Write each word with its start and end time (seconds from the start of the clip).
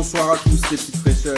bonsoir 0.00 0.32
à 0.32 0.38
tous 0.38 0.48
les 0.70 0.78
petites 0.78 0.96
fraîcheurs. 0.96 1.36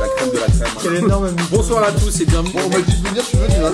La 0.00 0.08
crème 0.16 0.30
de 0.32 0.38
la 0.38 0.46
crème. 0.48 0.68
Quel 0.82 0.94
énorme 0.96 1.30
Bonsoir 1.48 1.84
à 1.84 1.92
tous 1.92 2.20
et 2.20 2.26
bienvenue. 2.26 2.54
Bon, 2.54 2.60
on 2.64 2.68
m'a 2.70 2.80
dit 2.80 3.00
de 3.00 3.08
venir, 3.08 3.22
je 3.22 3.28
suis 3.28 3.38
venu. 3.38 3.54
Hein. 3.54 3.72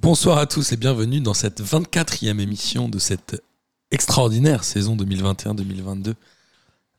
Bonsoir 0.00 0.38
à 0.38 0.46
tous 0.46 0.72
et 0.72 0.78
bienvenue 0.78 1.20
dans 1.20 1.34
cette 1.34 1.60
24e 1.60 2.40
émission 2.40 2.88
de 2.88 2.98
cette 2.98 3.42
extraordinaire 3.90 4.64
saison 4.64 4.96
2021-2022 4.96 6.14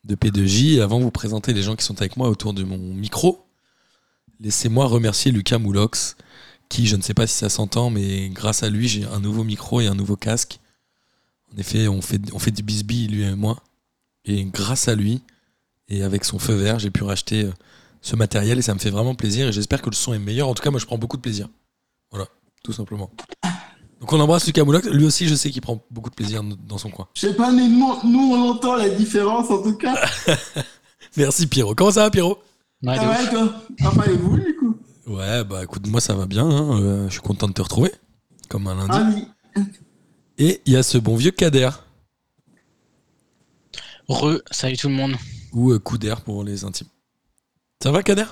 de 0.03 0.15
P2J. 0.15 0.81
Avant 0.81 0.99
de 0.99 1.03
vous 1.05 1.09
présenter 1.09 1.51
les 1.53 1.63
gens 1.63 1.75
qui 1.75 1.83
sont 1.83 1.99
avec 1.99 2.15
moi 2.15 2.29
autour 2.29 2.53
de 2.53 2.63
mon 2.63 2.77
micro, 2.77 3.43
laissez-moi 4.39 4.85
remercier 4.85 5.31
Lucas 5.31 5.57
Moulox, 5.57 6.15
qui, 6.69 6.87
je 6.87 6.95
ne 6.95 7.01
sais 7.01 7.13
pas 7.13 7.27
si 7.27 7.35
ça 7.35 7.49
s'entend, 7.49 7.89
mais 7.89 8.29
grâce 8.29 8.63
à 8.63 8.69
lui, 8.69 8.87
j'ai 8.87 9.05
un 9.05 9.19
nouveau 9.19 9.43
micro 9.43 9.81
et 9.81 9.87
un 9.87 9.95
nouveau 9.95 10.15
casque. 10.15 10.59
En 11.53 11.57
effet, 11.57 11.87
on 11.87 12.01
fait, 12.01 12.19
on 12.33 12.39
fait 12.39 12.51
du 12.51 12.63
bisbille, 12.63 13.07
lui 13.07 13.23
et 13.23 13.35
moi. 13.35 13.61
Et 14.25 14.43
grâce 14.45 14.87
à 14.87 14.95
lui, 14.95 15.21
et 15.89 16.03
avec 16.03 16.25
son 16.25 16.39
feu 16.39 16.53
vert, 16.53 16.79
j'ai 16.79 16.89
pu 16.89 17.03
racheter 17.03 17.43
euh, 17.43 17.51
ce 18.01 18.15
matériel 18.15 18.57
et 18.57 18.61
ça 18.61 18.73
me 18.73 18.79
fait 18.79 18.89
vraiment 18.89 19.15
plaisir 19.15 19.47
et 19.47 19.51
j'espère 19.51 19.81
que 19.81 19.89
le 19.89 19.95
son 19.95 20.13
est 20.13 20.19
meilleur. 20.19 20.47
En 20.47 20.53
tout 20.53 20.63
cas, 20.63 20.71
moi, 20.71 20.79
je 20.79 20.85
prends 20.85 20.97
beaucoup 20.97 21.17
de 21.17 21.21
plaisir. 21.21 21.49
Voilà, 22.11 22.27
tout 22.63 22.73
simplement. 22.73 23.11
Donc 23.99 24.11
on 24.11 24.19
embrasse 24.19 24.45
Lucas 24.45 24.65
Moulox. 24.65 24.87
Lui 24.89 25.05
aussi, 25.05 25.27
je 25.27 25.35
sais 25.35 25.49
qu'il 25.49 25.61
prend 25.61 25.81
beaucoup 25.89 26.09
de 26.09 26.15
plaisir 26.15 26.43
dans 26.43 26.77
son 26.77 26.89
coin. 26.89 27.07
Je 27.13 27.21
sais 27.21 27.33
pas, 27.33 27.51
mais 27.51 27.67
nous, 27.67 27.95
nous, 28.03 28.33
on 28.33 28.49
entend 28.49 28.75
la 28.75 28.89
différence 28.89 29.49
en 29.49 29.63
tout 29.63 29.77
cas. 29.77 29.95
Merci 31.15 31.47
Pierrot. 31.47 31.73
Comment 31.73 31.91
ça 31.91 32.01
va 32.01 32.11
Pierrot? 32.11 32.37
Ouais, 32.83 32.95
Ah 32.99 33.09
ouais, 33.09 33.29
toi 33.29 33.53
Enfin, 33.85 34.03
et 34.11 34.15
vous, 34.17 34.37
du 34.37 34.55
coup 34.57 34.77
Ouais, 35.07 35.43
bah 35.43 35.63
écoute, 35.63 35.87
moi 35.87 35.99
ça 36.01 36.13
va 36.15 36.25
bien. 36.25 36.45
hein. 36.45 36.81
Euh, 36.81 37.07
je 37.07 37.13
suis 37.13 37.21
content 37.21 37.47
de 37.47 37.53
te 37.53 37.61
retrouver, 37.61 37.91
comme 38.49 38.67
un 38.67 38.75
lundi. 38.75 38.91
Ah 38.91 39.09
oui. 39.55 39.63
Et 40.37 40.61
il 40.65 40.73
y 40.73 40.77
a 40.77 40.83
ce 40.83 40.97
bon 40.97 41.15
vieux 41.15 41.31
Kader, 41.31 41.69
Re, 44.07 44.41
salut 44.51 44.77
tout 44.77 44.89
le 44.89 44.95
monde. 44.95 45.15
ou 45.53 45.71
euh, 45.71 45.79
Couder 45.79 46.15
pour 46.25 46.43
les 46.43 46.63
intimes. 46.65 46.87
Ça 47.81 47.91
va 47.91 48.03
Kader? 48.03 48.25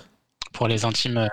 Pour 0.53 0.67
les 0.67 0.83
intimes 0.85 1.17
euh, 1.17 1.27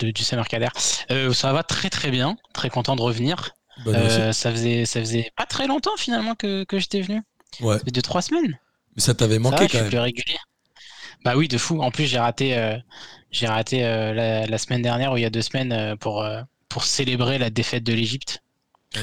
de, 0.00 0.10
du 0.10 0.22
Summer 0.24 0.46
Kader. 0.48 0.68
Euh, 1.10 1.32
ça 1.32 1.52
va 1.52 1.62
très 1.62 1.90
très 1.90 2.10
bien. 2.10 2.36
Très 2.52 2.70
content 2.70 2.96
de 2.96 3.02
revenir. 3.02 3.50
Bah. 3.84 3.92
Euh, 3.94 4.32
ça, 4.32 4.50
faisait, 4.50 4.86
ça 4.86 5.00
faisait 5.00 5.30
pas 5.36 5.46
très 5.46 5.66
longtemps 5.66 5.96
finalement 5.96 6.34
que, 6.34 6.64
que 6.64 6.78
j'étais 6.78 7.00
venu. 7.02 7.22
Ouais, 7.60 7.78
Ça 7.78 7.84
fait 7.84 7.90
deux, 7.90 8.02
trois 8.02 8.22
semaines. 8.22 8.58
mais 8.96 9.02
ça 9.02 9.14
t'avait 9.14 9.34
Ça 9.34 9.40
manqué 9.40 9.56
va, 9.56 9.62
je 9.66 9.66
quand 9.66 9.68
suis 9.72 9.78
même. 9.82 9.88
plus 9.90 9.98
régulier. 9.98 10.36
Bah 11.26 11.36
oui, 11.36 11.48
de 11.48 11.58
fou. 11.58 11.82
En 11.82 11.90
plus, 11.90 12.06
j'ai 12.06 12.20
raté, 12.20 12.56
euh, 12.56 12.76
j'ai 13.32 13.48
raté 13.48 13.84
euh, 13.84 14.14
la, 14.14 14.46
la 14.46 14.58
semaine 14.58 14.80
dernière 14.80 15.12
ou 15.12 15.16
il 15.16 15.22
y 15.22 15.24
a 15.26 15.30
deux 15.30 15.42
semaines 15.42 15.72
euh, 15.72 15.96
pour, 15.96 16.22
euh, 16.22 16.40
pour 16.68 16.84
célébrer 16.84 17.36
la 17.38 17.50
défaite 17.50 17.82
de 17.82 17.92
l'Egypte. 17.92 18.44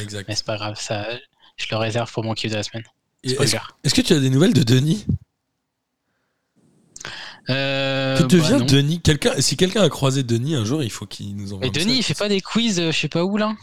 Exact. 0.02 0.26
Mais 0.30 0.36
c'est 0.36 0.46
pas 0.46 0.56
grave, 0.56 0.80
ça, 0.80 1.06
je 1.58 1.66
le 1.70 1.76
réserve 1.76 2.10
pour 2.14 2.24
mon 2.24 2.34
kiff 2.34 2.50
de 2.50 2.56
la 2.56 2.64
semaine. 2.64 2.86
Est-ce 3.24 3.94
que 3.94 4.00
tu 4.00 4.14
as 4.14 4.22
des 4.22 4.30
nouvelles 4.30 4.54
de 4.54 4.64
Denis? 4.64 5.06
Euh, 7.50 8.16
Que 8.18 8.22
bah 8.24 8.28
devient 8.30 8.58
non. 8.60 8.66
Denis? 8.66 9.02
Quelqu'un, 9.02 9.34
Si 9.42 9.58
quelqu'un 9.58 9.82
a 9.82 9.90
croisé 9.90 10.24
Denis 10.24 10.56
un 10.56 10.64
jour, 10.64 10.82
il 10.82 10.90
faut 10.90 11.06
qu'il 11.06 11.36
nous 11.36 11.52
envoie 11.52 11.66
Mais 11.66 11.72
Denis, 11.72 11.98
il 11.98 12.04
fait 12.04 12.14
pas 12.14 12.30
des 12.30 12.40
quiz, 12.40 12.82
je 12.82 12.92
sais 12.98 13.10
pas 13.10 13.26
où 13.26 13.36
là. 13.36 13.54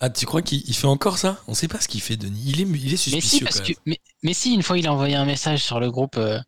Ah, 0.00 0.10
tu 0.10 0.26
crois 0.26 0.42
qu'il 0.42 0.62
il 0.66 0.74
fait 0.74 0.86
encore 0.86 1.16
ça? 1.16 1.40
On 1.48 1.54
sait 1.54 1.68
pas 1.68 1.80
ce 1.80 1.88
qu'il 1.88 2.02
fait, 2.02 2.18
Denis. 2.18 2.42
Il 2.44 2.60
est, 2.60 2.64
il 2.64 2.88
est 2.88 2.90
Mais 2.90 2.96
si, 2.96 3.10
suspicieux 3.10 3.44
parce 3.46 3.60
quand 3.60 3.64
que, 3.64 3.68
même. 3.70 3.76
mais, 3.86 4.00
mais 4.22 4.34
si, 4.34 4.52
une 4.52 4.62
fois, 4.62 4.76
il 4.76 4.86
a 4.86 4.92
envoyé 4.92 5.14
un 5.14 5.24
message 5.24 5.64
sur 5.64 5.80
le 5.80 5.90
groupe. 5.90 6.18
euh, 6.18 6.38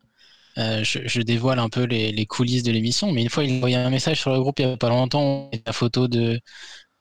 euh, 0.57 0.83
je, 0.83 0.99
je 1.05 1.21
dévoile 1.21 1.59
un 1.59 1.69
peu 1.69 1.83
les, 1.83 2.11
les 2.11 2.25
coulisses 2.25 2.63
de 2.63 2.71
l'émission, 2.71 3.11
mais 3.11 3.21
une 3.21 3.29
fois, 3.29 3.43
il 3.43 3.53
a 3.53 3.55
envoyé 3.57 3.75
un 3.75 3.89
message 3.89 4.19
sur 4.19 4.31
le 4.33 4.39
groupe 4.39 4.59
il 4.59 4.67
y 4.67 4.71
a 4.71 4.77
pas 4.77 4.89
longtemps, 4.89 5.49
la 5.65 5.73
photo 5.73 6.07
de, 6.07 6.39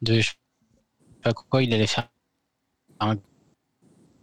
de 0.03 0.21
je 0.21 0.29
sais 0.29 0.35
pas 1.23 1.33
quoi, 1.33 1.63
il 1.63 1.73
allait 1.75 1.87
faire 1.87 2.09
un 3.01 3.17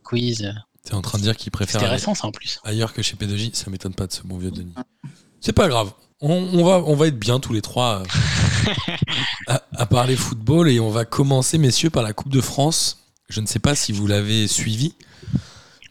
quiz. 0.03 0.53
T'es 0.83 0.93
en 0.93 1.01
train 1.01 1.17
de 1.17 1.23
dire 1.23 1.35
qu'il 1.35 1.51
préfère 1.51 1.81
aller 1.81 1.89
récent, 1.89 2.13
ça 2.13 2.27
en 2.27 2.31
plus. 2.31 2.59
ailleurs 2.63 2.93
que 2.93 3.01
chez 3.01 3.15
P2J. 3.15 3.55
Ça 3.55 3.69
m'étonne 3.71 3.93
pas 3.95 4.05
de 4.07 4.13
ce 4.13 4.21
bon 4.23 4.37
vieux 4.37 4.51
Denis. 4.51 4.73
C'est 5.41 5.53
pas 5.53 5.67
grave. 5.67 5.91
On, 6.21 6.31
on 6.31 6.63
va, 6.63 6.81
on 6.85 6.95
va 6.95 7.07
être 7.07 7.19
bien 7.19 7.39
tous 7.39 7.53
les 7.53 7.61
trois 7.61 8.01
euh, 8.01 8.71
à, 9.47 9.63
à 9.73 9.85
parler 9.85 10.15
football 10.15 10.69
et 10.69 10.79
on 10.79 10.89
va 10.89 11.03
commencer, 11.05 11.57
messieurs, 11.57 11.89
par 11.89 12.03
la 12.03 12.13
Coupe 12.13 12.29
de 12.29 12.41
France. 12.41 12.99
Je 13.29 13.41
ne 13.41 13.47
sais 13.47 13.59
pas 13.59 13.75
si 13.75 13.91
vous 13.91 14.05
l'avez 14.07 14.47
suivi, 14.47 14.93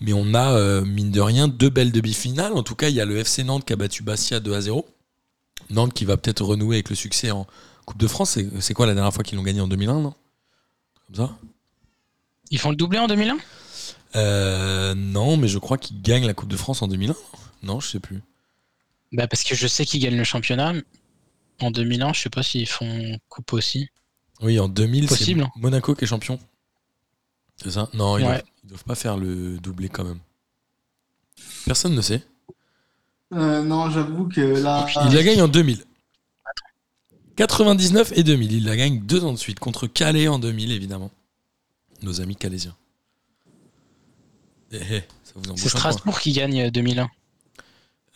mais 0.00 0.12
on 0.12 0.34
a, 0.34 0.52
euh, 0.56 0.84
mine 0.84 1.10
de 1.10 1.20
rien, 1.20 1.48
deux 1.48 1.70
belles 1.70 1.92
demi-finales. 1.92 2.52
En 2.52 2.62
tout 2.62 2.74
cas, 2.74 2.88
il 2.88 2.94
y 2.94 3.00
a 3.00 3.04
le 3.04 3.16
FC 3.18 3.44
Nantes 3.44 3.64
qui 3.64 3.72
a 3.72 3.76
battu 3.76 4.02
Bastia 4.02 4.40
2 4.40 4.54
à 4.54 4.60
0. 4.60 4.86
Nantes 5.70 5.94
qui 5.94 6.04
va 6.04 6.16
peut-être 6.16 6.42
renouer 6.44 6.76
avec 6.76 6.90
le 6.90 6.96
succès 6.96 7.30
en 7.30 7.46
Coupe 7.86 7.98
de 7.98 8.06
France. 8.06 8.38
C'est 8.60 8.74
quoi 8.74 8.86
la 8.86 8.94
dernière 8.94 9.12
fois 9.12 9.22
qu'ils 9.24 9.36
l'ont 9.36 9.44
gagné 9.44 9.60
en 9.60 9.68
2001, 9.68 10.00
non? 10.00 10.14
Comme 11.06 11.16
ça? 11.26 11.38
Ils 12.50 12.58
font 12.58 12.70
le 12.70 12.76
doublé 12.76 12.98
en 12.98 13.06
2001 13.08 13.36
Euh, 14.16 14.94
Non, 14.94 15.36
mais 15.36 15.48
je 15.48 15.58
crois 15.58 15.78
qu'ils 15.78 16.00
gagnent 16.02 16.26
la 16.26 16.34
Coupe 16.34 16.48
de 16.48 16.56
France 16.56 16.82
en 16.82 16.88
2001. 16.88 17.14
Non, 17.62 17.80
je 17.80 17.88
sais 17.88 18.00
plus. 18.00 18.22
bah, 19.12 19.26
Parce 19.26 19.42
que 19.44 19.54
je 19.54 19.66
sais 19.66 19.84
qu'ils 19.84 20.00
gagnent 20.00 20.16
le 20.18 20.24
championnat. 20.24 20.72
En 21.60 21.70
2001, 21.70 22.12
je 22.14 22.20
sais 22.22 22.30
pas 22.30 22.42
s'ils 22.42 22.66
font 22.68 23.18
coupe 23.28 23.52
aussi. 23.52 23.88
Oui, 24.42 24.58
en 24.58 24.68
2000, 24.68 25.04
c'est 25.08 25.16
Possible. 25.16 25.48
Monaco 25.56 25.94
qui 25.94 26.04
est 26.04 26.08
champion. 26.08 26.38
C'est 27.56 27.70
ça? 27.70 27.88
Non, 27.94 28.14
Ouais. 28.14 28.42
Ils 28.64 28.68
doivent 28.68 28.84
pas 28.84 28.94
faire 28.94 29.16
le 29.16 29.58
doublé 29.58 29.88
quand 29.88 30.04
même. 30.04 30.18
Personne 31.66 31.94
ne 31.94 32.00
sait. 32.00 32.22
Euh, 33.32 33.62
non, 33.62 33.90
j'avoue 33.90 34.28
que 34.28 34.40
là. 34.40 34.86
Il 35.06 35.14
la 35.14 35.22
gagne 35.22 35.42
en 35.42 35.48
2000. 35.48 35.84
99 37.36 38.12
et 38.16 38.22
2000. 38.22 38.52
Il 38.52 38.64
la 38.64 38.76
gagne 38.76 39.00
deux 39.00 39.24
ans 39.24 39.32
de 39.32 39.38
suite 39.38 39.58
contre 39.58 39.86
Calais 39.86 40.28
en 40.28 40.38
2000, 40.38 40.70
évidemment. 40.72 41.10
Nos 42.02 42.20
amis 42.20 42.36
calaisiens. 42.36 42.76
Eh, 44.72 44.76
eh, 44.90 45.00
ça 45.24 45.32
vous 45.36 45.50
embauche 45.50 45.60
C'est. 45.60 45.68
Strasbourg 45.68 46.20
qui 46.20 46.32
gagne 46.32 46.62
euh, 46.66 46.70
2001. 46.70 47.08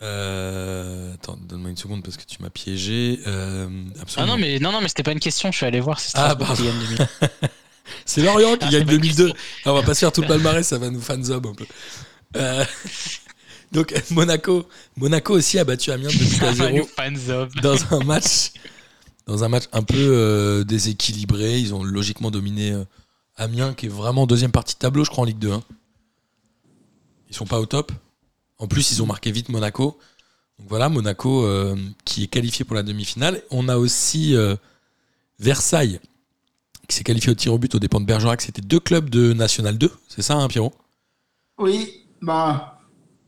Euh, 0.01 1.13
attends, 1.15 1.37
donne-moi 1.37 1.71
une 1.71 1.77
seconde 1.77 2.03
parce 2.03 2.15
que 2.15 2.23
tu 2.23 2.41
m'as 2.41 2.49
piégé. 2.49 3.19
Euh, 3.27 3.67
Ah 4.15 4.25
non, 4.25 4.37
mais 4.37 4.59
non, 4.59 4.71
non, 4.71 4.79
mais 4.81 4.87
c'était 4.87 5.03
pas 5.03 5.11
une 5.11 5.19
question. 5.19 5.51
Je 5.51 5.57
suis 5.57 5.65
allé 5.65 5.81
voir. 5.81 5.99
C'est 5.99 6.17
Ah, 6.17 6.31
Strasbourg 6.31 6.55
qui 6.55 6.63
gagne 6.63 6.79
2001. 6.79 7.07
C'est 8.05 8.21
Lorient 8.21 8.55
qui 8.57 8.65
Ah, 8.67 8.71
gagne 8.71 8.79
c'est 8.81 8.85
pas 8.85 8.93
une 8.93 8.99
2002. 9.01 9.33
Ah, 9.65 9.71
on 9.71 9.75
va 9.75 9.83
pas 9.83 9.93
se 9.93 9.99
faire 9.99 10.11
tout 10.11 10.21
le 10.21 10.27
palmarès, 10.27 10.65
ça 10.67 10.77
va 10.77 10.89
nous 10.89 11.01
fanzob 11.01 11.47
un 11.47 11.53
peu. 11.53 11.65
Euh, 12.35 12.63
donc 13.71 13.93
Monaco, 14.11 14.67
Monaco 14.97 15.33
aussi 15.33 15.59
a 15.59 15.63
battu 15.63 15.91
Amiens 15.91 16.09
de 16.09 16.39
2 16.39 16.45
à 16.45 16.53
0 16.53 16.89
Fanzob. 16.95 17.53
dans 17.61 17.93
un 17.93 18.03
match, 18.03 18.51
dans 19.25 19.43
un 19.43 19.47
match 19.49 19.65
un 19.71 19.83
peu 19.83 19.95
euh, 19.97 20.63
déséquilibré. 20.63 21.59
Ils 21.59 21.73
ont 21.73 21.83
logiquement 21.83 22.31
dominé 22.31 22.71
euh, 22.71 22.83
Amiens, 23.37 23.73
qui 23.73 23.85
est 23.87 23.89
vraiment 23.89 24.23
en 24.23 24.27
deuxième 24.27 24.51
partie 24.51 24.75
de 24.75 24.79
tableau, 24.79 25.03
je 25.05 25.09
crois 25.09 25.23
en 25.23 25.25
Ligue 25.25 25.39
2. 25.39 25.51
hein. 25.51 25.63
Ils 27.29 27.35
sont 27.35 27.45
pas 27.45 27.59
au 27.59 27.65
top. 27.65 27.91
En 28.57 28.67
plus, 28.67 28.91
ils 28.91 29.01
ont 29.01 29.05
marqué 29.05 29.31
vite 29.31 29.49
Monaco. 29.49 29.97
Donc 30.57 30.67
voilà, 30.67 30.89
Monaco 30.89 31.47
qui 32.03 32.23
est 32.23 32.27
qualifié 32.27 32.65
pour 32.65 32.75
la 32.75 32.83
demi-finale. 32.83 33.41
On 33.51 33.69
a 33.69 33.77
aussi 33.77 34.35
Versailles 35.39 35.99
qui 36.89 36.97
s'est 36.97 37.03
qualifié 37.03 37.31
au 37.31 37.35
tir 37.35 37.53
au 37.53 37.57
but 37.57 37.73
aux 37.75 37.79
dépens 37.79 38.01
de 38.01 38.05
Bergerac. 38.05 38.41
C'était 38.41 38.61
deux 38.61 38.79
clubs 38.79 39.09
de 39.09 39.33
National 39.33 39.77
2, 39.77 39.91
c'est 40.09 40.21
ça, 40.21 40.35
hein, 40.35 40.47
Pierrot? 40.47 40.73
Oui, 41.57 42.05
bah. 42.21 42.79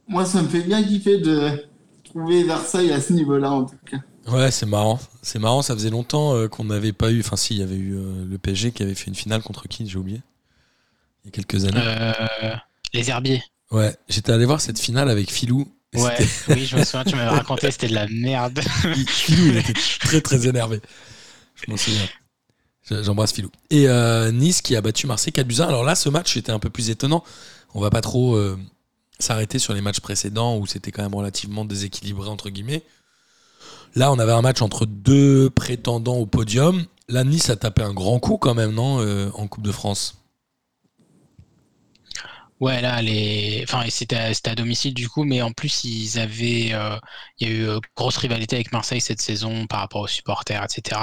Moi, 0.08 0.26
ça 0.26 0.42
me 0.42 0.48
fait 0.50 0.62
bien 0.62 0.84
kiffer 0.84 1.20
de 1.20 1.66
trouver 2.04 2.44
Versailles 2.44 2.92
à 2.92 3.00
ce 3.00 3.14
niveau-là, 3.14 3.52
en 3.52 3.66
tout 3.66 3.76
cas. 3.90 3.98
Ouais, 4.28 4.52
c'est 4.52 4.66
marrant. 4.66 5.00
C'est 5.22 5.40
marrant, 5.40 5.62
ça 5.62 5.74
faisait 5.74 5.90
longtemps 5.90 6.36
euh, 6.36 6.48
qu'on 6.48 6.66
n'avait 6.66 6.92
pas 6.92 7.12
eu. 7.12 7.22
Enfin, 7.22 7.38
si, 7.38 7.56
il 7.56 7.60
y 7.60 7.64
avait 7.64 7.76
eu 7.76 7.96
euh, 7.96 8.26
le 8.26 8.38
PSG 8.38 8.72
qui 8.72 8.84
avait 8.84 8.96
fait 8.96 9.08
une 9.08 9.16
finale 9.16 9.42
contre 9.42 9.68
qui 9.68 9.88
J'ai 9.88 9.98
oublié? 9.98 10.22
Il 11.24 11.28
y 11.28 11.30
a 11.30 11.32
quelques 11.32 11.66
années. 11.66 11.82
Euh, 11.82 12.56
les 12.94 13.10
herbiers. 13.10 13.44
Ouais, 13.72 13.96
j'étais 14.10 14.32
allé 14.32 14.46
voir 14.46 14.60
cette 14.60 14.80
finale 14.80 15.10
avec 15.10 15.32
Filou. 15.32 15.72
Ouais, 15.94 16.18
oui, 16.50 16.66
je 16.66 16.78
me 16.78 16.84
souviens, 16.84 17.04
tu 17.04 17.16
m'avais 17.16 17.30
raconté, 17.30 17.70
c'était 17.70 17.88
de 17.88 17.94
la 17.94 18.08
merde. 18.08 18.60
Filou, 19.08 19.48
il 19.48 19.58
était 19.58 19.74
très 20.00 20.22
très 20.22 20.48
énervé. 20.48 20.82
Je 21.56 21.72
m'en 21.72 21.78
souviens. 21.78 22.08
Je- 22.90 23.04
J'embrasse 23.04 23.32
Filou. 23.34 23.50
Et 23.70 23.88
euh, 23.88 24.32
Nice 24.32 24.62
qui 24.62 24.76
a 24.76 24.82
battu 24.82 25.08
Marseille 25.08 25.34
4 25.34 25.48
buts 25.48 25.56
à 25.60 25.66
1. 25.66 25.68
Alors 25.68 25.84
là, 25.84 25.96
ce 25.96 26.10
match 26.10 26.36
était 26.38 26.52
un 26.52 26.60
peu 26.60 26.70
plus 26.70 26.90
étonnant. 26.90 27.24
On 27.74 27.82
va 27.82 27.90
pas 27.90 28.02
trop 28.02 28.36
euh, 28.36 28.58
s'arrêter 29.20 29.60
sur 29.60 29.74
les 29.74 29.82
matchs 29.82 30.00
précédents 30.00 30.58
où 30.58 30.66
c'était 30.66 30.92
quand 30.92 31.04
même 31.04 31.16
relativement 31.16 31.64
déséquilibré, 31.66 32.28
entre 32.30 32.50
guillemets. 32.50 32.84
Là, 33.96 34.12
on 34.12 34.20
avait 34.20 34.32
un 34.32 34.42
match 34.42 34.62
entre 34.62 34.86
deux 34.86 35.50
prétendants 35.50 36.18
au 36.18 36.26
podium. 36.26 36.86
Là, 37.10 37.24
Nice 37.24 37.50
a 37.50 37.56
tapé 37.56 37.84
un 37.84 37.94
grand 37.94 38.20
coup 38.20 38.38
quand 38.38 38.54
même, 38.54 38.72
non 38.74 39.00
euh, 39.02 39.30
En 39.34 39.48
Coupe 39.48 39.64
de 39.64 39.72
France? 39.72 40.16
Ouais, 42.62 42.80
là, 42.82 43.02
les... 43.02 43.62
enfin, 43.68 43.84
c'était 43.90 44.16
à, 44.16 44.34
c'était 44.34 44.52
à 44.52 44.56
domicile 44.56 44.94
du 44.94 45.10
coup, 45.10 45.24
mais 45.26 45.42
en 45.42 45.52
plus, 45.52 45.84
ils 45.84 46.18
avaient, 46.20 46.70
euh, 46.74 46.96
il 47.40 47.48
y 47.48 47.52
a 47.52 47.54
eu 47.56 47.68
euh, 47.68 47.80
grosse 47.98 48.18
rivalité 48.18 48.56
avec 48.56 48.72
Marseille 48.72 49.02
cette 49.02 49.22
saison 49.22 49.68
par 49.68 49.80
rapport 49.80 50.02
aux 50.02 50.08
supporters, 50.08 50.64
etc. 50.64 51.02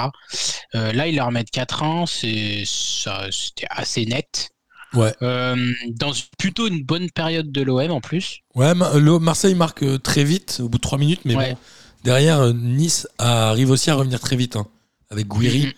Euh, 0.73 0.91
là, 0.93 1.07
ils 1.07 1.15
leur 1.15 1.31
mettent 1.31 1.51
4-1, 1.53 2.05
c'est, 2.07 2.63
ça, 2.65 3.27
c'était 3.29 3.67
assez 3.69 4.05
net. 4.05 4.49
Ouais. 4.93 5.13
Dans 5.21 6.11
plutôt 6.39 6.67
une 6.67 6.83
bonne 6.83 7.11
période 7.11 7.51
de 7.51 7.61
l'OM 7.61 7.91
en 7.91 8.01
plus. 8.01 8.39
Ouais, 8.55 8.73
Ma- 8.73 8.93
le- 8.97 9.19
Marseille 9.19 9.53
marque 9.53 10.01
très 10.01 10.23
vite, 10.23 10.61
au 10.63 10.69
bout 10.69 10.77
de 10.79 10.81
3 10.81 10.97
minutes, 10.97 11.21
mais 11.25 11.35
Ouais. 11.35 11.51
bon, 11.51 11.57
derrière, 12.05 12.53
Nice 12.55 13.07
arrive 13.19 13.69
aussi 13.69 13.91
à 13.91 13.95
revenir 13.95 14.19
très 14.19 14.35
vite. 14.35 14.55
hein. 14.55 14.65
avec 15.11 15.27
Guiri 15.27 15.73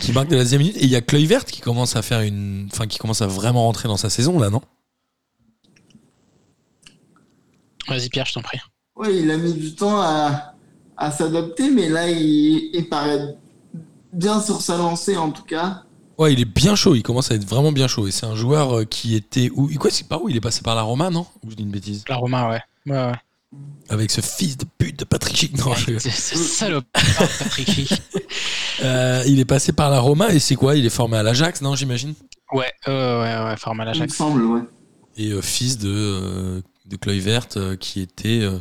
qui 0.00 0.12
marque 0.12 0.28
de 0.28 0.36
la 0.36 0.42
deuxième 0.42 0.60
minute. 0.62 0.76
Et 0.78 0.84
il 0.84 0.88
y 0.90 0.96
a 0.96 1.00
Kluivert 1.00 1.44
qui 1.44 1.60
commence 1.60 1.94
à 1.96 2.02
faire 2.02 2.20
une, 2.22 2.68
enfin 2.72 2.86
qui 2.86 2.98
commence 2.98 3.20
à 3.22 3.26
vraiment 3.26 3.64
rentrer 3.64 3.86
dans 3.88 3.96
sa 3.96 4.10
saison 4.10 4.38
là, 4.38 4.48
non? 4.50 4.62
Vas-y 7.88 8.08
Pierre, 8.08 8.26
je 8.26 8.34
t'en 8.34 8.42
prie. 8.42 8.58
Ouais, 8.96 9.16
il 9.16 9.30
a 9.30 9.36
mis 9.36 9.52
du 9.54 9.74
temps 9.74 10.00
à, 10.00 10.54
à 10.96 11.10
s'adapter, 11.10 11.70
mais 11.70 11.88
là, 11.88 12.08
il, 12.08 12.70
il 12.72 12.88
paraît 12.88 13.34
bien 14.12 14.40
sur 14.40 14.60
sa 14.60 14.76
lancée 14.76 15.16
en 15.16 15.30
tout 15.30 15.42
cas. 15.44 15.82
Ouais, 16.16 16.32
il 16.32 16.40
est 16.40 16.44
bien 16.44 16.76
chaud. 16.76 16.94
Il 16.94 17.02
commence 17.02 17.30
à 17.32 17.34
être 17.34 17.44
vraiment 17.48 17.72
bien 17.72 17.88
chaud. 17.88 18.06
Et 18.06 18.12
c'est 18.12 18.26
un 18.26 18.36
joueur 18.36 18.78
euh, 18.78 18.84
qui 18.84 19.16
était 19.16 19.50
où 19.54 19.68
Quoi 19.78 19.90
C'est 19.90 20.06
par 20.06 20.22
où 20.22 20.28
Il 20.28 20.36
est 20.36 20.40
passé? 20.40 20.62
Par 20.62 20.76
la 20.76 20.82
Roma, 20.82 21.10
non? 21.10 21.26
Ou 21.44 21.50
je 21.50 21.56
dis 21.56 21.64
une 21.64 21.72
bêtise? 21.72 22.04
La 22.08 22.14
Roma, 22.16 22.48
ouais. 22.50 22.60
Ouais, 22.86 23.06
ouais. 23.06 23.12
Avec 23.88 24.10
ce 24.12 24.20
fils 24.20 24.56
de 24.56 24.64
pute 24.78 24.98
de 25.00 25.04
Patrick 25.04 25.36
Schick. 25.36 25.58
Non, 25.58 25.74
je- 25.74 25.98
C'est 25.98 26.10
c'est 26.10 26.36
salope, 26.36 26.86
Patrick. 26.92 27.92
Euh, 28.82 29.22
il 29.26 29.38
est 29.38 29.44
passé 29.44 29.72
par 29.72 29.88
la 29.88 30.00
Roma 30.00 30.30
et 30.34 30.40
c'est 30.40 30.56
quoi? 30.56 30.74
Il 30.76 30.84
est 30.84 30.90
formé 30.90 31.16
à 31.16 31.22
l'Ajax, 31.22 31.62
non 31.62 31.76
J'imagine? 31.76 32.12
Ouais, 32.52 32.72
euh, 32.88 33.22
ouais, 33.22 33.50
ouais, 33.50 33.56
forme 33.56 33.80
à 33.80 33.84
Il 33.84 33.86
me 33.86 33.92
l'Ajax. 33.92 34.14
semble, 34.16 34.42
ouais. 34.44 34.62
Et 35.16 35.30
euh, 35.30 35.40
fils 35.40 35.78
de 35.78 35.88
euh, 35.94 36.60
de 36.86 36.96
Kluivert 36.96 37.46
euh, 37.56 37.76
qui 37.76 38.00
était 38.00 38.40
euh, 38.42 38.58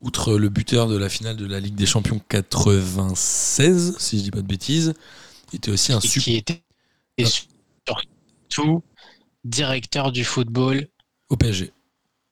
outre 0.00 0.36
le 0.36 0.48
buteur 0.48 0.88
de 0.88 0.96
la 0.96 1.08
finale 1.08 1.36
de 1.36 1.46
la 1.46 1.60
Ligue 1.60 1.74
des 1.76 1.86
Champions 1.86 2.20
96, 2.28 3.96
si 3.98 4.18
je 4.18 4.24
dis 4.24 4.30
pas 4.30 4.42
de 4.42 4.46
bêtises, 4.46 4.94
était 5.52 5.70
aussi 5.70 5.92
un 5.92 5.98
Et 5.98 6.08
super 6.08 6.22
qui 6.24 6.36
était 6.36 6.62
et 7.18 7.24
surtout 7.26 8.82
directeur 9.44 10.12
du 10.12 10.24
football 10.24 10.88
au 11.28 11.36
PSG. 11.36 11.72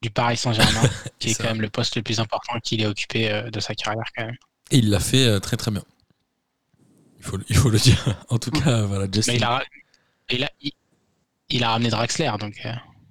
du 0.02 0.10
Paris 0.10 0.36
Saint-Germain, 0.36 0.88
qui 1.18 1.30
est 1.30 1.34
quand 1.34 1.44
même 1.48 1.60
le 1.60 1.70
poste 1.70 1.96
le 1.96 2.02
plus 2.02 2.20
important 2.20 2.58
qu'il 2.60 2.80
ait 2.82 2.86
occupé 2.86 3.30
euh, 3.30 3.50
de 3.50 3.60
sa 3.60 3.74
carrière 3.74 4.04
quand 4.16 4.26
même. 4.26 4.36
Et 4.70 4.78
il 4.78 4.90
l'a 4.90 5.00
fait 5.00 5.40
très 5.40 5.56
très 5.56 5.70
bien. 5.70 5.82
Il 7.18 7.24
faut, 7.24 7.36
le- 7.36 7.44
il 7.48 7.56
faut 7.56 7.70
le 7.70 7.78
dire. 7.78 8.16
En 8.30 8.38
tout 8.38 8.50
cas, 8.50 8.82
voilà, 8.82 9.06
Justin. 9.12 9.32
Mais 9.32 9.38
il 9.38 9.44
a, 9.44 9.62
il 10.30 10.44
a, 10.44 10.50
il, 10.60 10.72
il 11.50 11.64
a 11.64 11.70
ramené 11.70 11.90
Draxler, 11.90 12.32
donc 12.38 12.60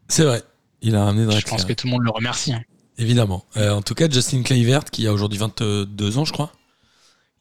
C'est 0.07 0.24
vrai. 0.24 0.42
Il 0.81 0.96
a 0.96 1.06
ramené 1.06 1.24
je 1.26 1.30
Draxler. 1.30 1.50
pense 1.50 1.66
que 1.66 1.74
tout 1.74 1.88
le 1.88 1.92
monde 1.92 2.04
le 2.04 2.12
remercie. 2.12 2.54
hein. 2.54 2.62
Évidemment. 2.98 3.46
Euh, 3.58 3.72
en 3.72 3.81
tout 3.81 3.96
cas, 3.96 4.10
Justin 4.10 4.44
Kluivert, 4.44 4.86
qui 4.86 5.08
a 5.08 5.14
aujourd'hui 5.14 5.40
22 5.40 6.18
ans, 6.18 6.26
je 6.26 6.34
crois. 6.34 6.52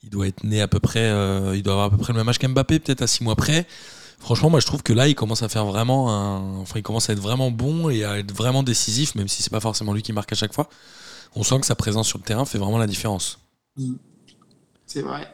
Il 0.05 0.11
doit 0.11 0.27
être 0.29 0.45
né 0.45 0.61
à 0.61 0.69
peu 0.69 0.79
près. 0.81 1.01
euh, 1.11 1.55
il 1.57 1.63
doit 1.63 1.73
avoir 1.75 1.87
à 1.87 1.91
peu 1.91 1.97
près 1.97 2.13
le 2.13 2.19
même 2.19 2.29
âge 2.29 2.39
qu'Mbappé, 2.39 2.79
peut-être 2.79 3.03
à 3.03 3.07
6 3.07 3.25
mois 3.25 3.35
près. 3.37 3.67
Franchement, 4.21 4.51
moi, 4.51 4.61
je 4.61 4.67
trouve 4.67 4.83
que 4.83 4.93
là, 4.93 5.09
il 5.09 5.15
commence 5.15 5.43
à 5.43 5.49
faire 5.49 5.65
vraiment 5.67 6.13
un. 6.13 6.59
Enfin, 6.59 6.75
il 6.79 6.83
commence 6.83 7.09
à 7.11 7.13
être 7.13 7.21
vraiment 7.21 7.51
bon 7.51 7.89
et 7.91 8.05
à 8.05 8.19
être 8.19 8.33
vraiment 8.33 8.63
décisif, 8.63 9.15
même 9.15 9.29
si 9.29 9.43
c'est 9.43 9.51
pas 9.51 9.61
forcément 9.61 9.93
lui 9.93 10.03
qui 10.03 10.13
marque 10.13 10.33
à 10.33 10.37
chaque 10.37 10.53
fois. 10.53 10.69
On 11.37 11.43
sent 11.45 11.61
que 11.61 11.67
sa 11.67 11.75
présence 11.77 12.09
sur 12.09 12.19
le 12.19 12.25
terrain 12.25 12.45
fait 12.45 12.59
vraiment 12.59 12.79
la 12.79 12.87
différence. 12.87 13.39
C'est 14.87 15.03
vrai. 15.03 15.29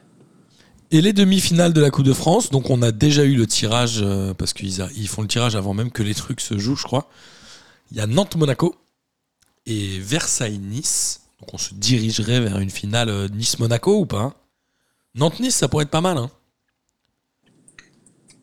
Et 0.91 1.01
les 1.01 1.13
demi-finales 1.13 1.73
de 1.73 1.81
la 1.81 1.91
Coupe 1.91 2.05
de 2.05 2.13
France, 2.13 2.51
donc 2.51 2.71
on 2.71 2.83
a 2.83 2.93
déjà 2.93 3.25
eu 3.25 3.37
le 3.37 3.47
tirage, 3.47 4.01
euh, 4.03 4.35
parce 4.35 4.53
qu'ils 4.53 4.81
a- 4.83 4.89
ils 4.97 5.09
font 5.09 5.23
le 5.23 5.29
tirage 5.29 5.57
avant 5.57 5.75
même 5.75 5.91
que 5.91 6.03
les 6.03 6.15
trucs 6.15 6.41
se 6.41 6.59
jouent, 6.59 6.77
je 6.77 6.85
crois. 6.85 7.09
Il 7.91 7.97
y 7.97 8.01
a 8.01 8.07
Nantes-Monaco 8.07 8.75
et 9.67 9.99
Versailles-Nice. 10.01 11.23
Donc 11.41 11.55
on 11.55 11.59
se 11.59 11.75
dirigerait 11.75 12.41
vers 12.41 12.59
une 12.59 12.71
finale 12.71 13.09
euh, 13.09 13.29
Nice-Monaco 13.29 14.01
ou 14.01 14.07
pas 14.07 14.21
hein 14.23 14.35
Nantes-Nice, 15.15 15.55
ça 15.55 15.69
pourrait 15.69 15.85
être 15.85 15.91
pas 15.91 16.01
mal. 16.01 16.19
Hein 16.19 16.31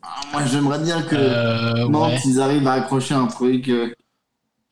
Ah, 0.02 0.20
moi, 0.32 0.46
j'aimerais 0.46 0.78
bien 0.82 1.02
que 1.02 1.16
Euh, 1.16 1.88
Nantes, 1.88 2.12
ouais. 2.12 2.20
ils 2.24 2.40
arrivent 2.40 2.66
à 2.66 2.72
accrocher 2.74 3.14
un 3.14 3.26
truc. 3.26 3.68
euh, 3.68 3.92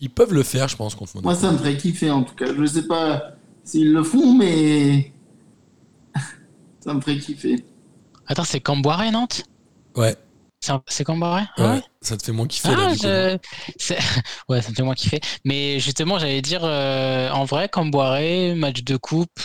ils 0.03 0.09
peuvent 0.11 0.33
le 0.33 0.43
faire, 0.43 0.67
je 0.69 0.77
pense, 0.77 0.95
contre 0.95 1.17
Monaco. 1.17 1.29
Moi, 1.29 1.35
ça 1.39 1.53
me 1.53 1.59
ferait 1.59 1.77
kiffer 1.77 2.11
en 2.11 2.23
tout 2.23 2.35
cas. 2.35 2.47
Je 2.57 2.65
sais 2.65 2.87
pas 2.87 3.33
s'ils 3.65 3.93
le 3.93 4.03
font, 4.03 4.33
mais 4.35 5.13
ça 6.81 6.95
me 6.95 7.01
ferait 7.01 7.19
kiffer. 7.19 7.65
Attends, 8.27 8.45
c'est 8.45 8.61
Camboire, 8.61 9.03
Nantes? 9.13 9.43
Ouais, 9.97 10.17
C'est 10.61 10.73
C'est 10.89 11.05
Camboire 11.05 11.47
ouais, 11.59 11.83
ça 12.03 12.17
te 12.17 12.23
fait 12.23 12.33
moins 12.33 12.47
kiffer. 12.47 12.69
là, 12.77 12.89
Ah, 12.91 12.95
je- 12.95 13.39
c'est- 13.79 13.99
ouais, 14.49 14.61
ça 14.63 14.71
me 14.71 14.75
fait 14.75 14.83
moins 14.83 14.95
kiffer. 14.95 15.21
Mais 15.45 15.81
justement, 15.81 16.19
j'allais 16.19 16.43
dire, 16.43 16.61
euh, 16.65 17.31
en 17.31 17.45
vrai, 17.45 17.69
Camboire, 17.69 18.19
match 18.57 18.83
de 18.83 18.97
coupe, 18.97 19.41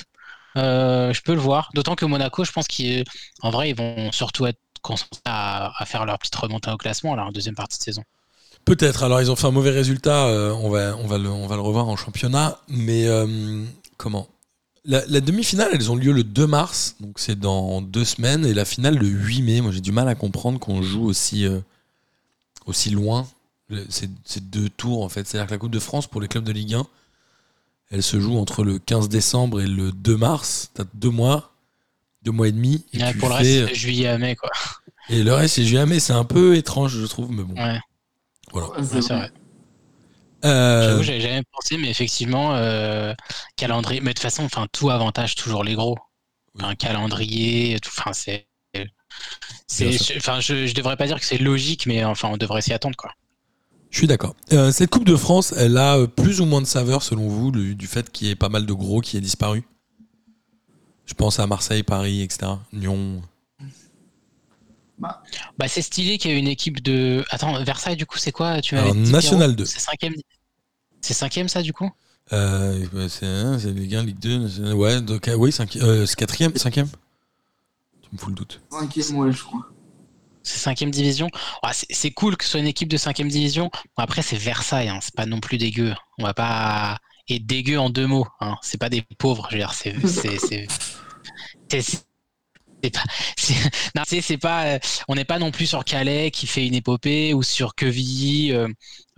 euh, 0.58 1.14
je 1.14 1.22
peux 1.22 1.34
le 1.34 1.40
voir. 1.40 1.70
D'autant 1.74 1.96
que 1.96 2.06
Monaco, 2.06 2.44
je 2.44 2.52
pense 2.52 2.68
qu'en 2.68 3.50
vrai, 3.50 3.70
ils 3.70 3.76
vont 3.76 4.12
surtout 4.12 4.46
être 4.46 4.60
concentrés 4.82 5.22
à, 5.26 5.72
à 5.82 5.86
faire 5.86 6.06
leur 6.06 6.20
petite 6.20 6.36
remontée 6.36 6.70
au 6.72 6.78
classement, 6.78 7.16
là, 7.16 7.26
en 7.26 7.32
deuxième 7.32 7.56
partie 7.56 7.78
de 7.78 7.84
saison. 7.84 8.04
Peut-être. 8.66 9.04
Alors, 9.04 9.22
ils 9.22 9.32
ont 9.32 9.36
fait 9.36 9.48
un 9.48 9.52
mauvais 9.52 9.72
résultat. 9.72 10.26
euh, 10.26 10.52
on, 10.54 10.70
va, 10.70 10.96
on, 10.98 11.08
va 11.08 11.18
le, 11.18 11.30
on 11.30 11.48
va 11.48 11.56
le 11.56 11.62
revoir 11.62 11.88
en 11.88 11.96
championnat. 11.96 12.60
Mais 12.68 13.06
comment? 13.98 14.28
La, 14.86 15.06
la 15.08 15.22
demi-finale, 15.22 15.70
elles 15.74 15.92
ont 15.92 15.96
lieu 15.96 16.12
le 16.12 16.24
2 16.24 16.48
mars. 16.48 16.96
Donc, 17.00 17.20
c'est 17.20 17.40
dans 17.40 17.82
deux 17.82 18.06
semaines. 18.06 18.46
Et 18.46 18.54
la 18.54 18.66
finale, 18.66 18.98
le 18.98 19.08
8 19.08 19.42
mai. 19.42 19.62
Moi, 19.62 19.72
j'ai 19.72 19.82
du 19.82 19.92
mal 19.92 20.08
à 20.08 20.16
comprendre 20.16 20.60
qu'on 20.60 20.82
joue 20.82 21.04
aussi, 21.06 21.46
euh, 21.46 21.60
aussi 22.66 22.90
loin. 22.90 23.28
C'est 23.90 24.50
deux 24.50 24.70
tours, 24.70 25.04
en 25.04 25.10
fait. 25.10 25.28
C'est-à-dire 25.28 25.48
que 25.48 25.54
la 25.54 25.58
Coupe 25.58 25.72
de 25.72 25.80
France, 25.80 26.08
pour 26.08 26.22
les 26.22 26.28
clubs 26.28 26.44
de 26.44 26.52
Ligue 26.52 26.76
1, 26.76 26.86
elle 27.92 28.04
se 28.04 28.20
joue 28.20 28.38
entre 28.38 28.64
le 28.64 28.78
15 28.80 29.10
décembre 29.10 29.62
et 29.62 29.68
le 29.68 29.92
2 29.92 30.18
mars. 30.18 30.70
T'as 30.74 30.84
deux 30.94 31.10
mois. 31.10 31.52
Deux 32.24 32.32
mois 32.32 32.48
et 32.48 32.52
demi. 32.52 32.84
Et, 32.94 33.00
Ouais, 33.02 33.14
pour 33.16 33.30
le 33.30 33.36
fais- 33.36 33.60
reste, 33.62 33.70
c'est 33.70 33.76
juillet 33.76 34.08
à 34.08 34.18
mai, 34.18 34.36
quoi. 34.36 34.50
et 35.10 35.24
le 35.24 35.34
reste, 35.34 35.56
c'est 35.56 35.66
juillet. 35.66 35.86
Mais 35.86 36.00
c'est 36.00 36.14
un 36.14 36.24
peu 36.26 36.56
étrange, 36.56 36.96
je 36.98 37.06
trouve. 37.06 37.32
Mais 37.32 37.44
bon. 37.44 37.54
Ouais, 37.56 37.80
Voilà. 38.52 38.70
Ouais, 38.72 38.78
ouais, 38.80 39.02
c'est 39.02 39.14
vrai. 39.14 39.32
Euh, 40.46 40.90
J'avoue, 40.90 41.04
j'avais 41.04 41.22
jamais 41.22 41.44
pensé, 41.52 41.78
mais 41.78 41.90
effectivement, 41.90 42.56
euh, 42.56 43.14
calendrier. 43.56 44.02
Mais 44.02 44.12
de 44.12 44.14
toute 44.14 44.22
façon, 44.24 44.44
enfin, 44.44 44.68
tout 44.72 44.90
avantage 44.90 45.36
toujours 45.36 45.64
les 45.64 45.74
gros. 45.74 45.98
Un 46.60 46.76
calendrier, 46.76 47.80
tout. 47.82 47.92
Enfin, 47.98 48.14
c'est. 48.14 48.48
Enfin, 50.18 50.40
je, 50.40 50.68
je 50.68 50.74
devrais 50.74 50.98
pas 50.98 51.08
dire 51.08 51.20
que 51.20 51.26
c'est 51.26 51.38
logique, 51.38 51.86
mais 51.86 52.04
enfin, 52.04 52.30
on 52.32 52.38
devrait 52.38 52.62
s'y 52.62 52.74
attendre, 52.74 52.96
quoi. 52.96 53.12
Je 53.90 54.00
suis 54.00 54.08
d'accord. 54.08 54.36
Euh, 54.52 54.72
cette 54.72 54.90
Coupe 54.90 55.06
de 55.06 55.16
France, 55.16 55.54
elle 55.56 55.78
a 55.78 56.06
plus 56.06 56.42
ou 56.42 56.46
moins 56.46 56.62
de 56.62 56.68
saveur 56.68 57.02
selon 57.02 57.30
vous 57.30 57.52
du, 57.52 57.76
du 57.76 57.88
fait 57.88 58.12
qu'il 58.12 58.28
y 58.28 58.30
ait 58.30 58.36
pas 58.36 58.50
mal 58.50 58.66
de 58.66 58.74
gros 58.74 59.00
qui 59.00 59.16
aient 59.16 59.22
disparu? 59.22 59.64
Je 61.06 61.14
pense 61.14 61.40
à 61.40 61.48
Marseille, 61.48 61.84
Paris, 61.84 62.22
etc. 62.22 62.52
Lyon. 62.74 63.22
Bah, 64.98 65.68
c'est 65.68 65.82
stylé 65.82 66.18
qu'il 66.18 66.32
y 66.32 66.34
ait 66.34 66.40
une 66.40 66.48
équipe 66.48 66.82
de. 66.82 67.24
Attends, 67.30 67.62
Versailles, 67.64 67.96
du 67.96 68.06
coup, 68.06 68.18
c'est 68.18 68.32
quoi? 68.32 68.62
Tu 68.62 68.78
Alors, 68.78 68.94
dit, 68.94 69.12
National 69.12 69.56
Pierrot 69.56 69.58
2. 69.58 69.66
C'est 69.66 69.80
cinquième. 69.80 70.16
C'est 71.06 71.14
cinquième, 71.14 71.48
ça, 71.48 71.62
du 71.62 71.72
coup? 71.72 71.92
Euh, 72.34 72.84
ouais, 72.94 73.10
c'est 73.10 73.28
hein, 73.28 73.60
c'est 73.60 73.70
Ligue 73.72 73.94
1, 73.96 74.02
Ligue 74.04 74.18
2. 74.18 74.40
National- 74.40 74.74
Ouais, 74.74 75.02
donc, 75.02 75.28
euh, 75.28 75.36
oui, 75.36 75.52
cinqui- 75.52 75.80
euh, 75.84 76.08
c'est 76.08 76.16
quatrième, 76.16 76.56
cinquième 76.56 76.88
Tu 78.02 78.10
me 78.12 78.18
fous 78.18 78.30
le 78.30 78.36
doute. 78.36 78.60
Cinquième, 78.72 79.16
ouais, 79.20 79.32
je 79.32 79.44
crois. 79.44 79.68
C'est 80.42 80.58
cinquième 80.58 80.90
division? 80.90 81.30
Ah, 81.62 81.74
c'est 81.74 81.86
c'est 81.92 82.10
cool 82.10 82.38
que 82.38 82.44
ce 82.44 82.50
soit 82.52 82.60
une 82.60 82.66
équipe 82.66 82.90
de 82.90 82.98
cinquième 82.98 83.30
division. 83.30 83.70
Bon, 83.96 84.04
après, 84.04 84.24
c'est 84.24 84.36
Versailles, 84.36 84.90
hein, 84.90 84.98
c'est 85.00 85.14
pas 85.14 85.28
non 85.28 85.40
plus 85.40 85.60
dégueu. 85.60 85.94
On 86.18 86.24
va 86.24 86.34
pas. 86.34 86.98
Et 87.28 87.38
dégueu 87.40 87.78
en 87.78 87.92
deux 87.92 88.08
mots. 88.08 88.26
Hein. 88.40 88.56
C'est 88.64 88.80
pas 88.80 88.90
des 88.90 89.04
pauvres, 89.20 89.46
je 89.52 89.56
veux 89.58 89.62
dire. 89.62 89.74
C'est. 89.76 89.96
c'est- 90.08 90.40
c'est- 90.40 92.05
pas. 94.38 94.66
euh, 94.76 94.80
On 95.08 95.16
n'est 95.16 95.26
pas 95.26 95.40
non 95.40 95.52
plus 95.52 95.66
sur 95.68 95.84
Calais 95.86 96.32
qui 96.32 96.48
fait 96.48 96.66
une 96.68 96.74
épopée 96.76 97.34
ou 97.34 97.44
sur 97.44 97.76
Quevilly 97.76 98.52
euh, 98.54 98.68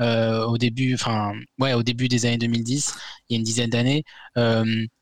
euh, 0.01 0.45
au 0.45 0.57
début. 0.57 0.93
Enfin, 0.95 1.33
ouais, 1.59 1.73
au 1.73 1.83
début 1.83 2.07
des 2.07 2.25
années 2.25 2.37
2010, 2.37 2.93
il 3.29 3.33
y 3.33 3.35
a 3.35 3.39
une 3.39 3.43
dizaine 3.43 3.69
d'années. 3.69 4.03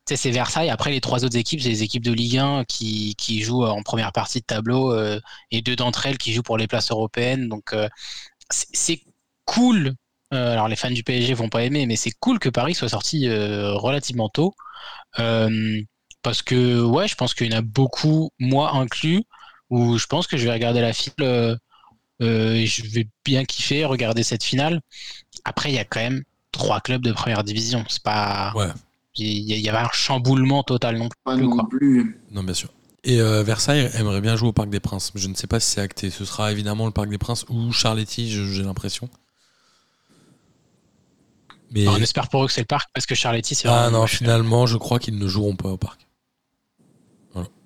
C'est 0.07 0.29
Versailles. 0.31 0.69
Après, 0.69 0.91
les 0.91 1.01
trois 1.01 1.25
autres 1.25 1.35
équipes, 1.37 1.61
c'est 1.61 1.69
les 1.69 1.81
équipes 1.83 2.03
de 2.03 2.11
Ligue 2.11 2.37
1 2.37 2.63
qui, 2.65 3.15
qui 3.17 3.41
jouent 3.41 3.65
en 3.65 3.81
première 3.81 4.11
partie 4.11 4.39
de 4.39 4.45
tableau. 4.45 4.93
et 5.51 5.61
deux 5.61 5.75
d'entre 5.75 6.05
elles 6.05 6.17
qui 6.19 6.33
jouent 6.33 6.43
pour 6.43 6.57
les 6.57 6.67
places 6.67 6.91
européennes. 6.91 7.49
Donc 7.49 7.73
c'est 8.49 9.01
cool. 9.45 9.93
Alors 10.31 10.67
les 10.67 10.75
fans 10.75 10.91
du 10.91 11.03
PSG 11.03 11.33
vont 11.33 11.49
pas 11.49 11.63
aimer, 11.63 11.85
mais 11.85 11.95
c'est 11.95 12.11
cool 12.19 12.39
que 12.39 12.49
Paris 12.49 12.75
soit 12.75 12.89
sorti 12.89 13.27
relativement 13.29 14.29
tôt. 14.29 14.55
Parce 16.25 16.41
que 16.41 16.81
ouais, 16.81 17.07
je 17.07 17.15
pense 17.15 17.33
qu'il 17.35 17.51
y 17.51 17.55
en 17.55 17.59
a 17.59 17.61
beaucoup, 17.61 18.31
moi 18.39 18.71
inclus, 18.75 19.21
où 19.69 19.97
je 19.97 20.07
pense 20.07 20.25
que 20.27 20.35
je 20.37 20.43
vais 20.45 20.51
regarder 20.53 20.81
la 20.81 20.91
finale 20.91 21.15
euh, 21.21 21.55
euh, 22.21 22.53
et 22.55 22.65
je 22.65 22.83
vais 22.89 23.07
bien 23.23 23.45
kiffer 23.45 23.85
regarder 23.85 24.23
cette 24.23 24.43
finale. 24.43 24.81
Après, 25.45 25.69
il 25.69 25.75
y 25.75 25.79
a 25.79 25.85
quand 25.85 25.99
même 25.99 26.23
trois 26.51 26.81
clubs 26.81 27.03
de 27.03 27.11
première 27.11 27.43
division. 27.43 27.85
C'est 27.87 28.01
pas. 28.01 28.51
Ouais. 28.55 28.69
Il 29.17 29.27
y, 29.49 29.53
a- 29.53 29.57
y 29.57 29.69
avait 29.69 29.77
un 29.77 29.89
chamboulement 29.93 30.63
total 30.63 30.97
non 30.97 31.09
Pas 31.23 31.35
plus. 31.35 31.43
non 31.43 31.49
Quoi. 31.51 31.69
plus. 31.69 32.19
Non, 32.31 32.43
bien 32.43 32.53
sûr. 32.55 32.69
Et 33.03 33.21
euh, 33.21 33.43
Versailles 33.43 33.89
aimerait 33.93 34.21
bien 34.21 34.35
jouer 34.35 34.49
au 34.49 34.53
Parc 34.53 34.69
des 34.69 34.79
Princes. 34.79 35.11
Je 35.13 35.27
ne 35.27 35.35
sais 35.35 35.45
pas 35.47 35.59
si 35.59 35.69
c'est 35.71 35.81
acté. 35.81 36.09
Ce 36.09 36.25
sera 36.25 36.51
évidemment 36.51 36.87
le 36.87 36.91
Parc 36.91 37.07
des 37.09 37.19
Princes 37.19 37.45
ou 37.49 37.71
Charletti, 37.71 38.31
j'ai 38.31 38.63
l'impression. 38.63 39.07
Mais 41.71 41.87
on 41.87 41.97
espère 41.97 42.29
pour 42.29 42.43
eux 42.43 42.47
que 42.47 42.53
c'est 42.53 42.61
le 42.61 42.65
parc 42.67 42.89
parce 42.93 43.05
que 43.05 43.15
Charletti, 43.15 43.55
c'est 43.55 43.67
ah 43.67 43.89
non, 43.89 44.07
finalement, 44.07 44.65
je 44.65 44.77
crois 44.77 44.99
qu'ils 44.99 45.17
ne 45.17 45.27
joueront 45.27 45.55
pas 45.55 45.69
au 45.69 45.77
parc. 45.77 46.04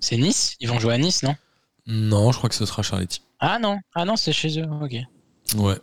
C'est 0.00 0.16
Nice? 0.16 0.56
Ils 0.60 0.68
vont 0.68 0.78
jouer 0.78 0.94
à 0.94 0.98
Nice, 0.98 1.22
non? 1.22 1.36
Non, 1.86 2.32
je 2.32 2.38
crois 2.38 2.48
que 2.48 2.54
ce 2.56 2.66
sera 2.66 2.82
Charletti. 2.82 3.22
Ah 3.38 3.58
non, 3.58 3.78
ah 3.94 4.04
non, 4.04 4.16
c'est 4.16 4.32
chez 4.32 4.60
eux. 4.60 4.66
Ok. 4.82 4.94
Ouais. 5.56 5.78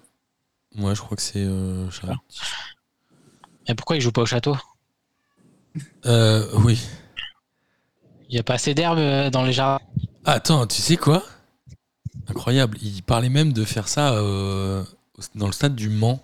Ouais, 0.78 0.96
je 0.96 1.02
crois 1.02 1.16
que 1.18 1.24
c'est 1.24 1.44
euh, 1.44 1.90
Charletti. 1.90 2.40
Et 3.68 3.76
pourquoi 3.76 3.96
ils 3.96 4.02
jouent 4.02 4.12
pas 4.12 4.22
au 4.22 4.26
château? 4.26 4.56
Euh, 6.06 6.48
oui. 6.56 6.82
Il 8.30 8.36
y 8.36 8.40
a 8.40 8.44
pas 8.44 8.56
assez 8.56 8.74
d'herbe 8.74 8.98
euh, 9.00 9.30
dans 9.30 9.44
les 9.44 9.54
jardins? 9.54 9.84
Attends, 10.26 10.68
tu 10.68 10.82
sais 10.82 10.98
quoi? 10.98 11.24
Incroyable. 12.28 12.78
Il 12.82 13.02
parlait 13.04 13.30
même 13.30 13.54
de 13.54 13.64
faire 13.64 13.88
ça 13.88 14.14
euh, 14.14 14.84
dans 15.36 15.46
le 15.48 15.54
stade 15.54 15.76
du 15.76 15.90
Mans. 15.90 16.20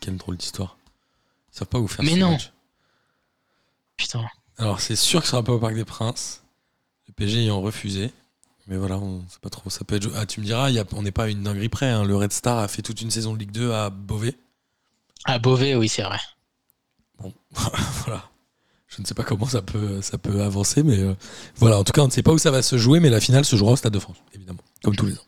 Quelle 0.00 0.16
drôle 0.16 0.36
d'histoire. 0.36 0.76
Ils 1.52 1.58
savent 1.58 1.68
pas 1.68 1.78
où 1.78 1.86
faire 1.86 2.04
Mais 2.04 2.12
ce 2.12 2.16
non. 2.18 2.30
match. 2.32 2.52
Putain. 3.96 4.26
Alors, 4.60 4.80
c'est 4.80 4.96
sûr 4.96 5.20
que 5.20 5.26
ce 5.26 5.32
sera 5.32 5.42
pas 5.42 5.52
au 5.52 5.58
Parc 5.58 5.74
des 5.74 5.84
Princes. 5.84 6.42
Le 7.08 7.12
PSG 7.14 7.40
ayant 7.40 7.60
refusé. 7.60 8.12
Mais 8.66 8.76
voilà, 8.76 8.98
on 8.98 9.22
sait 9.28 9.38
pas 9.40 9.50
trop. 9.50 9.68
Ça 9.70 9.84
peut 9.84 9.96
être. 9.96 10.08
Ah, 10.14 10.26
tu 10.26 10.40
me 10.40 10.44
diras, 10.44 10.68
il 10.70 10.76
y 10.76 10.78
a- 10.78 10.84
on 10.92 11.02
n'est 11.02 11.10
pas 11.10 11.28
une 11.28 11.42
dinguerie 11.42 11.68
près. 11.68 11.88
hein. 11.88 12.04
Le 12.04 12.14
Red 12.14 12.32
Star 12.32 12.58
a 12.58 12.68
fait 12.68 12.82
toute 12.82 13.00
une 13.00 13.10
saison 13.10 13.32
de 13.32 13.38
Ligue 13.38 13.50
2 13.50 13.72
à 13.72 13.90
Beauvais. 13.90 14.36
À 15.24 15.38
Beauvais, 15.38 15.74
oui, 15.74 15.88
c'est 15.88 16.02
vrai. 16.02 16.18
Bon, 17.18 17.32
voilà. 18.04 18.24
Je 18.86 19.00
ne 19.00 19.06
sais 19.06 19.14
pas 19.14 19.22
comment 19.24 19.46
ça 19.46 19.62
peut, 19.62 20.02
ça 20.02 20.18
peut 20.18 20.42
avancer, 20.42 20.82
mais 20.82 20.98
euh, 20.98 21.14
voilà. 21.56 21.78
En 21.78 21.84
tout 21.84 21.92
cas, 21.92 22.02
on 22.02 22.06
ne 22.06 22.10
sait 22.12 22.22
pas 22.22 22.32
où 22.32 22.38
ça 22.38 22.50
va 22.50 22.60
se 22.62 22.76
jouer, 22.76 23.00
mais 23.00 23.08
la 23.10 23.20
finale 23.20 23.44
se 23.44 23.56
jouera 23.56 23.72
au 23.72 23.76
Stade 23.76 23.92
de 23.92 23.98
France, 23.98 24.16
évidemment, 24.34 24.62
comme 24.84 24.94
tous 24.96 25.06
les 25.06 25.14
ans. 25.14 25.24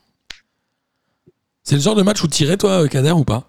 C'est 1.63 1.77
le 1.77 1.81
genre 1.81 1.95
de 1.95 2.03
match 2.03 2.23
où 2.23 2.29
tirais, 2.29 2.57
toi, 2.57 2.83
euh, 2.85 2.89
Kader, 2.89 3.13
ou 3.13 3.25
pas? 3.25 3.49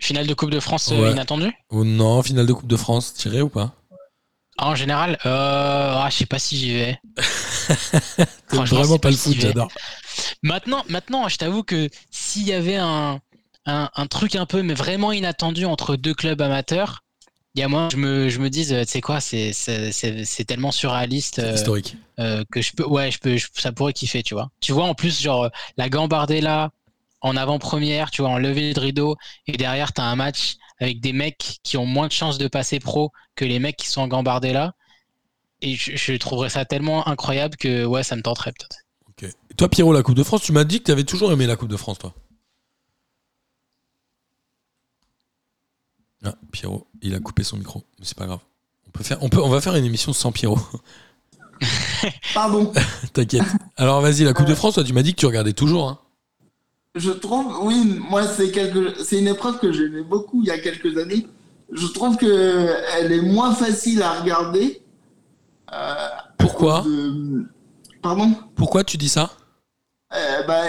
Finale 0.00 0.26
de 0.26 0.34
Coupe 0.34 0.50
de 0.50 0.58
France 0.60 0.90
euh, 0.90 1.00
Ouais. 1.00 1.12
inattendue? 1.12 1.52
Ou 1.70 1.84
non, 1.84 2.22
finale 2.22 2.46
de 2.46 2.52
Coupe 2.52 2.66
de 2.66 2.76
France, 2.76 3.12
tirais 3.14 3.40
ou 3.42 3.48
pas? 3.50 3.74
En 4.58 4.74
général, 4.74 5.18
euh, 5.26 5.94
ah, 5.96 6.08
je 6.10 6.16
sais 6.18 6.26
pas 6.26 6.38
si 6.38 6.56
j'y 6.56 6.74
vais. 6.74 6.98
Vraiment 8.52 8.98
pas 8.98 9.10
le 9.10 9.16
foot, 9.16 9.34
si 9.34 9.40
j'adore. 9.40 9.68
Maintenant, 10.42 10.84
maintenant, 10.88 11.28
je 11.28 11.36
t'avoue 11.36 11.62
que 11.62 11.88
s'il 12.10 12.44
y 12.46 12.52
avait 12.52 12.76
un, 12.76 13.20
un, 13.66 13.90
un 13.94 14.06
truc 14.06 14.36
un 14.36 14.46
peu, 14.46 14.62
mais 14.62 14.74
vraiment 14.74 15.12
inattendu 15.12 15.64
entre 15.64 15.96
deux 15.96 16.14
clubs 16.14 16.40
amateurs, 16.40 17.02
il 17.54 17.60
y 17.60 17.62
a 17.62 17.68
moi, 17.68 17.88
je 17.92 17.96
me, 17.96 18.28
je 18.28 18.38
me 18.40 18.50
dis, 18.50 18.72
euh, 18.74 18.84
tu 18.84 18.90
sais 18.92 19.00
quoi, 19.00 19.20
c'est, 19.20 19.52
tellement 20.46 20.70
surréaliste 20.72 21.38
euh, 21.38 21.54
Historique. 21.54 21.96
euh, 22.20 22.44
que 22.50 22.60
je 22.62 22.72
peux, 22.72 22.84
ouais, 22.84 23.10
je 23.10 23.18
peux, 23.18 23.36
je- 23.36 23.48
ça 23.54 23.72
pourrait 23.72 23.92
kiffer, 23.92 24.22
tu 24.22 24.34
vois. 24.34 24.50
Tu 24.60 24.72
vois, 24.72 24.84
en 24.84 24.94
plus, 24.94 25.20
genre, 25.20 25.44
euh, 25.44 25.48
la 25.76 25.88
Gambardella 25.88 26.70
en 27.20 27.36
avant-première, 27.36 28.10
tu 28.10 28.22
vois, 28.22 28.30
en 28.30 28.38
levée 28.38 28.72
de 28.74 28.80
rideau, 28.80 29.16
et 29.46 29.56
derrière, 29.56 29.92
t'as 29.92 30.04
un 30.04 30.16
match 30.16 30.56
avec 30.82 31.00
des 31.00 31.12
mecs 31.12 31.60
qui 31.62 31.76
ont 31.76 31.86
moins 31.86 32.08
de 32.08 32.12
chances 32.12 32.38
de 32.38 32.48
passer 32.48 32.80
pro 32.80 33.12
que 33.36 33.44
les 33.44 33.60
mecs 33.60 33.76
qui 33.76 33.88
sont 33.88 34.00
en 34.00 34.08
Gambardella. 34.08 34.74
Et 35.60 35.76
je, 35.76 35.94
je 35.94 36.12
trouverais 36.14 36.50
ça 36.50 36.64
tellement 36.64 37.06
incroyable 37.06 37.56
que, 37.56 37.84
ouais, 37.84 38.02
ça 38.02 38.16
me 38.16 38.22
tenterait 38.22 38.52
peut-être. 38.52 38.78
Ok. 39.08 39.30
Et 39.50 39.54
toi, 39.54 39.68
Pierrot, 39.68 39.92
la 39.92 40.02
Coupe 40.02 40.16
de 40.16 40.24
France, 40.24 40.42
tu 40.42 40.50
m'as 40.50 40.64
dit 40.64 40.80
que 40.80 40.84
tu 40.84 40.90
avais 40.90 41.04
toujours 41.04 41.30
aimé 41.30 41.46
la 41.46 41.54
Coupe 41.54 41.68
de 41.68 41.76
France, 41.76 42.00
toi. 42.00 42.14
Ah, 46.24 46.34
Pierrot, 46.50 46.88
il 47.00 47.14
a 47.14 47.20
coupé 47.20 47.44
son 47.44 47.56
micro, 47.56 47.84
mais 48.00 48.04
c'est 48.04 48.18
pas 48.18 48.26
grave. 48.26 48.40
On, 48.88 48.90
peut 48.90 49.04
faire, 49.04 49.22
on, 49.22 49.28
peut, 49.28 49.40
on 49.40 49.48
va 49.48 49.60
faire 49.60 49.76
une 49.76 49.84
émission 49.84 50.12
sans 50.12 50.32
Pierrot. 50.32 50.58
Pardon. 52.34 52.72
T'inquiète. 53.12 53.44
Alors 53.76 54.00
vas-y, 54.00 54.24
la 54.24 54.32
Coupe 54.32 54.46
de 54.46 54.54
France, 54.56 54.74
toi, 54.74 54.84
tu 54.84 54.92
m'as 54.92 55.02
dit 55.02 55.14
que 55.14 55.20
tu 55.20 55.26
regardais 55.26 55.52
toujours. 55.52 55.88
Hein. 55.88 56.00
Je 56.94 57.10
trouve, 57.10 57.46
oui, 57.62 58.00
moi, 58.10 58.26
c'est 58.26 58.50
quelque, 58.50 59.02
c'est 59.02 59.18
une 59.18 59.28
épreuve 59.28 59.58
que 59.58 59.72
j'aimais 59.72 60.02
beaucoup 60.02 60.42
il 60.42 60.48
y 60.48 60.50
a 60.50 60.58
quelques 60.58 60.98
années. 60.98 61.26
Je 61.72 61.86
trouve 61.86 62.18
que 62.18 62.68
elle 62.98 63.12
est 63.12 63.22
moins 63.22 63.54
facile 63.54 64.02
à 64.02 64.20
regarder. 64.20 64.82
euh, 65.72 65.94
Pourquoi 66.36 66.82
de- 66.82 67.46
Pardon? 68.02 68.34
Pourquoi 68.56 68.84
tu 68.84 68.98
dis 68.98 69.08
ça? 69.08 69.30
Euh, 70.14 70.42
bah, 70.46 70.64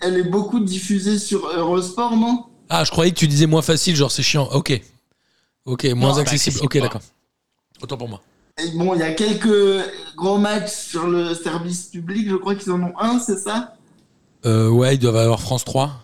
Elle 0.00 0.16
est 0.18 0.22
beaucoup 0.30 0.60
diffusée 0.60 1.18
sur 1.18 1.46
Eurosport, 1.46 2.16
non? 2.16 2.44
Ah, 2.70 2.84
je 2.84 2.90
croyais 2.90 3.10
que 3.12 3.18
tu 3.18 3.26
disais 3.28 3.46
moins 3.46 3.62
facile, 3.62 3.96
genre 3.96 4.10
c'est 4.10 4.22
chiant. 4.22 4.48
Ok. 4.52 4.80
Ok, 5.66 5.84
moins 5.94 6.16
accessible. 6.18 6.56
accessible, 6.56 6.64
Ok, 6.64 6.78
d'accord. 6.78 7.00
Autant 7.82 7.96
pour 7.98 8.08
moi. 8.08 8.22
Et 8.58 8.70
bon, 8.70 8.94
il 8.94 9.00
y 9.00 9.02
a 9.02 9.12
quelques 9.12 9.84
grands 10.16 10.38
matchs 10.38 10.70
sur 10.72 11.06
le 11.06 11.34
service 11.34 11.86
public. 11.86 12.28
Je 12.30 12.36
crois 12.36 12.54
qu'ils 12.54 12.72
en 12.72 12.82
ont 12.82 12.98
un, 12.98 13.18
c'est 13.18 13.38
ça? 13.38 13.74
Euh, 14.46 14.68
ouais, 14.68 14.94
ils 14.94 14.98
doivent 14.98 15.16
avoir 15.16 15.40
France 15.40 15.64
3. 15.64 16.02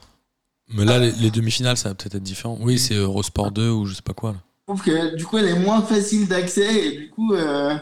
Mais 0.74 0.84
là, 0.84 0.98
les, 0.98 1.12
les 1.12 1.30
demi-finales, 1.30 1.76
ça 1.76 1.90
va 1.90 1.94
peut-être 1.94 2.14
être 2.16 2.22
différent. 2.22 2.58
Oui, 2.60 2.78
c'est 2.78 2.94
Eurosport 2.94 3.50
2 3.52 3.70
ou 3.70 3.86
je 3.86 3.94
sais 3.94 4.02
pas 4.02 4.14
quoi. 4.14 4.32
Là. 4.32 4.38
Je 4.68 4.72
trouve 4.72 4.82
que 4.82 5.16
du 5.16 5.24
coup, 5.24 5.38
elle 5.38 5.48
est 5.48 5.58
moins 5.58 5.82
facile 5.82 6.28
d'accès 6.28 6.86
et 6.86 6.98
du 6.98 7.10
coup, 7.10 7.34
euh, 7.34 7.74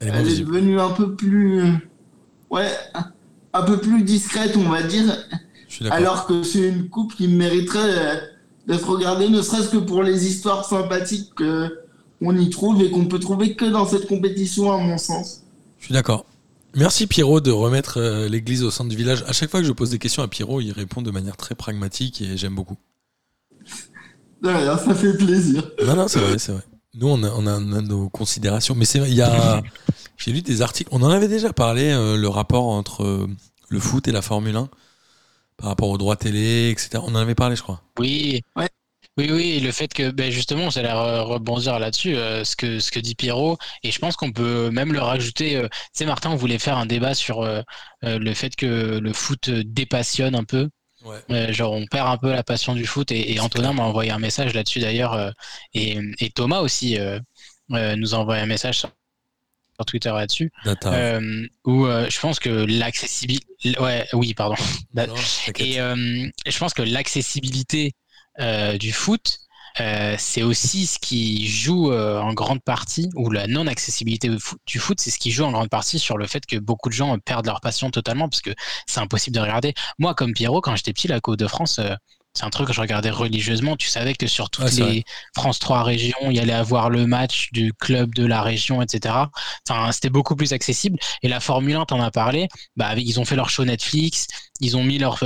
Elle 0.00 0.08
est 0.08 0.10
elle 0.10 0.44
devenue 0.44 0.80
un 0.80 0.90
peu 0.90 1.14
plus, 1.14 1.62
ouais, 2.50 2.70
un 3.52 3.62
peu 3.62 3.78
plus 3.78 4.02
discrète, 4.02 4.56
on 4.56 4.68
va 4.68 4.82
dire. 4.82 5.04
Je 5.68 5.76
suis. 5.76 5.88
Alors 5.88 6.26
que 6.26 6.42
c'est 6.42 6.68
une 6.68 6.88
coupe 6.88 7.14
qui 7.14 7.28
mériterait 7.28 7.78
euh, 7.82 8.16
d'être 8.66 8.88
regardée, 8.88 9.28
ne 9.28 9.40
serait-ce 9.40 9.70
que 9.70 9.78
pour 9.78 10.02
les 10.02 10.26
histoires 10.26 10.64
sympathiques 10.64 11.32
qu'on 11.34 12.36
y 12.36 12.50
trouve 12.50 12.82
et 12.82 12.90
qu'on 12.90 13.06
peut 13.06 13.20
trouver 13.20 13.54
que 13.54 13.64
dans 13.64 13.86
cette 13.86 14.06
compétition, 14.06 14.70
à 14.70 14.78
mon 14.78 14.98
sens. 14.98 15.42
Je 15.78 15.86
suis 15.86 15.94
d'accord. 15.94 16.26
Merci 16.74 17.06
Pierrot 17.06 17.40
de 17.40 17.50
remettre 17.50 17.98
euh, 18.00 18.28
l'église 18.28 18.62
au 18.64 18.70
centre 18.70 18.88
du 18.90 18.96
village. 18.96 19.24
À 19.26 19.32
chaque 19.32 19.50
fois 19.50 19.60
que 19.60 19.66
je 19.66 19.72
pose 19.72 19.90
des 19.90 19.98
questions 19.98 20.22
à 20.22 20.28
Pierrot, 20.28 20.60
il 20.60 20.72
répond 20.72 21.02
de 21.02 21.10
manière 21.10 21.36
très 21.36 21.54
pragmatique 21.54 22.20
et 22.22 22.36
j'aime 22.36 22.54
beaucoup. 22.54 22.76
Ça 24.78 24.94
fait 24.94 25.16
plaisir. 25.16 25.70
Non, 25.86 25.94
non, 25.96 26.08
c'est 26.08 26.18
vrai, 26.18 26.38
c'est 26.38 26.52
vrai. 26.52 26.62
Nous, 26.94 27.08
on 27.08 27.22
a, 27.22 27.30
on 27.30 27.46
a- 27.46 27.58
on 27.58 27.72
a 27.72 27.80
nos 27.80 28.08
considérations. 28.08 28.74
Mais 28.74 28.84
c'est 28.84 28.98
vrai, 28.98 29.10
il 29.10 29.14
y 29.16 29.22
a. 29.22 29.62
J'ai 30.18 30.32
lu 30.32 30.42
des 30.42 30.62
articles. 30.62 30.88
On 30.92 31.02
en 31.02 31.10
avait 31.10 31.28
déjà 31.28 31.52
parlé, 31.52 31.90
euh, 31.90 32.16
le 32.16 32.28
rapport 32.28 32.64
entre 32.68 33.02
euh, 33.04 33.26
le 33.68 33.80
foot 33.80 34.08
et 34.08 34.12
la 34.12 34.20
Formule 34.22 34.56
1 34.56 34.68
par 35.56 35.68
rapport 35.68 35.88
aux 35.88 35.98
droits 35.98 36.16
télé, 36.16 36.70
etc. 36.70 37.02
On 37.06 37.10
en 37.14 37.16
avait 37.16 37.34
parlé, 37.34 37.56
je 37.56 37.62
crois. 37.62 37.82
Oui. 37.98 38.42
Ouais. 38.56 38.68
Oui, 39.18 39.28
oui, 39.30 39.50
et 39.50 39.60
le 39.60 39.72
fait 39.72 39.92
que, 39.92 40.10
ben 40.10 40.30
justement, 40.30 40.70
j'allais 40.70 40.88
re- 40.88 41.20
rebondir 41.20 41.78
là-dessus, 41.78 42.16
euh, 42.16 42.44
ce 42.44 42.56
que, 42.56 42.80
ce 42.80 42.90
que 42.90 42.98
dit 42.98 43.14
Pierrot, 43.14 43.58
et 43.82 43.90
je 43.90 43.98
pense 43.98 44.16
qu'on 44.16 44.32
peut 44.32 44.70
même 44.70 44.92
le 44.92 45.00
rajouter. 45.00 45.56
euh, 45.56 45.68
tu 45.68 45.78
sais, 45.92 46.06
Martin, 46.06 46.30
on 46.30 46.36
voulait 46.36 46.58
faire 46.58 46.78
un 46.78 46.86
débat 46.86 47.12
sur 47.14 47.42
euh, 47.42 47.60
euh, 48.04 48.18
le 48.18 48.32
fait 48.32 48.56
que 48.56 48.98
le 48.98 49.12
foot 49.12 49.48
euh, 49.50 49.62
dépassionne 49.66 50.34
un 50.34 50.44
peu. 50.44 50.70
Ouais. 51.04 51.18
Euh, 51.30 51.52
genre, 51.52 51.72
on 51.72 51.84
perd 51.86 52.08
un 52.08 52.16
peu 52.16 52.30
la 52.30 52.42
passion 52.42 52.74
du 52.74 52.86
foot, 52.86 53.10
et, 53.12 53.32
et 53.34 53.40
Antonin 53.40 53.72
m'a 53.74 53.82
envoyé 53.82 54.10
un 54.12 54.18
message 54.18 54.54
là-dessus 54.54 54.78
d'ailleurs, 54.80 55.12
euh, 55.12 55.30
et, 55.74 55.98
et 56.20 56.30
Thomas 56.30 56.60
aussi 56.60 56.96
euh, 56.98 57.18
euh, 57.72 57.96
nous 57.96 58.14
a 58.14 58.18
envoyé 58.18 58.40
un 58.40 58.46
message 58.46 58.78
sur 58.78 58.90
Twitter 59.86 60.10
là-dessus, 60.10 60.50
euh, 60.92 61.46
où 61.64 61.86
euh, 61.86 62.06
je 62.08 62.20
pense 62.20 62.38
que 62.38 62.48
l'accessibilité. 62.48 63.46
Ouais, 63.80 64.06
oui, 64.12 64.32
pardon. 64.32 64.54
Non. 65.08 65.14
Et 65.64 65.80
euh, 65.80 66.28
je 66.46 66.58
pense 66.58 66.72
que 66.72 66.82
l'accessibilité 66.82 67.86
euh, 67.86 67.90
du 68.38 68.92
foot, 68.92 69.38
euh, 69.80 70.16
c'est 70.18 70.42
aussi 70.42 70.86
ce 70.86 70.98
qui 70.98 71.46
joue 71.48 71.92
euh, 71.92 72.20
en 72.20 72.34
grande 72.34 72.62
partie, 72.62 73.08
ou 73.14 73.30
la 73.30 73.46
non-accessibilité 73.46 74.30
du 74.66 74.78
foot, 74.78 75.00
c'est 75.00 75.10
ce 75.10 75.18
qui 75.18 75.30
joue 75.30 75.44
en 75.44 75.52
grande 75.52 75.70
partie 75.70 75.98
sur 75.98 76.18
le 76.18 76.26
fait 76.26 76.44
que 76.44 76.56
beaucoup 76.56 76.88
de 76.88 76.94
gens 76.94 77.16
perdent 77.18 77.46
leur 77.46 77.60
passion 77.60 77.90
totalement, 77.90 78.28
parce 78.28 78.42
que 78.42 78.50
c'est 78.86 79.00
impossible 79.00 79.34
de 79.36 79.40
regarder. 79.40 79.74
Moi, 79.98 80.14
comme 80.14 80.32
Pierrot, 80.34 80.60
quand 80.60 80.76
j'étais 80.76 80.92
petit, 80.92 81.08
la 81.08 81.20
Coupe 81.20 81.36
de 81.36 81.46
France, 81.46 81.78
euh, 81.78 81.94
c'est 82.34 82.44
un 82.44 82.50
truc 82.50 82.66
que 82.66 82.72
je 82.72 82.80
regardais 82.80 83.10
religieusement. 83.10 83.76
Tu 83.76 83.88
savais 83.88 84.14
que 84.14 84.26
sur 84.26 84.48
toutes 84.50 84.64
Ouais, 84.64 84.70
les 84.70 84.82
vrai. 84.82 85.04
France 85.36 85.58
3 85.58 85.82
régions, 85.82 86.16
il 86.30 86.36
y 86.36 86.40
allait 86.40 86.52
avoir 86.54 86.88
le 86.88 87.06
match 87.06 87.50
du 87.52 87.74
club 87.74 88.14
de 88.14 88.24
la 88.24 88.40
région, 88.42 88.80
etc. 88.80 89.30
Enfin, 89.68 89.92
c'était 89.92 90.08
beaucoup 90.10 90.34
plus 90.34 90.54
accessible. 90.54 90.98
Et 91.22 91.28
la 91.28 91.40
Formule 91.40 91.76
1, 91.76 91.84
t'en 91.86 92.00
as 92.00 92.10
parlé, 92.10 92.48
bah, 92.76 92.94
ils 92.96 93.20
ont 93.20 93.26
fait 93.26 93.36
leur 93.36 93.50
show 93.50 93.66
Netflix, 93.66 94.28
ils 94.60 94.78
ont 94.78 94.84
mis 94.84 94.96
leur, 94.98 95.22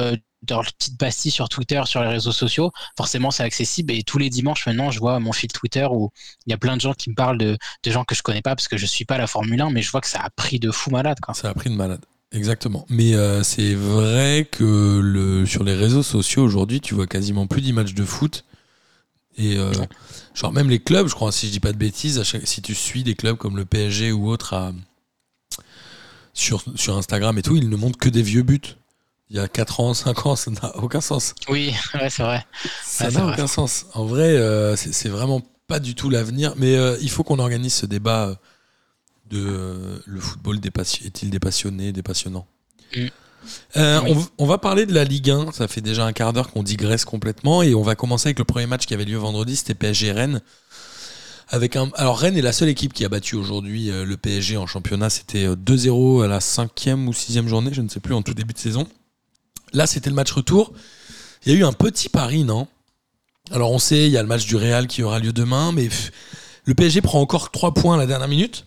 euh, 0.52 0.56
leur 0.56 0.64
petite 0.72 0.98
pastille 0.98 1.30
sur 1.30 1.48
Twitter, 1.48 1.82
sur 1.86 2.00
les 2.02 2.08
réseaux 2.08 2.32
sociaux. 2.32 2.72
Forcément, 2.96 3.30
c'est 3.30 3.42
accessible. 3.42 3.92
Et 3.92 4.02
tous 4.02 4.18
les 4.18 4.30
dimanches, 4.30 4.66
maintenant, 4.66 4.90
je 4.90 4.98
vois 5.00 5.18
mon 5.20 5.32
fil 5.32 5.50
Twitter 5.52 5.86
où 5.90 6.10
il 6.46 6.50
y 6.50 6.54
a 6.54 6.58
plein 6.58 6.76
de 6.76 6.80
gens 6.80 6.92
qui 6.94 7.10
me 7.10 7.14
parlent 7.14 7.38
de, 7.38 7.56
de 7.84 7.90
gens 7.90 8.04
que 8.04 8.14
je 8.14 8.22
connais 8.22 8.42
pas 8.42 8.54
parce 8.56 8.68
que 8.68 8.76
je 8.76 8.86
suis 8.86 9.04
pas 9.04 9.18
la 9.18 9.26
Formule 9.26 9.60
1, 9.60 9.70
mais 9.70 9.82
je 9.82 9.90
vois 9.90 10.00
que 10.00 10.08
ça 10.08 10.20
a 10.20 10.30
pris 10.30 10.58
de 10.58 10.70
fou 10.70 10.90
malade. 10.90 11.18
Quoi. 11.20 11.34
Ça 11.34 11.48
a 11.50 11.54
pris 11.54 11.70
de 11.70 11.74
malade. 11.74 12.00
Exactement. 12.32 12.84
Mais 12.88 13.14
euh, 13.14 13.42
c'est 13.42 13.74
vrai 13.74 14.48
que 14.50 15.00
le, 15.02 15.46
sur 15.46 15.62
les 15.64 15.74
réseaux 15.74 16.02
sociaux 16.02 16.42
aujourd'hui, 16.42 16.80
tu 16.80 16.94
vois 16.94 17.06
quasiment 17.06 17.46
plus 17.46 17.62
d'images 17.62 17.94
de 17.94 18.04
foot. 18.04 18.44
Et 19.38 19.56
euh, 19.58 19.70
genre 20.34 20.52
même 20.52 20.68
les 20.70 20.78
clubs, 20.80 21.06
je 21.08 21.14
crois, 21.14 21.30
si 21.30 21.46
je 21.46 21.52
dis 21.52 21.60
pas 21.60 21.72
de 21.72 21.76
bêtises, 21.78 22.22
chaque- 22.24 22.46
si 22.46 22.62
tu 22.62 22.74
suis 22.74 23.04
des 23.04 23.14
clubs 23.14 23.36
comme 23.36 23.56
le 23.56 23.64
PSG 23.64 24.10
ou 24.12 24.28
autre 24.28 24.54
à- 24.54 24.72
sur, 26.34 26.62
sur 26.74 26.96
Instagram 26.96 27.38
et 27.38 27.42
tout, 27.42 27.56
ils 27.56 27.68
ne 27.68 27.76
montrent 27.76 27.98
que 27.98 28.08
des 28.08 28.22
vieux 28.22 28.42
buts. 28.42 28.60
Il 29.30 29.36
y 29.36 29.40
a 29.40 29.48
4 29.48 29.80
ans, 29.80 29.94
5 29.94 30.26
ans, 30.26 30.36
ça 30.36 30.50
n'a 30.50 30.76
aucun 30.76 31.00
sens. 31.00 31.34
Oui, 31.48 31.74
ouais, 31.94 32.10
c'est 32.10 32.22
vrai. 32.22 32.44
Ça 32.84 33.06
Ouais, 33.06 33.12
n'a 33.12 33.20
vrai. 33.24 33.32
aucun 33.32 33.46
sens. 33.46 33.86
En 33.94 34.04
vrai, 34.04 34.36
euh, 34.36 34.76
c'est 34.76 35.08
vraiment 35.08 35.42
pas 35.66 35.80
du 35.80 35.94
tout 35.94 36.10
l'avenir. 36.10 36.54
Mais 36.56 36.76
euh, 36.76 36.96
il 37.00 37.10
faut 37.10 37.24
qu'on 37.24 37.38
organise 37.38 37.74
ce 37.74 37.86
débat 37.86 38.26
euh, 38.28 38.34
de 39.30 39.44
euh, 39.44 39.98
le 40.06 40.20
football 40.20 40.60
est-il 41.04 41.30
dépassionné, 41.30 41.92
dépassionnant. 41.92 42.46
Mm. 42.96 43.06
Euh, 43.76 44.00
Oui. 44.04 44.16
on, 44.38 44.46
va 44.46 44.58
parler 44.58 44.86
de 44.86 44.92
la 44.94 45.04
Ligue 45.04 45.30
1. 45.30 45.52
Ça 45.52 45.68
fait 45.68 45.80
déjà 45.80 46.04
un 46.04 46.12
quart 46.12 46.32
d'heure 46.32 46.50
qu'on 46.50 46.62
digresse 46.62 47.04
complètement. 47.04 47.62
Et 47.62 47.74
on 47.74 47.82
va 47.82 47.94
commencer 47.94 48.28
avec 48.28 48.38
le 48.38 48.44
premier 48.44 48.66
match 48.66 48.86
qui 48.86 48.94
avait 48.94 49.04
lieu 49.04 49.18
vendredi. 49.18 49.56
C'était 49.56 49.74
PSG 49.74 50.12
Rennes. 50.12 50.40
Avec 51.48 51.76
un... 51.76 51.90
Alors 51.94 52.18
Rennes 52.18 52.36
est 52.36 52.42
la 52.42 52.52
seule 52.52 52.68
équipe 52.68 52.92
qui 52.92 53.04
a 53.04 53.08
battu 53.08 53.36
aujourd'hui 53.36 53.88
le 53.90 54.16
PSG 54.16 54.56
en 54.56 54.66
championnat. 54.66 55.10
C'était 55.10 55.46
euh, 55.46 55.54
2-0 55.54 56.24
à 56.24 56.26
la 56.28 56.40
cinquième 56.40 57.06
ou 57.08 57.12
sixième 57.12 57.46
journée, 57.48 57.70
je 57.72 57.82
ne 57.82 57.88
sais 57.88 58.00
plus, 58.00 58.14
en 58.14 58.22
tout 58.22 58.34
début 58.34 58.52
de 58.52 58.58
saison. 58.58 58.86
Là, 59.76 59.86
c'était 59.86 60.08
le 60.08 60.16
match 60.16 60.32
retour. 60.32 60.72
Il 61.44 61.52
y 61.52 61.54
a 61.54 61.58
eu 61.58 61.64
un 61.64 61.72
petit 61.74 62.08
pari, 62.08 62.44
non? 62.44 62.66
Alors 63.50 63.70
on 63.72 63.78
sait, 63.78 64.06
il 64.06 64.10
y 64.10 64.16
a 64.16 64.22
le 64.22 64.28
match 64.28 64.46
du 64.46 64.56
Real 64.56 64.86
qui 64.88 65.02
aura 65.02 65.18
lieu 65.20 65.32
demain, 65.32 65.70
mais 65.70 65.88
le 66.64 66.74
PSG 66.74 67.02
prend 67.02 67.20
encore 67.20 67.50
3 67.50 67.74
points 67.74 67.94
à 67.94 67.98
la 67.98 68.06
dernière 68.06 68.26
minute. 68.26 68.64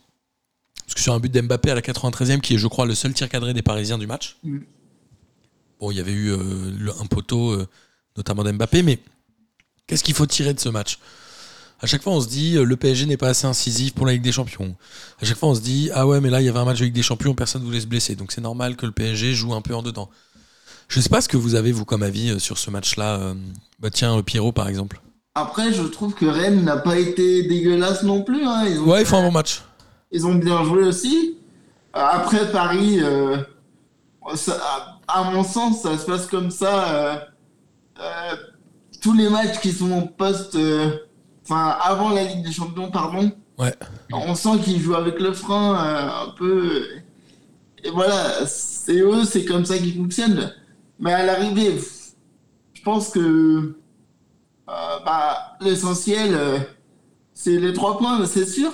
Parce 0.85 0.93
que 0.93 1.01
sur 1.01 1.13
un 1.13 1.19
but 1.19 1.31
d'Mbappé 1.31 1.71
à 1.71 1.75
la 1.75 1.81
93e, 1.81 2.39
qui 2.41 2.53
est, 2.53 2.57
je 2.57 2.67
crois, 2.67 2.85
le 2.85 2.93
seul 2.95 3.13
tir 3.13 3.27
cadré 3.27 3.53
des 3.53 3.61
Parisiens 3.63 3.97
du 3.97 4.05
match. 4.07 4.37
Mm. 4.43 4.59
Bon, 5.79 5.91
il 5.91 5.97
y 5.97 5.99
avait 5.99 6.11
eu 6.13 6.31
euh, 6.31 6.37
le- 6.77 6.93
un 7.01 7.05
poteau, 7.07 7.51
euh, 7.51 7.67
notamment 8.15 8.43
d'Mbappé, 8.43 8.83
mais 8.83 8.99
qu'est-ce 9.87 10.03
qu'il 10.03 10.15
faut 10.15 10.25
tirer 10.27 10.53
de 10.53 10.59
ce 10.59 10.69
match? 10.69 10.99
À 11.81 11.87
chaque 11.87 12.01
fois, 12.03 12.13
on 12.13 12.21
se 12.21 12.27
dit, 12.27 12.55
euh, 12.57 12.63
le 12.63 12.75
PSG 12.75 13.05
n'est 13.05 13.17
pas 13.17 13.29
assez 13.29 13.47
incisif 13.47 13.93
pour 13.93 14.05
la 14.05 14.13
Ligue 14.13 14.21
des 14.21 14.31
Champions. 14.33 14.75
À 15.21 15.25
chaque 15.25 15.37
fois, 15.37 15.49
on 15.49 15.55
se 15.55 15.61
dit, 15.61 15.89
ah 15.93 16.05
ouais, 16.07 16.19
mais 16.21 16.29
là, 16.29 16.41
il 16.41 16.45
y 16.45 16.49
avait 16.49 16.59
un 16.59 16.65
match 16.65 16.79
de 16.79 16.85
Ligue 16.85 16.93
des 16.93 17.03
Champions, 17.03 17.33
personne 17.33 17.61
ne 17.61 17.65
voulait 17.67 17.79
se 17.81 17.87
blesser. 17.87 18.15
Donc 18.15 18.31
c'est 18.31 18.41
normal 18.41 18.75
que 18.75 18.85
le 18.85 18.91
PSG 18.91 19.33
joue 19.33 19.53
un 19.53 19.61
peu 19.61 19.73
en 19.75 19.81
dedans. 19.81 20.09
Je 20.89 20.99
sais 20.99 21.09
pas 21.09 21.21
ce 21.21 21.29
que 21.29 21.37
vous 21.37 21.55
avez, 21.55 21.71
vous, 21.71 21.85
comme 21.85 22.03
avis 22.03 22.31
euh, 22.31 22.39
sur 22.39 22.57
ce 22.57 22.69
match-là. 22.69 23.19
euh, 23.19 23.33
Bah 23.79 23.89
tiens, 23.91 24.17
euh, 24.17 24.21
Pierrot, 24.21 24.51
par 24.51 24.67
exemple. 24.67 24.99
Après, 25.35 25.71
je 25.71 25.83
trouve 25.83 26.13
que 26.15 26.25
Rennes 26.25 26.63
n'a 26.65 26.77
pas 26.77 26.97
été 26.97 27.43
dégueulasse 27.47 28.03
non 28.03 28.23
plus. 28.23 28.43
hein. 28.45 28.65
Ils, 28.67 28.79
ont, 28.79 28.87
Ouais, 28.89 29.01
ils 29.01 29.05
font 29.05 29.19
un 29.19 29.23
bon 29.23 29.31
match. 29.31 29.61
ils 30.11 30.25
ont 30.25 30.35
bien 30.35 30.63
joué 30.65 30.83
aussi. 30.83 31.37
Après, 31.93 32.51
Paris, 32.51 32.99
euh, 33.01 33.37
ça- 34.35 34.99
à, 35.07 35.23
mon 35.31 35.43
sens, 35.43 35.81
ça 35.83 35.97
se 35.97 36.05
passe 36.05 36.25
comme 36.25 36.49
ça. 36.51 36.89
euh, 36.93 37.15
euh, 38.01 38.35
tous 39.01 39.13
les 39.13 39.29
matchs 39.29 39.59
qui 39.61 39.71
sont 39.71 40.07
post. 40.07 40.55
euh, 40.55 40.89
Enfin, 41.43 41.75
avant 41.81 42.09
la 42.11 42.23
Ligue 42.25 42.43
des 42.45 42.51
Champions, 42.51 42.91
pardon. 42.91 43.31
Ouais. 43.57 43.73
On 44.13 44.35
sent 44.35 44.59
qu'ils 44.63 44.79
jouent 44.79 44.93
avec 44.95 45.19
le 45.19 45.33
frein 45.33 45.73
un 46.27 46.29
peu. 46.37 46.83
Et 47.83 47.89
voilà, 47.89 48.45
c'est 48.45 48.99
eux, 48.99 49.23
c'est 49.25 49.45
comme 49.45 49.65
ça 49.65 49.77
qu'ils 49.79 49.95
fonctionnent. 49.95 50.53
Mais 50.99 51.13
à 51.13 51.25
l'arrivée, 51.25 51.79
je 52.73 52.81
pense 52.81 53.09
que 53.09 53.19
euh, 53.19 54.99
bah, 55.05 55.57
l'essentiel, 55.61 56.33
euh, 56.33 56.59
c'est 57.33 57.57
les 57.57 57.73
trois 57.73 57.97
points, 57.97 58.25
c'est 58.25 58.45
sûr. 58.45 58.71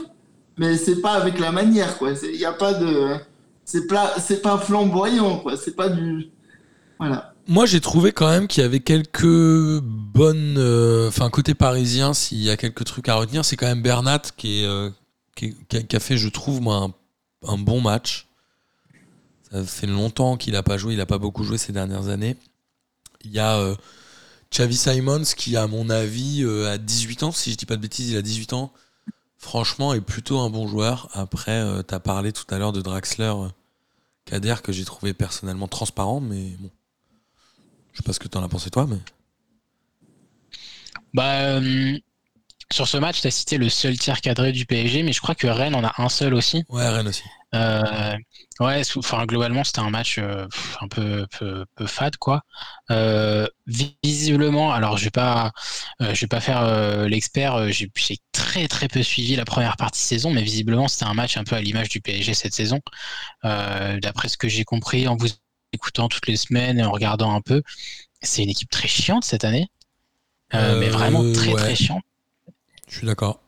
Mais 0.57 0.77
c'est 0.77 1.01
pas 1.01 1.13
avec 1.13 1.39
la 1.39 1.51
manière, 1.51 1.97
quoi. 1.97 2.11
Il 2.23 2.37
n'y 2.37 2.45
a 2.45 2.53
pas 2.53 2.73
de. 2.73 3.15
C'est 3.65 3.87
pas, 3.87 4.15
pas 4.41 4.57
flamboyant, 4.57 5.39
quoi. 5.39 5.57
C'est 5.57 5.75
pas 5.75 5.89
du. 5.89 6.29
Voilà. 6.97 7.33
Moi, 7.47 7.65
j'ai 7.65 7.81
trouvé 7.81 8.11
quand 8.11 8.29
même 8.29 8.47
qu'il 8.47 8.63
y 8.63 8.65
avait 8.65 8.79
quelques 8.79 9.79
bonnes. 9.81 10.55
euh, 10.57 11.09
Enfin, 11.09 11.29
côté 11.29 11.53
parisien, 11.53 12.13
s'il 12.13 12.41
y 12.41 12.49
a 12.49 12.57
quelques 12.57 12.85
trucs 12.85 13.09
à 13.09 13.15
retenir, 13.15 13.43
c'est 13.45 13.55
quand 13.57 13.67
même 13.67 13.81
Bernat 13.81 14.21
qui, 14.37 14.63
est, 14.63 14.91
qui, 15.35 15.55
a, 15.95 15.99
fait, 15.99 16.17
je 16.17 16.29
trouve, 16.29 16.61
moi, 16.61 16.87
un 17.47 17.57
bon 17.57 17.81
match. 17.81 18.27
Ça 19.55 19.63
fait 19.63 19.87
longtemps 19.87 20.35
qu'il 20.35 20.53
n'a 20.53 20.63
pas 20.63 20.77
joué, 20.77 20.93
il 20.93 20.97
n'a 20.97 21.05
pas 21.05 21.17
beaucoup 21.17 21.43
joué 21.45 21.57
ces 21.57 21.71
dernières 21.71 22.09
années. 22.09 22.35
Il 23.23 23.31
y 23.31 23.39
a 23.39 23.57
euh, 23.57 23.75
Xavi 24.51 24.75
Simons 24.75 25.23
qui, 25.35 25.55
à 25.55 25.65
mon 25.67 25.89
avis, 25.89 26.43
euh, 26.43 26.69
a 26.71 26.77
18 26.77 27.23
ans, 27.23 27.31
si 27.31 27.51
je 27.51 27.57
dis 27.57 27.65
pas 27.65 27.77
de 27.77 27.81
bêtises, 27.81 28.09
il 28.09 28.17
a 28.17 28.21
18 28.21 28.51
ans. 28.53 28.73
Franchement, 29.37 29.93
est 29.93 30.01
plutôt 30.01 30.39
un 30.39 30.49
bon 30.49 30.67
joueur. 30.67 31.07
Après, 31.13 31.63
tu 31.87 31.93
as 31.93 31.99
parlé 32.01 32.33
tout 32.33 32.45
à 32.49 32.57
l'heure 32.57 32.73
de 32.73 32.81
Draxler, 32.81 33.33
euh, 33.35 33.47
Kader, 34.25 34.55
que 34.61 34.73
j'ai 34.73 34.83
trouvé 34.83 35.13
personnellement 35.13 35.67
transparent, 35.67 36.19
mais 36.19 36.49
bon. 36.59 36.69
Je 37.93 37.97
sais 37.97 38.03
pas 38.03 38.11
ce 38.11 38.19
que 38.19 38.27
t'en 38.27 38.43
as 38.43 38.49
pensé 38.49 38.69
toi, 38.69 38.87
mais. 38.87 38.99
Bah, 41.13 41.59
euh, 41.59 41.97
sur 42.71 42.87
ce 42.87 42.97
match, 42.97 43.21
tu 43.21 43.27
as 43.27 43.31
cité 43.31 43.57
le 43.57 43.69
seul 43.69 43.97
tir 43.97 44.21
cadré 44.21 44.51
du 44.51 44.65
PSG, 44.65 45.03
mais 45.03 45.13
je 45.13 45.21
crois 45.21 45.35
que 45.35 45.47
Rennes 45.47 45.75
en 45.75 45.83
a 45.83 45.93
un 45.97 46.09
seul 46.09 46.33
aussi. 46.33 46.63
Ouais, 46.69 46.87
Rennes 46.87 47.07
aussi. 47.07 47.23
Euh, 47.53 48.17
ouais, 48.59 48.81
enfin 48.97 49.25
globalement 49.25 49.63
c'était 49.63 49.79
un 49.79 49.89
match 49.89 50.17
euh, 50.17 50.45
un 50.81 50.87
peu, 50.87 51.25
peu, 51.37 51.65
peu 51.75 51.87
fade 51.87 52.17
quoi. 52.17 52.41
Euh, 52.91 53.47
visiblement, 53.65 54.73
alors 54.73 54.97
je 54.97 55.05
vais 55.05 55.11
pas, 55.11 55.51
je 55.99 56.19
vais 56.19 56.27
pas 56.27 56.41
faire 56.41 57.07
l'expert. 57.07 57.71
J'ai 57.71 57.89
très 58.31 58.67
très 58.67 58.87
peu 58.87 59.03
suivi 59.03 59.35
la 59.35 59.45
première 59.45 59.77
partie 59.77 60.01
de 60.01 60.07
saison, 60.07 60.31
mais 60.31 60.41
visiblement 60.41 60.87
c'était 60.87 61.05
un 61.05 61.13
match 61.13 61.37
un 61.37 61.43
peu 61.43 61.55
à 61.55 61.61
l'image 61.61 61.89
du 61.89 62.01
PSG 62.01 62.33
cette 62.33 62.53
saison. 62.53 62.81
D'après 63.43 64.27
ce 64.27 64.37
que 64.37 64.49
j'ai 64.49 64.63
compris 64.65 65.07
en 65.07 65.15
vous 65.15 65.29
écoutant 65.71 66.09
toutes 66.09 66.27
les 66.27 66.37
semaines 66.37 66.79
et 66.79 66.83
en 66.83 66.91
regardant 66.91 67.33
un 67.33 67.41
peu, 67.41 67.61
c'est 68.21 68.43
une 68.43 68.49
équipe 68.49 68.69
très 68.69 68.87
chiante 68.87 69.23
cette 69.23 69.45
année. 69.45 69.69
Mais 70.51 70.89
vraiment 70.89 71.21
très 71.33 71.53
ouais. 71.53 71.61
très 71.61 71.75
chiante. 71.75 72.03
Je 72.95 72.99
suis 72.99 73.07
d'accord. 73.07 73.41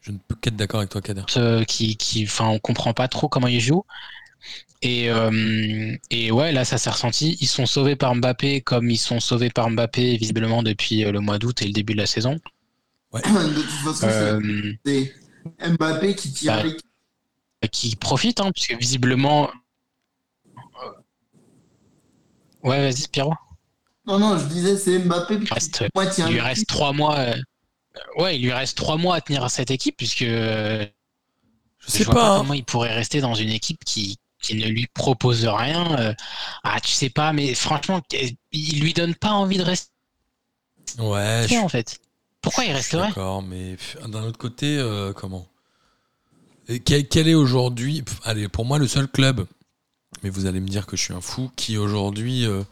Je 0.00 0.10
ne 0.10 0.16
peux 0.16 0.34
qu'être 0.36 0.56
d'accord 0.56 0.80
avec 0.80 0.88
toi, 0.90 1.02
Kader. 1.02 1.24
euh, 1.36 1.64
qui, 1.64 1.98
qui, 1.98 2.24
enfin, 2.24 2.48
on 2.48 2.58
comprend 2.58 2.94
pas 2.94 3.08
trop 3.08 3.28
comment 3.28 3.46
ils 3.46 3.60
jouent. 3.60 3.84
Et, 4.80 5.10
euh, 5.10 5.94
et 6.10 6.32
ouais, 6.32 6.50
là, 6.52 6.64
ça 6.64 6.78
s'est 6.78 6.88
ressenti. 6.88 7.36
Ils 7.42 7.46
sont 7.46 7.66
sauvés 7.66 7.94
par 7.94 8.14
Mbappé 8.14 8.62
comme 8.62 8.88
ils 8.88 8.96
sont 8.96 9.20
sauvés 9.20 9.50
par 9.50 9.68
Mbappé, 9.68 10.16
visiblement, 10.16 10.62
depuis 10.62 11.04
euh, 11.04 11.12
le 11.12 11.20
mois 11.20 11.38
d'août 11.38 11.60
et 11.60 11.66
le 11.66 11.72
début 11.74 11.92
de 11.92 11.98
la 11.98 12.06
saison. 12.06 12.40
De 13.12 13.20
toute 13.54 13.64
façon, 13.70 13.94
c'est- 14.00 14.06
Euh, 14.06 14.72
c'est 14.86 15.14
Mbappé 15.76 16.14
qui 16.14 16.32
tire 16.32 16.64
bah, 17.60 17.68
qui 17.68 17.96
profitent, 17.96 18.40
hein, 18.40 18.50
puisque 18.50 18.74
visiblement. 18.78 19.50
Ouais, 22.62 22.80
vas-y, 22.90 23.08
Pierrot. 23.08 23.34
Non, 24.06 24.18
non, 24.18 24.38
je 24.38 24.46
disais, 24.46 24.76
c'est 24.76 24.98
Mbappé 24.98 25.40
qui 25.40 25.52
Reste- 25.52 25.84
moi, 25.94 26.06
tient 26.06 26.28
Il 26.28 26.34
lui 26.34 26.40
reste 26.40 26.66
trois 26.66 26.92
mois. 26.92 27.18
euh, 27.18 27.34
Ouais, 28.18 28.36
il 28.36 28.42
lui 28.42 28.52
reste 28.52 28.76
trois 28.76 28.96
mois 28.96 29.16
à 29.16 29.20
tenir 29.20 29.50
cette 29.50 29.70
équipe, 29.70 29.96
puisque 29.96 30.22
euh, 30.22 30.86
Je 31.80 31.90
je 31.92 31.92
sais 31.92 32.04
vois 32.04 32.14
pas. 32.14 32.20
pas 32.20 32.34
hein. 32.34 32.38
comment 32.40 32.54
il 32.54 32.64
pourrait 32.64 32.94
rester 32.94 33.20
dans 33.20 33.34
une 33.34 33.50
équipe 33.50 33.84
qui, 33.84 34.18
qui 34.42 34.56
ne 34.56 34.66
lui 34.66 34.86
propose 34.94 35.46
rien. 35.46 35.98
euh, 35.98 36.14
Ah, 36.64 36.80
tu 36.80 36.92
sais 36.92 37.10
pas, 37.10 37.32
mais 37.32 37.54
franchement, 37.54 38.02
il 38.52 38.80
lui 38.80 38.92
donne 38.92 39.14
pas 39.14 39.30
envie 39.32 39.58
de 39.58 39.62
rester 39.64 39.90
Ouais, 40.98 41.46
je 41.48 41.54
en 41.56 41.68
fait. 41.68 42.00
Pourquoi 42.40 42.64
il 42.64 42.72
resterait? 42.72 43.12
d'accord, 43.12 43.42
mais 43.42 43.76
d'un 44.08 44.22
autre 44.24 44.38
côté, 44.38 44.78
euh, 44.78 45.12
comment? 45.12 45.46
Et 46.68 46.80
quel, 46.80 47.08
quel 47.08 47.28
est 47.28 47.34
aujourd'hui, 47.34 48.04
allez, 48.22 48.48
pour 48.48 48.64
moi, 48.64 48.78
le 48.78 48.86
seul 48.88 49.08
club, 49.08 49.46
mais 50.22 50.30
vous 50.30 50.46
allez 50.46 50.60
me 50.60 50.68
dire 50.68 50.86
que 50.86 50.96
je 50.96 51.02
suis 51.02 51.14
un 51.14 51.20
fou, 51.22 51.50
qui 51.56 51.78
aujourd'hui 51.78 52.46
euh, 52.46 52.62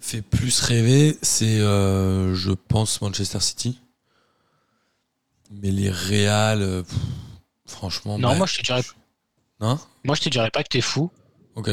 fait 0.00 0.22
plus 0.22 0.60
rêver, 0.60 1.16
c'est, 1.22 1.60
euh, 1.60 2.34
je 2.34 2.50
pense, 2.50 3.00
Manchester 3.00 3.40
City. 3.40 3.78
Mais 5.50 5.70
les 5.70 5.90
Real, 5.90 6.62
euh, 6.62 6.82
pff, 6.82 6.98
franchement. 7.66 8.18
Non, 8.18 8.30
bah, 8.30 8.34
moi 8.36 8.46
je 8.46 8.56
te 8.56 8.62
dirais, 8.62 8.82
Non? 9.60 9.78
Moi 10.04 10.14
je 10.14 10.22
te 10.22 10.28
dirais 10.28 10.50
pas 10.50 10.62
que 10.62 10.68
t'es 10.68 10.80
fou. 10.80 11.10
Ok. 11.54 11.70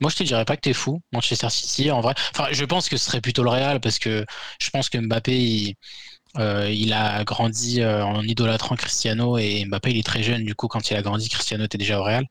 Moi 0.00 0.10
je 0.10 0.16
te 0.16 0.22
dirais 0.22 0.44
pas 0.44 0.56
que 0.56 0.62
t'es 0.62 0.72
fou, 0.72 1.02
Manchester 1.12 1.50
City 1.50 1.90
en 1.90 2.00
vrai. 2.00 2.14
Enfin, 2.34 2.48
je 2.52 2.64
pense 2.64 2.88
que 2.88 2.96
ce 2.96 3.04
serait 3.04 3.20
plutôt 3.20 3.42
le 3.42 3.50
Real 3.50 3.80
parce 3.80 3.98
que 3.98 4.24
je 4.60 4.70
pense 4.70 4.88
que 4.88 4.96
Mbappé 4.96 5.38
il, 5.38 5.74
euh, 6.38 6.70
il 6.70 6.92
a 6.94 7.22
grandi 7.24 7.84
en 7.84 8.22
idolâtrant 8.22 8.76
Cristiano 8.76 9.36
et 9.36 9.66
Mbappé 9.66 9.90
il 9.90 9.98
est 9.98 10.06
très 10.06 10.22
jeune 10.22 10.44
du 10.44 10.54
coup 10.54 10.68
quand 10.68 10.90
il 10.90 10.96
a 10.96 11.02
grandi 11.02 11.28
Cristiano 11.28 11.64
était 11.64 11.76
déjà 11.76 12.00
au 12.00 12.04
Real. 12.04 12.24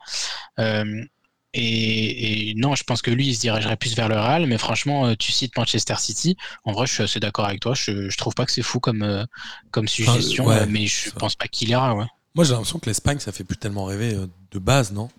Et, 1.53 2.51
et 2.51 2.53
non, 2.55 2.75
je 2.75 2.83
pense 2.83 3.01
que 3.01 3.09
lui 3.09 3.27
il 3.27 3.35
se 3.35 3.41
dirigerait 3.41 3.75
plus 3.75 3.95
vers 3.95 4.07
le 4.07 4.15
Real, 4.15 4.45
mais 4.45 4.59
franchement 4.59 5.07
euh, 5.07 5.15
tu 5.17 5.31
cites 5.31 5.57
Manchester 5.57 5.95
City. 5.97 6.37
En 6.63 6.73
vrai, 6.73 6.85
je 6.85 6.93
suis 6.93 7.03
assez 7.03 7.19
d'accord 7.19 7.45
avec 7.45 7.59
toi. 7.59 7.73
Je, 7.73 8.09
je 8.09 8.17
trouve 8.17 8.35
pas 8.35 8.45
que 8.45 8.51
c'est 8.51 8.61
fou 8.61 8.79
comme 8.79 9.01
euh, 9.01 9.25
comme 9.71 9.87
suggestion, 9.87 10.45
ouais, 10.45 10.67
mais 10.67 10.85
je 10.85 11.09
pense 11.09 11.35
pas 11.35 11.47
qu'il 11.47 11.69
ira. 11.69 11.95
Ouais. 11.95 12.05
Moi, 12.35 12.45
j'ai 12.45 12.51
l'impression 12.51 12.77
que 12.77 12.85
l'Espagne, 12.85 13.19
ça 13.19 13.31
fait 13.31 13.43
plus 13.43 13.57
tellement 13.57 13.85
rêver 13.85 14.13
euh, 14.13 14.27
de 14.51 14.59
base, 14.59 14.91
non? 14.91 15.09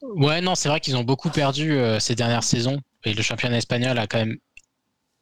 Ouais, 0.00 0.40
non, 0.40 0.54
c'est 0.54 0.70
vrai 0.70 0.80
qu'ils 0.80 0.96
ont 0.96 1.04
beaucoup 1.04 1.28
perdu 1.28 1.72
euh, 1.72 2.00
ces 2.00 2.14
dernières 2.14 2.42
saisons 2.42 2.80
et 3.04 3.12
le 3.12 3.22
championnat 3.22 3.58
espagnol 3.58 3.98
a 3.98 4.06
quand 4.06 4.18
même 4.18 4.38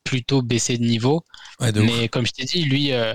plutôt 0.09 0.41
baissé 0.41 0.79
de 0.79 0.85
niveau. 0.85 1.23
Ouais, 1.61 1.71
de 1.71 1.81
ouf. 1.83 1.87
Mais 1.87 2.09
comme 2.09 2.25
je 2.27 2.33
t'ai 2.33 2.45
dit, 2.45 2.63
lui, 2.65 2.93
euh, 2.93 3.15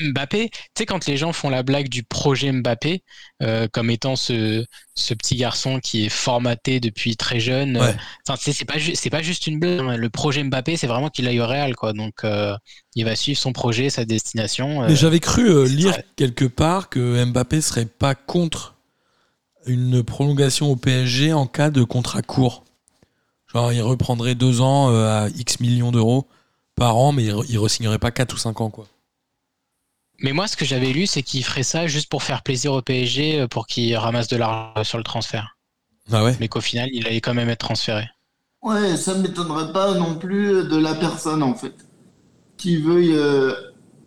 Mbappé, 0.00 0.50
tu 0.50 0.58
sais, 0.76 0.84
quand 0.86 1.06
les 1.06 1.16
gens 1.16 1.32
font 1.32 1.48
la 1.48 1.62
blague 1.62 1.88
du 1.88 2.02
projet 2.02 2.50
Mbappé, 2.50 3.04
euh, 3.42 3.68
comme 3.72 3.88
étant 3.88 4.16
ce, 4.16 4.64
ce 4.96 5.14
petit 5.14 5.36
garçon 5.36 5.78
qui 5.78 6.06
est 6.06 6.08
formaté 6.08 6.80
depuis 6.80 7.16
très 7.16 7.38
jeune, 7.38 7.76
euh, 7.76 7.80
Ouais. 7.86 7.94
enfin, 8.28 8.36
c'est 8.52 8.64
pas, 8.64 8.74
c'est 8.94 9.10
pas 9.10 9.22
juste 9.22 9.46
une 9.46 9.60
blague. 9.60 9.78
hein. 9.80 9.96
Le 9.96 10.10
projet 10.10 10.42
Mbappé, 10.42 10.76
c'est 10.76 10.88
vraiment 10.88 11.08
qu'il 11.08 11.28
aille 11.28 11.40
au 11.40 11.46
Real, 11.46 11.76
quoi. 11.76 11.92
Donc, 11.92 12.22
il 12.96 13.04
va 13.04 13.14
suivre 13.16 13.38
son 13.38 13.52
projet, 13.52 13.90
sa 13.90 14.04
destination. 14.04 14.82
Mais 14.88 14.96
j'avais 14.96 15.20
cru 15.20 15.66
lire 15.68 15.96
quelque 16.16 16.44
part 16.46 16.88
que 16.88 17.24
Mbappé 17.24 17.60
serait 17.60 17.86
pas 17.86 18.14
contre 18.16 18.74
une 19.66 20.02
prolongation 20.02 20.70
au 20.70 20.76
PSG 20.76 21.32
en 21.32 21.46
cas 21.46 21.70
de 21.70 21.82
contrat 21.84 22.22
court. 22.22 22.64
Genre, 23.54 23.72
il 23.72 23.80
reprendrait 23.82 24.34
deux 24.34 24.60
ans 24.60 24.90
euh, 24.90 25.26
à 25.26 25.28
X 25.30 25.60
millions 25.60 25.92
d'euros 25.92 26.28
par 26.76 26.96
an, 26.96 27.12
mais 27.12 27.24
il, 27.24 27.32
re- 27.32 27.46
il 27.48 27.58
re-signerait 27.58 27.98
pas 27.98 28.10
4 28.10 28.34
ou 28.34 28.38
5 28.38 28.60
ans, 28.60 28.70
quoi. 28.70 28.86
Mais 30.18 30.32
moi, 30.32 30.48
ce 30.48 30.56
que 30.56 30.64
j'avais 30.64 30.92
lu, 30.92 31.06
c'est 31.06 31.22
qu'il 31.22 31.44
ferait 31.44 31.62
ça 31.62 31.86
juste 31.86 32.08
pour 32.08 32.24
faire 32.24 32.42
plaisir 32.42 32.72
au 32.72 32.82
PSG, 32.82 33.40
euh, 33.42 33.46
pour 33.48 33.66
qu'il 33.68 33.94
ramasse 33.96 34.26
de 34.28 34.36
l'argent 34.36 34.82
sur 34.82 34.98
le 34.98 35.04
transfert. 35.04 35.56
Ah 36.12 36.22
ouais? 36.24 36.36
Mais 36.40 36.48
qu'au 36.48 36.60
final, 36.62 36.90
il 36.92 37.06
allait 37.06 37.20
quand 37.22 37.34
même 37.34 37.50
être 37.50 37.60
transféré. 37.66 38.06
Ouais, 38.62 38.96
ça 38.96 39.14
m'étonnerait 39.14 39.72
pas 39.72 39.94
non 39.94 40.16
plus 40.18 40.64
de 40.68 40.76
la 40.76 40.94
personne 40.94 41.42
en 41.42 41.54
fait 41.54 41.74
qui 42.58 42.78
veuille 42.78 43.14
euh, 43.14 43.54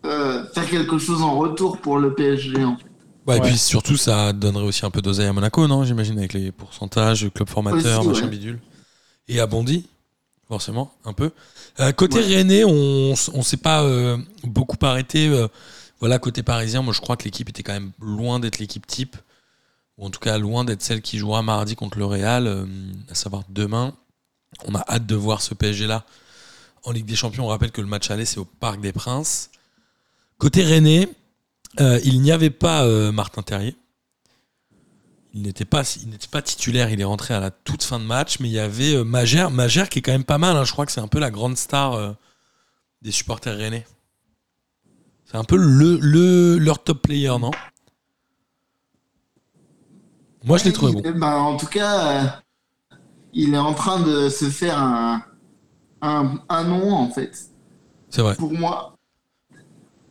euh, 0.06 0.46
faire 0.54 0.68
quelque 0.70 0.98
chose 0.98 1.22
en 1.22 1.38
retour 1.38 1.80
pour 1.80 1.98
le 1.98 2.14
PSG 2.14 2.64
en 2.64 2.76
fait. 2.78 2.86
Ouais, 3.26 3.36
Et 3.36 3.40
Ouais. 3.40 3.50
puis 3.50 3.58
surtout, 3.58 3.96
ça 3.96 4.32
donnerait 4.32 4.64
aussi 4.64 4.84
un 4.86 4.90
peu 4.90 5.02
d'oseille 5.02 5.26
à 5.26 5.32
Monaco, 5.32 5.66
non? 5.68 5.84
J'imagine, 5.84 6.18
avec 6.18 6.32
les 6.32 6.50
pourcentages, 6.50 7.28
club 7.34 7.48
formateur, 7.48 8.04
Aussi, 8.04 8.06
machin 8.06 8.26
ouais. 8.26 8.28
bidule. 8.28 8.60
Et 9.28 9.40
à 9.40 9.46
Bondy, 9.46 9.86
forcément, 10.48 10.92
un 11.04 11.12
peu. 11.12 11.30
Euh, 11.80 11.92
côté 11.92 12.18
Ouais. 12.18 12.36
Rennais, 12.36 12.64
on, 12.64 13.12
on 13.34 13.42
s'est 13.42 13.56
pas 13.58 13.82
euh, 13.82 14.16
beaucoup 14.44 14.76
arrêté. 14.82 15.28
euh, 15.28 15.48
Voilà, 16.00 16.18
côté 16.18 16.42
parisien, 16.42 16.80
moi 16.82 16.94
je 16.94 17.00
crois 17.00 17.16
que 17.16 17.24
l'équipe 17.24 17.48
était 17.48 17.62
quand 17.62 17.72
même 17.74 17.92
loin 18.00 18.40
d'être 18.40 18.58
l'équipe 18.58 18.86
type, 18.86 19.16
ou 19.98 20.06
en 20.06 20.10
tout 20.10 20.20
cas 20.20 20.38
loin 20.38 20.64
d'être 20.64 20.82
celle 20.82 21.02
qui 21.02 21.18
jouera 21.18 21.42
mardi 21.42 21.76
contre 21.76 21.98
le 21.98 22.04
Real, 22.06 22.66
à 23.10 23.14
savoir 23.14 23.42
demain. 23.48 23.94
On 24.64 24.74
a 24.74 24.84
hâte 24.88 25.06
de 25.06 25.14
voir 25.14 25.42
ce 25.42 25.54
PSG-là 25.54 26.04
en 26.84 26.92
Ligue 26.92 27.04
des 27.06 27.16
Champions. 27.16 27.44
On 27.44 27.48
rappelle 27.48 27.72
que 27.72 27.80
le 27.80 27.86
match 27.86 28.10
aller, 28.10 28.24
c'est 28.24 28.38
au 28.38 28.44
Parc 28.46 28.80
des 28.80 28.92
Princes. 28.92 29.50
Côté 30.38 30.62
Rennais, 30.64 31.08
il 31.78 32.20
n'y 32.22 32.32
avait 32.32 32.50
pas 32.50 32.86
Martin 33.12 33.42
Terrier. 33.42 33.76
Il 35.38 35.42
n'était 35.42 35.64
pas, 35.64 35.82
il 36.02 36.08
n'était 36.10 36.26
pas 36.26 36.42
titulaire, 36.42 36.90
il 36.90 37.00
est 37.00 37.04
rentré 37.04 37.32
à 37.32 37.38
la 37.38 37.52
toute 37.52 37.84
fin 37.84 38.00
de 38.00 38.04
match, 38.04 38.40
mais 38.40 38.48
il 38.48 38.52
y 38.52 38.58
avait 38.58 38.96
euh, 38.96 39.04
Magère, 39.04 39.52
Magère 39.52 39.88
qui 39.88 40.00
est 40.00 40.02
quand 40.02 40.10
même 40.10 40.24
pas 40.24 40.36
mal. 40.36 40.56
hein. 40.56 40.64
Je 40.64 40.72
crois 40.72 40.84
que 40.84 40.90
c'est 40.90 41.00
un 41.00 41.06
peu 41.06 41.20
la 41.20 41.30
grande 41.30 41.56
star 41.56 41.92
euh, 41.94 42.10
des 43.02 43.12
supporters 43.12 43.56
rennais. 43.56 43.86
C'est 45.26 45.36
un 45.36 45.44
peu 45.44 45.56
le, 45.56 45.96
le- 46.02 46.58
leur 46.58 46.82
top 46.82 47.02
player, 47.02 47.28
non? 47.38 47.52
Moi, 50.44 50.58
je 50.58 50.64
l'ai 50.64 50.72
trouvé 50.72 50.92
bon. 50.92 51.02
Ben, 51.04 51.34
en 51.36 51.56
tout 51.56 51.66
cas, 51.66 52.24
euh, 52.24 52.96
il 53.32 53.54
est 53.54 53.58
en 53.58 53.74
train 53.74 54.00
de 54.00 54.28
se 54.28 54.46
faire 54.50 54.76
un, 54.76 55.22
un, 56.02 56.40
un 56.48 56.64
nom, 56.64 56.92
en 56.94 57.10
fait, 57.10 57.32
C'est 58.10 58.22
vrai. 58.22 58.34
pour 58.34 58.52
moi. 58.52 58.96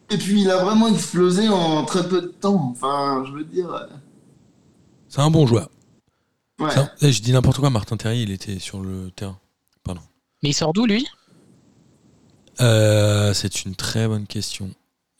Et 0.10 0.18
puis, 0.18 0.42
il 0.44 0.52
a 0.52 0.64
vraiment 0.64 0.88
explosé 0.88 1.50
en 1.50 1.84
très 1.84 2.08
peu 2.08 2.22
de 2.22 2.28
temps. 2.28 2.70
Enfin, 2.72 3.26
je 3.28 3.34
veux 3.34 3.44
dire. 3.44 3.88
C'est 5.10 5.22
un 5.22 5.30
bon 5.32 5.48
joueur. 5.48 5.70
Ouais. 6.60 6.74
Eh, 7.02 7.12
je 7.12 7.22
dis 7.22 7.32
n'importe 7.32 7.60
quoi, 7.60 7.70
Martin 7.70 7.98
Terrier, 7.98 8.24
il 8.24 8.32
était 8.32 8.60
sur 8.60 8.82
le 8.82 9.12
terrain. 9.12 9.40
Pardon. 9.84 10.02
Mais 10.44 10.50
il 10.50 10.54
sort 10.54 10.74
d'où 10.74 10.86
lui? 10.86 11.08
Euh, 12.62 13.34
c'est 13.34 13.64
une 13.66 13.76
très 13.76 14.08
bonne 14.08 14.26
question. 14.26 14.72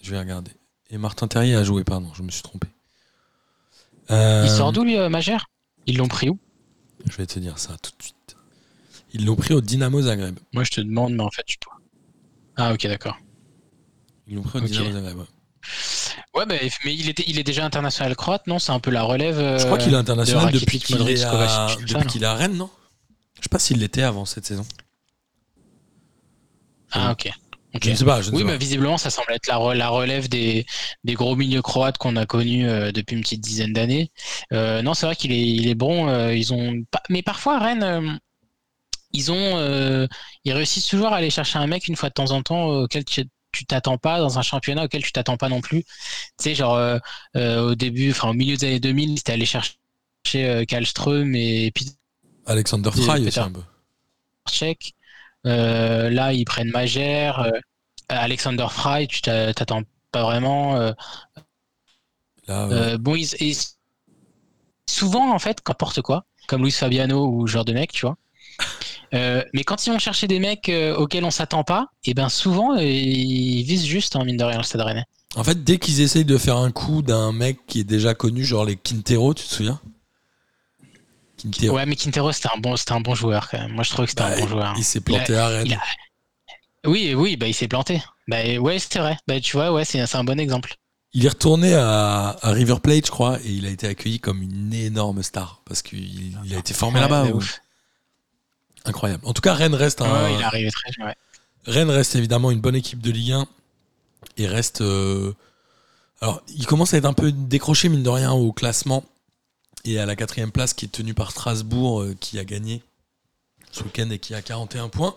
Je 0.02 0.12
vais 0.12 0.20
regarder. 0.20 0.52
Et 0.90 0.98
Martin 0.98 1.28
Terrier 1.28 1.56
a 1.56 1.64
joué, 1.64 1.84
pardon, 1.84 2.12
je 2.16 2.24
me 2.24 2.32
suis 2.32 2.42
trompé. 2.42 2.68
Euh, 4.10 4.44
Il 4.46 4.50
sort 4.50 4.72
d'où 4.72 4.84
lui, 4.84 4.98
euh, 4.98 5.10
Magère 5.10 5.48
Ils 5.86 5.98
l'ont 5.98 6.08
pris 6.08 6.30
où? 6.30 6.40
Je 7.06 7.18
vais 7.18 7.26
te 7.28 7.40
dire 7.40 7.60
ça 7.60 7.78
tout 7.82 7.92
de 7.98 8.04
suite. 8.04 8.36
Ils 9.14 9.26
l'ont 9.26 9.36
pris 9.36 9.54
au 9.54 9.62
Dynamo 9.62 10.02
Zagreb. 10.02 10.40
Moi 10.54 10.64
je 10.64 10.72
te 10.72 10.82
demande, 10.82 11.14
mais 11.14 11.24
en 11.24 11.30
fait 11.32 11.44
je 11.48 11.54
sais 11.54 11.60
pas. 11.66 11.78
Ah 12.56 12.74
ok 12.74 12.88
d'accord. 12.88 13.18
Ils 14.28 14.36
l'ont 14.36 14.42
pris 14.42 14.60
au. 14.60 14.62
Dynamo 14.62 14.92
Zagreb. 14.92 15.18
ouais. 15.20 15.26
Ouais 16.38 16.46
bah, 16.46 16.56
mais 16.86 16.94
il, 16.94 17.10
était, 17.10 17.24
il 17.28 17.40
est 17.40 17.44
déjà 17.44 17.66
international 17.66 18.16
croate, 18.16 18.46
non? 18.48 18.60
C'est 18.60 18.72
un 18.72 18.80
peu 18.80 18.92
la 18.92 19.04
relève. 19.04 19.40
euh, 19.40 19.58
Je 19.58 19.66
crois 19.66 19.78
qu'il 19.80 19.94
est 19.94 19.98
international 19.98 20.52
de 20.52 20.58
Rakitic, 20.58 20.66
depuis 20.66 20.80
qu'il 20.80 21.10
est, 21.10 21.24
à... 21.24 21.68
Qu'il 22.08 22.24
est 22.24 22.28
à 22.28 22.36
Rennes, 22.36 22.58
non? 22.58 22.70
Je 23.38 23.44
sais 23.44 23.50
pas 23.50 23.60
s'il 23.60 23.80
l'était 23.80 24.04
avant 24.04 24.26
cette 24.26 24.46
saison. 24.46 24.66
Ah 26.92 27.12
ok. 27.12 27.30
Ok. 27.76 27.84
Je 27.84 27.90
ne 27.90 27.96
sais 27.96 28.06
pas. 28.06 28.22
Je 28.22 28.30
ne 28.30 28.36
Oui, 28.36 28.42
sais 28.42 28.48
mais 28.48 28.58
visiblement, 28.58 28.98
ça 28.98 29.10
semble 29.10 29.32
être 29.34 29.48
la, 29.48 29.56
re- 29.58 29.76
la 29.76 29.90
relève 29.90 30.30
des, 30.30 30.66
des 31.04 31.14
gros 31.16 31.36
milieux 31.36 31.62
croates 31.62 31.98
qu'on 31.98 32.16
a 32.16 32.26
connus 32.26 32.68
euh, 32.68 32.92
depuis 32.92 33.16
une 33.16 33.22
petite 33.22 33.42
dizaine 33.42 33.74
d'années. 33.74 34.12
Euh, 34.54 34.82
non, 34.82 34.94
c'est 34.94 35.06
vrai 35.06 35.16
qu'il 35.16 35.32
est, 35.32 35.42
il 35.42 35.68
est 35.68 35.76
bon. 35.76 36.08
euh, 36.08 36.34
ils 36.34 36.54
ont, 36.54 36.74
mais 37.10 37.24
parfois, 37.24 37.60
Rennes, 37.60 37.84
euh, 37.84 38.14
ils 39.12 39.32
ont, 39.32 39.58
euh, 39.58 40.08
ils 40.44 40.54
réussissent 40.54 40.88
toujours 40.88 41.14
à 41.14 41.18
aller 41.18 41.30
chercher 41.30 41.60
un 41.60 41.68
mec 41.68 41.88
une 41.88 41.96
fois 41.96 42.10
de 42.10 42.14
temps 42.14 42.32
en 42.32 42.42
temps 42.42 42.72
euh, 42.72 42.84
auquel 42.84 43.04
tu 43.06 43.24
tu 43.52 43.66
t'attends 43.66 43.98
pas 43.98 44.20
dans 44.20 44.40
un 44.40 44.42
championnat 44.42 44.86
auquel 44.86 45.04
tu 45.04 45.12
t'attends 45.12 45.38
pas 45.38 45.50
non 45.50 45.62
plus. 45.62 45.84
Tu 45.84 45.90
sais, 46.40 46.56
genre 46.56 46.76
euh, 46.76 47.00
euh, 47.36 47.72
au 47.72 47.76
début, 47.76 48.12
enfin 48.12 48.30
au 48.30 48.34
milieu 48.34 48.58
des 48.58 48.68
années 48.68 48.80
2000, 48.80 49.18
c'était 49.18 49.34
aller 49.34 49.46
chercher 49.46 49.78
euh, 50.36 50.66
Kallström 50.66 51.36
et 51.36 51.72
Peter 51.72 51.92
Alexander 52.46 52.92
Fry 52.92 53.28
aussi 53.28 53.40
un 53.40 53.50
peu. 53.52 53.62
Là, 55.44 56.34
ils 56.34 56.46
prennent 56.46 56.72
Magère, 56.72 57.52
Alexander 58.10 58.68
Fry, 58.70 59.08
tu 59.08 59.22
t'a- 59.22 59.54
t'attends 59.54 59.84
pas 60.12 60.24
vraiment. 60.24 60.78
euh, 60.78 60.94
Là, 62.48 62.68
ouais. 62.68 62.74
euh, 62.76 62.98
bon, 62.98 63.16
ils, 63.16 63.28
ils- 63.42 63.58
souvent, 64.90 65.32
en 65.34 65.40
fait, 65.40 65.62
n'importe 65.68 66.02
quoi, 66.02 66.26
comme 66.48 66.64
Luis 66.64 66.72
Fabiano 66.72 67.28
ou 67.28 67.48
ce 67.48 67.54
genre 67.54 67.66
de 67.66 67.74
mec, 67.74 67.92
tu 67.92 68.06
vois. 68.06 68.18
Euh, 69.14 69.44
mais 69.54 69.64
quand 69.64 69.86
ils 69.88 69.92
vont 69.92 70.00
chercher 70.00 70.28
des 70.28 70.40
mecs 70.40 70.70
euh, 70.70 70.96
auxquels 70.96 71.24
on 71.24 71.32
s'attend 71.32 71.64
pas, 71.64 71.88
et 72.04 72.14
ben 72.14 72.30
souvent 72.30 72.76
euh, 72.76 72.84
ils 72.84 73.64
visent 73.64 73.86
juste 73.86 74.16
en 74.16 74.26
mine 74.26 74.38
de 74.38 74.44
rien 74.44 74.58
le 74.58 74.64
Stade 74.64 74.82
Rennais. 74.82 75.06
En 75.36 75.44
fait, 75.44 75.64
dès 75.64 75.78
qu'ils 75.78 76.02
essayent 76.02 76.26
de 76.26 76.38
faire 76.38 76.58
un 76.58 76.72
coup 76.72 77.02
d'un 77.02 77.32
mec 77.32 77.60
qui 77.68 77.80
est 77.82 77.84
déjà 77.86 78.14
connu, 78.16 78.44
genre 78.44 78.66
les 78.66 78.76
Quintero, 78.76 79.34
tu 79.34 79.44
te 79.48 79.54
souviens? 79.54 79.80
Quintero. 81.38 81.76
Ouais, 81.76 81.86
mais 81.86 81.96
Quintero 81.96 82.32
c'était 82.32 82.50
un 82.56 82.60
bon, 82.60 82.76
c'était 82.76 82.94
un 82.94 83.00
bon 83.02 83.14
joueur 83.16 83.48
quand 83.50 83.60
même. 83.60 83.72
Moi 83.74 83.84
je 83.84 83.92
trouve 83.92 84.06
que 84.06 84.12
c'était 84.12 84.24
Bah, 84.24 84.32
un 84.36 84.40
bon 84.40 84.48
joueur. 84.48 84.74
Il 84.78 84.84
s'est 84.84 85.02
planté 85.02 85.36
à 85.36 85.48
Rennes. 85.48 85.74
a- 85.74 86.90
Oui, 86.90 87.14
oui, 87.16 87.36
bah 87.38 87.48
il 87.48 87.54
s'est 87.54 87.68
planté. 87.68 88.02
Bah 88.28 88.38
ouais, 88.60 88.80
c'est 88.80 89.00
vrai. 89.00 89.18
Bah 89.28 89.40
tu 89.40 89.56
vois, 89.56 89.72
ouais, 89.72 89.86
c'est 89.86 90.06
c'est 90.06 90.18
un 90.18 90.24
bon 90.24 90.40
exemple. 90.40 90.74
Il 91.14 91.26
est 91.26 91.30
retourné 91.30 91.74
à, 91.74 92.36
à 92.42 92.52
River 92.52 92.76
Plate, 92.84 93.06
je 93.08 93.12
crois, 93.12 93.40
et 93.44 93.50
il 93.50 93.66
a 93.66 93.70
été 93.70 93.88
accueilli 93.88 94.20
comme 94.20 94.42
une 94.42 94.74
énorme 94.74 95.24
star 95.24 95.62
parce 95.66 95.82
qu'il 95.82 96.38
il 96.46 96.54
a 96.56 96.58
été 96.58 96.74
formé 96.74 96.96
Ouais, 96.96 97.02
là-bas. 97.02 97.26
ou- 97.26 97.38
ouf. 97.38 97.60
Incroyable. 98.88 99.24
En 99.26 99.34
tout 99.34 99.42
cas, 99.42 99.54
Rennes 99.54 99.76
reste 99.76 100.02
un, 100.02 100.12
Ouais, 100.24 100.34
il 100.34 100.40
est 100.42 100.44
arrivé 100.44 100.70
très 100.72 101.04
ouais. 101.06 101.16
Rennes 101.66 101.90
reste 101.90 102.16
évidemment 102.16 102.52
une 102.52 102.62
bonne 102.62 102.76
équipe 102.76 103.02
de 103.02 103.12
Ligue 103.12 103.34
1 103.34 103.48
et 104.38 104.48
reste. 104.48 104.82
euh, 104.82 105.34
Alors, 106.22 106.42
il 106.48 106.66
commence 106.66 106.94
à 106.94 106.98
être 106.98 107.06
un 107.06 107.14
peu 107.14 107.32
décroché, 107.32 107.90
mine 107.90 108.04
de 108.04 108.10
rien, 108.10 108.32
au 108.32 108.52
classement 108.54 109.04
et 109.86 110.00
à 110.00 110.06
la 110.06 110.16
quatrième 110.16 110.52
place 110.52 110.74
qui 110.74 110.86
est 110.86 110.92
tenue 110.92 111.14
par 111.14 111.32
Strasbourg, 111.32 112.02
euh, 112.02 112.16
qui 112.20 112.40
a 112.40 112.46
gagné 112.46 112.82
ce 113.72 113.84
week-end 113.84 114.10
et 114.10 114.20
qui 114.20 114.34
a 114.34 114.42
41 114.42 114.90
points. 114.90 115.14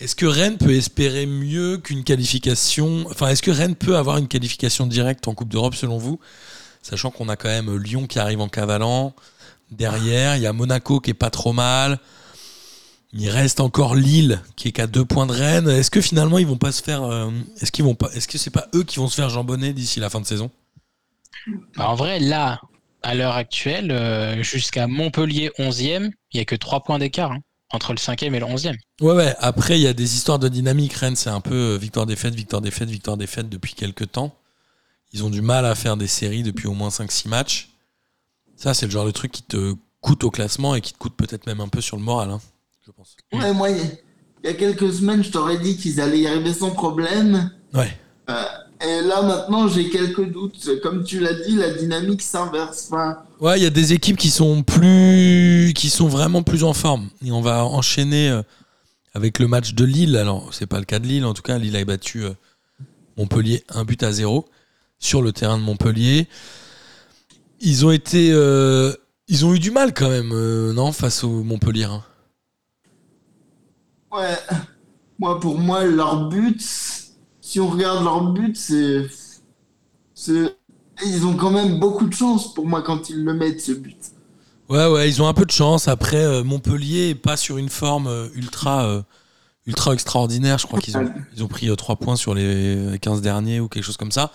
Est-ce 0.00 0.16
que 0.16 0.26
Rennes 0.26 0.58
peut 0.58 0.74
espérer 0.74 1.26
mieux 1.26 1.78
qu'une 1.78 2.02
qualification 2.02 3.04
Enfin, 3.10 3.28
est-ce 3.28 3.42
que 3.42 3.52
Rennes 3.52 3.76
peut 3.76 3.96
avoir 3.96 4.18
une 4.18 4.26
qualification 4.28 4.86
directe 4.88 5.28
en 5.28 5.34
Coupe 5.34 5.48
d'Europe 5.48 5.76
selon 5.76 5.98
vous? 5.98 6.18
Sachant 6.82 7.10
qu'on 7.12 7.28
a 7.28 7.36
quand 7.36 7.48
même 7.48 7.76
Lyon 7.78 8.06
qui 8.08 8.18
arrive 8.18 8.40
en 8.40 8.48
cavalant. 8.48 9.14
Derrière, 9.70 10.36
il 10.36 10.42
y 10.42 10.46
a 10.46 10.52
Monaco 10.52 11.00
qui 11.00 11.10
est 11.10 11.14
pas 11.14 11.30
trop 11.30 11.52
mal. 11.52 11.98
Il 13.16 13.30
reste 13.30 13.60
encore 13.60 13.94
Lille 13.94 14.40
qui 14.56 14.68
est 14.68 14.72
qu'à 14.72 14.88
deux 14.88 15.04
points 15.04 15.26
de 15.26 15.32
Rennes. 15.32 15.68
Est-ce 15.68 15.90
que 15.90 16.00
finalement 16.00 16.38
ils 16.38 16.46
vont 16.46 16.56
pas 16.56 16.72
se 16.72 16.82
faire 16.82 17.04
euh, 17.04 17.30
Est-ce 17.60 17.70
qu'ils 17.70 17.84
vont 17.84 17.94
pas 17.94 18.10
Est-ce 18.12 18.26
que 18.26 18.38
c'est 18.38 18.50
pas 18.50 18.66
eux 18.74 18.82
qui 18.82 18.96
vont 18.98 19.06
se 19.08 19.14
faire 19.14 19.28
jambonner 19.30 19.72
d'ici 19.72 20.00
la 20.00 20.10
fin 20.10 20.20
de 20.20 20.26
saison? 20.26 20.50
Bah, 21.76 21.88
en 21.88 21.94
vrai, 21.94 22.18
là, 22.18 22.60
à 23.02 23.14
l'heure 23.14 23.36
actuelle, 23.36 23.92
euh, 23.92 24.42
jusqu'à 24.42 24.86
Montpellier 24.88 25.50
11e, 25.58 26.10
il 26.32 26.38
y 26.38 26.40
a 26.40 26.44
que 26.44 26.56
3 26.56 26.80
points 26.82 26.98
d'écart 26.98 27.32
hein, 27.32 27.40
entre 27.70 27.92
le 27.92 27.98
5e 27.98 28.34
et 28.34 28.40
le 28.40 28.46
11e. 28.46 28.74
Ouais 29.00 29.14
ouais. 29.14 29.34
Après 29.38 29.78
il 29.78 29.82
y 29.82 29.86
a 29.86 29.92
des 29.92 30.16
histoires 30.16 30.40
de 30.40 30.48
dynamique. 30.48 30.94
Rennes 30.94 31.16
c'est 31.16 31.30
un 31.30 31.40
peu 31.40 31.74
euh, 31.74 31.76
victoire 31.76 32.06
défaite 32.06 32.34
victoire 32.34 32.62
défaite 32.62 32.90
victoire 32.90 33.16
défaite 33.16 33.48
depuis 33.48 33.74
quelques 33.74 34.10
temps. 34.10 34.34
Ils 35.12 35.22
ont 35.22 35.30
du 35.30 35.42
mal 35.42 35.64
à 35.66 35.76
faire 35.76 35.96
des 35.96 36.08
séries 36.08 36.42
depuis 36.42 36.66
au 36.66 36.74
moins 36.74 36.88
5-6 36.88 37.28
matchs. 37.28 37.68
Ça 38.56 38.74
c'est 38.74 38.86
le 38.86 38.92
genre 38.92 39.06
de 39.06 39.12
truc 39.12 39.30
qui 39.30 39.42
te 39.44 39.76
coûte 40.00 40.24
au 40.24 40.30
classement 40.30 40.74
et 40.74 40.80
qui 40.80 40.92
te 40.92 40.98
coûte 40.98 41.14
peut-être 41.16 41.46
même 41.46 41.60
un 41.60 41.68
peu 41.68 41.80
sur 41.80 41.96
le 41.96 42.02
moral. 42.02 42.30
hein, 42.30 42.40
je 42.86 42.90
pense. 42.92 43.16
Ouais, 43.32 43.52
moi, 43.52 43.70
il 43.70 43.76
y 44.44 44.48
a- 44.48 44.54
quelques 44.54 44.92
semaines, 44.92 45.24
je 45.24 45.30
t'aurais 45.30 45.58
dit 45.58 45.76
qu'ils 45.76 46.00
allaient 46.00 46.20
y 46.20 46.26
arriver 46.26 46.52
sans 46.52 46.70
problème. 46.70 47.50
Ouais. 47.72 47.96
Euh, 48.30 48.42
et 48.86 49.00
là, 49.02 49.22
maintenant, 49.22 49.68
j'ai 49.68 49.88
quelques 49.88 50.30
doutes. 50.30 50.80
Comme 50.82 51.04
tu 51.04 51.18
l'as 51.20 51.32
dit, 51.34 51.56
la 51.56 51.70
dynamique 51.72 52.20
s'inverse. 52.22 52.88
Enfin, 52.90 53.18
Ouais, 53.40 53.58
il 53.58 53.62
y 53.62 53.66
a 53.66 53.70
des 53.70 53.92
équipes 53.92 54.16
qui 54.18 54.30
sont 54.30 54.62
plus, 54.62 55.72
qui 55.74 55.88
sont 55.90 56.08
vraiment 56.08 56.42
plus 56.42 56.64
en 56.64 56.72
forme. 56.74 57.08
Et 57.24 57.32
on 57.32 57.40
va 57.40 57.64
enchaîner 57.64 58.28
euh, 58.30 58.42
avec 59.14 59.38
le 59.38 59.48
match 59.48 59.74
de 59.74 59.84
Lille. 59.84 60.16
Alors, 60.16 60.52
c'est 60.52 60.66
pas 60.66 60.78
le 60.78 60.84
cas 60.84 60.98
de 60.98 61.06
Lille. 61.06 61.24
En 61.24 61.32
tout 61.34 61.42
cas, 61.42 61.56
Lille 61.58 61.76
a 61.76 61.84
battu 61.84 62.24
euh, 62.24 62.30
Montpellier 63.16 63.64
un 63.70 63.84
but 63.84 64.02
à 64.02 64.12
zéro 64.12 64.46
sur 64.98 65.22
le 65.22 65.32
terrain 65.32 65.56
de 65.58 65.62
Montpellier. 65.62 66.26
Ils 67.60 67.86
ont 67.86 67.90
été, 67.90 68.30
euh, 68.32 68.92
ils 69.28 69.46
ont 69.46 69.54
eu 69.54 69.58
du 69.58 69.70
mal 69.70 69.94
quand 69.94 70.10
même, 70.10 70.32
euh, 70.32 70.72
non, 70.72 70.92
face 70.92 71.24
au 71.24 71.42
Montpellier. 71.42 71.84
hein. 71.84 72.02
Ouais. 74.14 74.36
Moi, 75.18 75.38
pour 75.40 75.58
moi, 75.58 75.84
leur 75.84 76.28
but, 76.28 76.60
si 77.40 77.60
on 77.60 77.68
regarde 77.68 78.02
leur 78.04 78.32
but, 78.32 78.56
c'est. 78.56 79.06
Ils 81.04 81.26
ont 81.26 81.34
quand 81.36 81.50
même 81.50 81.80
beaucoup 81.80 82.06
de 82.06 82.14
chance 82.14 82.54
pour 82.54 82.66
moi 82.66 82.82
quand 82.82 83.10
ils 83.10 83.22
le 83.22 83.34
mettent, 83.34 83.60
ce 83.60 83.72
but. 83.72 83.98
Ouais, 84.68 84.86
ouais, 84.86 85.08
ils 85.08 85.20
ont 85.20 85.28
un 85.28 85.34
peu 85.34 85.44
de 85.44 85.50
chance. 85.50 85.88
Après, 85.88 86.24
euh, 86.24 86.42
Montpellier 86.42 87.10
est 87.10 87.14
pas 87.14 87.36
sur 87.36 87.58
une 87.58 87.68
forme 87.68 88.06
euh, 88.06 88.28
ultra, 88.34 88.86
euh, 88.86 89.02
ultra 89.66 89.92
extraordinaire. 89.92 90.58
Je 90.58 90.66
crois 90.66 90.80
qu'ils 90.80 90.96
ont, 90.96 91.12
ils 91.36 91.44
ont 91.44 91.48
pris 91.48 91.74
3 91.74 91.96
points 91.96 92.16
sur 92.16 92.34
les 92.34 92.98
15 93.00 93.20
derniers 93.20 93.60
ou 93.60 93.68
quelque 93.68 93.84
chose 93.84 93.96
comme 93.96 94.12
ça. 94.12 94.32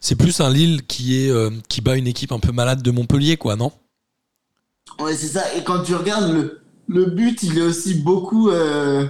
C'est 0.00 0.16
plus 0.16 0.40
un 0.40 0.50
Lille 0.50 0.86
qui, 0.86 1.16
est, 1.16 1.32
qui 1.68 1.82
bat 1.82 1.96
une 1.96 2.06
équipe 2.06 2.32
un 2.32 2.38
peu 2.38 2.52
malade 2.52 2.80
de 2.80 2.90
Montpellier, 2.90 3.36
quoi, 3.36 3.56
non? 3.56 3.70
Ouais, 4.98 5.14
c'est 5.14 5.28
ça. 5.28 5.54
Et 5.54 5.62
quand 5.62 5.82
tu 5.82 5.94
regardes 5.94 6.32
le, 6.32 6.62
le 6.90 7.04
but, 7.06 7.42
il 7.44 7.56
est 7.56 7.62
aussi 7.62 7.94
beaucoup 7.94 8.50
euh, 8.50 9.06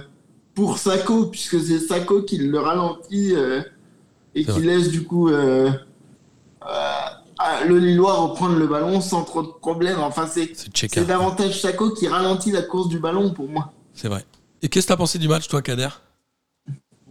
pour 0.53 0.77
Sako, 0.77 1.25
puisque 1.25 1.59
c'est 1.59 1.79
Sako 1.79 2.21
qui 2.21 2.37
le 2.37 2.59
ralentit 2.59 3.33
euh, 3.35 3.61
et 4.35 4.45
qui 4.45 4.61
laisse 4.61 4.89
du 4.89 5.03
coup 5.03 5.29
euh, 5.29 5.71
le 7.67 7.79
Lillois 7.79 8.13
reprendre 8.13 8.55
le 8.55 8.67
ballon 8.67 9.01
sans 9.01 9.23
trop 9.23 9.41
de 9.41 9.47
problèmes. 9.47 9.99
Enfin, 9.99 10.27
c'est 10.27 11.05
davantage 11.07 11.59
Sako 11.59 11.91
qui 11.91 12.07
ralentit 12.07 12.51
la 12.51 12.61
course 12.61 12.87
du 12.87 12.99
ballon 12.99 13.33
pour 13.33 13.49
moi. 13.49 13.73
C'est 13.95 14.09
vrai. 14.09 14.23
Et 14.61 14.69
qu'est-ce 14.69 14.85
que 14.85 14.93
t'as 14.93 14.97
pensé 14.97 15.17
du 15.17 15.27
match, 15.27 15.47
toi, 15.47 15.63
Kader? 15.63 15.89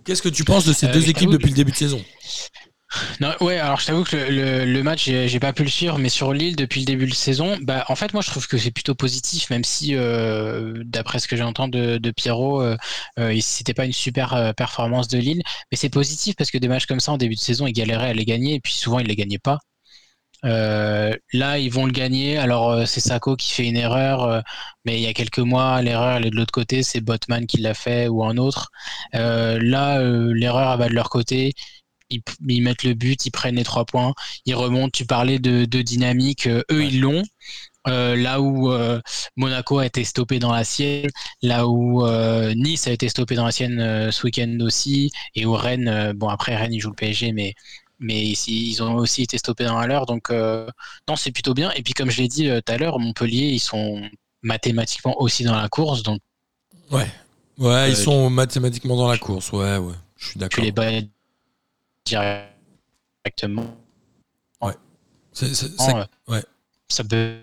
Qu'est-ce 0.05 0.23
que 0.23 0.29
tu 0.29 0.45
penses 0.45 0.65
de 0.65 0.73
ces 0.73 0.87
Euh, 0.87 0.93
deux 0.93 1.09
équipes 1.11 1.31
depuis 1.31 1.51
le 1.51 1.57
début 1.57 1.73
de 1.73 1.77
saison? 1.77 2.01
Ouais, 3.41 3.59
alors 3.59 3.79
je 3.81 3.87
t'avoue 3.87 4.05
que 4.05 4.17
le, 4.17 4.31
le, 4.31 4.65
le 4.73 4.83
match, 4.83 5.05
j'ai 5.05 5.41
pas 5.41 5.53
pu 5.53 5.63
le 5.63 5.69
suivre, 5.71 5.99
mais 5.99 6.09
sur 6.09 6.33
Lille 6.33 6.57
depuis 6.57 6.81
le 6.81 6.87
début 6.87 7.07
de 7.07 7.15
saison, 7.15 7.57
bah, 7.63 7.85
en 7.89 7.95
fait, 7.95 8.13
moi 8.13 8.23
je 8.23 8.31
trouve 8.31 8.47
que 8.49 8.59
c'est 8.59 8.71
plutôt 8.71 8.95
positif, 8.95 9.49
même 9.51 9.65
si, 9.65 9.95
euh, 9.95 10.83
d'après 10.85 11.19
ce 11.19 11.29
que 11.29 11.37
j'entends 11.37 11.69
de, 11.69 11.99
de 11.99 12.11
Pierrot, 12.11 12.63
euh, 12.63 12.77
euh, 13.19 13.39
c'était 13.41 13.75
pas 13.75 13.85
une 13.85 13.93
super 13.93 14.35
euh, 14.35 14.53
performance 14.53 15.09
de 15.09 15.19
Lille, 15.19 15.43
mais 15.71 15.77
c'est 15.77 15.89
positif 15.91 16.35
parce 16.37 16.51
que 16.51 16.59
des 16.59 16.69
matchs 16.69 16.87
comme 16.87 17.01
ça 17.01 17.13
en 17.13 17.17
début 17.19 17.35
de 17.37 17.41
saison, 17.41 17.67
ils 17.67 17.73
galéraient 17.73 18.11
à 18.11 18.15
les 18.15 18.25
gagner, 18.25 18.55
et 18.55 18.61
puis 18.61 18.73
souvent 18.75 18.99
ils 18.99 19.07
les 19.07 19.17
gagnaient 19.17 19.39
pas. 19.39 19.59
Là, 21.33 21.59
ils 21.59 21.71
vont 21.73 21.87
le 21.87 21.93
gagner. 21.93 22.39
Alors, 22.39 22.87
c'est 22.87 23.01
Sako 23.01 23.37
qui 23.37 23.53
fait 23.53 23.67
une 23.69 23.77
erreur, 23.77 24.43
mais 24.85 24.97
il 24.99 25.03
y 25.03 25.07
a 25.07 25.13
quelques 25.13 25.39
mois, 25.39 25.81
l'erreur 25.83 26.17
elle 26.17 26.27
est 26.27 26.31
de 26.31 26.37
l'autre 26.37 26.53
côté, 26.53 26.83
c'est 26.83 27.01
Botman 27.01 27.47
qui 27.47 27.59
l'a 27.59 27.75
fait 27.75 28.09
ou 28.09 28.25
un 28.25 28.37
autre. 28.37 28.71
Là, 29.13 30.03
l'erreur 30.03 30.73
elle 30.73 30.79
va 30.79 30.89
de 30.89 30.95
leur 30.95 31.11
côté. 31.11 31.55
Ils, 32.11 32.23
ils 32.49 32.63
mettent 32.63 32.85
le 32.85 32.95
but, 32.95 33.25
ils 33.27 33.31
prennent 33.31 33.57
les 33.57 33.65
trois 33.65 33.85
points, 33.85 34.15
ils 34.47 34.55
remontent. 34.55 34.91
Tu 34.93 35.07
parlais 35.07 35.39
de, 35.39 35.65
de 35.65 35.83
dynamique, 35.83 36.47
euh, 36.47 36.63
eux 36.71 36.85
ils 36.85 37.01
l'ont. 37.01 37.23
Euh, 37.89 38.15
là 38.15 38.41
où 38.43 38.71
euh, 38.73 39.01
Monaco 39.37 39.79
a 39.79 39.87
été 39.87 40.05
stoppé 40.05 40.39
dans 40.39 40.53
la 40.53 40.65
sienne, 40.65 41.09
là 41.43 41.67
où 41.67 42.05
euh, 42.07 42.53
Nice 42.55 42.87
a 42.87 42.91
été 42.93 43.09
stoppé 43.09 43.35
dans 43.37 43.47
la 43.47 43.53
sienne 43.53 44.11
ce 44.13 44.25
week-end 44.27 44.59
aussi, 44.61 45.11
et 45.35 45.47
où 45.47 45.53
Rennes, 45.55 46.13
bon 46.15 46.29
après 46.29 46.57
Rennes 46.57 46.75
ils 46.75 46.81
jouent 46.81 46.91
le 46.91 46.95
PSG, 46.97 47.33
mais 47.33 47.55
mais 47.99 48.21
ici, 48.23 48.71
ils 48.71 48.83
ont 48.83 48.95
aussi 48.97 49.23
été 49.23 49.37
stoppés 49.39 49.65
dans 49.65 49.79
la 49.79 49.87
leur, 49.87 50.07
donc 50.07 50.31
non 50.31 51.17
c'est 51.17 51.33
plutôt 51.33 51.55
bien. 51.55 51.71
Et 51.73 51.83
puis 51.83 51.95
comme 51.95 52.11
je 52.11 52.21
l'ai 52.21 52.29
dit 52.29 52.49
tout 52.49 52.73
à 52.73 52.77
l'heure, 52.77 52.99
Montpellier 52.99 53.47
ils 53.49 53.61
sont 53.61 54.03
mathématiquement 54.43 55.21
aussi 55.21 55.45
dans 55.45 55.57
la 55.57 55.69
course, 55.69 56.03
donc 56.03 56.21
Ouais, 56.91 57.07
Euh, 57.61 57.89
ils 57.89 57.97
sont 57.97 58.31
mathématiquement 58.31 58.97
dans 58.97 59.09
la 59.09 59.19
course. 59.19 59.53
Ouais, 59.53 59.77
ouais, 59.77 59.95
je 60.17 60.27
suis 60.29 60.33
tu 60.35 60.39
d'accord. 60.39 60.65
les 60.65 60.73
bats 60.73 60.91
directement. 62.11 63.77
C'est- 65.33 65.55
ça, 65.55 65.67
Euh, 65.97 66.05
ouais. 66.33 66.45
Ça 66.89 67.05
peut 67.05 67.39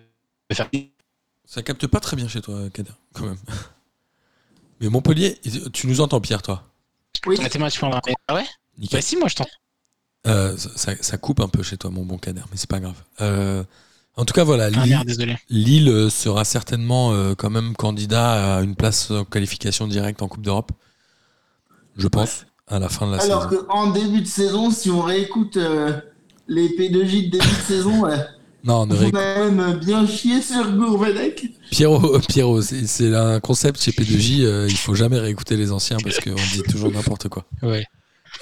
faire. 0.53 0.69
ça 1.45 1.63
capte 1.63 1.87
pas 1.87 2.01
très 2.01 2.17
bien 2.17 2.27
chez 2.27 2.41
toi, 2.41 2.69
Kader, 2.69 2.91
quand 3.13 3.25
même. 3.25 3.37
Mais 4.81 4.89
Montpellier, 4.89 5.39
tu 5.71 5.87
nous 5.87 6.01
entends, 6.01 6.19
Pierre, 6.19 6.41
toi? 6.41 6.63
Oui, 7.25 7.37
Mathématiquement. 7.41 7.99
Ah 8.27 8.35
ouais? 8.35 8.45
Nickel. 8.77 8.97
Bah 8.99 9.01
si, 9.01 9.15
moi 9.15 9.29
je 9.29 9.35
t'entends. 9.35 9.49
Euh, 10.27 10.57
ça, 10.57 10.95
ça- 11.01 11.17
coupe 11.17 11.39
un 11.39 11.47
peu 11.47 11.63
chez 11.63 11.77
toi, 11.77 11.89
mon 11.89 12.03
bon 12.05 12.17
Kader, 12.17 12.43
mais 12.51 12.57
c'est 12.57 12.69
pas 12.69 12.81
grave. 12.81 13.01
Euh, 13.21 13.63
en 14.17 14.25
tout 14.25 14.33
cas, 14.33 14.43
voilà, 14.43 14.65
Ah 14.65 14.69
Lille, 14.69 14.89
merde. 14.89 15.37
Lille, 15.49 16.11
sera 16.11 16.43
certainement 16.43 17.13
euh, 17.13 17.35
quand 17.35 17.49
même 17.49 17.73
candidat 17.75 18.57
à 18.57 18.61
une 18.63 18.75
place 18.75 19.11
en 19.11 19.23
qualification 19.23 19.87
directe 19.87 20.21
en 20.21 20.27
Coupe 20.27 20.41
d'Europe. 20.43 20.73
Je 21.95 22.07
pense, 22.09 22.45
à 22.67 22.79
la 22.79 22.89
fin 22.89 23.07
de 23.07 23.15
la 23.15 23.21
alors 23.23 23.49
saison. 23.49 23.63
qu'en 23.67 23.91
début 23.91 24.21
de 24.21 24.27
saison, 24.27 24.71
si 24.71 24.89
on 24.89 25.01
réécoute 25.01 25.57
euh, 25.57 25.93
les 26.47 26.67
P2J 26.69 27.25
de 27.29 27.31
début 27.31 27.37
de 27.37 27.61
saison, 27.65 28.05
euh, 28.05 28.17
Non, 28.63 28.87
on 28.89 28.95
ré- 28.95 29.11
a 29.13 29.49
même 29.49 29.79
bien 29.79 30.05
chié 30.05 30.41
sur 30.41 30.69
Gourvenec. 30.73 31.45
Pierrot, 31.71 32.19
Pierrot 32.27 32.61
c'est 32.61 33.15
un 33.15 33.39
concept 33.39 33.81
chez 33.81 33.91
P2J, 33.91 34.43
euh, 34.43 34.67
il 34.69 34.77
faut 34.77 34.95
jamais 34.95 35.17
réécouter 35.19 35.55
les 35.57 35.71
anciens 35.71 35.97
parce 36.03 36.19
qu'on 36.19 36.33
dit 36.35 36.63
toujours 36.69 36.91
n'importe 36.91 37.29
quoi. 37.29 37.45
Ouais. 37.63 37.85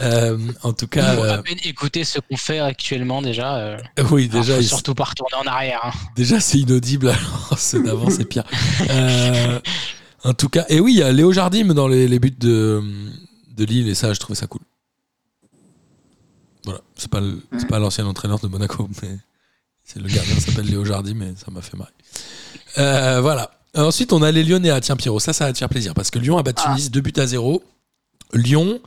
Euh, 0.02 0.38
en 0.64 0.74
tout 0.74 0.86
Il 0.86 0.90
cas, 0.90 1.16
faut 1.16 1.24
euh, 1.24 1.36
à 1.36 1.38
peine 1.44 1.58
écouter 1.64 2.04
ce 2.04 2.20
qu'on 2.20 2.36
fait 2.36 2.60
actuellement 2.60 3.22
déjà. 3.22 3.56
euh, 3.58 3.78
oui, 4.12 4.28
alors, 4.32 4.42
déjà, 4.42 4.56
faut 4.56 4.62
il- 4.62 4.68
surtout 4.68 4.96
pas 4.96 5.06
retourner 5.06 5.36
en 5.36 5.50
arrière. 5.50 5.80
hein. 5.86 5.92
déjà 6.16 6.40
c'est 6.40 6.58
inaudible, 6.58 7.10
alors 7.10 7.56
c'est 7.58 7.82
d'avant, 7.84 8.10
c'est 8.10 8.26
pire. 8.26 8.44
Euh, 8.90 9.60
en 10.24 10.34
tout 10.34 10.50
cas, 10.50 10.66
et 10.70 10.80
oui, 10.80 10.94
il 10.94 10.98
y 11.00 11.04
a 11.04 11.12
Léo 11.12 11.32
Jardim 11.32 11.68
dans 11.76 11.88
les, 11.88 12.08
les 12.08 12.18
buts 12.20 12.36
de, 12.38 12.82
de 13.56 13.66
Lille, 13.66 13.88
et 13.88 13.96
ça, 13.96 14.14
je 14.14 14.20
trouvais 14.20 14.36
ça 14.38 14.48
cool. 14.48 14.62
Voilà, 16.66 16.82
c'est 16.96 17.10
pas, 17.10 17.22
le- 17.22 17.42
pas 17.70 17.80
l'ancien 17.80 18.06
entraîneur 18.06 18.40
de 18.40 18.48
Monaco, 18.48 18.90
mais 19.02 19.18
c'est 19.84 20.00
le 20.00 20.08
gardien 20.10 20.40
s'appelle 20.40 20.66
Léo 20.66 20.84
Jardim, 20.84 21.14
mais 21.16 21.34
ça 21.38 21.52
m'a 21.52 21.62
fait 21.62 21.78
marrer. 21.78 21.92
Euh, 22.80 23.22
voilà. 23.22 23.52
Ensuite, 23.76 24.14
on 24.14 24.22
a 24.24 24.32
les 24.32 24.44
Lyonnais. 24.44 24.70
Ah, 24.70 24.82
tiens, 24.82 24.96
Pierrot, 24.96 25.20
ça, 25.20 25.34
ça 25.34 25.46
va 25.46 25.54
te 25.54 25.58
faire 25.58 25.70
plaisir, 25.70 25.94
parce 25.94 26.10
que 26.10 26.18
Lyon 26.20 26.38
a 26.38 26.44
battu 26.44 26.64
Ah. 26.66 26.74
Nice 26.76 26.90
2 26.90 27.02
buts 27.02 27.14
à 27.18 27.28
0. 27.28 27.62
Lyon, 28.34 28.80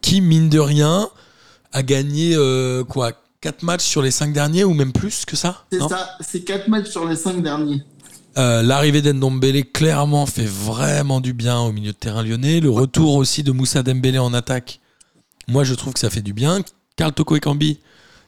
qui, 0.00 0.20
mine 0.20 0.48
de 0.48 0.58
rien, 0.58 1.08
a 1.72 1.82
gagné 1.82 2.34
euh, 2.34 2.82
quoi 2.84 3.12
4 3.42 3.62
matchs 3.62 3.84
sur 3.84 4.02
les 4.02 4.10
5 4.10 4.32
derniers, 4.32 4.64
ou 4.64 4.74
même 4.74 4.92
plus 4.92 5.24
que 5.24 5.36
ça 5.36 5.64
C'est 5.70 5.78
non? 5.78 5.88
ça, 5.88 6.08
c'est 6.20 6.42
4 6.42 6.68
matchs 6.68 6.88
sur 6.88 7.06
les 7.06 7.16
5 7.16 7.42
derniers. 7.42 7.82
Euh, 8.38 8.62
L'arrivée 8.62 9.02
d'Endombele 9.02 9.64
clairement 9.64 10.24
fait 10.26 10.44
vraiment 10.44 11.20
du 11.20 11.32
bien 11.32 11.58
au 11.58 11.72
milieu 11.72 11.92
de 11.92 11.96
terrain 11.96 12.22
lyonnais. 12.22 12.60
Le 12.60 12.70
retour 12.70 13.16
aussi 13.16 13.42
de 13.42 13.50
Moussa 13.50 13.82
Dembélé 13.82 14.18
en 14.18 14.32
attaque, 14.32 14.80
moi 15.48 15.64
je 15.64 15.74
trouve 15.74 15.92
que 15.92 15.98
ça 15.98 16.08
fait 16.10 16.22
du 16.22 16.32
bien. 16.32 16.60
Karl 16.96 17.12
Toko 17.12 17.36
Ekambi 17.36 17.80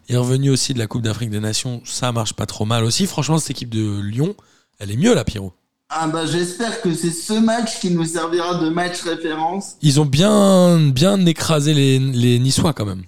est 0.09 0.17
revenu 0.17 0.51
aussi 0.51 0.75
de 0.75 0.81
la 0.81 0.89
Coupe 0.89 1.03
d'Afrique 1.03 1.31
des 1.31 1.39
Nations, 1.39 1.81
ça 1.85 2.11
marche 2.11 2.33
pas 2.33 2.47
trop 2.47 2.65
mal 2.65 2.83
aussi. 2.83 3.07
Franchement, 3.07 3.39
cette 3.39 3.53
équipe 3.53 3.71
de 3.71 4.01
Lyon, 4.01 4.35
elle 4.81 4.91
est 4.91 4.97
mieux 4.97 5.15
là, 5.15 5.25
Pierrot. 5.25 5.53
Ah 5.91 6.07
bah 6.09 6.25
j'espère 6.25 6.81
que 6.83 6.95
c'est 6.95 7.11
ce 7.11 7.33
match 7.33 7.81
qui 7.81 7.91
nous 7.91 8.05
servira 8.05 8.57
de 8.57 8.69
match 8.69 9.03
référence. 9.03 9.75
Ils 9.83 10.01
ont 10.01 10.07
bien, 10.07 10.79
bien 10.89 11.25
écrasé 11.27 11.75
les, 11.75 11.99
les 11.99 12.39
Niçois 12.39 12.73
quand 12.73 12.87
même. 12.87 13.03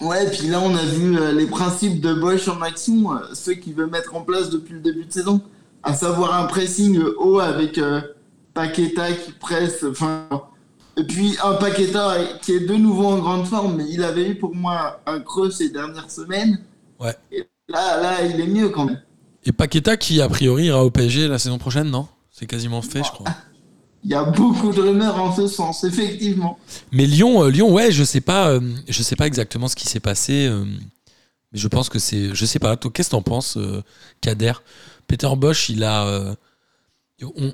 Ouais, 0.00 0.28
puis 0.30 0.48
là 0.48 0.60
on 0.60 0.74
a 0.74 0.84
vu 0.84 1.16
euh, 1.18 1.32
les 1.32 1.46
principes 1.46 2.00
de 2.00 2.12
Bosch 2.12 2.48
en 2.48 2.60
action, 2.60 3.12
euh, 3.12 3.18
ceux 3.34 3.54
qu'il 3.54 3.74
veut 3.74 3.86
mettre 3.86 4.14
en 4.16 4.22
place 4.22 4.50
depuis 4.50 4.74
le 4.74 4.80
début 4.80 5.04
de 5.04 5.12
saison, 5.12 5.40
à 5.82 5.94
savoir 5.94 6.34
un 6.34 6.46
pressing 6.46 7.00
haut 7.18 7.40
avec 7.40 7.78
euh, 7.78 8.00
Paqueta 8.54 9.12
qui 9.12 9.32
presse, 9.32 9.84
enfin, 9.88 10.28
et 10.96 11.04
puis 11.04 11.36
un 11.42 11.54
Paqueta 11.54 12.16
qui 12.42 12.52
est 12.52 12.66
de 12.66 12.74
nouveau 12.74 13.06
en 13.06 13.18
grande 13.18 13.46
forme, 13.46 13.76
mais 13.76 13.86
il 13.88 14.02
avait 14.04 14.28
eu 14.28 14.34
pour 14.34 14.54
moi 14.54 15.00
un 15.06 15.20
creux 15.20 15.50
ces 15.50 15.70
dernières 15.70 16.10
semaines. 16.10 16.58
Ouais. 17.00 17.14
Et 17.30 17.48
là, 17.68 18.00
là, 18.00 18.24
il 18.24 18.40
est 18.40 18.46
mieux 18.46 18.68
quand 18.68 18.84
même. 18.84 19.00
Et 19.44 19.52
Paqueta 19.52 19.96
qui 19.96 20.20
a 20.20 20.28
priori 20.28 20.66
ira 20.66 20.84
au 20.84 20.90
PSG 20.90 21.28
la 21.28 21.38
saison 21.38 21.58
prochaine, 21.58 21.90
non? 21.90 22.06
C'est 22.30 22.46
quasiment 22.46 22.82
fait, 22.82 23.02
je 23.02 23.10
crois. 23.10 23.28
Il 24.04 24.10
y 24.10 24.14
a 24.14 24.24
beaucoup 24.24 24.72
de 24.72 24.80
rumeurs 24.80 25.20
en 25.20 25.34
ce 25.34 25.46
sens, 25.46 25.84
effectivement. 25.84 26.58
Mais 26.90 27.06
Lyon, 27.06 27.44
euh, 27.44 27.50
Lyon, 27.50 27.72
ouais, 27.72 27.92
je 27.92 28.02
sais 28.02 28.20
pas, 28.20 28.48
euh, 28.48 28.60
je 28.88 29.02
sais 29.02 29.16
pas 29.16 29.26
exactement 29.26 29.68
ce 29.68 29.76
qui 29.76 29.86
s'est 29.86 30.00
passé, 30.00 30.46
euh, 30.46 30.64
mais 30.64 31.58
je 31.58 31.68
pense 31.68 31.88
que 31.88 31.98
c'est, 31.98 32.34
je 32.34 32.46
sais 32.46 32.58
pas. 32.58 32.76
Toi, 32.76 32.90
qu'est-ce 32.92 33.10
que 33.10 33.12
t'en 33.12 33.22
penses, 33.22 33.58
Kader? 34.20 34.54
Peter 35.06 35.28
Bosch, 35.36 35.68
il 35.68 35.84
a, 35.84 36.06
euh, 36.06 36.34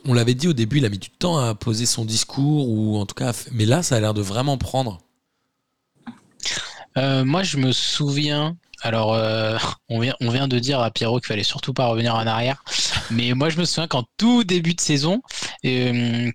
on, 0.05 0.15
l'avait 0.15 0.35
dit 0.35 0.49
au 0.49 0.53
début, 0.53 0.79
il 0.79 0.85
a 0.85 0.89
mis 0.89 0.99
du 0.99 1.11
temps 1.11 1.39
à 1.39 1.55
poser 1.55 1.87
son 1.87 2.05
discours 2.05 2.69
ou 2.69 2.97
en 2.99 3.07
tout 3.07 3.15
cas, 3.15 3.33
mais 3.53 3.67
là, 3.67 3.83
ça 3.83 3.97
a 3.97 4.01
l'air 4.01 4.15
de 4.15 4.23
vraiment 4.23 4.59
prendre. 4.59 4.99
Euh, 6.97 7.25
moi, 7.25 7.43
je 7.43 7.59
me 7.59 7.73
souviens. 7.73 8.57
Alors, 8.83 9.13
euh, 9.13 9.59
on, 9.89 9.99
vient, 9.99 10.47
de 10.47 10.59
dire 10.61 10.79
à 10.79 10.93
Pierrot 10.93 11.19
qu'il 11.19 11.27
fallait 11.27 11.43
surtout 11.43 11.75
pas 11.75 11.87
revenir 11.87 12.15
en 12.15 12.27
arrière. 12.27 12.63
Mais 13.11 13.35
moi, 13.35 13.49
je 13.49 13.59
me 13.59 13.65
souviens 13.65 13.89
qu'en 13.89 14.05
tout 14.19 14.45
début 14.45 14.75
de 14.75 14.81
saison, 14.81 15.21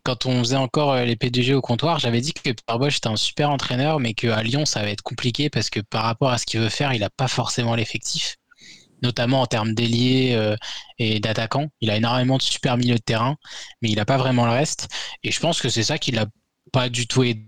quand 0.04 0.26
on 0.26 0.39
faisait 0.39 0.58
encore 0.58 0.97
les 0.97 1.15
PDG 1.15 1.54
au 1.54 1.62
comptoir, 1.62 1.99
j'avais 1.99 2.19
dit 2.19 2.34
que 2.34 2.52
Pierre 2.52 2.80
Bosch 2.80 2.97
était 2.97 3.08
un 3.08 3.15
super 3.15 3.49
entraîneur, 3.49 4.02
mais 4.02 4.13
qu'à 4.13 4.43
Lyon, 4.43 4.65
ça 4.65 4.82
va 4.82 4.89
être 4.89 5.04
compliqué 5.04 5.49
parce 5.49 5.69
que 5.69 5.80
par 5.80 6.04
rapport 6.04 6.32
à 6.32 6.38
ce 6.38 6.45
qu'il 6.45 6.60
veut 6.60 6.69
faire, 6.69 6.93
il 6.93 6.99
n'a 6.99 7.10
pas 7.10 7.30
forcément 7.30 7.76
l'effectif, 7.76 8.36
notamment 9.03 9.41
en 9.41 9.45
termes 9.47 9.73
d'ailier 9.75 10.33
euh, 10.35 10.55
et 10.97 11.19
d'attaquants. 11.19 11.67
Il 11.81 11.91
a 11.91 11.97
énormément 11.97 12.37
de 12.37 12.41
super 12.41 12.77
milieu 12.77 12.95
de 12.95 13.01
terrain, 13.01 13.35
mais 13.81 13.89
il 13.89 13.95
n'a 13.97 14.05
pas 14.05 14.17
vraiment 14.17 14.45
le 14.45 14.51
reste. 14.53 14.87
Et 15.23 15.31
je 15.31 15.39
pense 15.39 15.61
que 15.61 15.69
c'est 15.69 15.83
ça 15.83 15.97
qui 15.99 16.11
l'a 16.11 16.25
pas 16.71 16.89
du 16.89 17.07
tout 17.07 17.23
aidé. 17.23 17.43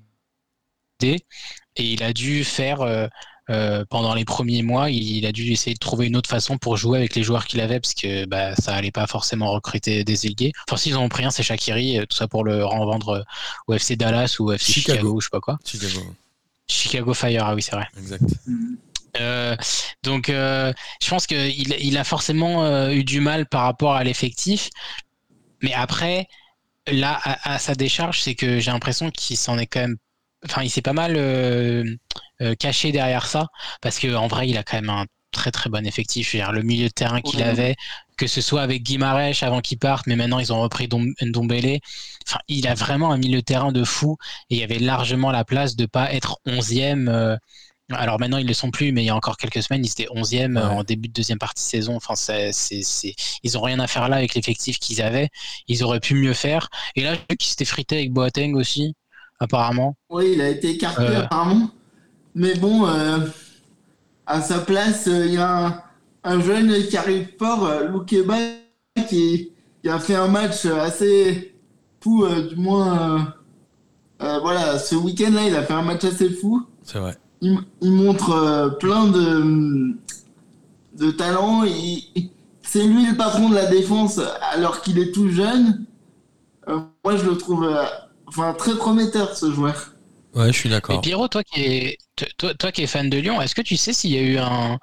Et 1.02 1.84
il 1.94 2.04
a 2.04 2.14
dû 2.14 2.44
faire. 2.44 2.82
euh, 2.82 3.08
euh, 3.52 3.86
pendant 3.92 4.16
les 4.16 4.26
premiers 4.26 4.64
mois, 4.64 4.90
il, 4.90 5.18
il 5.18 5.26
a 5.28 5.32
dû 5.32 5.52
essayer 5.52 5.76
de 5.76 5.80
trouver 5.80 6.08
une 6.08 6.16
autre 6.16 6.28
façon 6.28 6.58
pour 6.58 6.78
jouer 6.78 6.98
avec 6.98 7.14
les 7.14 7.22
joueurs 7.22 7.46
qu'il 7.46 7.60
avait 7.62 7.80
parce 7.80 7.94
que 7.94 8.26
bah, 8.26 8.56
ça 8.56 8.74
allait 8.74 8.90
pas 8.90 9.06
forcément 9.06 9.52
recruter 9.52 10.04
des 10.04 10.26
ailiers. 10.26 10.52
Enfin, 10.68 10.78
s'ils 10.78 10.98
en 10.98 11.04
ont 11.04 11.10
pris 11.10 11.26
un, 11.26 11.30
c'est 11.30 11.44
Shakiri, 11.44 12.00
tout 12.10 12.18
ça 12.18 12.28
pour 12.28 12.44
le 12.44 12.66
revendre 12.66 13.24
au 13.68 13.74
FC 13.74 13.96
Dallas 13.98 14.38
ou 14.40 14.46
au 14.50 14.54
FC 14.54 14.74
Chicago. 14.74 14.98
Chicago, 14.98 15.20
je 15.22 15.26
sais 15.26 15.30
pas 15.30 15.42
quoi. 15.42 15.60
Chicago, 15.64 16.02
Chicago 16.68 17.14
Fire, 17.14 17.46
ah 17.46 17.54
oui, 17.54 17.62
c'est 17.62 17.76
vrai. 17.76 17.88
exact. 18.00 18.24
Euh, 19.20 19.56
donc, 20.04 20.30
euh, 20.30 20.74
je 21.02 21.10
pense 21.10 21.28
qu'il 21.28 21.74
il 21.80 21.98
a 21.98 22.04
forcément 22.04 22.64
euh, 22.66 22.92
eu 22.92 23.04
du 23.04 23.22
mal 23.22 23.48
par 23.48 23.64
rapport 23.64 23.96
à 23.96 24.04
l'effectif. 24.04 24.70
Mais 25.62 25.74
après, 25.74 26.28
là, 26.88 27.20
à, 27.24 27.56
à 27.56 27.60
sa 27.60 27.76
décharge, 27.76 28.22
c'est 28.22 28.36
que 28.36 28.60
j'ai 28.60 28.72
l'impression 28.72 29.12
qu'il 29.12 29.38
s'en 29.38 29.58
est 29.58 29.68
quand 29.68 29.82
même. 29.82 29.98
Enfin, 30.46 30.64
il 30.64 30.70
s'est 30.70 30.82
pas 30.84 30.94
mal 30.94 31.16
euh, 31.18 31.84
euh, 32.42 32.56
caché 32.56 32.92
derrière 32.92 33.28
ça. 33.28 33.48
Parce 33.82 34.00
qu'en 34.00 34.28
vrai, 34.28 34.50
il 34.50 34.58
a 34.58 34.64
quand 34.64 34.78
même 34.78 34.90
un 34.92 35.06
très 35.32 35.52
très 35.52 35.70
bon 35.70 35.86
effectif. 35.86 36.32
Dire, 36.36 36.52
le 36.52 36.64
milieu 36.64 36.88
de 36.88 36.94
terrain 36.94 37.22
qu'il 37.22 37.42
Ouais. 37.42 37.44
avait, 37.44 37.76
que 38.18 38.28
ce 38.28 38.42
soit 38.42 38.62
avec 38.62 38.84
Guimarães 38.84 39.34
avant 39.44 39.62
qu'il 39.62 39.80
parte, 39.80 40.08
mais 40.08 40.16
maintenant 40.16 40.40
ils 40.40 40.54
ont 40.54 40.62
repris 40.62 40.88
Dom- 40.88 41.14
Ndombele. 41.22 41.80
Enfin, 42.28 42.40
il 42.48 42.68
a 42.68 42.74
vraiment 42.76 43.12
un 43.12 43.18
milieu 43.18 43.40
de 43.40 43.44
terrain 43.46 43.72
de 43.72 43.84
fou. 43.84 44.18
Et 44.50 44.56
il 44.56 44.60
y 44.60 44.64
avait 44.64 44.80
largement 44.80 45.32
la 45.32 45.46
place 45.46 45.76
de 45.76 45.86
pas 45.86 46.14
être 46.14 46.40
11e. 46.46 47.38
Euh, 47.92 47.96
alors 47.98 48.20
maintenant, 48.20 48.38
ils 48.38 48.48
le 48.48 48.54
sont 48.54 48.72
plus, 48.72 48.92
mais 48.92 49.04
il 49.04 49.06
y 49.06 49.10
a 49.10 49.16
encore 49.16 49.38
quelques 49.38 49.62
semaines, 49.64 49.84
ils 49.86 49.92
étaient 49.92 50.08
11e 50.12 50.56
Ouais. 50.58 50.62
en 50.64 50.84
début 50.84 51.08
de 51.08 51.14
deuxième 51.14 51.38
partie 51.40 51.64
de 51.64 51.70
saison. 51.70 51.96
Enfin, 51.96 52.16
c'est, 52.16 52.52
Ils 53.44 53.58
ont 53.58 53.62
rien 53.62 53.80
à 53.80 53.88
faire 53.88 54.10
là 54.10 54.18
avec 54.18 54.34
l'effectif 54.36 54.80
qu'ils 54.80 55.02
avaient. 55.02 55.30
Ils 55.68 55.84
auraient 55.84 56.00
pu 56.00 56.16
mieux 56.16 56.34
faire. 56.34 56.70
Et 56.96 57.04
là, 57.04 57.14
j'ai 57.14 57.22
vu 57.30 57.38
qu'ils 57.38 57.50
s'étaient 57.50 57.66
frités 57.66 57.98
avec 57.98 58.12
Boateng 58.14 58.56
aussi, 58.56 58.96
apparemment. 59.40 59.96
Oui, 60.10 60.32
il 60.34 60.42
a 60.42 60.50
été 60.50 60.72
écarté 60.72 61.02
Euh. 61.04 61.22
apparemment. 61.24 61.70
Mais 62.34 62.56
bon, 62.56 62.88
euh, 62.88 63.20
à 64.26 64.42
sa 64.42 64.60
place, 64.60 65.08
euh, 65.08 65.26
il 65.28 65.34
y 65.34 65.38
a 65.38 65.66
un, 65.68 65.82
un 66.24 66.42
jeune 66.42 66.88
qui 66.88 66.98
arrive 66.98 67.28
fort, 67.38 67.66
euh, 67.66 67.88
Loukeba, 67.88 68.38
qui, 69.08 69.52
qui 69.84 69.90
a 69.90 70.00
fait 70.00 70.16
un 70.16 70.28
match 70.28 70.66
assez 70.66 71.54
fou, 72.02 72.26
euh, 72.26 72.50
du 72.50 72.56
moins. 72.56 73.18
euh, 73.20 73.20
euh, 74.22 74.40
voilà, 74.40 74.80
ce 74.80 74.96
week-end-là, 74.96 75.44
il 75.48 75.56
a 75.56 75.64
fait 75.64 75.74
un 75.74 75.82
match 75.82 76.04
assez 76.06 76.30
fou. 76.30 76.66
C'est 76.84 77.00
vrai. 77.00 77.16
Il, 77.42 77.60
il 77.82 77.92
montre 77.92 78.32
euh, 78.32 78.70
plein 78.70 79.08
de, 79.08 79.96
de 80.98 81.12
talent. 81.12 81.64
Il- 81.64 82.04
il- 82.16 82.30
C'est 82.68 82.84
lui 82.86 83.06
le 83.06 83.16
patron 83.16 83.50
de 83.50 83.56
la 83.56 83.68
défense 83.68 84.20
alors 84.52 84.82
qu'il 84.82 84.98
est 85.00 85.12
tout 85.14 85.30
jeune. 85.30 85.86
Euh, 86.68 86.80
moi, 87.04 87.16
je 87.18 87.26
le 87.26 87.38
trouve 87.38 87.64
euh, 87.66 87.84
enfin, 88.28 88.54
très 88.54 88.76
prometteur, 88.76 89.38
ce 89.38 89.52
joueur. 89.52 89.94
Ouais, 90.36 90.48
je 90.52 90.58
suis 90.60 90.70
d'accord. 90.70 91.00
Pierrot, 91.02 91.28
toi 91.30 91.44
qui 91.44 91.62
es, 91.62 91.98
toi, 92.38 92.54
toi 92.56 92.72
qui 92.72 92.84
es 92.84 92.88
fan 92.88 93.10
de 93.10 93.18
Lyon, 93.18 93.42
est-ce 93.42 93.56
que 93.56 93.62
tu 93.62 93.78
sais 93.78 93.94
s'il 93.94 94.12
y 94.12 94.18
a 94.18 94.22
eu 94.22 94.38
un, 94.38 94.78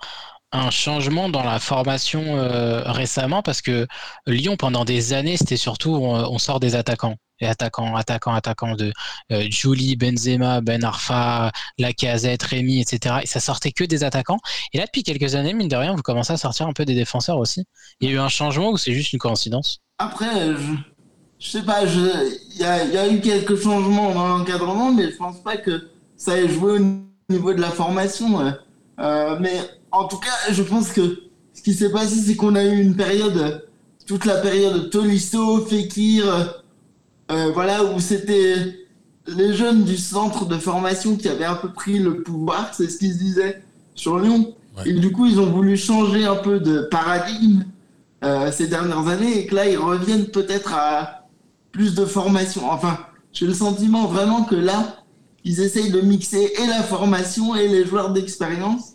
un 0.52 0.70
changement 0.70 1.28
dans 1.28 1.42
la 1.44 1.58
formation 1.58 2.22
euh, 2.38 2.82
récemment? 2.92 3.42
Parce 3.42 3.62
que 3.62 3.86
Lyon, 4.26 4.56
pendant 4.56 4.84
des 4.84 5.12
années, 5.12 5.36
c'était 5.36 5.56
surtout 5.58 5.90
on, 5.94 6.14
on 6.14 6.38
sort 6.38 6.60
des 6.60 6.74
attaquants. 6.76 7.16
Et 7.42 7.46
attaquants, 7.46 7.96
attaquants, 7.96 8.34
attaquants 8.34 8.76
de 8.76 8.92
euh, 9.32 9.46
Julie, 9.50 9.96
Benzema, 9.96 10.60
Ben 10.60 10.84
Arfa, 10.84 11.50
Lacazette, 11.76 12.44
Rémi, 12.44 12.80
etc. 12.80 13.16
Et 13.22 13.26
ça 13.26 13.40
sortait 13.40 13.72
que 13.72 13.82
des 13.82 14.04
attaquants. 14.04 14.38
Et 14.72 14.78
là, 14.78 14.86
depuis 14.86 15.02
quelques 15.02 15.34
années, 15.34 15.52
mine 15.52 15.66
de 15.66 15.74
rien, 15.74 15.94
vous 15.94 16.02
commencez 16.02 16.32
à 16.32 16.36
sortir 16.36 16.68
un 16.68 16.72
peu 16.72 16.84
des 16.84 16.94
défenseurs 16.94 17.38
aussi. 17.38 17.64
Il 18.00 18.08
y 18.08 18.12
a 18.12 18.14
eu 18.14 18.18
un 18.20 18.28
changement 18.28 18.70
ou 18.70 18.76
c'est 18.76 18.92
juste 18.92 19.12
une 19.12 19.18
coïncidence? 19.18 19.80
Après, 19.98 20.54
je, 21.38 21.50
sais 21.50 21.62
pas, 21.62 21.82
il 21.82 22.60
y 22.60 22.64
a, 22.64 23.08
eu 23.08 23.20
quelques 23.20 23.60
changements 23.60 24.14
dans 24.14 24.28
l'encadrement, 24.28 24.92
mais 24.92 25.10
je 25.10 25.16
pense 25.16 25.42
pas 25.42 25.56
que 25.56 25.88
ça 26.16 26.38
ait 26.38 26.48
joué 26.48 26.78
au 26.78 27.32
niveau 27.32 27.52
de 27.52 27.60
la 27.60 27.70
formation. 27.70 28.54
Euh, 29.00 29.36
mais 29.40 29.58
en 29.90 30.06
tout 30.06 30.18
cas, 30.18 30.52
je 30.52 30.62
pense 30.62 30.92
que 30.92 31.22
ce 31.54 31.62
qui 31.62 31.74
s'est 31.74 31.90
passé, 31.90 32.16
c'est 32.16 32.36
qu'on 32.36 32.54
a 32.54 32.62
eu 32.62 32.80
une 32.80 32.94
période, 32.94 33.68
toute 34.06 34.26
la 34.26 34.36
période 34.36 34.90
Tolisso, 34.90 35.66
Fekir, 35.66 36.61
euh, 37.32 37.50
voilà, 37.52 37.84
où 37.84 38.00
c'était 38.00 38.56
les 39.26 39.54
jeunes 39.54 39.84
du 39.84 39.96
centre 39.96 40.46
de 40.46 40.56
formation 40.56 41.16
qui 41.16 41.28
avaient 41.28 41.44
un 41.44 41.54
peu 41.54 41.72
pris 41.72 41.98
le 41.98 42.22
pouvoir, 42.22 42.70
c'est 42.72 42.88
ce 42.88 42.98
qu'ils 42.98 43.12
se 43.12 43.18
disaient 43.18 43.62
sur 43.94 44.18
Lyon. 44.18 44.54
Ouais. 44.76 44.90
Et 44.90 44.92
du 44.94 45.12
coup, 45.12 45.26
ils 45.26 45.40
ont 45.40 45.50
voulu 45.50 45.76
changer 45.76 46.24
un 46.24 46.36
peu 46.36 46.60
de 46.60 46.82
paradigme 46.90 47.64
euh, 48.24 48.50
ces 48.52 48.66
dernières 48.66 49.08
années 49.08 49.38
et 49.38 49.46
que 49.46 49.54
là, 49.54 49.68
ils 49.68 49.78
reviennent 49.78 50.26
peut-être 50.26 50.74
à 50.74 51.28
plus 51.70 51.94
de 51.94 52.04
formation. 52.04 52.70
Enfin, 52.70 52.98
j'ai 53.32 53.46
le 53.46 53.54
sentiment 53.54 54.06
vraiment 54.06 54.44
que 54.44 54.54
là, 54.54 55.02
ils 55.44 55.60
essayent 55.60 55.90
de 55.90 56.00
mixer 56.00 56.52
et 56.62 56.66
la 56.66 56.82
formation 56.82 57.54
et 57.54 57.68
les 57.68 57.84
joueurs 57.84 58.12
d'expérience. 58.12 58.92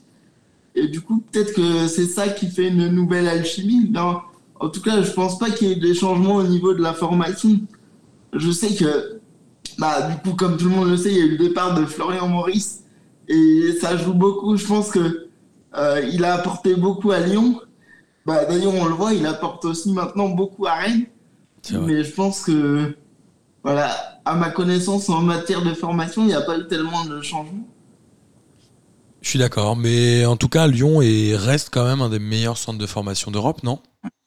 Et 0.76 0.88
du 0.88 1.02
coup, 1.02 1.24
peut-être 1.32 1.54
que 1.54 1.88
c'est 1.88 2.06
ça 2.06 2.28
qui 2.30 2.48
fait 2.48 2.68
une 2.68 2.88
nouvelle 2.88 3.28
alchimie. 3.28 3.90
Non, 3.90 4.20
en 4.60 4.70
tout 4.70 4.82
cas, 4.82 5.02
je 5.02 5.12
pense 5.12 5.40
pas 5.40 5.50
qu'il 5.50 5.70
y 5.70 5.72
ait 5.72 5.76
des 5.76 5.94
changements 5.94 6.36
au 6.36 6.44
niveau 6.44 6.74
de 6.74 6.82
la 6.82 6.94
formation. 6.94 7.60
Je 8.34 8.52
sais 8.52 8.76
que, 8.76 9.20
bah, 9.78 10.10
du 10.10 10.18
coup, 10.18 10.36
comme 10.36 10.58
tout 10.58 10.66
le 10.66 10.72
monde 10.72 10.90
le 10.90 10.98
sait, 10.98 11.12
il 11.12 11.18
y 11.18 11.22
a 11.22 11.26
eu 11.26 11.32
le 11.32 11.38
départ 11.38 11.74
de 11.80 11.86
Florian 11.86 12.28
Maurice 12.28 12.84
et 13.28 13.74
ça 13.80 13.98
joue 13.98 14.14
beaucoup. 14.14 14.58
Je 14.58 14.66
pense 14.66 14.92
que 14.92 15.30
euh, 15.76 16.10
il 16.12 16.24
a 16.26 16.36
apporté 16.36 16.76
beaucoup 16.76 17.12
à 17.12 17.20
Lyon. 17.20 17.62
Bah, 18.26 18.46
D'ailleurs, 18.46 18.74
on 18.74 18.86
le 18.86 18.94
voit, 18.94 19.14
il 19.14 19.26
apporte 19.26 19.66
aussi 19.66 19.92
maintenant 19.92 20.30
beaucoup 20.30 20.66
à 20.66 20.76
Rennes. 20.76 21.06
Mais 21.72 22.04
je 22.04 22.12
pense 22.12 22.44
que, 22.44 22.96
voilà, 23.64 24.22
à 24.24 24.36
ma 24.36 24.50
connaissance, 24.50 25.10
en 25.10 25.22
matière 25.22 25.64
de 25.64 25.74
formation, 25.74 26.22
il 26.24 26.28
n'y 26.28 26.34
a 26.34 26.42
pas 26.42 26.58
eu 26.58 26.68
tellement 26.68 27.06
de 27.06 27.22
changements. 27.22 27.68
Je 29.22 29.30
suis 29.30 29.40
d'accord. 29.40 29.76
Mais 29.76 30.26
en 30.26 30.38
tout 30.38 30.48
cas, 30.48 30.68
Lyon 30.68 31.02
est, 31.02 31.36
reste 31.36 31.70
quand 31.72 31.84
même 31.84 32.02
un 32.02 32.10
des 32.10 32.20
meilleurs 32.20 32.58
centres 32.58 32.80
de 32.80 32.86
formation 32.86 33.32
d'Europe, 33.32 33.64
non? 33.64 33.80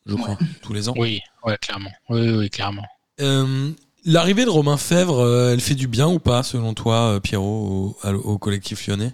Je 0.04 0.14
crois, 0.14 0.36
tous 0.62 0.72
les 0.72 0.88
ans. 0.88 0.94
Oui, 0.96 1.20
ouais, 1.44 1.56
clairement. 1.58 1.90
Oui, 2.10 2.28
oui, 2.30 2.50
clairement. 2.50 2.84
Euh, 3.20 3.70
L'arrivée 4.04 4.44
de 4.44 4.50
Romain 4.50 4.78
Fèvre, 4.78 5.20
euh, 5.20 5.52
elle 5.52 5.60
fait 5.60 5.74
du 5.74 5.86
bien 5.86 6.08
ou 6.08 6.18
pas, 6.18 6.42
selon 6.42 6.72
toi, 6.72 7.14
euh, 7.14 7.20
Pierrot, 7.20 7.96
au, 8.02 8.38
collectif 8.38 8.86
lyonnais? 8.86 9.12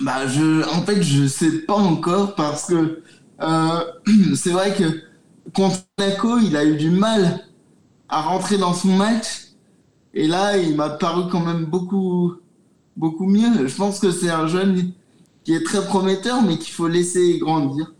Bah, 0.00 0.28
je, 0.28 0.62
en 0.70 0.82
fait, 0.82 1.02
je 1.02 1.26
sais 1.26 1.50
pas 1.62 1.74
encore 1.74 2.34
parce 2.36 2.66
que 2.66 3.02
euh, 3.42 3.80
c'est 4.36 4.50
vrai 4.50 4.74
que 4.74 5.02
contre 5.52 5.78
Monaco, 5.98 6.38
il 6.38 6.56
a 6.56 6.64
eu 6.64 6.76
du 6.76 6.90
mal 6.90 7.44
à 8.08 8.22
rentrer 8.22 8.58
dans 8.58 8.74
son 8.74 8.88
match. 8.88 9.48
Et 10.14 10.26
là, 10.26 10.56
il 10.56 10.76
m'a 10.76 10.90
paru 10.90 11.28
quand 11.30 11.40
même 11.40 11.64
beaucoup, 11.64 12.34
beaucoup 12.96 13.26
mieux. 13.26 13.66
Je 13.66 13.74
pense 13.74 13.98
que 13.98 14.10
c'est 14.10 14.30
un 14.30 14.46
jeune 14.46 14.92
qui 15.44 15.54
est 15.54 15.64
très 15.64 15.84
prometteur, 15.84 16.42
mais 16.42 16.58
qu'il 16.58 16.72
faut 16.72 16.88
laisser 16.88 17.38
grandir. 17.38 17.92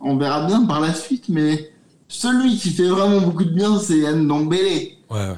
On 0.00 0.16
verra 0.16 0.46
bien 0.46 0.64
par 0.66 0.80
la 0.80 0.92
suite, 0.92 1.28
mais 1.28 1.70
celui 2.08 2.56
qui 2.56 2.70
fait 2.70 2.88
vraiment 2.88 3.20
beaucoup 3.20 3.44
de 3.44 3.50
bien, 3.50 3.78
c'est 3.78 4.12
Ndombele. 4.12 4.92
Ouais. 5.10 5.34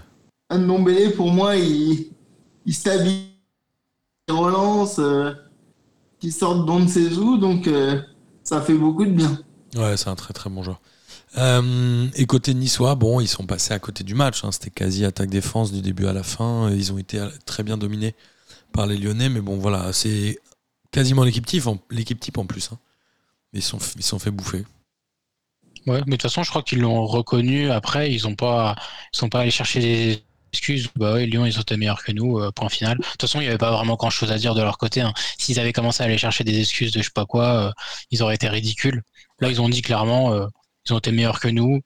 Ndombele, 0.52 1.14
pour 1.14 1.30
moi, 1.30 1.56
il, 1.56 2.12
il 2.66 2.74
stabilise, 2.74 3.26
il 4.28 4.35
relance, 4.35 4.98
euh, 4.98 5.33
qui 6.18 6.30
sort 6.33 6.64
de 6.64 6.87
ses 6.88 7.18
ou 7.18 7.38
donc 7.38 7.66
euh, 7.66 8.00
ça 8.44 8.61
fait 8.61 8.74
beaucoup 8.74 9.04
de 9.04 9.11
bien. 9.11 9.38
Ouais, 9.74 9.96
c'est 9.96 10.09
un 10.09 10.16
très 10.16 10.35
très 10.35 10.50
bon 10.50 10.62
joueur. 10.62 10.80
Euh, 11.38 12.09
et 12.16 12.26
côté 12.26 12.54
niçois, 12.54 12.94
bon, 12.96 13.20
ils 13.20 13.28
sont 13.28 13.46
passés 13.46 13.72
à 13.72 13.78
côté 13.78 14.02
du 14.02 14.14
match. 14.14 14.44
hein. 14.44 14.50
C'était 14.52 14.70
quasi 14.70 15.04
attaque-défense 15.04 15.72
du 15.72 15.80
début 15.80 16.06
à 16.06 16.12
la 16.12 16.22
fin. 16.24 16.70
Ils 16.70 16.92
ont 16.92 16.98
été 16.98 17.24
très 17.46 17.62
bien 17.62 17.76
dominés 17.78 18.14
par 18.72 18.87
les 18.87 18.96
Lyonnais, 18.96 19.28
mais 19.28 19.40
bon, 19.40 19.56
voilà, 19.56 19.92
c'est 19.92 20.40
quasiment 20.90 21.22
l'équipe 21.24 21.46
type, 21.46 21.66
en, 21.68 21.78
l'équipe 21.90 22.18
type 22.18 22.38
en 22.38 22.46
plus. 22.46 22.70
hein. 22.72 22.78
Ils 23.52 23.62
sont, 23.62 23.78
ils 23.96 24.02
sont 24.04 24.18
fait 24.18 24.30
bouffer. 24.30 24.64
Ouais, 25.87 26.01
mais 26.01 26.01
de 26.05 26.11
toute 26.12 26.23
façon, 26.23 26.43
je 26.43 26.51
crois 26.51 26.62
qu'ils 26.62 26.81
l'ont 26.81 27.07
reconnu. 27.07 27.71
Après, 27.71 28.12
ils 28.12 28.27
ont 28.27 28.35
pas, 28.35 28.77
ils 29.12 29.16
sont 29.16 29.29
pas 29.29 29.40
allés 29.40 29.51
chercher 29.51 29.81
des 29.81 30.23
excuses. 30.53 30.88
Bah 30.97 31.14
ouais, 31.14 31.27
Lyon, 31.27 31.47
ils 31.47 31.57
ont 31.59 31.62
été 31.62 31.77
meilleurs 31.77 32.03
que 32.03 32.12
nous. 32.12 32.38
euh, 32.38 32.51
point 32.53 32.69
final. 32.69 32.99
De 32.99 33.03
toute 33.03 33.21
façon, 33.21 33.38
il 33.40 33.45
n'y 33.45 33.49
avait 33.49 33.59
pas 33.59 33.71
vraiment 33.71 33.95
grand 33.97 34.11
chose 34.11 34.31
à 34.33 34.37
dire 34.38 34.55
de 34.55 34.62
leur 34.62 34.79
côté. 34.79 35.01
hein. 35.01 35.12
S'ils 35.38 35.59
avaient 35.61 35.73
commencé 35.73 36.03
à 36.03 36.07
aller 36.07 36.19
chercher 36.19 36.45
des 36.45 36.59
excuses 36.61 36.93
de 36.93 36.99
je 37.01 37.05
sais 37.05 37.11
pas 37.14 37.25
quoi, 37.27 37.45
euh, 37.69 37.73
ils 38.11 38.23
auraient 38.23 38.35
été 38.35 38.49
ridicules. 38.49 39.03
Là, 39.40 39.49
ils 39.49 39.61
ont 39.61 39.69
dit 39.69 39.81
clairement, 39.83 40.33
euh, 40.33 40.47
ils 40.87 40.93
ont 40.93 40.99
été 40.99 41.12
meilleurs 41.12 41.40
que 41.40 41.49
nous. 41.49 41.81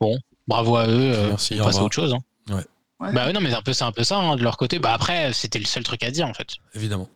Bon, 0.00 0.16
bravo 0.46 0.76
à 0.76 0.86
eux. 0.86 1.12
Euh, 1.14 1.28
Merci, 1.30 1.58
on 1.60 1.64
passe 1.64 1.78
à 1.78 1.82
autre 1.82 1.94
chose. 1.94 2.14
hein. 2.14 2.54
Ouais. 3.00 3.12
Bah 3.14 3.24
ouais, 3.26 3.32
non, 3.32 3.40
mais 3.40 3.48
c'est 3.50 3.56
un 3.56 3.62
peu, 3.62 3.72
c'est 3.72 3.84
un 3.84 3.92
peu 3.92 4.04
ça 4.04 4.18
hein, 4.18 4.36
de 4.36 4.42
leur 4.42 4.58
côté. 4.58 4.78
Bah 4.78 4.92
après, 4.92 5.32
c'était 5.32 5.58
le 5.58 5.64
seul 5.64 5.82
truc 5.82 6.02
à 6.04 6.10
dire 6.10 6.28
en 6.28 6.34
fait. 6.34 6.48
Évidemment. 6.74 7.08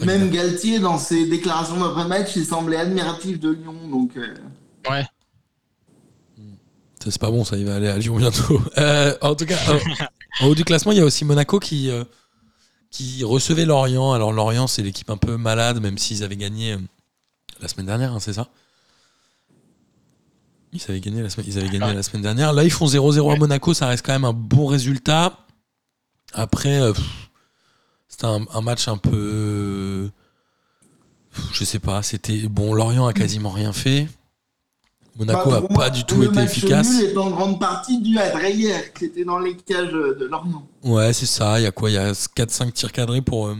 Même 0.00 0.08
Évidemment. 0.22 0.32
Galtier, 0.32 0.78
dans 0.78 0.98
ses 0.98 1.26
déclarations 1.26 1.80
d'après-match, 1.80 2.30
il 2.36 2.44
semblait 2.44 2.76
admiratif 2.76 3.40
de 3.40 3.50
Lyon. 3.52 3.74
Donc, 3.90 4.10
euh, 4.18 4.34
Ouais. 4.90 5.04
C'est 7.10 7.20
pas 7.20 7.30
bon, 7.30 7.44
ça, 7.44 7.56
il 7.56 7.66
va 7.66 7.76
aller 7.76 7.88
à 7.88 7.98
Lyon 7.98 8.16
bientôt. 8.16 8.60
Euh, 8.78 9.16
en 9.20 9.34
tout 9.34 9.46
cas, 9.46 9.58
en 10.40 10.46
haut 10.46 10.54
du 10.54 10.64
classement, 10.64 10.92
il 10.92 10.98
y 10.98 11.00
a 11.00 11.04
aussi 11.04 11.24
Monaco 11.24 11.58
qui, 11.58 11.90
euh, 11.90 12.04
qui 12.90 13.24
recevait 13.24 13.64
Lorient. 13.64 14.12
Alors, 14.12 14.32
Lorient, 14.32 14.66
c'est 14.66 14.82
l'équipe 14.82 15.10
un 15.10 15.16
peu 15.16 15.36
malade, 15.36 15.80
même 15.80 15.98
s'ils 15.98 16.22
avaient 16.24 16.36
gagné 16.36 16.72
euh, 16.72 16.78
la 17.60 17.68
semaine 17.68 17.86
dernière, 17.86 18.12
hein, 18.12 18.20
c'est 18.20 18.32
ça? 18.32 18.48
Ils 20.72 20.82
avaient 20.88 21.00
gagné, 21.00 21.22
la 21.22 21.28
semaine, 21.28 21.46
ils 21.48 21.58
avaient 21.58 21.68
gagné 21.68 21.84
Ouais. 21.84 21.94
la 21.94 22.02
semaine 22.02 22.22
dernière. 22.22 22.52
Là, 22.52 22.64
ils 22.64 22.70
font 22.70 22.86
0-0 22.86 23.32
à. 23.32 23.36
Monaco, 23.36 23.74
ça 23.74 23.88
reste 23.88 24.06
quand 24.06 24.12
même 24.12 24.24
un 24.24 24.32
bon 24.32 24.66
résultat. 24.66 25.38
Après, 26.32 26.80
c'était 28.08 28.24
un, 28.24 28.46
un 28.54 28.60
match 28.62 28.88
un 28.88 28.96
peu. 28.96 30.08
Je 31.52 31.64
sais 31.64 31.78
pas, 31.78 32.02
c'était. 32.02 32.48
Bon, 32.48 32.72
Lorient 32.72 33.06
a 33.06 33.12
quasiment 33.12 33.50
rien 33.50 33.72
fait. 33.74 34.08
Monaco 35.16 35.50
bah, 35.50 35.56
a 35.56 35.60
pour 35.60 35.76
pas 35.76 35.90
du 35.90 36.04
tout 36.04 36.16
le 36.16 36.26
été 36.26 36.34
match 36.36 36.50
efficace. 36.50 36.90
nul 36.90 37.04
est 37.04 37.16
en 37.16 37.30
grande 37.30 37.60
partie 37.60 38.00
dû 38.00 38.18
à 38.18 38.30
Dreyer, 38.30 38.92
qui 38.96 39.06
était 39.06 39.24
dans 39.24 39.38
les 39.38 39.56
cages 39.56 39.92
de 39.92 40.26
Lorient. 40.30 40.66
Ouais, 40.82 41.12
c'est 41.12 41.26
ça. 41.26 41.60
Il 41.60 41.64
y 41.64 41.66
a 41.66 41.70
quoi? 41.70 41.90
Il 41.90 41.94
y 41.94 41.98
a 41.98 42.12
4-5 42.12 42.72
tirs 42.72 42.92
cadrés 42.92 43.20
pour, 43.20 43.48
euh, 43.48 43.56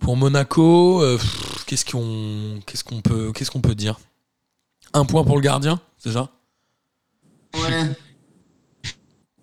pour 0.00 0.16
Monaco. 0.16 1.02
Euh, 1.02 1.18
qu'est-ce 1.66 1.84
qu'on 1.84 2.60
qu'est-ce 2.64 2.84
qu'on 2.84 3.00
peut, 3.02 3.32
peut 3.62 3.74
dire? 3.74 4.00
Un 4.94 5.04
point 5.04 5.22
pour 5.22 5.36
le 5.36 5.42
gardien, 5.42 5.80
c'est 5.98 6.12
ça? 6.12 6.30
Ouais. 7.54 7.96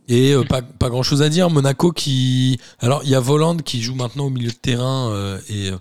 Et 0.08 0.34
euh, 0.34 0.44
pas, 0.44 0.64
pas 0.64 0.90
grand-chose 0.90 1.22
à 1.22 1.30
dire. 1.30 1.52
Monaco 1.52 1.92
qui... 1.92 2.60
Alors, 2.80 3.02
il 3.04 3.10
y 3.10 3.16
a 3.16 3.20
Voland 3.20 3.58
qui 3.58 3.82
joue 3.82 3.96
maintenant 3.96 4.26
au 4.26 4.30
milieu 4.32 4.50
de 4.50 4.56
terrain 4.56 5.38
et 5.50 5.72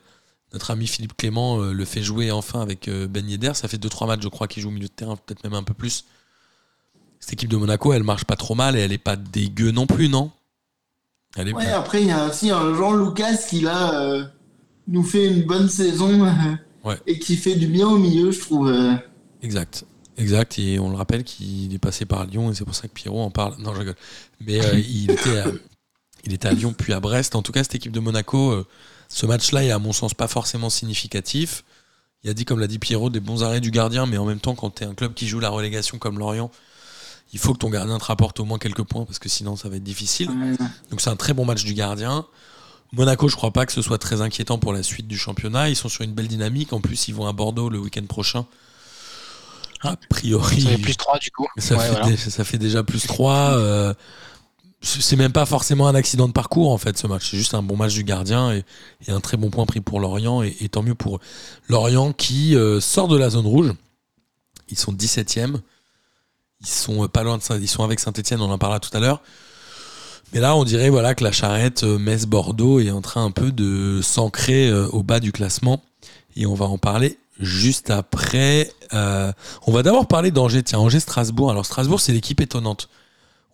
notre 0.55 0.71
ami 0.71 0.87
Philippe 0.87 1.17
Clément 1.17 1.61
euh, 1.61 1.73
le 1.75 1.85
fait 1.85 2.03
jouer 2.03 2.31
enfin 2.31 2.63
avec 2.63 2.89
euh, 2.89 3.07
Ben 3.07 3.29
Yedder. 3.29 3.53
Ça 3.55 3.69
fait 3.69 3.77
2-3 3.77 4.07
matchs, 4.07 4.23
je 4.23 4.29
crois, 4.29 4.49
qu'il 4.49 4.63
joue 4.63 4.71
au 4.71 4.73
milieu 4.73 4.89
de 4.89 4.93
terrain, 4.93 5.17
peut-être 5.17 5.45
même 5.45 5.53
un 5.55 5.63
peu 5.63 5.75
plus. 5.75 6.07
Cette 7.21 7.35
équipe 7.35 7.51
de 7.51 7.57
Monaco, 7.57 7.93
elle 7.93 8.03
marche 8.05 8.25
pas 8.25 8.37
trop 8.37 8.55
mal 8.55 8.77
et 8.77 8.81
elle 8.81 8.93
est 8.93 8.99
pas 8.99 9.17
dégueu 9.17 9.71
non 9.71 9.87
plus, 9.87 10.09
non? 10.09 10.31
Elle 11.37 11.49
est 11.49 11.53
Ouais, 11.53 11.67
après, 11.67 12.03
il 12.03 12.09
y 12.09 12.13
a 12.13 12.27
aussi 12.29 12.51
un 12.51 12.75
Jean 12.75 12.93
Lucas 12.95 13.37
qui, 13.49 13.61
là, 13.61 14.01
euh, 14.01 14.25
nous 14.89 15.03
fait 15.03 15.27
une 15.27 15.43
bonne 15.43 15.69
saison 15.69 16.25
euh, 16.25 16.31
Ouais. 16.85 16.99
et 17.07 17.19
qui 17.19 17.37
fait 17.37 17.57
du 17.57 17.67
bien 17.67 17.89
au 17.89 17.99
milieu, 17.99 18.31
je 18.31 18.41
trouve. 18.41 18.69
euh. 18.69 18.95
Exact. 19.43 19.85
Exact, 20.17 20.59
et 20.61 20.79
on 20.79 20.91
le 20.91 20.97
rappelle 20.97 21.25
qu'il 21.25 21.75
est 21.75 21.79
passé 21.79 22.05
par 22.05 22.25
Lyon, 22.27 22.53
et 22.53 22.55
c'est 22.55 22.65
pour 22.65 22.77
ça 22.77 22.87
que 22.87 22.93
Pierrot 22.93 23.23
en 23.23 23.31
parle. 23.31 23.57
Non, 23.59 23.75
je 23.75 23.81
rigole. 23.81 23.97
Mais 24.41 24.65
euh, 24.65 24.79
il, 24.79 25.11
était 25.11 25.39
à, 25.41 25.47
il 26.25 26.33
était 26.35 26.47
à 26.47 26.53
Lyon, 26.53 26.73
puis 26.77 26.93
à 26.93 27.01
Brest. 27.01 27.35
En 27.35 27.43
tout 27.43 27.51
cas, 27.51 27.65
cette 27.65 27.75
équipe 27.75 27.91
de 27.91 27.99
Monaco, 28.01 28.53
euh, 28.53 28.67
Ce 29.09 29.27
match-là 29.27 29.65
est 29.65 29.71
à 29.71 29.79
mon 29.79 29.93
sens 29.93 30.15
pas 30.15 30.29
forcément 30.29 30.71
significatif. 30.71 31.65
Il 32.23 32.29
y 32.29 32.31
a 32.31 32.35
dit, 32.35 32.45
comme 32.45 32.59
l'a 32.61 32.67
dit 32.67 32.79
Pierrot, 32.79 33.11
des 33.11 33.21
bons 33.21 33.43
arrêts 33.45 33.61
du 33.61 33.71
gardien, 33.71 34.07
mais 34.07 34.17
en 34.17 34.25
même 34.25 34.41
temps, 34.41 34.55
quand 34.55 34.71
tu 34.77 34.85
es 34.85 34.87
un 34.87 34.95
club 34.95 35.15
qui 35.15 35.29
joue 35.29 35.41
la 35.41 35.51
relégation 35.51 35.99
comme 35.99 36.19
Lorient, 36.19 36.51
il 37.33 37.39
faut 37.39 37.53
que 37.53 37.59
ton 37.59 37.69
gardien 37.71 37.99
te 37.99 38.05
rapporte 38.05 38.41
au 38.41 38.45
moins 38.45 38.59
quelques 38.59 38.83
points 38.85 39.05
parce 39.05 39.19
que 39.19 39.29
sinon 39.29 39.57
ça 39.57 39.69
va 39.69 39.77
être 39.77 39.83
difficile. 39.85 40.31
Donc 40.91 41.01
c'est 41.01 41.11
un 41.11 41.17
très 41.17 41.33
bon 41.33 41.45
match 41.45 41.65
du 41.65 41.75
gardien. 41.75 42.25
Monaco, 42.93 43.29
je 43.29 43.35
crois 43.35 43.51
pas 43.51 43.67
que 43.67 43.73
ce 43.73 43.83
soit 43.83 43.99
très 43.99 44.21
inquiétant 44.21 44.57
pour 44.59 44.73
la 44.73 44.83
suite 44.85 45.09
du 45.09 45.19
championnat. 45.19 45.69
Ils 45.69 45.75
sont 45.77 45.89
sur 45.89 46.03
une 46.05 46.13
belle 46.13 46.29
dynamique. 46.29 46.73
En 46.73 46.81
plus, 46.81 47.09
ils 47.09 47.15
vont 47.15 47.27
à 47.27 47.33
Bordeaux 47.33 47.69
le 47.69 47.79
week-end 47.79 48.05
prochain. 48.07 48.47
A 49.83 49.97
priori, 50.09 50.63
Ça 50.63 50.69
fait 50.71 50.79
plus 50.79 50.97
3 50.97 51.19
du 51.19 51.31
coup. 51.31 51.47
ça, 51.59 51.75
Ouais, 51.77 51.81
fait, 51.85 51.91
voilà. 51.91 52.07
dé- 52.07 52.17
ça 52.17 52.45
fait 52.45 52.57
déjà 52.59 52.83
plus 52.85 53.07
3. 53.07 53.95
C'est 54.85 55.17
même 55.17 55.33
pas 55.33 55.47
forcément 55.47 55.89
un 55.89 55.95
accident 55.95 56.29
de 56.29 56.33
parcours 56.33 56.71
en 56.71 56.79
fait 56.79 56.99
ce 56.99 57.07
match. 57.07 57.31
C'est 57.31 57.39
juste 57.39 57.55
un 57.55 57.63
bon 57.63 57.77
match 57.77 57.95
du 57.95 58.05
gardien 58.05 58.53
et, 58.53 58.65
un 59.09 59.21
très 59.21 59.37
bon 59.37 59.51
point 59.51 59.67
pris 59.67 59.81
pour 59.81 59.99
Lorient. 59.99 60.43
Et, 60.43 60.69
tant 60.69 60.83
mieux 60.83 60.95
pour 60.95 61.21
Lorient 61.69 62.13
qui 62.13 62.55
euh, 62.55 62.81
sort 62.81 63.09
de 63.09 63.17
la 63.17 63.31
zone 63.31 63.47
rouge. 63.47 63.73
Ils 64.69 64.79
sont 64.79 64.93
17e. 64.93 65.57
Ils 66.61 66.67
sont 66.67 67.05
euh, 67.05 67.09
pas 67.09 67.23
loin 67.23 67.39
de 67.39 67.43
ils 67.61 67.69
sont 67.69 67.83
avec 67.83 68.01
Saint-Etienne, 68.01 68.41
on 68.41 68.51
en 68.51 68.59
parlera 68.59 68.81
tout 68.81 68.95
à 68.97 69.01
l'heure. 69.01 69.23
Mais 70.33 70.41
là, 70.41 70.57
on 70.57 70.65
dirait 70.65 70.91
voilà, 70.91 71.15
que 71.15 71.25
la 71.25 71.33
charrette 71.33 71.85
euh, 71.85 71.99
Metz-Bordeaux 71.99 72.81
est 72.81 72.91
en 72.91 73.01
train 73.01 73.25
un 73.25 73.31
peu 73.31 73.53
de 73.53 74.01
s'ancrer 74.03 74.73
au 74.73 75.03
bas 75.03 75.21
du 75.21 75.33
classement. 75.33 75.83
Et 76.37 76.47
on 76.47 76.55
va 76.55 76.67
en 76.67 76.79
parler 76.79 77.19
juste 77.41 77.91
après. 77.91 78.71
On 78.93 79.73
va 79.73 79.83
d'abord 79.83 80.09
parler 80.09 80.31
d'Angers. 80.31 80.63
Tiens, 80.63 80.81
Angers-Strasbourg. 80.81 81.51
Alors, 81.51 81.65
Strasbourg, 81.65 82.01
c'est 82.01 82.13
l'équipe 82.13 82.41
étonnante. 82.41 82.89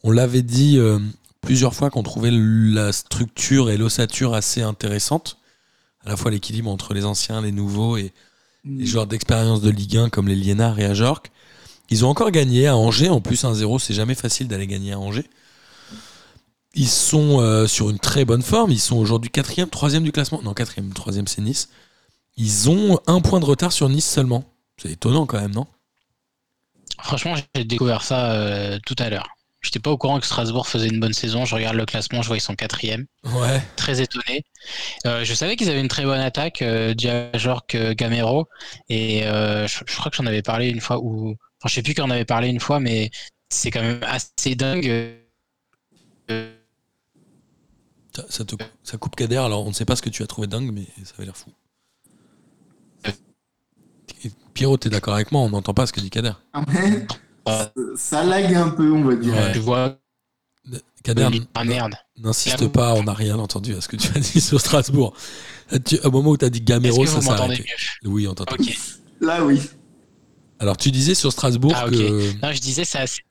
On 0.03 0.11
l'avait 0.11 0.43
dit 0.43 0.79
euh, 0.79 0.99
plusieurs 1.41 1.75
fois 1.75 1.91
qu'on 1.91 2.03
trouvait 2.03 2.31
la 2.33 2.93
structure 2.93 3.71
et 3.71 3.77
l'ossature 3.77 4.35
assez 4.35 4.63
intéressante. 4.63 5.39
À 6.05 6.11
la 6.11 6.17
fois 6.17 6.31
l'équilibre 6.31 6.71
entre 6.71 6.95
les 6.95 7.05
anciens, 7.05 7.43
les 7.43 7.53
nouveaux 7.53 7.97
et 7.97 8.13
les 8.65 8.87
joueurs 8.87 9.07
d'expérience 9.07 9.61
de 9.61 9.71
Ligue 9.71 9.97
1 9.97 10.09
comme 10.11 10.29
les 10.29 10.35
Liénards 10.35 10.79
et 10.79 10.85
Ajorc. 10.85 11.31
Ils 11.91 12.05
ont 12.05 12.09
encore 12.09 12.31
gagné 12.31 12.67
à 12.67 12.77
Angers. 12.77 13.09
En 13.09 13.21
plus, 13.21 13.43
1-0, 13.45 13.79
c'est 13.79 13.95
jamais 13.95 14.15
facile 14.15 14.49
d'aller 14.49 14.67
gagner 14.67 14.93
à 14.93 14.99
Angers. 14.99 15.29
Ils 16.75 16.89
sont 16.89 17.41
euh, 17.41 17.67
sur 17.67 17.91
une 17.91 17.99
très 17.99 18.25
bonne 18.25 18.43
forme. 18.43 18.71
Ils 18.71 18.81
sont 18.81 18.97
aujourd'hui 18.97 19.31
quatrième, 19.31 19.69
troisième 19.69 20.05
du 20.05 20.13
classement. 20.13 20.41
Non, 20.43 20.55
quatrième, 20.55 20.93
troisième, 20.93 21.27
c'est 21.27 21.43
Nice. 21.43 21.69
Ils 22.37 22.71
ont 22.71 23.01
un 23.07 23.21
point 23.21 23.41
de 23.41 23.45
retard 23.45 23.73
sur 23.73 23.89
Nice 23.89 24.09
seulement. 24.09 24.45
C'est 24.81 24.93
étonnant 24.93 25.27
quand 25.27 25.41
même, 25.41 25.53
non? 25.53 25.67
Franchement, 27.03 27.35
j'ai 27.55 27.65
découvert 27.65 28.03
ça 28.03 28.33
euh, 28.33 28.79
tout 28.87 28.97
à 28.99 29.11
l'heure. 29.11 29.29
J'étais 29.63 29.79
pas 29.79 29.91
au 29.91 29.99
courant 29.99 30.19
que 30.19 30.27
Strasbourg 30.27 30.67
faisait 30.67 30.89
une 30.89 31.01
bonne 31.01 31.13
saison. 31.13 31.45
Je 31.45 31.55
regarde 31.55 31.77
le 31.77 31.85
classement, 31.85 32.23
je 32.23 32.29
vois 32.29 32.39
ils 32.39 32.41
sont 32.41 32.55
quatrième. 32.55 33.07
Ouais. 33.25 33.61
Très 33.77 34.01
étonné. 34.01 34.45
Euh, 35.07 35.23
je 35.25 35.35
savais 35.35 35.57
qu'ils 35.57 35.69
avaient 35.69 35.81
une 35.81 35.89
très 35.89 36.05
bonne 36.05 36.21
attaque, 36.21 36.63
euh, 36.63 36.95
Diajorc, 36.95 37.75
euh, 37.75 37.95
Gamero. 37.95 38.49
Et 38.89 39.27
euh, 39.27 39.67
je, 39.67 39.81
je 39.87 39.97
crois 39.97 40.11
que 40.11 40.17
j'en 40.17 40.27
avais 40.27 40.43
parlé 40.43 40.69
une 40.69 40.81
fois, 40.81 40.99
ou. 40.99 41.37
Enfin, 41.63 41.69
je 41.69 41.75
sais 41.75 41.83
plus 41.83 41.93
qui 41.93 42.01
en 42.01 42.09
avait 42.09 42.25
parlé 42.25 42.49
une 42.49 42.61
fois, 42.61 42.81
mais 42.81 43.11
c'est 43.51 43.71
quand 43.71 43.83
même 43.83 44.01
assez 44.03 44.55
dingue. 44.55 45.15
Ça, 48.17 48.25
ça 48.31 48.45
te, 48.45 48.57
ça 48.83 48.97
coupe 48.97 49.15
Kader. 49.15 49.37
Alors, 49.37 49.67
on 49.67 49.69
ne 49.69 49.75
sait 49.75 49.85
pas 49.85 49.95
ce 49.95 50.03
que 50.03 50.09
tu 50.09 50.23
as 50.23 50.27
trouvé 50.27 50.47
dingue, 50.47 50.71
mais 50.73 50.87
ça 51.05 51.13
avait 51.19 51.27
l'air 51.27 51.37
fou. 51.37 51.51
Pierrot, 54.55 54.77
t'es 54.79 54.91
d'accord 54.91 55.15
avec 55.15 55.33
moi 55.33 55.43
On 55.43 55.51
n'entend 55.51 55.75
pas 55.75 55.87
ce 55.87 55.93
que 55.93 56.01
dit 56.01 56.11
Kader. 56.11 56.33
Ouais. 57.47 57.67
Ça 57.97 58.23
lag 58.25 58.55
un 58.55 58.71
peu, 58.71 58.91
on 58.93 59.05
va 59.05 59.17
dire. 59.17 59.35
Ouais. 59.35 59.53
Tu 59.53 59.59
vois. 59.61 59.99
Kader, 61.03 61.29
Ah 61.55 61.65
merde. 61.65 61.95
n'insiste 62.19 62.69
pas, 62.69 62.93
on 62.95 63.05
n'a 63.05 63.15
rien 63.15 63.39
entendu 63.39 63.75
à 63.75 63.81
ce 63.81 63.89
que 63.89 63.97
tu 63.97 64.09
as 64.15 64.21
dit 64.21 64.41
sur 64.43 64.61
Strasbourg. 64.61 65.15
Tu- 65.87 65.99
au 66.05 66.11
moment 66.11 66.31
où 66.31 66.37
tu 66.37 66.45
as 66.45 66.51
dit 66.51 66.61
Gamero, 66.61 67.07
ça 67.07 67.21
s'est 67.23 67.31
arrêté. 67.31 67.65
mieux 68.05 68.11
Oui, 68.11 68.29
on 68.29 68.35
t'entend. 68.35 68.55
Ok. 68.59 68.77
Là, 69.23 69.43
oui. 69.45 69.61
Alors, 70.59 70.77
tu 70.77 70.91
disais 70.91 71.15
sur 71.15 71.33
Strasbourg 71.33 71.73
Ah, 71.75 71.87
ok. 71.87 71.93
que. 71.93 72.33
Non, 72.47 72.53
je 72.53 72.61
disais, 72.61 72.85
c'est 72.85 72.99
assez, 72.99 73.23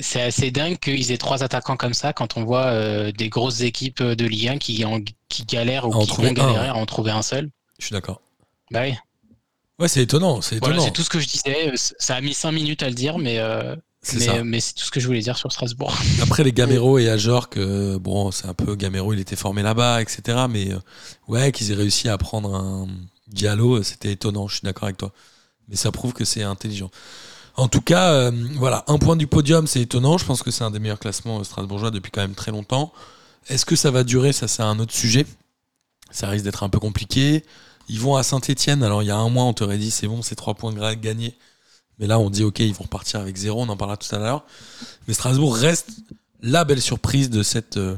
c'est 0.00 0.22
assez 0.22 0.50
dingue 0.50 0.78
qu'ils 0.78 1.12
aient 1.12 1.18
trois 1.18 1.42
attaquants 1.42 1.76
comme 1.76 1.92
ça 1.92 2.14
quand 2.14 2.38
on 2.38 2.44
voit 2.44 2.66
euh, 2.66 3.12
des 3.12 3.28
grosses 3.28 3.60
équipes 3.60 4.02
de 4.02 4.24
Ligue 4.24 4.48
1 4.48 4.56
qui, 4.58 4.82
en- 4.86 5.00
qui 5.28 5.44
galèrent 5.44 5.86
ou 5.86 5.92
en 5.92 6.06
qui 6.06 6.16
vont 6.16 6.32
galérer 6.32 6.68
un, 6.68 6.72
à 6.72 6.74
en 6.76 6.86
trouver 6.86 7.10
un 7.10 7.20
seul. 7.22 7.50
Je 7.78 7.84
suis 7.86 7.92
d'accord. 7.92 8.22
Bah 8.70 8.80
oui. 8.84 8.94
Ouais, 9.80 9.88
c'est 9.88 10.02
étonnant. 10.02 10.40
C'est 10.42 10.58
Voilà, 10.58 10.74
étonnant. 10.76 10.86
c'est 10.86 10.92
tout 10.92 11.02
ce 11.02 11.10
que 11.10 11.18
je 11.18 11.26
disais. 11.26 11.68
Euh, 11.70 11.76
Ça 11.76 12.16
a 12.16 12.20
mis 12.20 12.34
cinq 12.34 12.52
minutes 12.52 12.82
à 12.82 12.88
le 12.88 12.94
dire, 12.94 13.18
mais, 13.18 13.38
euh, 13.38 13.74
C'est 14.02 14.20
ça. 14.20 14.44
mais, 14.44 14.60
c'est 14.60 14.74
tout 14.74 14.84
ce 14.84 14.90
que 14.90 15.00
je 15.00 15.06
voulais 15.06 15.20
dire 15.22 15.36
sur 15.38 15.50
Strasbourg. 15.52 15.96
Après 16.22 16.44
les 16.44 16.52
Gamero 16.52 16.98
et 16.98 17.08
Ajorc, 17.08 17.56
euh, 17.56 17.98
bon, 17.98 18.30
c'est 18.30 18.46
un 18.46 18.54
peu 18.54 18.74
Gamero, 18.76 19.12
il 19.12 19.20
était 19.20 19.36
formé 19.36 19.62
là-bas, 19.62 20.02
etc. 20.02 20.46
Mais 20.50 20.72
euh, 20.72 20.78
ouais, 21.28 21.50
qu'ils 21.52 21.72
aient 21.72 21.76
réussi 21.76 22.08
à 22.08 22.18
prendre 22.18 22.54
un 22.54 22.86
Diallo, 23.28 23.76
euh, 23.78 23.82
c'était 23.82 24.12
étonnant. 24.12 24.48
Je 24.48 24.56
suis 24.56 24.64
d'accord 24.64 24.84
avec 24.84 24.96
toi. 24.98 25.12
Mais 25.68 25.76
ça 25.76 25.90
prouve 25.92 26.12
que 26.12 26.24
c'est 26.24 26.42
intelligent. 26.42 26.90
En 27.56 27.68
tout 27.68 27.80
cas, 27.80 28.12
euh, 28.12 28.30
voilà, 28.56 28.84
un 28.88 28.98
point 28.98 29.16
du 29.16 29.26
podium, 29.26 29.66
c'est 29.66 29.80
étonnant. 29.82 30.18
Je 30.18 30.24
pense 30.24 30.42
que 30.42 30.50
c'est 30.50 30.64
un 30.64 30.70
des 30.70 30.78
meilleurs 30.78 30.98
classements 30.98 31.40
euh, 31.40 31.44
strasbourgeois 31.44 31.90
depuis 31.90 32.10
quand 32.10 32.22
même 32.22 32.34
très 32.34 32.50
longtemps. 32.50 32.92
Est-ce 33.48 33.64
que 33.66 33.76
ça 33.76 33.90
va 33.90 34.02
durer 34.04 34.32
Ça, 34.32 34.48
c'est 34.48 34.62
un 34.62 34.78
autre 34.78 34.92
sujet. 34.94 35.26
Ça 36.10 36.28
risque 36.28 36.44
d'être 36.44 36.62
un 36.62 36.68
peu 36.68 36.78
compliqué. 36.78 37.44
Ils 37.90 37.98
vont 37.98 38.14
à 38.14 38.22
Saint-Etienne. 38.22 38.84
Alors, 38.84 39.02
il 39.02 39.06
y 39.06 39.10
a 39.10 39.16
un 39.16 39.28
mois, 39.28 39.44
on 39.44 39.52
t'aurait 39.52 39.76
dit 39.76 39.90
c'est 39.90 40.06
bon, 40.06 40.22
c'est 40.22 40.36
trois 40.36 40.54
points 40.54 40.72
gagnés. 40.94 41.36
Mais 41.98 42.06
là, 42.06 42.20
on 42.20 42.30
dit 42.30 42.44
ok, 42.44 42.60
ils 42.60 42.72
vont 42.72 42.84
repartir 42.84 43.20
avec 43.20 43.36
zéro. 43.36 43.60
On 43.62 43.68
en 43.68 43.76
parlera 43.76 43.96
tout 43.96 44.14
à 44.14 44.18
l'heure. 44.18 44.44
Mais 45.08 45.14
Strasbourg 45.14 45.56
reste 45.56 45.90
la 46.40 46.64
belle 46.64 46.80
surprise 46.80 47.30
de 47.30 47.42
cette 47.42 47.78
euh, 47.78 47.96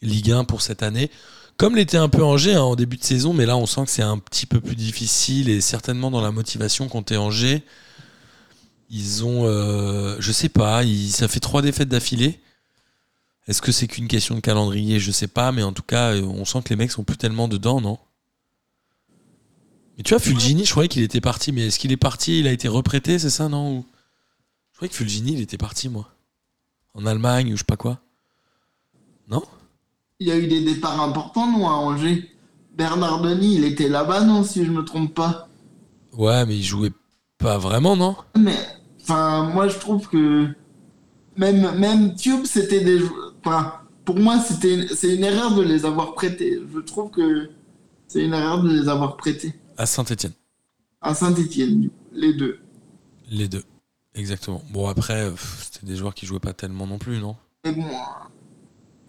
Ligue 0.00 0.32
1 0.32 0.44
pour 0.44 0.62
cette 0.62 0.82
année. 0.82 1.10
Comme 1.58 1.76
l'était 1.76 1.98
un 1.98 2.08
peu 2.08 2.24
Angers 2.24 2.54
hein, 2.54 2.62
en 2.62 2.74
début 2.74 2.96
de 2.96 3.04
saison, 3.04 3.34
mais 3.34 3.44
là 3.44 3.54
on 3.58 3.66
sent 3.66 3.84
que 3.84 3.90
c'est 3.90 4.02
un 4.02 4.16
petit 4.16 4.46
peu 4.46 4.62
plus 4.62 4.74
difficile 4.74 5.50
et 5.50 5.60
certainement 5.60 6.10
dans 6.10 6.22
la 6.22 6.32
motivation 6.32 6.88
quand 6.88 7.12
Angers. 7.12 7.62
Ils 8.88 9.24
ont, 9.24 9.42
euh, 9.44 10.16
je 10.18 10.32
sais 10.32 10.48
pas, 10.48 10.82
ça 11.10 11.28
fait 11.28 11.38
trois 11.38 11.60
défaites 11.60 11.90
d'affilée. 11.90 12.40
Est-ce 13.46 13.60
que 13.60 13.70
c'est 13.70 13.86
qu'une 13.86 14.08
question 14.08 14.34
de 14.34 14.40
calendrier? 14.40 14.98
Je 14.98 15.12
sais 15.12 15.28
pas, 15.28 15.52
mais 15.52 15.62
en 15.62 15.72
tout 15.72 15.82
cas, 15.82 16.14
euh, 16.14 16.22
on 16.22 16.44
sent 16.46 16.62
que 16.64 16.70
les 16.70 16.76
mecs 16.76 16.90
sont 16.90 17.04
plus 17.04 17.18
tellement 17.18 17.46
dedans, 17.46 17.80
non? 17.80 17.98
Mais 20.00 20.04
tu 20.04 20.14
vois, 20.14 20.18
Fulgini, 20.18 20.64
je 20.64 20.70
croyais 20.70 20.88
qu'il 20.88 21.02
était 21.02 21.20
parti, 21.20 21.52
mais 21.52 21.66
est-ce 21.66 21.78
qu'il 21.78 21.92
est 21.92 21.98
parti 21.98 22.40
Il 22.40 22.46
a 22.46 22.52
été 22.52 22.68
reprêté, 22.68 23.18
c'est 23.18 23.28
ça, 23.28 23.50
non 23.50 23.70
Ou- 23.76 23.84
Je 24.72 24.78
croyais 24.78 24.88
que 24.88 24.96
Fulgini, 24.96 25.34
il 25.34 25.42
était 25.42 25.58
parti, 25.58 25.90
moi. 25.90 26.08
En 26.94 27.04
Allemagne 27.04 27.48
ou 27.48 27.56
je 27.56 27.58
sais 27.58 27.64
pas 27.66 27.76
quoi. 27.76 28.00
Non? 29.28 29.42
Il 30.18 30.28
y 30.28 30.32
a 30.32 30.38
eu 30.38 30.46
des 30.46 30.64
départs 30.64 31.02
importants, 31.02 31.46
non, 31.52 31.68
à 31.68 31.72
Angers. 31.72 32.30
Bernard 32.78 33.20
Denis, 33.20 33.56
il 33.56 33.64
était 33.64 33.90
là-bas, 33.90 34.22
non, 34.22 34.42
si 34.42 34.64
je 34.64 34.70
me 34.70 34.86
trompe 34.86 35.12
pas? 35.12 35.48
Ouais, 36.14 36.46
mais 36.46 36.56
il 36.56 36.62
jouait 36.64 36.92
pas 37.36 37.58
vraiment, 37.58 37.94
non? 37.94 38.16
Mais, 38.38 38.56
enfin, 39.02 39.50
moi, 39.52 39.68
je 39.68 39.76
trouve 39.78 40.08
que 40.08 40.46
même, 41.36 41.78
même 41.78 42.14
Tube, 42.16 42.46
c'était 42.46 42.82
des 42.82 43.02
Enfin, 43.44 43.74
pour 44.06 44.18
moi, 44.18 44.38
c'était, 44.40 44.86
c'est 44.94 45.14
une 45.14 45.24
erreur 45.24 45.54
de 45.54 45.60
les 45.62 45.84
avoir 45.84 46.14
prêtés. 46.14 46.58
Je 46.74 46.80
trouve 46.80 47.10
que 47.10 47.50
c'est 48.08 48.24
une 48.24 48.32
erreur 48.32 48.62
de 48.62 48.70
les 48.70 48.88
avoir 48.88 49.18
prêtés. 49.18 49.52
À 49.80 49.86
Saint-Etienne. 49.86 50.34
À 51.00 51.14
Saint-Etienne, 51.14 51.88
les 52.12 52.34
deux. 52.34 52.58
Les 53.30 53.48
deux. 53.48 53.64
Exactement. 54.14 54.62
Bon, 54.68 54.86
après, 54.88 55.32
c'était 55.38 55.86
des 55.86 55.96
joueurs 55.96 56.12
qui 56.12 56.26
jouaient 56.26 56.38
pas 56.38 56.52
tellement 56.52 56.86
non 56.86 56.98
plus, 56.98 57.18
non? 57.18 57.34
Mais 57.64 57.72
bon, 57.72 57.86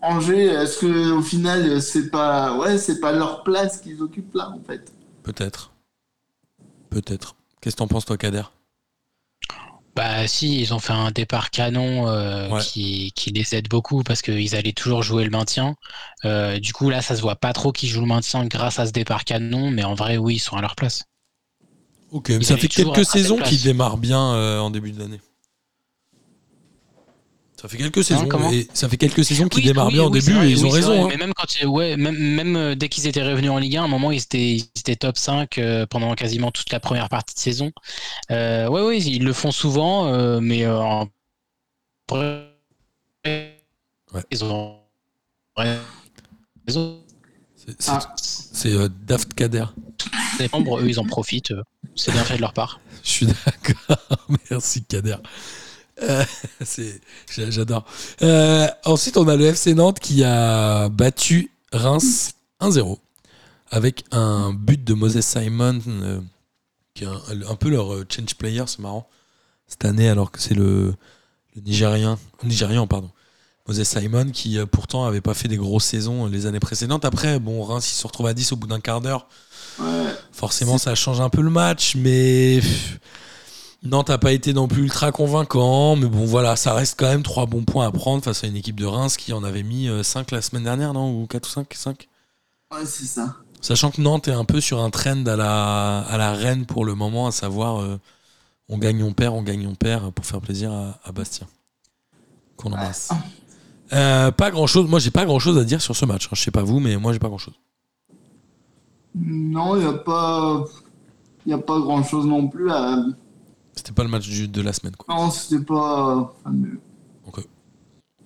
Angers, 0.02 0.46
est-ce 0.46 0.80
que 0.80 1.12
au 1.12 1.22
final, 1.22 1.82
c'est 1.82 2.10
pas, 2.10 2.58
ouais, 2.58 2.78
c'est 2.78 3.02
pas 3.02 3.12
leur 3.12 3.44
place 3.44 3.82
qu'ils 3.82 4.02
occupent 4.02 4.34
là, 4.34 4.50
en 4.50 4.62
fait? 4.62 4.94
Peut-être. 5.24 5.74
Peut-être. 6.90 7.36
Qu'est-ce 7.60 7.76
que 7.76 7.80
t'en 7.80 7.90
penses, 7.90 8.06
toi, 8.06 8.16
Kader? 8.16 8.44
Bah 9.96 10.26
si, 10.28 10.62
ils 10.62 10.74
ont 10.74 10.80
fait 10.80 10.94
un 10.94 11.12
départ 11.12 11.50
canon 11.50 12.08
euh, 12.08 12.50
Ouais. 12.50 12.62
qui, 12.62 13.12
qui 13.14 13.32
les 13.32 13.56
aide 13.56 13.68
beaucoup 13.68 14.04
parce 14.04 14.22
qu'ils 14.22 14.56
allaient 14.56 14.72
toujours 14.72 15.04
jouer 15.04 15.24
le 15.26 15.30
maintien. 15.30 15.76
Euh, 16.24 16.60
du 16.60 16.72
coup 16.72 16.90
là, 16.90 17.02
ça 17.02 17.16
se 17.16 17.22
voit 17.22 17.36
pas 17.36 17.52
trop 17.52 17.72
qu'ils 17.72 17.90
jouent 17.90 18.02
le 18.02 18.08
maintien 18.08 18.46
grâce 18.46 18.80
à 18.80 18.86
ce 18.86 18.92
départ 18.92 19.26
canon, 19.26 19.70
mais 19.70 19.84
en 19.84 19.94
vrai 19.94 20.18
oui, 20.18 20.36
ils 20.36 20.40
sont 20.40 20.56
à 20.56 20.62
leur 20.62 20.76
place. 20.76 21.04
Ok, 22.12 22.30
mais 22.30 22.44
ça 22.44 22.58
fait 22.58 22.68
quelques 22.68 23.06
saisons 23.06 23.38
qu'ils 23.38 23.64
démarrent 23.64 23.98
bien 23.98 24.34
euh, 24.34 24.60
en 24.60 24.70
début 24.70 24.92
d'année. 24.92 25.20
Ça 27.62 27.68
fait 27.68 27.78
quelques 27.78 28.04
saisons. 28.04 28.28
et 28.52 28.68
ça 28.74 28.90
fait 28.90 28.98
quelques 28.98 29.24
saisons 29.24 29.48
qu'ils 29.48 29.60
Oui, 29.62 29.68
démarrent 29.68 29.88
oui, 29.88 29.94
bien 29.94 30.04
au 30.04 30.10
oui, 30.10 30.20
début 30.20 30.34
vrai, 30.34 30.48
et 30.48 30.52
ils 30.52 30.58
oui, 30.64 30.66
ont 30.66 30.70
raison. 30.70 31.06
hein. 31.06 31.08
Mais 31.10 31.18
même 31.18 31.32
quand 31.36 31.46
ouais, 31.70 31.96
même, 31.96 32.18
même 32.18 32.56
euh, 32.56 32.74
dès 32.76 32.90
qu'ils 32.90 33.06
étaient 33.06 33.22
revenus 33.22 33.52
en 33.52 33.60
Ligue 33.60 33.78
1, 33.78 33.82
à 33.84 33.86
un 33.86 33.88
moment 33.88 34.10
ils 34.12 34.18
étaient, 34.22 34.54
ils 34.56 34.70
étaient 34.80 34.96
top 34.96 35.16
5 35.16 35.58
euh, 35.60 35.86
pendant 35.86 36.16
quasiment 36.16 36.50
toute 36.50 36.72
la 36.72 36.80
première 36.80 37.08
partie 37.08 37.36
de 37.36 37.40
saison. 37.40 37.72
Euh, 38.32 38.68
ouais, 38.68 38.82
ouais, 38.82 38.98
ils 39.00 39.24
le 39.24 39.32
font 39.34 39.52
souvent, 39.52 40.08
euh, 40.08 40.40
mais 40.42 40.64
euh, 40.66 40.80
en 40.82 41.08
Ouais. 42.12 42.48
ils 44.32 44.44
ont 44.44 44.80
raison. 45.56 47.00
C'est- 47.56 47.90
Ah, 47.90 48.16
euh, 48.66 48.90
Daft 49.06 49.34
Kader. 49.36 49.66
Les 50.40 50.50
membres, 50.52 50.80
eux, 50.80 50.90
ils 50.90 51.00
en 51.00 51.06
profitent. 51.06 51.54
C'est 51.96 52.12
bien 52.12 52.24
fait 52.24 52.38
de 52.38 52.42
leur 52.42 52.54
part. 52.54 52.80
Je 53.04 53.10
suis 53.10 53.26
d'accord. 53.28 54.18
Merci 54.50 54.84
Kader. 54.84 55.18
Euh, 56.02 56.24
J'adore. 57.50 57.86
Euh, 58.22 58.68
ensuite, 58.86 59.18
on 59.18 59.28
a 59.28 59.36
le 59.36 59.46
FC 59.46 59.74
Nantes 59.74 60.00
qui 60.00 60.24
a 60.24 60.90
battu 60.90 61.52
Reims 61.72 62.32
1-0. 62.60 62.98
avec 63.70 64.04
un 64.12 64.54
but 64.54 64.84
de 64.84 64.94
Moses 64.94 65.22
Simon, 65.22 65.80
euh, 65.88 66.20
qui 66.94 67.04
est 67.04 67.08
un, 67.08 67.22
un 67.50 67.56
peu 67.56 67.70
leur 67.70 67.88
change 68.10 68.36
player, 68.36 68.64
c'est 68.68 68.80
marrant, 68.80 69.08
cette 69.68 69.86
année, 69.86 70.10
alors 70.10 70.32
que 70.32 70.42
c'est 70.42 70.54
le, 70.54 70.94
le 71.56 71.62
Nigérien, 71.62 72.20
Nigérian, 72.44 72.88
pardon. 72.88 73.10
Moses 73.68 73.84
Simon, 73.84 74.32
qui 74.32 74.58
pourtant 74.72 75.06
avait 75.06 75.22
pas 75.22 75.34
fait 75.34 75.48
des 75.48 75.56
grosses 75.56 75.86
saisons 75.86 76.26
les 76.26 76.46
années 76.48 76.60
précédentes. 76.60 77.06
Après, 77.06 77.40
bon, 77.40 77.64
Reims, 77.64 77.90
il 77.92 77.96
se 77.96 78.06
retrouve 78.08 78.28
à 78.28 78.34
10 78.34 78.52
au 78.52 78.56
bout 78.56 78.68
d'un 78.68 78.80
quart 78.80 79.02
d'heure. 79.02 79.28
Ouais. 79.80 79.88
Forcément, 80.32 80.78
ça 80.78 80.96
change 80.96 81.22
un 81.22 81.30
peu 81.30 81.42
le 81.42 81.52
match, 81.52 81.96
mais 81.96 82.60
Nantes 83.84 84.10
n'a 84.10 84.18
pas 84.18 84.32
été 84.32 84.54
non 84.54 84.68
plus 84.68 84.84
ultra 84.84 85.12
convaincant. 85.12 85.96
Mais 85.96 86.08
bon, 86.08 86.26
voilà, 86.26 86.56
ça 86.56 86.74
reste 86.74 87.00
quand 87.00 87.08
même 87.08 87.24
trois 87.24 87.46
bons 87.46 87.64
points 87.64 87.88
à 87.88 87.92
prendre 87.92 88.24
face 88.24 88.44
à 88.44 88.48
une 88.48 88.56
équipe 88.56 88.80
de 88.80 88.86
Reims 88.86 89.18
qui 89.18 89.34
en 89.34 89.44
avait 89.44 89.64
mis 89.64 89.90
5 90.04 90.32
la 90.32 90.42
semaine 90.42 90.64
dernière, 90.64 90.94
non 90.94 91.12
Ou 91.22 91.26
4 91.28 91.46
ou 91.48 91.50
5 91.50 91.74
5 91.74 92.08
Ouais, 92.74 92.86
c'est 92.86 93.06
ça. 93.06 93.36
Sachant 93.60 93.92
que 93.92 94.02
Nantes 94.02 94.28
est 94.28 94.34
un 94.34 94.46
peu 94.46 94.62
sur 94.62 94.82
un 94.82 94.90
trend 94.90 95.26
à 95.26 95.36
la, 95.36 96.00
à 96.00 96.18
la 96.18 96.34
reine 96.34 96.66
pour 96.66 96.86
le 96.86 96.96
moment, 96.96 97.28
à 97.28 97.32
savoir 97.32 97.82
euh, 97.82 98.00
on 98.70 98.78
gagne, 98.78 99.04
on 99.04 99.14
perd, 99.14 99.36
on 99.36 99.44
gagne, 99.44 99.68
on 99.68 99.76
perd, 99.76 100.12
pour 100.14 100.26
faire 100.26 100.42
plaisir 100.42 100.72
à, 100.72 101.00
à 101.04 101.12
Bastien. 101.12 101.48
Qu'on 102.58 102.70
embrasse. 102.72 103.10
Euh, 103.94 104.32
pas 104.32 104.52
grand 104.52 104.68
chose, 104.68 104.88
moi 104.90 105.00
j'ai 105.00 105.12
pas 105.12 105.26
grand 105.26 105.38
chose 105.40 105.58
à 105.58 105.64
dire 105.64 105.82
sur 105.82 105.96
ce 105.96 106.06
match. 106.06 106.26
hein. 106.28 106.30
Je 106.34 106.42
sais 106.42 106.52
pas 106.52 106.64
vous, 106.64 106.80
mais 106.80 106.96
moi 106.98 107.14
j'ai 107.14 107.20
pas 107.20 107.28
grand 107.28 107.38
chose. 107.38 107.54
Non, 109.14 109.76
il 109.76 109.82
n'y 109.84 109.90
a 109.90 109.94
pas. 109.94 110.64
Il 111.46 111.50
n'y 111.50 111.54
a 111.54 111.58
pas 111.58 111.80
grand 111.80 112.02
chose 112.04 112.26
non 112.26 112.48
plus 112.48 112.72
à. 112.72 113.04
C'était 113.82 113.94
pas 113.94 114.04
le 114.04 114.10
match 114.10 114.28
du- 114.28 114.48
de 114.48 114.62
la 114.62 114.74
semaine, 114.74 114.96
quoi. 114.96 115.16
Non, 115.16 115.32
c'était 115.32 115.64
pas. 115.66 116.36
fameux. 116.44 116.80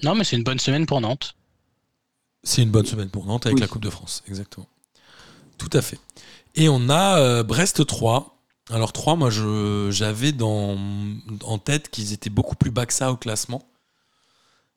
Non, 0.04 0.14
mais 0.14 0.26
c'est 0.26 0.36
une 0.36 0.44
bonne 0.44 0.60
semaine 0.60 0.86
pour 0.86 1.00
Nantes. 1.00 1.36
C'est 2.44 2.62
une 2.62 2.70
bonne 2.72 2.86
semaine 2.86 3.10
pour 3.10 3.26
Nantes 3.26 3.46
avec 3.46 3.56
Oui. 3.56 3.62
la 3.62 3.68
Coupe 3.70 3.82
de 3.82 3.90
France, 3.90 4.22
exactement. 4.28 4.68
Tout 5.58 5.70
à 5.72 5.82
fait. 5.82 5.98
Et 6.56 6.68
on 6.68 6.90
a 6.90 7.18
euh, 7.20 7.44
Brest 7.44 7.86
3. 7.88 8.38
Alors 8.70 8.92
3, 8.92 9.16
moi 9.16 9.30
je- 9.30 9.88
j'avais 9.92 10.34
dans, 10.34 10.78
en 11.46 11.58
tête 11.58 11.90
qu'ils 11.90 12.12
étaient 12.12 12.30
beaucoup 12.30 12.56
plus 12.58 12.72
bas 12.72 12.86
que 12.86 12.92
ça 12.94 13.10
au 13.14 13.16
classement. 13.16 13.64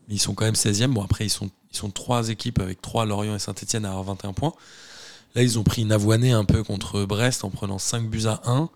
Mais 0.07 0.14
ils 0.14 0.18
sont 0.20 0.35
quand 0.35 0.45
même 0.45 0.55
16e. 0.55 0.93
Bon 0.93 1.03
après 1.03 1.26
ils 1.26 1.31
sont, 1.31 1.51
ils 1.72 1.76
sont 1.76 1.91
trois 1.91 2.29
équipes 2.29 2.61
avec 2.61 2.81
3 2.81 3.05
Lorient 3.05 3.35
et 3.35 3.39
Saint-Etienne 3.41 3.85
à 3.85 3.89
avoir 3.91 4.05
21 4.05 4.33
points. 4.35 4.53
Là 5.35 5.43
ils 5.43 5.59
ont 5.59 5.64
pris 5.64 5.83
une 5.83 5.91
avoinée 5.93 6.31
un 6.31 6.45
peu 6.45 6.62
contre 6.62 7.05
Brest 7.05 7.43
en 7.45 7.51
prenant 7.51 7.79
5 7.79 8.09
buts 8.09 8.26
à 8.26 8.41
1 8.49 8.70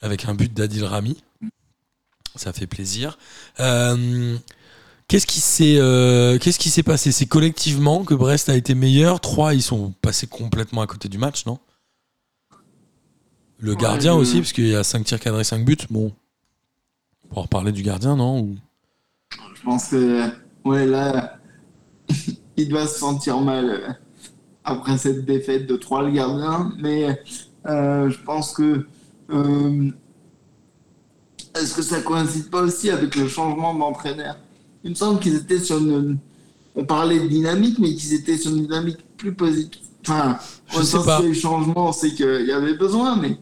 avec 0.00 0.26
un 0.26 0.34
but 0.34 0.52
d'Adil 0.52 0.84
Rami. 0.84 1.22
Ça 2.36 2.52
fait 2.52 2.66
plaisir. 2.66 3.18
Euh, 3.60 4.36
Qu'est-ce 5.06 5.26
qui 5.26 5.40
s'est 5.40 5.76
euh, 5.78 6.38
qu'est-ce 6.38 6.58
qui 6.58 6.70
s'est 6.70 6.82
passé? 6.82 7.12
C'est 7.12 7.26
collectivement 7.26 8.04
que 8.04 8.14
Brest 8.14 8.48
a 8.48 8.56
été 8.56 8.74
meilleur. 8.74 9.20
Trois, 9.20 9.52
ils 9.54 9.62
sont 9.62 9.92
passés 10.00 10.26
complètement 10.26 10.80
à 10.80 10.86
côté 10.86 11.10
du 11.10 11.18
match, 11.18 11.44
non? 11.44 11.58
Le 13.58 13.74
gardien 13.74 14.14
aussi, 14.14 14.38
parce 14.38 14.52
qu'il 14.52 14.68
y 14.68 14.74
a 14.74 14.82
5 14.82 15.04
tirs 15.04 15.20
cadrés, 15.20 15.44
5 15.44 15.64
buts. 15.64 15.76
Bon, 15.90 16.12
on 17.24 17.28
pourra 17.28 17.42
reparler 17.42 17.72
du 17.72 17.82
gardien, 17.82 18.16
non? 18.16 18.40
Ou- 18.40 18.56
Je 19.54 19.62
pense 19.62 19.88
que. 19.88 20.30
Ouais, 20.64 20.86
là. 20.86 21.38
il 22.56 22.68
doit 22.68 22.86
se 22.86 22.98
sentir 22.98 23.40
mal 23.40 23.98
après 24.64 24.96
cette 24.98 25.24
défaite 25.26 25.66
de 25.66 25.76
3 25.76 26.02
le 26.04 26.12
gardien. 26.12 26.72
Mais 26.78 27.22
euh, 27.66 28.08
je 28.10 28.18
pense 28.22 28.52
que. 28.54 28.86
Euh, 29.30 29.90
Est-ce 31.54 31.74
que 31.74 31.82
ça 31.82 32.00
coïncide 32.00 32.50
pas 32.50 32.62
aussi 32.62 32.90
avec 32.90 33.14
le 33.16 33.28
changement 33.28 33.74
d'entraîneur? 33.74 34.36
Il 34.82 34.90
me 34.90 34.94
semble 34.94 35.20
qu'ils 35.20 35.36
étaient 35.36 35.60
sur 35.60 35.78
une. 35.78 36.18
On 36.76 36.84
parlait 36.84 37.20
de 37.20 37.28
dynamique, 37.28 37.78
mais 37.78 37.94
qu'ils 37.94 38.14
étaient 38.14 38.36
sur 38.36 38.50
une 38.50 38.62
dynamique 38.62 38.98
plus 39.16 39.32
positive. 39.32 39.80
Enfin, 40.06 40.38
Je 40.68 40.78
au 40.78 40.82
sais 40.82 40.90
sens 40.96 41.06
pas. 41.06 41.20
que 41.20 41.26
les 41.26 41.34
changements, 41.34 41.92
c'est 41.92 42.12
qu'il 42.14 42.44
y 42.46 42.52
avait 42.52 42.74
besoin, 42.74 43.16
mais. 43.16 43.38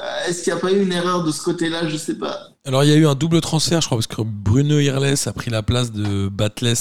euh, 0.00 0.28
Est-ce 0.28 0.42
qu'il 0.42 0.52
n'y 0.52 0.58
a 0.58 0.60
pas 0.62 0.72
eu 0.72 0.82
une 0.82 0.92
erreur 0.92 1.22
de 1.24 1.30
ce 1.30 1.42
côté-là? 1.42 1.88
Je 1.88 1.96
sais 1.96 2.16
pas. 2.16 2.48
Alors, 2.66 2.82
il 2.84 2.90
y 2.90 2.92
a 2.92 2.96
eu 2.96 3.06
un 3.06 3.14
double 3.14 3.40
transfert, 3.40 3.80
je 3.80 3.86
crois, 3.86 3.96
parce 3.98 4.08
que 4.08 4.20
Bruno 4.22 4.78
Irles 4.80 5.14
a 5.26 5.32
pris 5.32 5.50
la 5.50 5.62
place 5.62 5.92
de 5.92 6.28
Batles. 6.28 6.74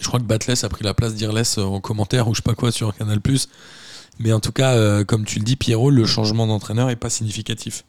Je 0.00 0.06
crois 0.08 0.18
que 0.18 0.24
Batles 0.24 0.54
a 0.64 0.68
pris 0.70 0.82
la 0.84 0.94
place 0.94 1.14
d'Irles 1.14 1.42
en 1.58 1.80
commentaire 1.80 2.26
ou 2.28 2.34
je 2.34 2.38
sais 2.38 2.42
pas 2.42 2.54
quoi 2.54 2.72
sur 2.72 2.96
Canal+. 2.96 3.20
Mais 4.18 4.32
en 4.32 4.40
tout 4.40 4.52
cas, 4.52 4.74
euh, 4.74 5.04
comme 5.04 5.24
tu 5.24 5.38
le 5.38 5.44
dis, 5.44 5.56
Pierrot, 5.56 5.90
le 5.90 6.04
changement 6.04 6.46
d'entraîneur 6.46 6.90
est 6.90 6.96
pas 6.96 7.10
significatif. 7.10 7.84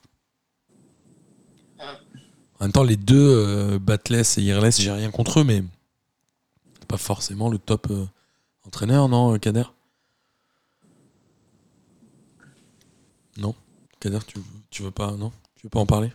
En 2.60 2.66
même 2.66 2.72
temps, 2.72 2.84
les 2.84 2.98
deux, 2.98 3.16
euh, 3.16 3.80
Batles 3.80 4.24
et 4.38 4.42
Irles, 4.42 4.72
j'ai 4.78 4.92
rien 4.92 5.12
contre 5.12 5.40
eux, 5.40 5.44
mais 5.44 5.64
c'est 6.80 6.88
pas 6.88 6.98
forcément 6.98 7.50
le 7.50 7.58
top 7.58 7.88
euh, 7.90 8.06
entraîneur, 8.66 9.08
non, 9.10 9.40
Kader? 9.40 9.64
Non 13.38 13.56
Kader, 14.00 14.20
tu, 14.28 14.40
tu 14.70 14.84
veux 14.84 14.92
pas, 14.92 15.12
non? 15.14 15.32
Tu 15.56 15.66
veux 15.66 15.70
pas 15.70 15.80
en 15.80 15.86
parler? 15.86 16.12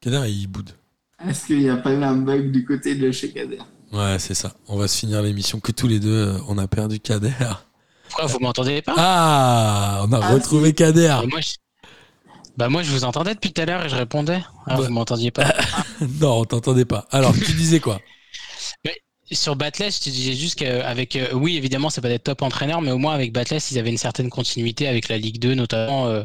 Kader, 0.00 0.28
il 0.28 0.46
boude. 0.48 0.70
Est-ce 1.26 1.46
qu'il 1.46 1.60
n'y 1.60 1.70
a 1.70 1.76
pas 1.76 1.92
eu 1.92 2.02
un 2.02 2.16
bug 2.16 2.50
du 2.50 2.64
côté 2.64 2.96
de 2.96 3.10
chez 3.12 3.30
Kader? 3.30 3.60
Ouais, 3.92 4.18
c'est 4.18 4.34
ça. 4.34 4.52
On 4.66 4.76
va 4.76 4.88
se 4.88 4.98
finir 4.98 5.22
l'émission 5.22 5.60
que 5.60 5.70
tous 5.72 5.86
les 5.86 6.00
deux, 6.00 6.36
on 6.48 6.58
a 6.58 6.66
perdu 6.66 6.98
Kader. 6.98 7.30
Pourquoi 8.16 8.26
vous 8.32 8.38
m'entendez 8.38 8.80
pas 8.80 8.94
Ah, 8.96 10.04
on 10.08 10.12
a 10.12 10.20
Ah, 10.22 10.28
retrouvé 10.34 10.72
Kader. 10.72 11.08
Bah, 11.20 11.26
moi, 11.28 11.40
je... 11.40 11.52
bah 12.56 12.68
moi 12.68 12.82
je 12.84 12.92
vous 12.92 13.02
entendais 13.04 13.34
depuis 13.34 13.52
tout 13.52 13.60
à 13.60 13.64
l'heure 13.64 13.84
et 13.84 13.88
je 13.88 13.96
répondais. 13.96 14.40
Ah, 14.66 14.76
Bah. 14.76 14.82
vous 14.82 14.92
m'entendiez 14.92 15.32
pas. 15.32 15.52
non, 16.20 16.40
on 16.40 16.44
t'entendait 16.44 16.84
pas. 16.84 17.06
Alors, 17.10 17.34
tu 17.34 17.52
disais 17.54 17.80
quoi? 17.80 18.00
Sur 19.32 19.56
Batless, 19.56 19.98
je 19.98 20.04
te 20.04 20.10
disais 20.10 20.34
juste 20.34 20.58
qu'avec, 20.58 21.16
euh, 21.16 21.32
oui, 21.32 21.56
évidemment, 21.56 21.88
c'est 21.90 22.02
pas 22.02 22.10
des 22.10 22.18
top 22.20 22.42
entraîneurs, 22.42 22.82
mais 22.82 22.92
au 22.92 22.98
moins 22.98 23.14
avec 23.14 23.32
Batless, 23.32 23.70
ils 23.72 23.78
avaient 23.78 23.90
une 23.90 23.96
certaine 23.98 24.28
continuité 24.28 24.86
avec 24.86 25.08
la 25.08 25.16
Ligue 25.16 25.40
2, 25.40 25.54
notamment. 25.54 26.06
euh, 26.06 26.22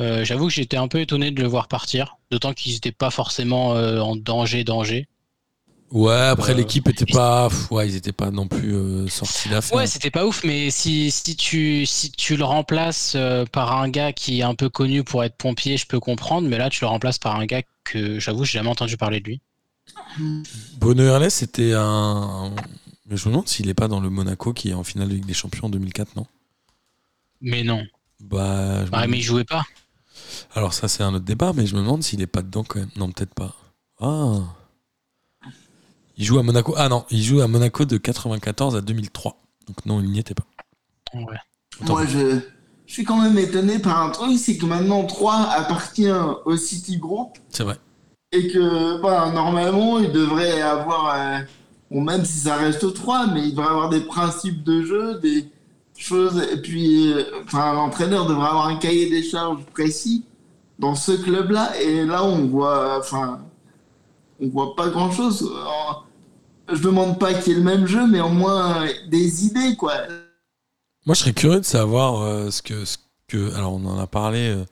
euh, 0.00 0.24
J'avoue 0.24 0.46
que 0.46 0.52
j'étais 0.54 0.76
un 0.76 0.86
peu 0.88 1.00
étonné 1.00 1.32
de 1.32 1.42
le 1.42 1.48
voir 1.48 1.66
partir, 1.68 2.16
d'autant 2.30 2.54
qu'ils 2.54 2.72
n'étaient 2.74 2.92
pas 2.92 3.10
forcément 3.10 3.74
euh, 3.74 3.98
en 4.00 4.14
danger, 4.16 4.62
danger. 4.64 5.08
Ouais, 5.92 6.14
après 6.14 6.52
Euh, 6.52 6.56
l'équipe 6.56 6.88
était 6.88 7.06
pas, 7.06 7.48
pff, 7.48 7.70
ouais, 7.70 7.88
ils 7.88 7.94
étaient 7.96 8.12
pas 8.12 8.30
non 8.30 8.48
plus 8.48 8.74
euh, 8.74 9.08
sortis 9.08 9.48
d'affaire. 9.48 9.78
Ouais, 9.78 9.86
c'était 9.86 10.10
pas 10.10 10.26
ouf, 10.26 10.42
mais 10.44 10.70
si, 10.70 11.10
si, 11.10 11.36
tu, 11.36 11.86
si 11.86 12.10
tu 12.10 12.36
le 12.36 12.44
remplaces 12.44 13.14
euh, 13.14 13.44
par 13.46 13.72
un 13.80 13.88
gars 13.88 14.12
qui 14.12 14.40
est 14.40 14.42
un 14.42 14.54
peu 14.54 14.68
connu 14.68 15.04
pour 15.04 15.22
être 15.24 15.36
pompier, 15.36 15.76
je 15.76 15.86
peux 15.86 16.00
comprendre, 16.00 16.48
mais 16.48 16.58
là, 16.58 16.70
tu 16.70 16.80
le 16.82 16.88
remplaces 16.88 17.18
par 17.18 17.36
un 17.36 17.46
gars 17.46 17.62
que 17.84 18.18
j'avoue, 18.18 18.44
j'ai 18.44 18.58
jamais 18.58 18.68
entendu 18.70 18.96
parler 18.96 19.20
de 19.20 19.26
lui. 19.28 19.40
Bruno 20.78 21.02
Irles, 21.04 21.30
c'était 21.30 21.72
un, 21.74 22.52
Mais 23.06 23.16
je 23.16 23.26
me 23.28 23.32
demande 23.32 23.48
s'il 23.48 23.68
est 23.68 23.74
pas 23.74 23.88
dans 23.88 24.00
le 24.00 24.10
Monaco 24.10 24.52
qui 24.52 24.70
est 24.70 24.74
en 24.74 24.84
finale 24.84 25.08
de 25.08 25.14
Ligue 25.14 25.26
des 25.26 25.34
Champions 25.34 25.66
en 25.66 25.70
2004, 25.70 26.16
non? 26.16 26.26
Mais 27.40 27.62
non. 27.64 27.82
Bah, 28.20 28.84
je 28.86 28.90
Bah, 28.90 29.06
mais 29.06 29.18
il 29.18 29.22
jouait 29.22 29.44
pas. 29.44 29.64
alors 30.54 30.74
ça 30.74 30.88
c'est 30.88 31.02
un 31.02 31.14
autre 31.14 31.24
débat, 31.24 31.52
mais 31.54 31.66
je 31.66 31.74
me 31.76 31.80
demande 31.80 32.02
s'il 32.02 32.20
est 32.22 32.26
pas 32.26 32.42
dedans 32.42 32.64
quand 32.64 32.80
même. 32.80 32.90
Non, 32.96 33.10
peut-être 33.10 33.34
pas. 33.34 33.54
Ah. 34.00 34.40
Il 36.16 36.24
joue 36.24 36.38
à 36.38 36.42
Monaco. 36.42 36.74
Ah 36.76 36.88
non, 36.88 37.04
il 37.10 37.22
joue 37.22 37.40
à 37.40 37.48
Monaco 37.48 37.84
de 37.84 37.96
94 37.96 38.76
à 38.76 38.80
2003. 38.80 39.36
Donc 39.66 39.84
non, 39.86 40.00
il 40.00 40.10
n'y 40.10 40.18
était 40.18 40.34
pas. 40.34 40.44
Ouais. 41.14 41.24
Moi, 41.86 42.06
je, 42.06 42.40
je 42.86 42.92
suis 42.92 43.04
quand 43.04 43.20
même 43.20 43.36
étonné 43.38 43.78
par 43.78 44.00
un 44.02 44.10
truc, 44.10 44.38
c'est 44.38 44.56
que 44.56 44.64
maintenant 44.66 45.04
3 45.04 45.34
appartient 45.56 46.10
au 46.44 46.56
City 46.56 46.96
Group 46.98 47.36
C'est 47.50 47.64
vrai. 47.64 47.76
et 48.32 48.48
que 48.48 49.00
bah, 49.02 49.30
normalement, 49.34 49.98
il 49.98 50.10
devrait 50.12 50.62
avoir, 50.62 51.14
euh, 51.14 51.38
bon, 51.90 52.00
même 52.00 52.24
si 52.24 52.38
ça 52.38 52.56
reste 52.56 52.94
3, 52.94 53.26
mais 53.28 53.48
il 53.48 53.50
devrait 53.50 53.68
avoir 53.70 53.90
des 53.90 54.00
principes 54.00 54.62
de 54.64 54.82
jeu, 54.82 55.18
des 55.20 55.48
choses, 55.98 56.42
et 56.52 56.60
puis 56.62 57.12
euh, 57.12 57.24
enfin, 57.44 57.72
l'entraîneur 57.74 58.26
devrait 58.26 58.48
avoir 58.48 58.68
un 58.68 58.76
cahier 58.76 59.10
des 59.10 59.22
charges 59.22 59.62
précis 59.74 60.24
dans 60.78 60.94
ce 60.94 61.12
club-là, 61.12 61.78
et 61.80 62.04
là, 62.06 62.24
on 62.24 62.46
voit, 62.46 62.98
enfin, 63.00 63.40
on 64.40 64.48
voit 64.48 64.74
pas 64.76 64.88
grand-chose. 64.88 65.50
Je 66.72 66.82
demande 66.82 67.18
pas 67.18 67.32
qu'il 67.34 67.52
y 67.52 67.56
ait 67.56 67.58
le 67.58 67.64
même 67.64 67.86
jeu, 67.86 68.06
mais 68.08 68.20
au 68.20 68.28
moins 68.28 68.82
euh, 68.84 68.92
des 69.08 69.46
idées, 69.46 69.76
quoi. 69.76 69.94
Moi, 71.06 71.14
je 71.14 71.20
serais 71.20 71.32
curieux 71.32 71.60
de 71.60 71.64
savoir 71.64 72.20
euh, 72.22 72.50
ce, 72.50 72.60
que, 72.62 72.84
ce 72.84 72.96
que. 73.28 73.54
Alors, 73.54 73.72
on 73.74 73.84
en 73.86 73.98
a 73.98 74.06
parlé, 74.08 74.48
euh, 74.48 74.64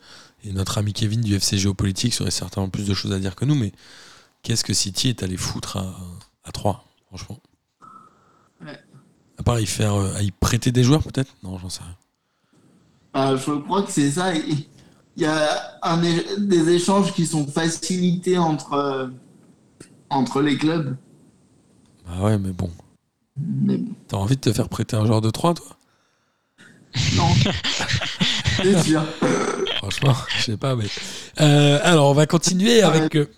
et 0.45 0.53
notre 0.53 0.79
ami 0.79 0.93
Kevin 0.93 1.21
du 1.21 1.37
FC 1.37 1.57
Géopolitique 1.57 2.17
aurait 2.21 2.33
certainement 2.33 2.69
plus 2.69 2.87
de 2.87 2.95
choses 2.95 3.12
à 3.12 3.21
dire 3.21 3.37
que 3.37 3.45
nous, 3.45 3.55
mais 3.55 3.73
qu'est-ce 4.43 4.65
que 4.65 4.75
City 4.75 5.09
est 5.11 5.23
allé 5.23 5.37
foutre 5.37 5.77
à, 5.77 5.95
à 6.45 6.51
3, 6.51 6.85
franchement? 7.07 7.39
Ouais. 8.65 8.77
À 9.39 9.43
part 9.45 9.61
y 9.61 9.67
faire. 9.67 9.95
euh, 9.95 10.15
à 10.17 10.23
y 10.23 10.33
prêter 10.33 10.73
des 10.73 10.83
joueurs, 10.83 11.03
peut-être? 11.05 11.33
Non, 11.45 11.59
j'en 11.59 11.69
sais 11.69 11.83
rien. 11.85 11.97
Bah, 13.12 13.37
je 13.37 13.53
crois 13.53 13.85
que 13.85 13.93
c'est 13.93 14.11
ça. 14.11 14.35
Il 14.35 14.67
y 15.17 15.25
a 15.27 15.79
un 15.83 16.03
des 16.39 16.71
échanges 16.71 17.12
qui 17.12 17.25
sont 17.25 17.47
facilités 17.47 18.37
entre, 18.37 19.11
entre 20.15 20.41
les 20.41 20.57
clubs. 20.57 20.97
Bah 22.07 22.25
ouais, 22.25 22.39
mais 22.39 22.53
bon. 22.53 22.71
Mais 23.37 23.81
T'as 24.09 24.17
envie 24.17 24.37
de 24.37 24.41
te 24.41 24.53
faire 24.53 24.69
prêter 24.69 24.97
un 24.97 25.05
joueur 25.07 25.21
de 25.21 25.31
3, 25.31 25.55
toi? 25.55 25.67
Non. 27.17 27.29
c'est 28.62 28.83
sûr. 28.83 29.03
Franchement, 29.79 30.15
je 30.39 30.43
sais 30.45 30.57
pas, 30.57 30.77
mais. 30.77 30.87
Euh, 31.41 31.81
alors, 31.83 32.11
on 32.11 32.15
va 32.15 32.27
continuer 32.27 32.83
avec. 32.83 33.17
euh, 33.17 33.29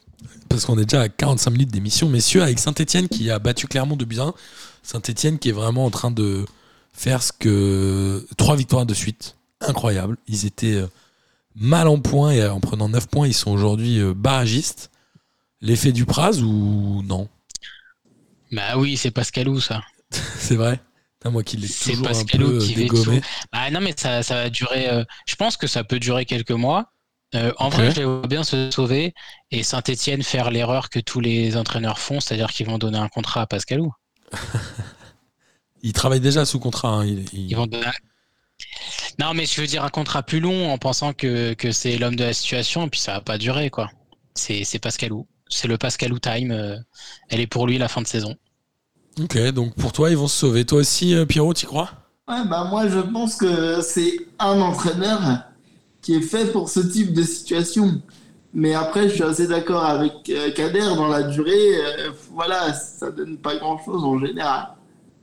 parce 0.48 0.64
qu'on 0.66 0.78
est 0.78 0.84
déjà 0.84 1.02
à 1.02 1.08
45 1.08 1.50
minutes 1.50 1.72
d'émission, 1.72 2.08
messieurs, 2.08 2.42
avec 2.42 2.58
Saint-Etienne 2.58 3.08
qui 3.08 3.30
a 3.30 3.38
battu 3.38 3.66
Clermont 3.66 3.96
de 3.96 4.04
1. 4.20 4.34
Saint-Etienne 4.82 5.38
qui 5.38 5.48
est 5.48 5.52
vraiment 5.52 5.84
en 5.86 5.90
train 5.90 6.10
de 6.10 6.44
faire 6.92 7.22
ce 7.22 7.32
que. 7.32 8.26
Trois 8.36 8.56
victoires 8.56 8.84
de 8.86 8.94
suite. 8.94 9.36
incroyable. 9.60 10.18
Ils 10.28 10.44
étaient 10.44 10.74
euh, 10.74 10.86
mal 11.54 11.88
en 11.88 11.98
point 11.98 12.32
et 12.32 12.46
en 12.46 12.60
prenant 12.60 12.88
9 12.90 13.06
points, 13.08 13.26
ils 13.26 13.34
sont 13.34 13.50
aujourd'hui 13.50 14.00
barragistes. 14.14 14.90
L'effet 15.60 15.92
du 15.92 16.04
Praz 16.06 16.42
ou 16.42 17.02
non 17.04 17.28
Bah 18.52 18.76
oui, 18.76 18.96
c'est 18.96 19.10
Pascalou, 19.10 19.60
ça. 19.60 19.82
C'est 20.38 20.56
vrai 20.56 20.80
Putain, 21.18 21.30
Moi 21.30 21.42
qui 21.42 21.56
l'ai 21.56 21.66
C'est 21.66 21.92
toujours 21.92 22.06
un 22.06 22.10
Pascalou 22.10 22.50
peu 22.50 22.58
qui 22.58 22.74
dégommé. 22.74 23.20
Bah 23.52 23.70
non, 23.70 23.80
mais 23.80 23.94
ça, 23.96 24.22
ça 24.22 24.34
va 24.34 24.50
durer. 24.50 24.88
euh, 24.88 25.04
je 25.26 25.34
pense 25.36 25.56
que 25.56 25.66
ça 25.66 25.82
peut 25.84 25.98
durer 25.98 26.24
quelques 26.26 26.50
mois. 26.52 26.92
Euh, 27.34 27.52
en 27.58 27.68
vrai, 27.70 27.90
je 27.90 27.96
les 27.96 28.04
vois 28.04 28.26
bien 28.28 28.44
se 28.44 28.70
sauver 28.70 29.12
et 29.50 29.62
Saint-Etienne 29.64 30.22
faire 30.22 30.50
l'erreur 30.50 30.90
que 30.90 31.00
tous 31.00 31.20
les 31.20 31.56
entraîneurs 31.56 31.98
font, 31.98 32.20
c'est-à-dire 32.20 32.52
qu'ils 32.52 32.66
vont 32.66 32.78
donner 32.78 32.98
un 32.98 33.08
contrat 33.08 33.40
à 33.42 33.46
Pascalou. 33.46 33.92
Il 35.82 35.92
travaille 35.92 36.20
déjà 36.20 36.44
sous 36.44 36.58
contrat. 36.60 36.88
hein. 36.90 37.06
Il- 37.06 37.24
il- 37.32 37.50
Ils 37.50 37.56
vont 37.56 37.66
donner- 37.66 37.86
Non, 39.18 39.34
mais 39.34 39.46
je 39.46 39.60
veux 39.60 39.66
dire 39.66 39.84
un 39.84 39.88
contrat 39.90 40.22
plus 40.22 40.40
long 40.40 40.70
en 40.70 40.78
pensant 40.78 41.12
que, 41.12 41.54
que 41.54 41.72
c'est 41.72 41.96
l'homme 41.98 42.16
de 42.16 42.24
la 42.24 42.32
situation 42.32 42.86
et 42.86 42.90
puis 42.90 43.00
ça 43.00 43.14
va 43.14 43.20
pas 43.20 43.38
durer, 43.38 43.70
quoi. 43.70 43.90
C'est 44.34 44.64
c'est 44.64 44.78
Pascalou. 44.78 45.26
C'est 45.48 45.68
le 45.68 45.78
Pascalou 45.78 46.18
time. 46.18 46.50
euh, 46.50 46.76
elle 47.28 47.40
est 47.40 47.46
pour 47.46 47.66
lui 47.66 47.78
la 47.78 47.88
fin 47.88 48.02
de 48.02 48.06
saison. 48.06 48.34
Ok, 49.20 49.38
donc 49.52 49.74
pour 49.74 49.92
toi, 49.92 50.10
ils 50.10 50.16
vont 50.16 50.28
se 50.28 50.36
sauver. 50.38 50.64
Toi 50.64 50.80
aussi, 50.80 51.14
euh, 51.14 51.24
Pierrot, 51.24 51.54
tu 51.54 51.66
crois? 51.66 51.90
Ouais, 52.28 52.44
bah 52.48 52.64
moi 52.70 52.88
je 52.88 52.98
pense 52.98 53.36
que 53.36 53.80
c'est 53.80 54.18
un 54.38 54.60
entraîneur 54.60 55.20
qui 56.02 56.14
est 56.14 56.20
fait 56.20 56.46
pour 56.52 56.68
ce 56.68 56.80
type 56.80 57.12
de 57.12 57.22
situation. 57.22 58.02
Mais 58.52 58.74
après, 58.74 59.08
je 59.08 59.14
suis 59.14 59.22
assez 59.22 59.46
d'accord 59.46 59.84
avec 59.84 60.12
euh, 60.30 60.50
Kader 60.52 60.80
dans 60.96 61.08
la 61.08 61.22
durée. 61.24 61.76
euh, 61.76 62.10
voilà, 62.32 62.72
ça 62.72 63.10
donne 63.10 63.36
pas 63.38 63.56
grand 63.56 63.78
chose 63.84 64.02
en 64.02 64.18
général. 64.18 64.68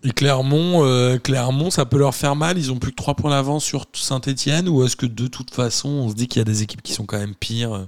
Et 0.04 0.12
Clermont, 0.12 0.84
euh, 0.86 1.18
Clermont, 1.18 1.70
ça 1.72 1.86
peut 1.86 1.98
leur 1.98 2.14
faire 2.14 2.36
mal. 2.36 2.58
Ils 2.58 2.72
ont 2.72 2.78
plus 2.78 2.92
que 2.92 2.98
3 2.98 3.16
points 3.16 3.32
d'avance 3.32 3.64
sur 3.64 3.86
Saint-Etienne. 3.94 4.68
Ou 4.70 4.84
est-ce 4.84 4.96
que 4.96 5.06
de 5.06 5.28
toute 5.28 5.52
façon, 5.54 5.90
on 5.90 6.10
se 6.10 6.14
dit 6.16 6.28
qu'il 6.28 6.40
y 6.40 6.42
a 6.42 6.46
des 6.46 6.62
équipes 6.62 6.82
qui 6.84 6.94
sont 6.94 7.06
quand 7.06 7.18
même 7.18 7.36
pires 7.36 7.74
euh, 7.74 7.86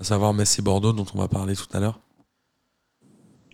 À 0.00 0.04
savoir 0.04 0.34
Metz 0.34 0.58
et 0.58 0.62
Bordeaux, 0.62 0.92
dont 0.92 1.06
on 1.14 1.18
va 1.18 1.28
parler 1.28 1.54
tout 1.56 1.66
à 1.72 1.80
l'heure. 1.80 2.00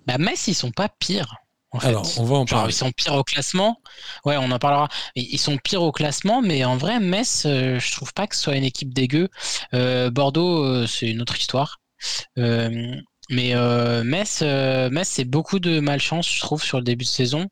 Bah, 0.06 0.18
Metz, 0.18 0.48
ils 0.48 0.54
sont 0.54 0.72
pas 0.72 0.88
pires. 0.88 1.36
En 1.70 1.80
fait. 1.80 1.88
Alors, 1.88 2.06
on 2.18 2.24
va 2.24 2.36
en 2.36 2.46
Genre, 2.46 2.58
parler. 2.60 2.72
ils 2.74 2.76
sont 2.76 2.90
pires 2.92 3.14
au 3.14 3.24
classement. 3.24 3.80
Ouais, 4.26 4.36
on 4.36 4.50
en 4.50 4.58
parlera. 4.58 4.88
Ils 5.14 5.38
sont 5.38 5.56
pires 5.56 5.82
au 5.82 5.92
classement, 5.92 6.42
mais 6.42 6.64
en 6.64 6.76
vrai, 6.76 7.00
Metz, 7.00 7.44
euh, 7.46 7.78
je 7.78 7.92
trouve 7.92 8.12
pas 8.12 8.26
que 8.26 8.36
ce 8.36 8.42
soit 8.42 8.56
une 8.56 8.64
équipe 8.64 8.92
dégueu. 8.92 9.28
Euh, 9.72 10.10
Bordeaux, 10.10 10.64
euh, 10.64 10.86
c'est 10.86 11.08
une 11.08 11.22
autre 11.22 11.36
histoire. 11.38 11.80
Mais 13.32 13.54
euh, 13.54 14.04
Metz, 14.04 14.40
euh, 14.42 14.90
Metz, 14.90 15.08
c'est 15.08 15.24
beaucoup 15.24 15.58
de 15.58 15.80
malchance, 15.80 16.30
je 16.30 16.38
trouve, 16.40 16.62
sur 16.62 16.76
le 16.76 16.84
début 16.84 17.04
de 17.04 17.08
saison. 17.08 17.48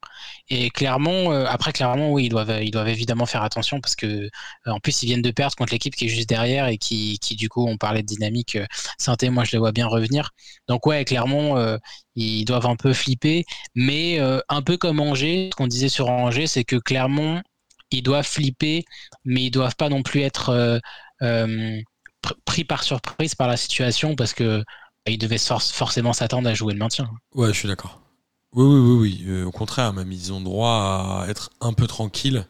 Et 0.51 0.68
Clermont, 0.68 1.33
euh, 1.33 1.47
après 1.49 1.72
Clermont, 1.72 2.12
oui, 2.12 2.26
ils 2.26 2.28
doivent, 2.28 2.62
ils 2.62 2.70
doivent 2.70 2.89
évidemment 2.89 3.24
faire 3.24 3.43
attention 3.43 3.81
parce 3.81 3.95
que, 3.97 4.07
euh, 4.07 4.28
en 4.66 4.78
plus, 4.78 5.03
ils 5.03 5.07
viennent 5.07 5.22
de 5.22 5.31
perdre 5.31 5.57
contre 5.57 5.72
l'équipe 5.72 5.97
qui 5.97 6.05
est 6.05 6.09
juste 6.09 6.28
derrière 6.28 6.66
et 6.68 6.76
qui, 6.76 7.18
qui 7.20 7.35
du 7.35 7.49
coup, 7.49 7.66
on 7.66 7.78
parlait 7.78 8.03
de 8.03 8.07
dynamique. 8.07 8.59
Sainté, 8.99 9.31
moi, 9.31 9.45
je 9.45 9.53
les 9.53 9.59
vois 9.59 9.72
bien 9.72 9.87
revenir. 9.87 10.31
Donc, 10.68 10.87
ouais, 10.87 11.03
euh, 11.11 11.78
ils 12.14 12.45
doivent 12.45 12.66
un 12.66 12.76
peu 12.76 12.93
flipper. 12.93 13.47
Mais 13.74 14.18
un 14.51 14.62
peu 14.62 14.76
comme 14.76 15.01
Angers, 15.01 15.49
ce 15.53 15.57
qu'on 15.57 15.66
disait 15.66 15.89
sur 15.89 16.09
Angers, 16.11 16.47
c'est 16.47 16.64
que 16.64 16.76
Clermont, 16.76 17.41
ils 17.91 18.03
doivent 18.03 18.26
flipper, 18.26 18.85
mais 19.24 19.45
ils 19.45 19.51
doivent 19.51 19.76
pas 19.76 19.89
non 19.89 20.03
plus 20.03 20.20
être 20.20 20.81
pr- 22.22 22.35
pris 22.45 22.64
par 22.64 22.83
surprise 22.83 23.35
par 23.35 23.49
la 23.49 23.57
situation 23.57 24.14
parce 24.16 24.35
que 24.35 24.64
ils 25.07 25.19
devaient 25.19 25.39
for- 25.39 25.63
forcément 25.63 26.13
s'attendre 26.13 26.49
à 26.49 26.55
jouer 26.55 26.73
le 26.73 26.79
maintien. 26.79 27.11
Ouais, 27.35 27.49
je 27.49 27.53
suis 27.59 27.69
d'accord. 27.69 28.01
Oui, 28.53 28.65
oui, 28.65 28.81
oui, 28.81 28.99
oui. 28.99 29.25
Euh, 29.29 29.45
au 29.45 29.51
contraire, 29.53 29.93
même, 29.93 30.11
ils 30.13 30.33
ont 30.33 30.41
droit 30.41 31.23
à 31.25 31.27
être 31.29 31.51
un 31.61 31.73
peu 31.73 31.87
tranquilles 31.87 32.47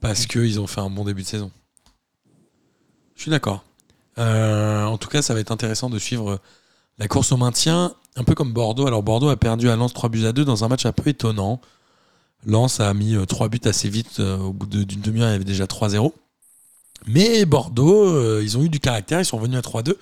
parce 0.00 0.26
qu'ils 0.26 0.60
ont 0.60 0.66
fait 0.66 0.80
un 0.80 0.90
bon 0.90 1.04
début 1.04 1.22
de 1.22 1.26
saison. 1.28 1.50
Je 3.16 3.22
suis 3.22 3.30
d'accord. 3.30 3.64
Euh, 4.18 4.84
en 4.84 4.98
tout 4.98 5.08
cas, 5.08 5.22
ça 5.22 5.34
va 5.34 5.40
être 5.40 5.52
intéressant 5.52 5.88
de 5.90 5.98
suivre 5.98 6.40
la 6.98 7.08
course 7.08 7.32
au 7.32 7.36
maintien, 7.36 7.94
un 8.16 8.24
peu 8.24 8.34
comme 8.34 8.52
Bordeaux. 8.52 8.86
Alors, 8.86 9.02
Bordeaux 9.02 9.28
a 9.28 9.36
perdu 9.36 9.68
à 9.70 9.76
Lens 9.76 9.92
3 9.94 10.08
buts 10.08 10.26
à 10.26 10.32
2 10.32 10.44
dans 10.44 10.64
un 10.64 10.68
match 10.68 10.84
un 10.86 10.92
peu 10.92 11.08
étonnant. 11.10 11.60
Lens 12.46 12.80
a 12.80 12.92
mis 12.94 13.16
3 13.26 13.48
buts 13.48 13.60
assez 13.64 13.88
vite. 13.88 14.20
euh, 14.20 14.36
Au 14.38 14.52
bout 14.52 14.66
d'une 14.66 15.00
demi-heure, 15.00 15.28
il 15.28 15.32
y 15.32 15.34
avait 15.36 15.44
déjà 15.44 15.64
3-0. 15.66 16.12
Mais 17.06 17.44
Bordeaux, 17.44 18.06
euh, 18.06 18.40
ils 18.42 18.56
ont 18.58 18.62
eu 18.62 18.68
du 18.68 18.80
caractère, 18.80 19.20
ils 19.20 19.24
sont 19.24 19.36
revenus 19.38 19.58
à 19.58 19.62
3-2. 19.62 19.96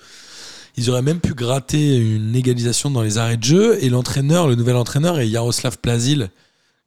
Ils 0.75 0.89
auraient 0.89 1.01
même 1.01 1.19
pu 1.19 1.33
gratter 1.33 1.97
une 1.97 2.35
égalisation 2.35 2.89
dans 2.89 3.01
les 3.01 3.17
arrêts 3.17 3.37
de 3.37 3.43
jeu. 3.43 3.83
Et 3.83 3.89
l'entraîneur, 3.89 4.47
le 4.47 4.55
nouvel 4.55 4.75
entraîneur, 4.75 5.19
est 5.19 5.27
Yaroslav 5.27 5.77
Plazil, 5.77 6.29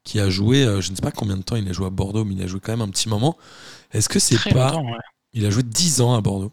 qui 0.02 0.18
a 0.18 0.28
joué, 0.28 0.64
euh, 0.64 0.80
je 0.80 0.90
ne 0.90 0.96
sais 0.96 1.02
pas 1.02 1.12
combien 1.12 1.36
de 1.36 1.42
temps 1.42 1.56
il 1.56 1.68
a 1.68 1.72
joué 1.72 1.86
à 1.86 1.90
Bordeaux, 1.90 2.24
mais 2.24 2.34
il 2.34 2.42
a 2.42 2.46
joué 2.46 2.60
quand 2.60 2.72
même 2.72 2.80
un 2.80 2.88
petit 2.88 3.08
moment. 3.08 3.36
Est-ce 3.92 4.08
que 4.08 4.18
c'est 4.18 4.42
pas. 4.52 4.76
ouais. 4.76 4.98
Il 5.32 5.44
a 5.46 5.50
joué 5.50 5.62
10 5.62 6.00
ans 6.00 6.14
à 6.14 6.20
Bordeaux. 6.20 6.52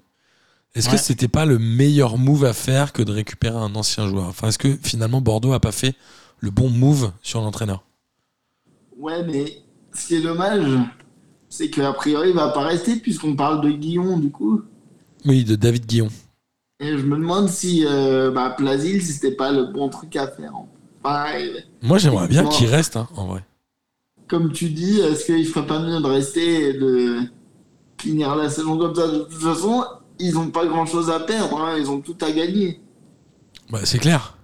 Est-ce 0.76 0.90
que 0.90 0.98
c'était 0.98 1.28
pas 1.28 1.46
le 1.46 1.60
meilleur 1.60 2.18
move 2.18 2.46
à 2.46 2.54
faire 2.54 2.94
que 2.94 3.04
de 3.04 3.12
récupérer 3.12 3.58
un 3.58 3.76
ancien 3.76 4.08
joueur? 4.08 4.26
Enfin, 4.26 4.48
est-ce 4.48 4.58
que 4.58 4.76
finalement 4.82 5.22
Bordeaux 5.22 5.54
a 5.54 5.60
pas 5.60 5.72
fait 5.72 5.96
le 6.40 6.50
bon 6.50 6.70
move 6.70 7.12
sur 7.22 7.42
l'entraîneur? 7.42 7.84
Ouais, 8.98 9.24
mais 9.24 9.62
ce 9.94 10.08
qui 10.08 10.16
est 10.16 10.22
dommage, 10.22 10.66
c'est 11.48 11.70
qu'a 11.70 11.94
priori, 11.94 12.30
il 12.30 12.36
va 12.36 12.50
pas 12.50 12.64
rester 12.64 12.96
puisqu'on 12.96 13.36
parle 13.36 13.62
de 13.62 13.70
Guillon 13.70 14.18
du 14.18 14.32
coup. 14.32 14.64
Oui, 15.26 15.44
de 15.44 15.56
David 15.56 15.86
Guillon. 15.86 16.10
Et 16.84 16.98
je 16.98 17.04
me 17.06 17.16
demande 17.16 17.48
si 17.48 17.86
euh, 17.88 18.30
bah, 18.30 18.50
Plasil, 18.58 19.02
c'était 19.02 19.32
pas 19.32 19.54
le 19.54 19.64
bon 19.68 19.88
truc 19.88 20.16
à 20.18 20.28
faire. 20.28 20.52
Moi, 21.82 21.98
j'aimerais 21.98 22.28
bien 22.28 22.46
qu'il 22.46 22.68
reste, 22.68 22.98
hein, 22.98 23.08
en 23.16 23.28
vrai. 23.28 23.44
comme 24.28 24.52
tu 24.52 24.70
dis, 24.70 25.00
est-ce 25.00 25.26
qu'il 25.26 25.46
ferait 25.48 25.66
pas 25.66 25.80
mieux 25.80 26.02
de 26.02 26.06
rester 26.08 26.70
et 26.70 26.74
de 26.74 27.20
finir 27.98 28.36
la 28.36 28.50
saison 28.50 28.78
comme 28.78 28.94
ça? 28.96 29.08
De 29.08 29.20
toute 29.20 29.42
façon, 29.42 29.86
ils 30.20 30.38
ont 30.38 30.50
pas 30.50 30.66
grand 30.66 30.86
chose 30.86 31.10
à 31.10 31.20
perdre, 31.22 31.58
hein, 31.62 31.78
ils 31.80 31.90
ont 31.90 32.02
tout 32.02 32.18
à 32.22 32.32
gagner. 32.32 32.82
Bah, 33.70 33.80
c'est 33.86 34.00
clair. 34.00 34.38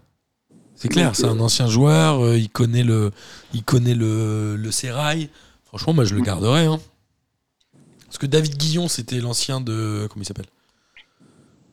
C'est 0.76 0.88
clair, 0.88 1.14
c'est 1.14 1.26
un 1.26 1.38
euh, 1.38 1.42
ancien 1.44 1.68
joueur, 1.68 2.24
euh, 2.24 2.38
il 2.38 2.50
connaît 2.50 2.84
le, 2.86 3.12
il 3.54 3.64
connaît 3.64 3.96
le, 3.96 4.56
le 4.56 4.72
sérail. 4.72 5.30
Franchement, 5.66 5.94
moi 5.94 6.06
je 6.06 6.16
le 6.16 6.22
garderais. 6.22 6.68
hein. 6.68 6.80
Parce 8.06 8.18
que 8.18 8.26
David 8.26 8.56
Guillon, 8.56 8.88
c'était 8.88 9.20
l'ancien 9.20 9.60
de. 9.60 10.08
Comment 10.10 10.24
il 10.24 10.26
s'appelle? 10.26 10.46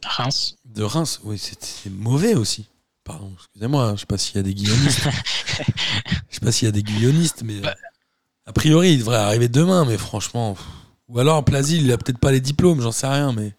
Reims. 0.08 0.56
De 0.64 0.82
Reims. 0.82 1.20
Oui, 1.24 1.38
c'était 1.38 1.66
c'est 1.66 1.90
mauvais 1.90 2.34
aussi. 2.34 2.66
Pardon, 3.04 3.30
excusez-moi, 3.36 3.84
hein, 3.84 3.94
je 3.94 4.00
sais 4.00 4.06
pas 4.06 4.18
s'il 4.18 4.36
y 4.36 4.38
a 4.38 4.42
des 4.42 4.54
guillonistes. 4.54 5.00
Je 6.28 6.34
sais 6.34 6.40
pas 6.40 6.52
s'il 6.52 6.66
y 6.66 6.68
a 6.68 6.72
des 6.72 6.82
guillonistes, 6.82 7.42
mais. 7.44 7.60
Bah. 7.60 7.74
A 8.46 8.52
priori, 8.52 8.92
il 8.92 8.98
devrait 8.98 9.16
arriver 9.16 9.48
demain, 9.48 9.84
mais 9.84 9.96
franchement. 9.96 10.54
pff. 10.54 10.64
Ou 11.08 11.18
alors, 11.20 11.44
Plasil, 11.44 11.82
il 11.84 11.92
a 11.92 11.98
peut-être 11.98 12.18
pas 12.18 12.32
les 12.32 12.40
diplômes, 12.40 12.80
j'en 12.80 12.92
sais 12.92 13.06
rien, 13.06 13.32
mais. 13.32 13.54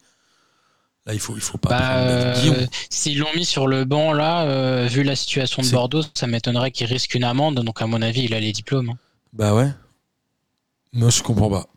Là, 1.06 1.14
il 1.14 1.20
faut, 1.20 1.36
il 1.36 1.42
faut 1.42 1.58
pas. 1.58 1.70
Bah, 1.70 1.98
euh. 1.98 2.66
S'ils 2.90 3.18
l'ont 3.20 3.34
mis 3.36 3.46
sur 3.46 3.68
le 3.68 3.86
banc 3.86 4.12
là, 4.12 4.44
euh, 4.44 4.88
vu 4.88 5.04
la 5.04 5.16
situation 5.16 5.62
de 5.64 5.70
Bordeaux, 5.70 6.02
ça 6.14 6.28
m'étonnerait 6.28 6.72
qu'il 6.72 6.86
risque 6.88 7.16
une 7.16 7.24
amende. 7.24 7.56
Donc 7.64 7.82
à 7.82 7.88
mon 7.88 8.02
avis, 8.02 8.24
il 8.26 8.34
a 8.34 8.40
les 8.42 8.52
diplômes. 8.52 8.90
hein. 8.90 8.98
Bah 9.32 9.56
ouais. 9.56 9.72
Moi, 10.92 11.10
je 11.10 11.24
comprends 11.24 11.50
pas. 11.50 11.68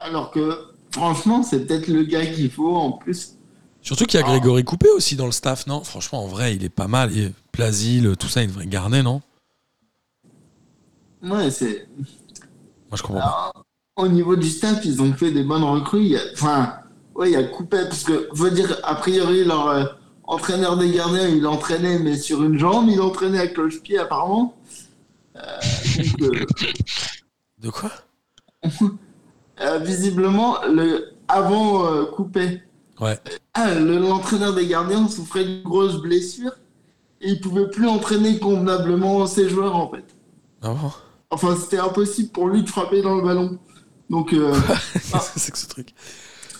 Alors 0.00 0.32
que, 0.32 0.58
franchement, 0.90 1.44
c'est 1.44 1.64
peut-être 1.66 1.86
le 1.86 2.02
gars 2.02 2.26
qu'il 2.26 2.50
faut 2.50 2.74
en 2.76 2.92
plus. 2.92 3.34
Surtout 3.82 4.04
qu'il 4.06 4.18
y 4.18 4.22
a 4.22 4.26
Ah. 4.26 4.30
Grégory 4.30 4.64
Coupé 4.64 4.88
aussi 4.90 5.16
dans 5.16 5.26
le 5.26 5.32
staff, 5.32 5.66
non? 5.66 5.82
Franchement, 5.84 6.24
en 6.24 6.28
vrai, 6.28 6.54
il 6.54 6.64
est 6.64 6.68
pas 6.68 6.88
mal. 6.88 7.16
Et 7.16 7.32
Plasil, 7.50 8.14
tout 8.18 8.28
ça, 8.28 8.42
il 8.42 8.48
devrait 8.48 8.66
garder, 8.66 9.02
non? 9.02 9.20
Ouais, 11.22 11.50
c'est. 11.50 11.86
Moi, 11.98 12.96
je 12.96 13.02
comprends 13.02 13.20
pas. 13.20 13.52
Au 13.96 14.08
niveau 14.08 14.36
du 14.36 14.48
staff, 14.48 14.84
ils 14.84 15.02
ont 15.02 15.12
fait 15.12 15.30
des 15.32 15.42
bonnes 15.42 15.64
recrues. 15.64 16.16
Enfin, 16.34 16.74
ouais, 17.14 17.30
il 17.30 17.32
y 17.32 17.36
a 17.36 17.44
Coupé, 17.44 17.84
parce 17.88 18.04
que, 18.04 18.28
faut 18.34 18.48
dire, 18.50 18.78
a 18.84 18.94
priori, 18.94 19.44
leur 19.44 19.68
euh, 19.68 19.84
entraîneur 20.24 20.76
des 20.76 20.90
gardiens, 20.90 21.28
il 21.28 21.46
entraînait, 21.46 21.98
mais 21.98 22.16
sur 22.16 22.42
une 22.42 22.58
jambe, 22.58 22.88
il 22.88 23.00
entraînait 23.00 23.38
à 23.40 23.46
cloche-pied, 23.48 23.98
apparemment. 23.98 24.56
Euh, 25.36 25.40
donc, 26.18 26.36
euh, 26.36 26.46
De 27.58 27.70
quoi? 27.70 27.90
euh, 29.60 29.78
visiblement, 29.78 30.56
le, 30.64 31.12
avant 31.28 32.04
Coupé, 32.06 32.62
Ouais. 33.00 33.18
ah, 33.54 33.74
le- 33.74 33.98
l'entraîneur 33.98 34.54
des 34.54 34.66
gardiens 34.66 35.08
souffrait 35.08 35.44
d'une 35.44 35.62
grosse 35.62 36.00
blessure 36.00 36.52
et 37.20 37.30
il 37.30 37.40
pouvait 37.40 37.68
plus 37.68 37.88
entraîner 37.88 38.38
convenablement 38.38 39.26
ses 39.26 39.48
joueurs, 39.48 39.76
en 39.76 39.90
fait. 39.90 40.04
Ah 40.62 40.70
bon? 40.74 40.92
Enfin, 41.30 41.56
c'était 41.60 41.78
impossible 41.78 42.30
pour 42.30 42.48
lui 42.48 42.62
de 42.62 42.68
frapper 42.68 43.00
dans 43.02 43.14
le 43.16 43.22
ballon. 43.22 43.58
Donc, 44.10 44.32
euh, 44.32 44.52
que 44.94 45.18
c'est 45.36 45.50
que 45.52 45.58
ce 45.58 45.66
truc? 45.66 45.94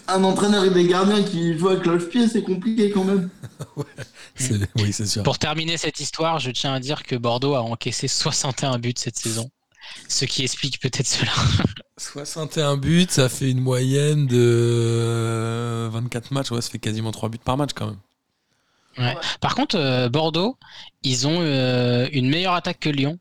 Un 0.08 0.24
entraîneur 0.24 0.64
et 0.64 0.70
des 0.70 0.86
gardiens 0.86 1.22
qui 1.22 1.56
jouent 1.56 1.68
à 1.68 1.76
cloche-pied, 1.76 2.26
c'est 2.26 2.42
compliqué 2.42 2.90
quand 2.90 3.04
même. 3.04 3.28
C'est- 4.34 4.54
Oui, 4.76 4.92
c'est 4.92 5.06
sûr. 5.06 5.22
Pour 5.22 5.38
terminer 5.38 5.76
cette 5.76 6.00
histoire, 6.00 6.38
je 6.38 6.50
tiens 6.50 6.72
à 6.72 6.80
dire 6.80 7.02
que 7.02 7.14
Bordeaux 7.14 7.54
a 7.54 7.60
encaissé 7.60 8.08
61 8.08 8.78
buts 8.78 8.94
cette 8.96 9.18
saison. 9.18 9.50
Ce 10.08 10.24
qui 10.24 10.42
explique 10.42 10.80
peut-être 10.80 11.06
cela. 11.06 11.32
61 11.98 12.76
buts, 12.78 13.06
ça 13.08 13.28
fait 13.28 13.50
une 13.50 13.60
moyenne 13.60 14.26
de 14.26 15.88
24 15.92 16.32
matchs. 16.32 16.50
Ouais, 16.50 16.60
ça 16.60 16.70
fait 16.70 16.78
quasiment 16.78 17.12
3 17.12 17.28
buts 17.28 17.38
par 17.38 17.56
match 17.56 17.70
quand 17.74 17.86
même. 17.86 19.14
Par 19.40 19.54
contre, 19.54 19.76
euh, 19.76 20.08
Bordeaux, 20.08 20.58
ils 21.02 21.26
ont 21.26 21.40
euh, 21.40 22.08
une 22.12 22.28
meilleure 22.28 22.54
attaque 22.54 22.80
que 22.80 22.90
Lyon. 22.90 23.18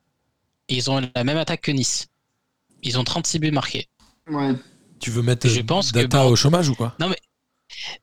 Et 0.68 0.76
ils 0.76 0.90
ont 0.90 1.02
la 1.16 1.24
même 1.24 1.38
attaque 1.38 1.62
que 1.62 1.72
Nice. 1.72 2.08
Ils 2.84 2.98
ont 2.98 3.04
36 3.04 3.40
buts 3.40 3.52
marqués. 3.52 3.88
Ouais. 4.28 4.54
Tu 5.00 5.12
veux 5.12 5.22
mettre 5.22 5.48
Je 5.48 5.62
pense 5.62 5.92
que 5.92 6.00
Data 6.00 6.18
Bordeaux- 6.20 6.34
au 6.34 6.36
chômage 6.36 6.70
ou 6.70 6.76
quoi? 6.76 6.96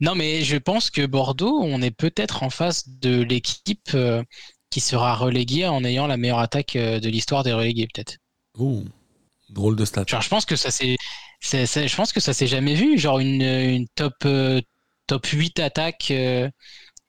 Non, 0.00 0.14
mais 0.14 0.42
je 0.44 0.56
pense 0.56 0.90
que 0.90 1.04
Bordeaux, 1.06 1.60
on 1.62 1.82
est 1.82 1.90
peut-être 1.90 2.42
en 2.42 2.50
face 2.50 2.88
de 2.88 3.22
l'équipe 3.22 3.90
euh, 3.94 4.22
qui 4.70 4.80
sera 4.80 5.14
reléguée 5.14 5.66
en 5.66 5.84
ayant 5.84 6.06
la 6.06 6.16
meilleure 6.16 6.38
attaque 6.38 6.76
euh, 6.76 7.00
de 7.00 7.08
l'histoire 7.08 7.42
des 7.44 7.52
relégués, 7.52 7.86
peut-être. 7.92 8.16
Ouh, 8.58 8.84
drôle 9.50 9.76
de 9.76 9.84
stat. 9.84 10.04
Genre, 10.06 10.20
je 10.22 10.28
pense 10.28 10.44
que 10.44 10.56
ça 10.56 10.70
s'est, 10.70 10.96
je 11.42 11.96
pense 11.96 12.12
que 12.12 12.20
ça 12.20 12.32
s'est 12.32 12.46
jamais 12.46 12.74
vu. 12.74 12.98
Genre 12.98 13.18
une, 13.18 13.42
une 13.42 13.86
top, 13.94 14.14
euh, 14.24 14.60
top 15.06 15.26
8 15.26 15.60
attaque 15.60 16.08
euh, 16.10 16.48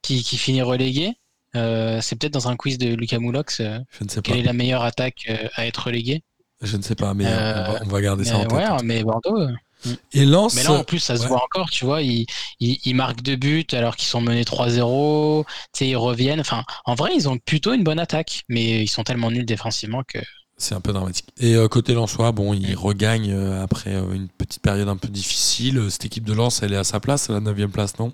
qui, 0.02 0.24
qui 0.24 0.38
finit 0.38 0.62
reléguée. 0.62 1.14
Euh, 1.56 2.00
c'est 2.02 2.16
peut-être 2.16 2.34
dans 2.34 2.47
un 2.47 2.56
quiz 2.56 2.78
de 2.78 2.93
Lucas 2.93 3.20
Moulox. 3.20 3.58
Je 3.62 4.04
ne 4.04 4.10
sais 4.10 4.22
pas. 4.22 4.22
quelle 4.22 4.38
est 4.39 4.43
la 4.43 4.54
meilleure 4.54 4.84
attaque 4.84 5.30
à 5.56 5.66
être 5.66 5.86
reléguée 5.88 6.24
Je 6.62 6.78
ne 6.78 6.82
sais 6.84 6.95
pas, 6.95 7.14
mais 7.14 7.26
on, 7.26 7.30
va, 7.30 7.80
on 7.84 7.88
va 7.88 8.02
garder 8.02 8.24
ça 8.26 8.38
Mais 8.38 8.45
en 8.45 8.47
tête. 8.47 8.58
ouais, 8.58 8.84
mais 8.84 9.04
Bordeaux. 9.04 9.38
euh, 9.39 9.95
Et 10.14 10.26
Lens, 10.26 10.56
Mais 10.56 10.64
là, 10.64 10.74
en 10.74 10.84
plus, 10.84 11.00
ça 11.00 11.18
se 11.18 11.24
ouais. 11.24 11.28
voit 11.30 11.43
encore, 11.43 11.70
tu 11.72 11.86
vois, 11.86 12.02
ils, 12.04 12.26
ils, 12.60 12.78
ils 12.86 12.93
marquent 12.95 13.22
deux 13.22 13.36
buts 13.38 13.66
alors 13.72 13.95
qu'ils 13.95 14.08
sont 14.10 14.22
menés 14.22 14.43
3-0, 14.43 15.45
tu 15.45 15.52
sais, 15.74 15.88
ils 15.88 15.95
reviennent. 15.95 16.41
Enfin, 16.41 16.64
en 16.86 16.95
vrai, 16.95 17.12
ils 17.16 17.28
ont 17.30 17.38
plutôt 17.39 17.74
une 17.74 17.84
bonne 17.84 18.00
attaque, 18.00 18.43
mais 18.50 18.84
ils 18.84 18.88
sont 18.88 19.04
tellement 19.04 19.32
nuls 19.32 19.45
défensivement 19.45 20.04
que. 20.04 20.20
C'est 20.60 20.76
un 20.76 20.82
peu 20.82 20.91
dramatique. 20.91 21.26
Et 21.38 21.55
euh, 21.55 21.68
côté 21.68 21.93
Lensois, 21.93 22.32
bon, 22.34 22.53
il 22.53 22.76
regagne 22.76 23.32
euh, 23.32 23.64
après 23.64 23.95
euh, 23.95 24.12
une 24.14 24.28
petite 24.28 24.62
période 24.62 24.89
un 24.89 24.97
peu 24.97 25.07
difficile. 25.07 25.89
Cette 25.89 26.05
équipe 26.05 26.26
de 26.26 26.34
Lens, 26.34 26.62
elle 26.62 26.74
est 26.74 26.78
à 26.78 26.84
sa 26.84 26.99
place, 26.99 27.30
à 27.30 27.34
la 27.34 27.39
9 27.39 27.68
place, 27.68 27.97
non? 27.97 28.14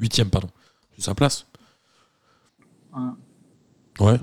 8 0.00 0.24
pardon. 0.24 0.50
C'est 0.96 1.04
sa 1.04 1.14
place 1.14 1.46
Ouais. 4.00 4.18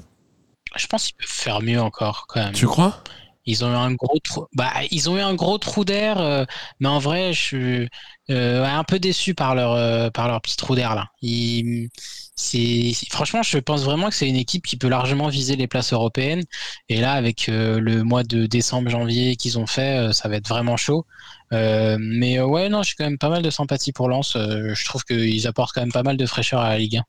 Je 0.76 0.88
pense 0.88 1.06
qu'ils 1.06 1.16
peuvent 1.16 1.28
faire 1.28 1.62
mieux 1.62 1.82
encore, 1.82 2.28
quand 2.28 2.44
même. 2.44 2.54
Tu 2.54 2.68
crois? 2.68 3.02
Ils 3.50 3.66
ont 3.66 3.72
eu 3.72 3.76
un 3.76 3.94
gros 3.94 4.20
trou. 4.20 4.46
Bah, 4.54 4.72
ils 4.92 5.10
ont 5.10 5.18
eu 5.18 5.22
un 5.22 5.34
gros 5.36 5.58
trou 5.58 5.84
d'air, 5.86 6.20
euh, 6.20 6.46
mais 6.80 6.88
en 6.88 7.00
vrai, 7.00 7.34
je 7.34 7.40
suis 7.42 7.90
euh, 8.30 8.64
un 8.66 8.84
peu 8.84 9.00
déçu 9.00 9.34
par 9.34 9.56
leur 9.56 9.72
euh, 9.74 10.10
par 10.12 10.28
leur 10.28 10.40
petit 10.42 10.56
trou 10.58 10.76
d'air 10.76 10.94
là. 10.96 11.08
Ils- 11.22 11.90
c'est 12.36 12.92
c'est- 12.94 13.10
franchement, 13.12 13.42
je 13.44 13.58
pense 13.58 13.84
vraiment 13.84 14.10
que 14.10 14.16
c'est 14.16 14.30
une 14.30 14.36
équipe 14.36 14.66
qui 14.66 14.78
peut 14.78 14.88
largement 14.88 15.28
viser 15.30 15.56
les 15.56 15.68
places 15.68 15.94
européennes. 15.94 16.44
Et 16.90 17.02
là, 17.02 17.14
avec 17.14 17.50
euh, 17.50 17.80
le 17.80 18.04
mois 18.04 18.24
de 18.24 18.46
décembre, 18.46 18.90
janvier 18.90 19.36
qu'ils 19.36 19.58
ont 19.60 19.68
fait, 19.68 19.98
euh, 20.10 20.12
ça 20.14 20.30
va 20.30 20.36
être 20.38 20.48
vraiment 20.48 20.78
chaud. 20.78 21.06
Euh, 21.54 21.98
mais 22.00 22.38
euh, 22.40 22.46
ouais, 22.46 22.70
non, 22.70 22.84
j'ai 22.84 22.94
quand 22.98 23.06
même 23.06 23.18
pas 23.18 23.30
mal 23.30 23.42
de 23.42 23.50
sympathie 23.50 23.92
pour 23.94 24.10
Lens. 24.10 24.36
Euh, 24.36 24.74
je 24.76 24.86
trouve 24.86 25.04
qu'ils 25.06 25.48
apportent 25.48 25.74
quand 25.74 25.82
même 25.82 25.92
pas 25.92 26.04
mal 26.04 26.18
de 26.18 26.26
fraîcheur 26.28 26.62
à 26.62 26.70
la 26.70 26.78
Ligue 26.78 26.98
1. 26.98 27.04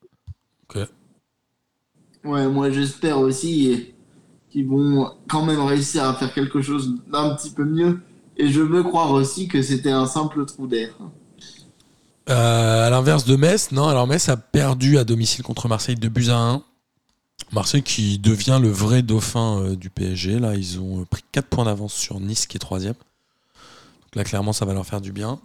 Ouais, 2.24 2.46
moi 2.48 2.70
j'espère 2.70 3.18
aussi 3.18 3.94
qu'ils 4.50 4.66
vont 4.66 5.12
quand 5.28 5.44
même 5.44 5.60
réussir 5.60 6.04
à 6.04 6.14
faire 6.14 6.32
quelque 6.32 6.60
chose 6.60 6.96
d'un 7.10 7.34
petit 7.34 7.50
peu 7.50 7.64
mieux. 7.64 8.00
Et 8.36 8.48
je 8.48 8.60
veux 8.60 8.82
croire 8.82 9.12
aussi 9.12 9.48
que 9.48 9.62
c'était 9.62 9.90
un 9.90 10.06
simple 10.06 10.44
trou 10.46 10.66
d'air. 10.66 10.90
Euh, 12.28 12.86
à 12.86 12.90
l'inverse 12.90 13.24
de 13.24 13.36
Metz, 13.36 13.72
non, 13.72 13.88
alors 13.88 14.06
Metz 14.06 14.28
a 14.28 14.36
perdu 14.36 14.98
à 14.98 15.04
domicile 15.04 15.42
contre 15.42 15.68
Marseille 15.68 15.96
de 15.96 16.08
buts 16.08 16.28
à 16.28 16.36
1. 16.36 16.62
Marseille 17.52 17.82
qui 17.82 18.18
devient 18.18 18.60
le 18.62 18.68
vrai 18.68 19.02
dauphin 19.02 19.60
euh, 19.60 19.76
du 19.76 19.90
PSG. 19.90 20.38
Là, 20.38 20.54
ils 20.54 20.78
ont 20.78 21.00
euh, 21.00 21.04
pris 21.04 21.24
4 21.32 21.46
points 21.46 21.64
d'avance 21.64 21.94
sur 21.94 22.20
Nice 22.20 22.46
qui 22.46 22.56
est 22.56 22.60
troisième. 22.60 22.94
Donc 22.94 24.16
là, 24.16 24.24
clairement, 24.24 24.52
ça 24.52 24.64
va 24.64 24.74
leur 24.74 24.86
faire 24.86 25.00
du 25.00 25.12
bien. 25.12 25.40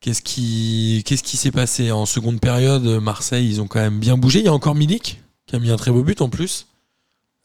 Qu'est-ce 0.00 0.22
qui 0.22 1.02
qu'est-ce 1.06 1.22
qui 1.22 1.36
s'est 1.36 1.52
passé 1.52 1.92
en 1.92 2.06
seconde 2.06 2.40
période? 2.40 2.84
Marseille, 3.00 3.48
ils 3.48 3.60
ont 3.60 3.68
quand 3.68 3.78
même 3.78 4.00
bien 4.00 4.16
bougé. 4.16 4.40
Il 4.40 4.46
y 4.46 4.48
a 4.48 4.52
encore 4.52 4.74
Milik 4.74 5.22
qui 5.46 5.56
a 5.56 5.58
mis 5.58 5.70
un 5.70 5.76
très 5.76 5.90
beau 5.90 6.02
but 6.02 6.20
en 6.22 6.28
plus, 6.28 6.66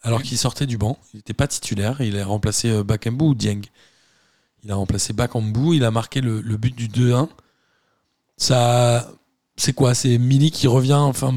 alors 0.03 0.21
qu'il 0.23 0.37
sortait 0.37 0.65
du 0.67 0.77
banc. 0.77 0.97
Il 1.13 1.17
n'était 1.17 1.33
pas 1.33 1.47
titulaire. 1.47 2.01
Il 2.01 2.17
a 2.19 2.25
remplacé 2.25 2.69
euh, 2.69 2.83
Bakambu 2.83 3.25
ou 3.25 3.35
Dieng. 3.35 3.61
Il 4.63 4.71
a 4.71 4.75
remplacé 4.75 5.13
Bakambu. 5.13 5.75
Il 5.75 5.83
a 5.83 5.91
marqué 5.91 6.21
le, 6.21 6.41
le 6.41 6.57
but 6.57 6.75
du 6.75 6.87
2-1. 6.87 7.29
Ça, 8.37 9.11
c'est 9.55 9.73
quoi? 9.73 9.93
C'est 9.93 10.17
Milik 10.17 10.53
qui 10.53 10.67
revient. 10.67 10.93
Enfin, 10.93 11.33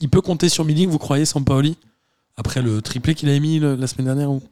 il 0.00 0.08
peut 0.08 0.20
compter 0.20 0.48
sur 0.48 0.64
Milik, 0.64 0.88
vous 0.88 0.98
croyez, 0.98 1.24
Sampaoli? 1.24 1.76
Après 2.36 2.62
le 2.62 2.82
triplé 2.82 3.14
qu'il 3.14 3.28
a 3.30 3.38
mis 3.38 3.58
le- 3.58 3.74
la 3.74 3.86
semaine 3.86 4.06
dernière 4.06 4.30
ou? 4.30 4.42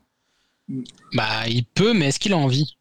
Bah, 1.15 1.47
il 1.49 1.65
peut, 1.65 1.93
mais 1.95 2.07
est-ce 2.07 2.19
qu'il 2.19 2.33
a 2.33 2.37
envie? 2.37 2.77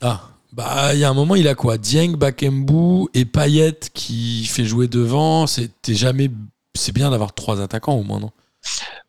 Ah, 0.00 0.30
bah 0.52 0.94
il 0.94 1.00
y 1.00 1.04
a 1.04 1.10
un 1.10 1.14
moment, 1.14 1.34
il 1.34 1.48
a 1.48 1.54
quoi? 1.54 1.76
Dieng, 1.78 2.16
Bakembu 2.16 3.08
et 3.14 3.24
Payet 3.24 3.78
qui 3.92 4.44
fait 4.46 4.64
jouer 4.64 4.88
devant. 4.88 5.46
C'était 5.46 5.94
jamais. 5.94 6.30
C'est 6.74 6.92
bien 6.92 7.10
d'avoir 7.10 7.34
trois 7.34 7.60
attaquants 7.60 7.94
au 7.94 8.02
moins, 8.02 8.20
non? 8.20 8.30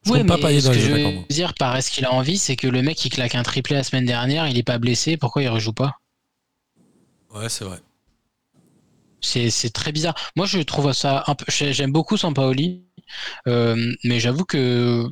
Je 0.03 0.11
Oui, 0.11 0.23
pas 0.23 0.37
mais 0.37 0.37
Payet 0.37 0.61
ce 0.61 0.69
dans 0.69 0.73
que 0.73 0.79
je 0.79 0.91
veux 0.91 0.99
moi. 0.99 1.25
dire 1.29 1.53
par 1.55 1.75
est-ce 1.75 1.91
qu'il 1.91 2.05
a 2.05 2.13
envie, 2.13 2.37
c'est 2.37 2.55
que 2.55 2.67
le 2.67 2.81
mec 2.81 3.03
il 3.05 3.09
claque 3.09 3.35
un 3.35 3.43
triplé 3.43 3.75
la 3.75 3.83
semaine 3.83 4.05
dernière, 4.05 4.47
il 4.47 4.57
est 4.57 4.63
pas 4.63 4.77
blessé, 4.77 5.17
pourquoi 5.17 5.43
il 5.43 5.49
rejoue 5.49 5.73
pas? 5.73 5.97
Ouais, 7.33 7.49
c'est 7.49 7.65
vrai. 7.65 7.79
C'est 9.21 9.49
c'est 9.49 9.69
très 9.69 9.91
bizarre. 9.93 10.15
Moi 10.35 10.45
je 10.45 10.59
trouve 10.59 10.91
ça 10.93 11.23
un 11.27 11.35
peu. 11.35 11.45
j'ai- 11.49 11.71
J'aime 11.73 11.91
beaucoup 11.93 12.17
Sampaoli, 12.17 12.83
euh, 13.47 13.93
mais 14.03 14.19
j'avoue 14.19 14.45
que 14.45 15.07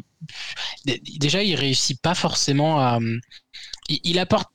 déjà 0.86 1.44
il 1.44 1.56
réussit 1.56 2.02
pas 2.02 2.16
forcément 2.16 2.80
à. 2.80 3.00
Il, 3.90 4.00
il 4.04 4.20
apporte 4.20 4.50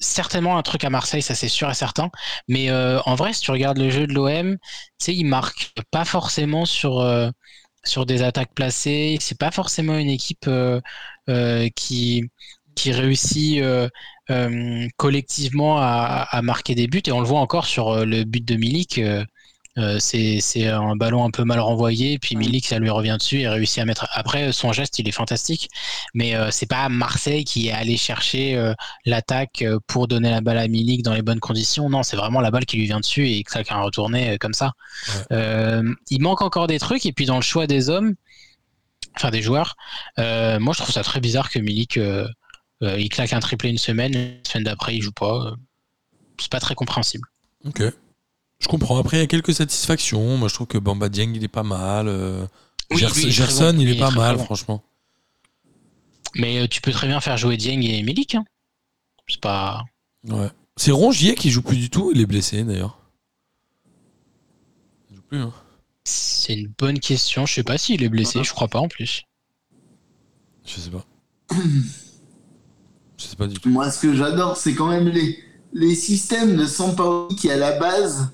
certainement 0.00 0.58
un 0.58 0.62
truc 0.62 0.84
à 0.84 0.90
Marseille, 0.90 1.22
ça 1.22 1.34
c'est 1.34 1.48
sûr 1.48 1.70
et 1.70 1.74
certain. 1.74 2.10
Mais 2.48 2.70
euh, 2.70 3.00
en 3.06 3.14
vrai, 3.16 3.32
si 3.32 3.42
tu 3.42 3.50
regardes 3.52 3.78
le 3.78 3.90
jeu 3.90 4.06
de 4.06 4.14
l'OM, 4.14 4.56
tu 4.58 4.60
sais, 4.98 5.14
il 5.16 5.24
marque 5.26 5.72
pas 5.90 6.04
forcément 6.04 6.66
sur. 6.66 7.00
euh, 7.00 7.30
sur 7.86 8.06
des 8.06 8.22
attaques 8.22 8.52
placées, 8.54 9.16
c'est 9.20 9.38
pas 9.38 9.50
forcément 9.50 9.96
une 9.96 10.10
équipe 10.10 10.46
euh, 10.48 10.80
euh, 11.28 11.68
qui, 11.74 12.30
réussit 12.86 13.62
euh, 13.62 13.88
collectivement 14.96 15.78
à, 15.78 16.40
marquer 16.42 16.74
des 16.74 16.86
buts. 16.86 17.02
Et 17.06 17.12
on 17.12 17.20
le 17.20 17.26
voit 17.26 17.40
encore 17.40 17.66
sur 17.66 18.04
le 18.04 18.24
but 18.24 18.44
de 18.44 18.56
Milik. 18.56 19.00
Euh, 19.78 19.98
c'est 19.98 20.66
un 20.66 20.96
ballon 20.96 21.24
un 21.24 21.30
peu 21.30 21.44
mal 21.44 21.58
renvoyé, 21.60 22.18
puis. 22.18 22.36
Milik 22.36 22.66
ça 22.66 22.78
lui 22.78 22.90
revient 22.90 23.16
dessus 23.18 23.40
et 23.40 23.48
réussit 23.48 23.78
à 23.78 23.84
mettre. 23.84 24.06
Après 24.12 24.52
son 24.52 24.72
geste 24.72 24.98
il 24.98 25.08
est 25.08 25.12
fantastique, 25.12 25.68
mais 26.14 26.34
euh, 26.34 26.50
c'est 26.50 26.66
pas 26.66 26.88
Marseille 26.88 27.44
qui 27.44 27.68
est 27.68 27.72
allé 27.72 27.96
chercher 27.96 28.56
euh, 28.56 28.74
l'attaque 29.04 29.62
euh, 29.62 29.78
pour 29.86 30.08
donner 30.08 30.30
la 30.30 30.40
balle 30.40 30.58
à 30.58 30.68
Milik 30.68 31.02
dans 31.02 31.14
les 31.14 31.22
bonnes 31.22 31.40
conditions. 31.40 31.88
Non, 31.88 32.02
c'est 32.02 32.16
vraiment 32.16 32.40
la 32.40 32.50
balle 32.50 32.66
qui 32.66 32.76
lui 32.76 32.86
vient 32.86 33.00
dessus 33.00 33.28
et 33.28 33.42
que 33.42 33.50
ça 33.50 33.60
a 33.66 33.80
retourné 33.80 34.38
comme 34.38 34.54
ça. 34.54 34.72
Ouais. 35.30 35.82
Il 36.10 36.22
manque 36.22 36.42
encore 36.42 36.66
des 36.66 36.78
trucs 36.78 37.06
et 37.06 37.12
puis 37.12 37.26
dans 37.26 37.36
le 37.36 37.42
choix 37.42 37.66
des 37.66 37.90
hommes, 37.90 38.14
enfin 39.16 39.30
des 39.30 39.42
joueurs, 39.42 39.76
moi 40.18 40.72
je 40.72 40.78
trouve 40.78 40.92
ça 40.92 41.02
très 41.02 41.20
bizarre 41.20 41.50
que 41.50 41.58
Milik 41.58 41.98
il 42.82 43.08
claque 43.08 43.32
un 43.32 43.40
triplé 43.40 43.70
une 43.70 43.78
semaine, 43.78 44.12
la 44.12 44.50
semaine 44.50 44.64
d'après 44.64 44.96
il 44.96 45.02
joue 45.02 45.12
pas. 45.12 45.54
C'est 46.38 46.50
pas 46.50 46.60
très 46.60 46.74
compréhensible. 46.74 47.26
Ok. 47.64 47.82
Je 48.66 48.68
comprends. 48.68 48.98
Après, 48.98 49.18
il 49.18 49.20
y 49.20 49.22
a 49.22 49.28
quelques 49.28 49.54
satisfactions. 49.54 50.36
Moi, 50.38 50.48
je 50.48 50.54
trouve 50.54 50.66
que 50.66 50.76
Bamba 50.78 51.08
Dieng, 51.08 51.32
il 51.36 51.44
est 51.44 51.48
pas 51.48 51.62
mal. 51.62 52.08
euh, 52.08 52.44
Oui, 52.90 53.00
lui, 53.14 53.30
Gerson, 53.30 53.74
bon. 53.74 53.80
il 53.80 53.88
est 53.90 53.98
pas 53.98 54.10
mal, 54.10 54.36
bon. 54.38 54.44
franchement. 54.44 54.82
Mais 56.34 56.58
euh, 56.58 56.66
tu 56.66 56.80
peux 56.80 56.90
très 56.90 57.06
bien 57.06 57.20
faire 57.20 57.36
jouer 57.36 57.56
Dieng 57.56 57.80
et 57.82 58.02
Milik. 58.02 58.34
Hein. 58.34 58.44
C'est 59.28 59.40
pas. 59.40 59.84
Ouais. 60.28 60.50
C'est 60.76 60.90
Rongier 60.90 61.36
qui 61.36 61.50
joue 61.50 61.62
plus 61.62 61.76
du 61.76 61.90
tout. 61.90 62.10
Il 62.12 62.20
est 62.20 62.26
blessé, 62.26 62.64
d'ailleurs. 62.64 62.98
Il 65.10 65.16
joue 65.16 65.22
plus, 65.22 65.38
hein. 65.38 65.52
C'est 66.02 66.54
une 66.54 66.72
bonne 66.76 66.98
question. 66.98 67.46
Je 67.46 67.54
sais 67.54 67.62
pas 67.62 67.78
s'il 67.78 68.02
est 68.02 68.08
blessé. 68.08 68.42
Je 68.42 68.52
crois 68.52 68.66
pas 68.68 68.80
en 68.80 68.88
plus. 68.88 69.22
Je 70.64 70.74
sais 70.80 70.90
pas. 70.90 71.04
Je 73.16 73.24
sais 73.24 73.36
pas 73.36 73.46
du 73.46 73.58
tout. 73.58 73.70
Moi, 73.70 73.90
ce 73.92 74.00
que 74.02 74.14
j'adore, 74.14 74.56
c'est 74.56 74.74
quand 74.74 74.88
même 74.88 75.08
les, 75.08 75.38
les 75.72 75.94
systèmes 75.94 76.56
de 76.56 76.66
Sampaoli 76.66 77.34
qui, 77.36 77.50
à 77.50 77.56
la 77.56 77.78
base, 77.78 78.30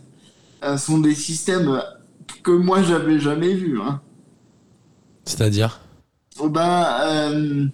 sont 0.77 0.99
des 0.99 1.15
systèmes 1.15 1.83
que 2.43 2.51
moi, 2.51 2.83
j'avais 2.83 3.19
jamais 3.19 3.55
vus. 3.55 3.81
Hein. 3.81 4.01
C'est-à-dire? 5.25 5.81
Oh 6.41 6.49
Ben, 6.49 6.87
euh, 7.03 7.67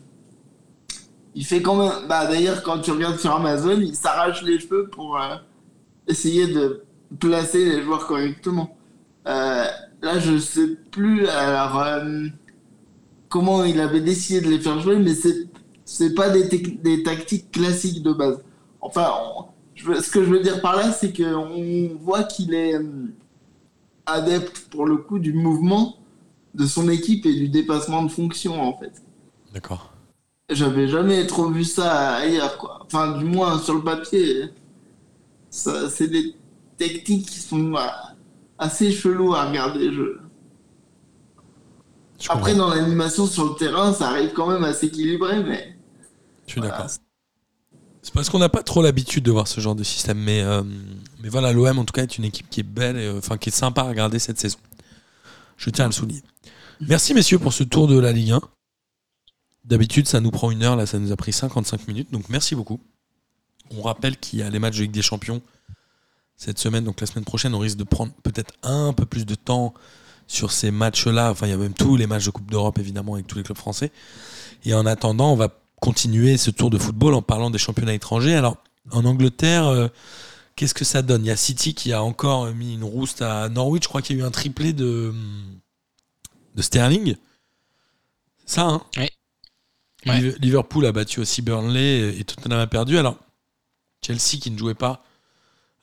il 1.34 1.44
fait 1.44 1.62
quand 1.62 1.76
même. 1.76 2.08
Bah, 2.08 2.26
d'ailleurs, 2.26 2.62
quand 2.62 2.80
tu 2.80 2.90
regardes 2.90 3.18
sur 3.18 3.32
Amazon, 3.34 3.78
il 3.80 3.94
s'arrache 3.94 4.42
les 4.42 4.58
cheveux 4.58 4.88
pour 4.88 5.16
euh, 5.20 5.36
essayer 6.06 6.46
de 6.48 6.82
placer 7.20 7.64
les 7.64 7.82
joueurs 7.82 8.06
correctement. 8.06 8.76
Euh, 9.26 9.64
là, 10.02 10.18
je 10.18 10.38
sais 10.38 10.76
plus 10.90 11.26
alors 11.28 11.80
euh, 11.82 12.26
comment 13.28 13.64
il 13.64 13.80
avait 13.80 14.00
décidé 14.00 14.40
de 14.40 14.48
les 14.50 14.58
faire 14.60 14.80
jouer, 14.80 14.98
mais 14.98 15.14
c'est 15.14 15.48
c'est 15.84 16.14
pas 16.14 16.28
des, 16.28 16.44
des 16.48 17.02
tactiques 17.02 17.50
classiques 17.50 18.02
de 18.02 18.12
base. 18.12 18.42
Enfin, 18.80 19.10
on- 19.36 19.44
je 19.78 20.00
ce 20.02 20.10
que 20.10 20.22
je 20.24 20.30
veux 20.30 20.40
dire 20.40 20.60
par 20.60 20.76
là, 20.76 20.92
c'est 20.92 21.12
qu'on 21.16 21.96
voit 22.00 22.24
qu'il 22.24 22.52
est 22.54 22.74
euh, 22.74 23.06
adepte 24.06 24.68
pour 24.70 24.86
le 24.86 24.96
coup 24.98 25.18
du 25.18 25.32
mouvement 25.32 25.96
de 26.54 26.66
son 26.66 26.88
équipe 26.88 27.24
et 27.26 27.34
du 27.34 27.48
dépassement 27.48 28.02
de 28.02 28.08
fonction 28.10 28.60
en 28.60 28.76
fait. 28.78 29.02
D'accord. 29.54 29.92
J'avais 30.50 30.88
jamais 30.88 31.26
trop 31.26 31.48
vu 31.50 31.64
ça 31.64 32.16
ailleurs 32.16 32.58
quoi. 32.58 32.80
Enfin 32.84 33.16
du 33.18 33.24
moins 33.24 33.58
sur 33.58 33.74
le 33.74 33.82
papier. 33.84 34.50
Ça, 35.50 35.88
c'est 35.88 36.08
des 36.08 36.34
techniques 36.76 37.26
qui 37.26 37.38
sont 37.40 37.74
euh, 37.74 37.80
assez 38.58 38.90
chelous 38.92 39.34
à 39.34 39.46
regarder. 39.48 39.92
Je... 39.92 40.18
Je 42.20 42.26
Après 42.30 42.52
comprends. 42.52 42.68
dans 42.68 42.74
l'animation 42.74 43.26
sur 43.26 43.44
le 43.50 43.54
terrain, 43.54 43.92
ça 43.92 44.08
arrive 44.08 44.32
quand 44.32 44.48
même 44.48 44.64
à 44.64 44.72
s'équilibrer, 44.74 45.42
mais 45.42 45.76
Je 46.46 46.52
suis 46.52 46.60
d'accord. 46.60 46.86
Parce 48.14 48.30
qu'on 48.30 48.38
n'a 48.38 48.48
pas 48.48 48.62
trop 48.62 48.82
l'habitude 48.82 49.24
de 49.24 49.30
voir 49.30 49.48
ce 49.48 49.60
genre 49.60 49.74
de 49.74 49.82
système. 49.82 50.18
Mais, 50.18 50.42
euh, 50.42 50.62
mais 51.20 51.28
voilà, 51.28 51.52
l'OM 51.52 51.78
en 51.78 51.84
tout 51.84 51.92
cas 51.92 52.02
est 52.02 52.18
une 52.18 52.24
équipe 52.24 52.48
qui 52.50 52.60
est 52.60 52.64
belle, 52.64 52.96
euh, 52.96 53.18
enfin 53.18 53.38
qui 53.38 53.48
est 53.48 53.52
sympa 53.52 53.82
à 53.82 53.88
regarder 53.88 54.18
cette 54.18 54.38
saison. 54.38 54.58
Je 55.56 55.70
tiens 55.70 55.86
à 55.86 55.88
le 55.88 55.92
souligner. 55.92 56.22
Merci 56.80 57.14
messieurs 57.14 57.38
pour 57.38 57.52
ce 57.52 57.64
tour 57.64 57.88
de 57.88 57.98
la 57.98 58.12
Ligue 58.12 58.32
1. 58.32 58.40
D'habitude, 59.64 60.06
ça 60.06 60.20
nous 60.20 60.30
prend 60.30 60.50
une 60.50 60.62
heure, 60.62 60.76
là, 60.76 60.86
ça 60.86 60.98
nous 60.98 61.12
a 61.12 61.16
pris 61.16 61.32
55 61.32 61.88
minutes, 61.88 62.10
donc 62.10 62.28
merci 62.28 62.54
beaucoup. 62.54 62.80
On 63.76 63.82
rappelle 63.82 64.16
qu'il 64.16 64.38
y 64.38 64.42
a 64.42 64.48
les 64.48 64.58
matchs 64.58 64.76
de 64.76 64.82
Ligue 64.82 64.92
des 64.92 65.02
Champions 65.02 65.42
cette 66.36 66.58
semaine, 66.58 66.84
donc 66.84 67.00
la 67.00 67.06
semaine 67.06 67.24
prochaine, 67.24 67.54
on 67.54 67.58
risque 67.58 67.76
de 67.76 67.84
prendre 67.84 68.12
peut-être 68.22 68.54
un 68.62 68.92
peu 68.92 69.04
plus 69.04 69.26
de 69.26 69.34
temps 69.34 69.74
sur 70.28 70.52
ces 70.52 70.70
matchs-là. 70.70 71.32
Enfin, 71.32 71.48
il 71.48 71.50
y 71.50 71.52
a 71.52 71.56
même 71.56 71.74
tous 71.74 71.96
les 71.96 72.06
matchs 72.06 72.26
de 72.26 72.30
Coupe 72.30 72.48
d'Europe, 72.48 72.78
évidemment, 72.78 73.14
avec 73.14 73.26
tous 73.26 73.36
les 73.36 73.42
clubs 73.42 73.58
français. 73.58 73.90
Et 74.64 74.72
en 74.72 74.86
attendant, 74.86 75.32
on 75.32 75.36
va 75.36 75.48
continuer 75.80 76.36
ce 76.36 76.50
tour 76.50 76.70
de 76.70 76.78
football 76.78 77.14
en 77.14 77.22
parlant 77.22 77.50
des 77.50 77.58
championnats 77.58 77.94
étrangers. 77.94 78.34
Alors, 78.34 78.56
en 78.90 79.04
Angleterre, 79.04 79.66
euh, 79.66 79.88
qu'est-ce 80.56 80.74
que 80.74 80.84
ça 80.84 81.02
donne? 81.02 81.24
Il 81.24 81.28
y 81.28 81.30
a 81.30 81.36
City 81.36 81.74
qui 81.74 81.92
a 81.92 82.02
encore 82.02 82.46
mis 82.52 82.74
une 82.74 82.84
rouste 82.84 83.22
à 83.22 83.48
Norwich. 83.48 83.84
Je 83.84 83.88
crois 83.88 84.02
qu'il 84.02 84.16
y 84.16 84.20
a 84.20 84.22
eu 84.22 84.26
un 84.26 84.30
triplé 84.30 84.72
de, 84.72 85.14
de 86.54 86.62
Sterling. 86.62 87.16
Ça, 88.46 88.62
hein? 88.62 88.82
Oui. 88.96 89.08
Ouais. 90.06 90.34
Liverpool 90.40 90.86
a 90.86 90.92
battu 90.92 91.20
aussi 91.20 91.42
Burnley 91.42 92.18
et 92.18 92.24
Tottenham 92.24 92.60
a 92.60 92.66
perdu. 92.66 92.98
Alors, 92.98 93.18
Chelsea 94.04 94.38
qui 94.40 94.50
ne 94.50 94.58
jouait 94.58 94.74
pas 94.74 95.04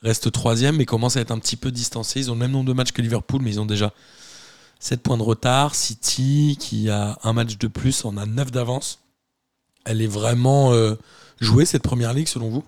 reste 0.02 0.32
troisième 0.32 0.78
mais 0.78 0.86
commence 0.86 1.18
à 1.18 1.22
être 1.22 1.32
un 1.32 1.40
petit 1.40 1.58
peu 1.58 1.72
distancé. 1.72 2.20
Ils 2.22 2.32
ont 2.32 2.34
le 2.34 2.40
même 2.40 2.52
nombre 2.52 2.66
de 2.66 2.74
matchs 2.74 2.92
que 2.92 3.02
Liverpool, 3.02 3.42
mais 3.42 3.52
ils 3.52 3.60
ont 3.60 3.66
déjà 3.66 3.94
7 4.80 5.02
points 5.02 5.18
de 5.18 5.24
retard. 5.24 5.76
City 5.76 6.58
qui 6.60 6.90
a 6.90 7.18
un 7.24 7.34
match 7.34 7.58
de 7.58 7.68
plus 7.68 8.06
en 8.06 8.18
a 8.18 8.26
9 8.26 8.52
d'avance. 8.52 9.00
Elle 9.86 10.02
est 10.02 10.08
vraiment 10.08 10.74
euh, 10.74 10.96
jouée 11.40 11.66
cette 11.66 11.84
première 11.84 12.14
ligue 12.14 12.28
selon 12.28 12.50
vous? 12.50 12.64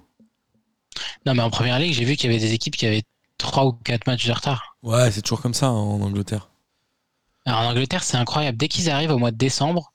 Non, 1.26 1.34
mais 1.34 1.42
en 1.42 1.50
première 1.50 1.80
ligue, 1.80 1.94
j'ai 1.94 2.06
vu 2.06 2.16
qu'il 2.16 2.32
y 2.32 2.34
avait 2.34 2.44
des 2.44 2.54
équipes 2.54 2.76
qui 2.76 2.86
avaient 2.86 3.04
3 3.38 3.66
ou 3.66 3.74
4 3.74 4.08
matchs 4.08 4.26
de 4.26 4.32
retard. 4.32 4.78
Ouais, 4.84 5.12
c'est 5.12 5.22
toujours 5.22 5.42
comme 5.42 5.54
ça 5.54 5.68
hein, 5.68 5.72
en 5.72 6.02
Angleterre. 6.02 6.50
Alors, 7.46 7.62
en 7.62 7.70
Angleterre, 7.70 8.04
c'est 8.04 8.18
incroyable. 8.18 8.58
Dès 8.58 8.68
qu'ils 8.68 8.90
arrivent 8.90 9.12
au 9.12 9.18
mois 9.18 9.32
de 9.32 9.38
décembre, 9.38 9.94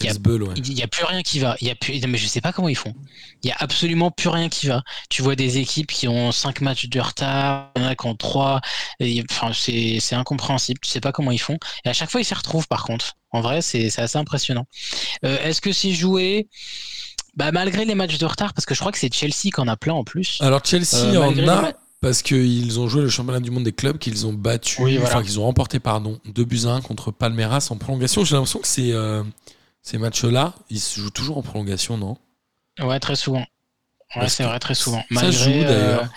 Ouais. 0.00 0.54
il 0.56 0.74
n'y 0.74 0.82
a 0.82 0.86
plus 0.88 1.04
rien 1.04 1.22
qui 1.22 1.38
va. 1.38 1.56
Il 1.60 1.66
y 1.66 1.70
a 1.70 1.74
plus... 1.74 2.00
non, 2.00 2.08
Mais 2.08 2.18
je 2.18 2.26
sais 2.26 2.40
pas 2.40 2.52
comment 2.52 2.68
ils 2.68 2.76
font. 2.76 2.94
Il 3.42 3.48
y 3.48 3.52
a 3.52 3.56
absolument 3.58 4.10
plus 4.10 4.28
rien 4.28 4.48
qui 4.48 4.66
va. 4.68 4.82
Tu 5.10 5.22
vois 5.22 5.36
des 5.36 5.58
équipes 5.58 5.90
qui 5.90 6.08
ont 6.08 6.32
5 6.32 6.60
matchs 6.60 6.86
de 6.88 7.00
retard, 7.00 7.70
il 7.76 7.82
y 7.82 7.84
en 7.84 7.88
a 7.88 7.94
qui 7.94 8.06
ont 8.06 8.14
3. 8.14 8.60
Enfin, 9.30 9.50
c'est 9.54 10.14
incompréhensible. 10.14 10.80
Tu 10.82 10.90
sais 10.90 11.00
pas 11.00 11.12
comment 11.12 11.30
ils 11.30 11.40
font. 11.40 11.58
Et 11.84 11.88
à 11.88 11.92
chaque 11.92 12.10
fois, 12.10 12.20
ils 12.20 12.24
s'y 12.24 12.34
retrouvent 12.34 12.68
par 12.68 12.84
contre. 12.84 13.14
En 13.30 13.40
vrai, 13.40 13.62
c'est 13.62 13.86
assez 13.98 14.18
impressionnant. 14.18 14.66
Euh, 15.24 15.38
Est-ce 15.42 15.60
que 15.60 15.72
c'est 15.72 15.92
joué? 15.92 16.48
Bah, 17.34 17.50
malgré 17.50 17.84
les 17.86 17.94
matchs 17.94 18.18
de 18.18 18.26
retard, 18.26 18.52
parce 18.52 18.66
que 18.66 18.74
je 18.74 18.80
crois 18.80 18.92
que 18.92 18.98
c'est 18.98 19.12
Chelsea 19.12 19.50
qui 19.54 19.58
en 19.60 19.66
a 19.68 19.76
plein 19.76 19.94
en 19.94 20.04
plus. 20.04 20.36
Alors 20.40 20.60
Chelsea 20.64 20.96
Euh, 20.96 21.16
en 21.18 21.48
a 21.48 21.72
parce 22.02 22.20
qu'ils 22.22 22.80
ont 22.80 22.88
joué 22.88 23.00
le 23.02 23.08
championnat 23.08 23.38
du 23.40 23.50
monde 23.52 23.62
des 23.64 23.72
clubs 23.72 23.96
qu'ils 23.96 24.26
ont 24.26 24.32
battu, 24.32 24.82
Oui, 24.82 24.96
voilà. 24.96 25.08
enfin 25.14 25.22
qu'ils 25.22 25.38
ont 25.38 25.44
remporté 25.44 25.78
pardon, 25.78 26.18
2 26.26 26.44
buts 26.44 26.62
à 26.66 26.70
1 26.70 26.80
contre 26.80 27.10
Palmeiras 27.12 27.68
en 27.70 27.76
prolongation. 27.76 28.24
J'ai 28.24 28.34
l'impression 28.34 28.58
que 28.58 28.66
c'est 28.66 28.90
euh, 28.92 29.22
ces 29.82 29.98
matchs-là, 29.98 30.54
ils 30.70 30.80
se 30.80 31.00
jouent 31.00 31.10
toujours 31.10 31.38
en 31.38 31.42
prolongation, 31.42 31.96
non? 31.98 32.16
Ouais, 32.80 33.00
très 33.00 33.16
souvent. 33.16 33.44
Ouais, 34.16 34.28
c'est 34.28 34.44
vrai, 34.44 34.58
très 34.58 34.74
souvent. 34.74 35.02
Ça 35.02 35.06
Malgré, 35.10 35.32
se 35.32 35.44
joue 35.44 35.50
euh, 35.50 35.64
d'ailleurs. 35.64 36.08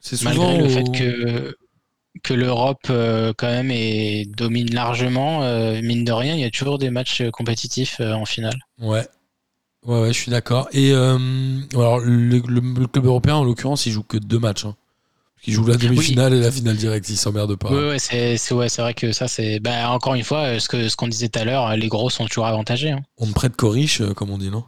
C'est 0.00 0.16
souvent 0.16 0.52
malgré 0.52 0.58
le 0.58 0.68
fait 0.68 0.92
que, 0.92 1.56
que 2.22 2.34
l'Europe 2.34 2.86
euh, 2.90 3.32
quand 3.36 3.48
même 3.48 3.70
est, 3.70 4.24
domine 4.36 4.72
largement, 4.74 5.42
euh, 5.44 5.80
mine 5.82 6.04
de 6.04 6.12
rien, 6.12 6.34
il 6.34 6.40
y 6.40 6.44
a 6.44 6.50
toujours 6.50 6.78
des 6.78 6.90
matchs 6.90 7.22
compétitifs 7.32 8.00
euh, 8.00 8.12
en 8.12 8.24
finale. 8.24 8.58
Ouais. 8.78 9.06
Ouais, 9.86 10.00
ouais, 10.00 10.12
je 10.12 10.18
suis 10.18 10.30
d'accord. 10.30 10.68
Et 10.72 10.92
alors, 10.94 11.98
le, 12.00 12.38
le- 12.38 12.80
le 12.80 12.86
club 12.86 13.06
européen, 13.06 13.36
en 13.36 13.44
l'occurrence, 13.44 13.86
il 13.86 13.92
joue 13.92 14.02
que 14.02 14.16
deux 14.16 14.38
matchs. 14.38 14.64
Hein. 14.64 14.76
Il 15.46 15.52
joue 15.52 15.66
la 15.66 15.76
demi-finale 15.76 16.34
et 16.34 16.40
la 16.40 16.50
finale 16.50 16.76
directe. 16.76 17.08
Il 17.10 17.16
s'emmerde 17.16 17.54
pas. 17.56 17.70
Ouais, 17.70 17.88
ouais, 17.90 17.98
c'est 17.98 18.36
ouais, 18.52 18.68
c'est 18.68 18.80
vrai 18.82 18.94
que 18.94 19.12
ça, 19.12 19.28
c'est. 19.28 19.60
Bah, 19.60 19.90
encore 19.90 20.14
une 20.14 20.24
fois, 20.24 20.40
euh, 20.44 20.58
ce 20.58 20.68
que 20.68 20.88
ce 20.88 20.96
qu'on 20.96 21.08
disait 21.08 21.28
tout 21.28 21.38
à 21.38 21.44
l'heure, 21.44 21.76
les 21.76 21.88
gros 21.88 22.08
sont 22.10 22.26
toujours 22.26 22.46
avantagés. 22.46 22.90
hein. 22.92 23.02
On 23.18 23.26
me 23.26 23.32
prête 23.32 23.54
Coriche, 23.56 24.00
euh, 24.00 24.14
comme 24.14 24.30
on 24.30 24.38
dit, 24.38 24.50
non? 24.50 24.64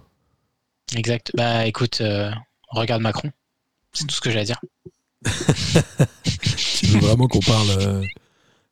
Exact. 0.95 1.33
Bah, 1.35 1.67
écoute, 1.67 2.01
euh, 2.01 2.31
regarde 2.71 3.03
Macron. 3.03 3.31
C'est 3.93 4.07
tout 4.07 4.15
ce 4.15 4.21
que 4.21 4.31
j'ai 4.31 4.41
à 4.41 4.45
dire. 4.45 4.61
Tu 6.79 6.87
veux 6.87 6.99
vraiment 7.01 7.27
qu'on 7.27 7.41
parle, 7.41 7.71
euh, 7.81 8.03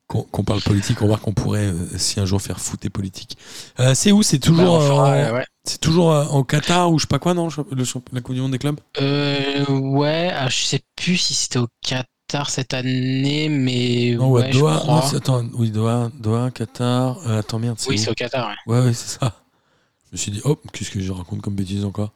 qu'on 0.07 0.23
qu'on 0.23 0.45
parle 0.45 0.61
politique? 0.61 1.01
On 1.03 1.07
voit 1.07 1.17
qu'on 1.17 1.33
pourrait, 1.33 1.67
euh, 1.67 1.89
si 1.97 2.21
un 2.21 2.27
jour, 2.27 2.41
faire 2.41 2.61
foot 2.61 2.85
et 2.85 2.91
politique. 2.91 3.37
Euh, 3.81 3.95
c'est 3.95 4.13
où? 4.13 4.23
C'est 4.23 4.39
Bah, 4.39 4.47
toujours, 4.49 4.83
fera, 4.83 5.13
euh, 5.13 5.33
ouais. 5.33 5.45
C'est 5.65 5.81
toujours 5.81 6.13
euh, 6.13 6.25
en 6.27 6.43
Qatar 6.45 6.91
ou 6.93 6.99
je 6.99 7.03
sais 7.03 7.09
pas 7.09 7.19
quoi, 7.19 7.35
non 7.35 7.49
le 7.49 7.85
La 8.13 8.21
Coupe 8.21 8.35
du 8.35 8.41
Monde 8.41 8.53
des 8.53 8.59
clubs? 8.59 8.79
Euh, 9.01 9.65
ouais, 9.69 10.31
ah, 10.35 10.49
je 10.49 10.63
sais 10.65 10.81
plus 10.97 11.17
si 11.17 11.35
c'était 11.35 11.59
au 11.59 11.69
Qatar 11.83 12.51
cette 12.51 12.75
année, 12.75 13.49
mais 13.49 14.15
Non, 14.19 14.31
ouais, 14.31 14.53
je 14.53 14.59
crois. 14.59 14.83
non, 14.87 15.03
c'est- 15.03 15.17
attends, 15.17 15.45
oui, 15.55 15.71
Doha, 15.71 16.11
Doha, 16.19 16.51
Qatar. 16.51 17.19
Euh, 17.27 17.39
attends, 17.41 17.59
merde, 17.59 17.79
oui, 17.89 17.99
c'est 17.99 18.11
au 18.11 18.15
Qatar. 18.15 18.49
ouais. 18.67 18.75
Ouais, 18.75 18.85
ouais, 18.87 18.93
c'est 18.93 19.19
ça. 19.19 19.41
Je 20.07 20.13
me 20.13 20.17
suis 20.19 20.31
dit, 20.33 20.41
hop, 20.45 20.61
qu'est-ce 20.73 20.91
que 20.91 21.01
je 21.01 21.13
raconte 21.13 21.41
comme 21.43 21.55
bêtise 21.55 21.85
encore? 21.85 22.13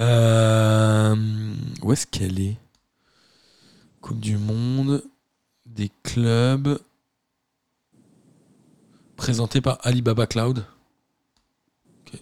Euh, 0.00 1.14
Où 1.82 1.92
est-ce 1.92 2.06
qu'elle 2.06 2.40
est? 2.40 2.56
Coupe 4.00 4.20
du 4.20 4.38
Monde 4.38 5.02
des 5.66 5.90
clubs 6.02 6.78
présenté 9.16 9.60
par 9.60 9.78
Alibaba 9.82 10.26
Cloud. 10.26 10.64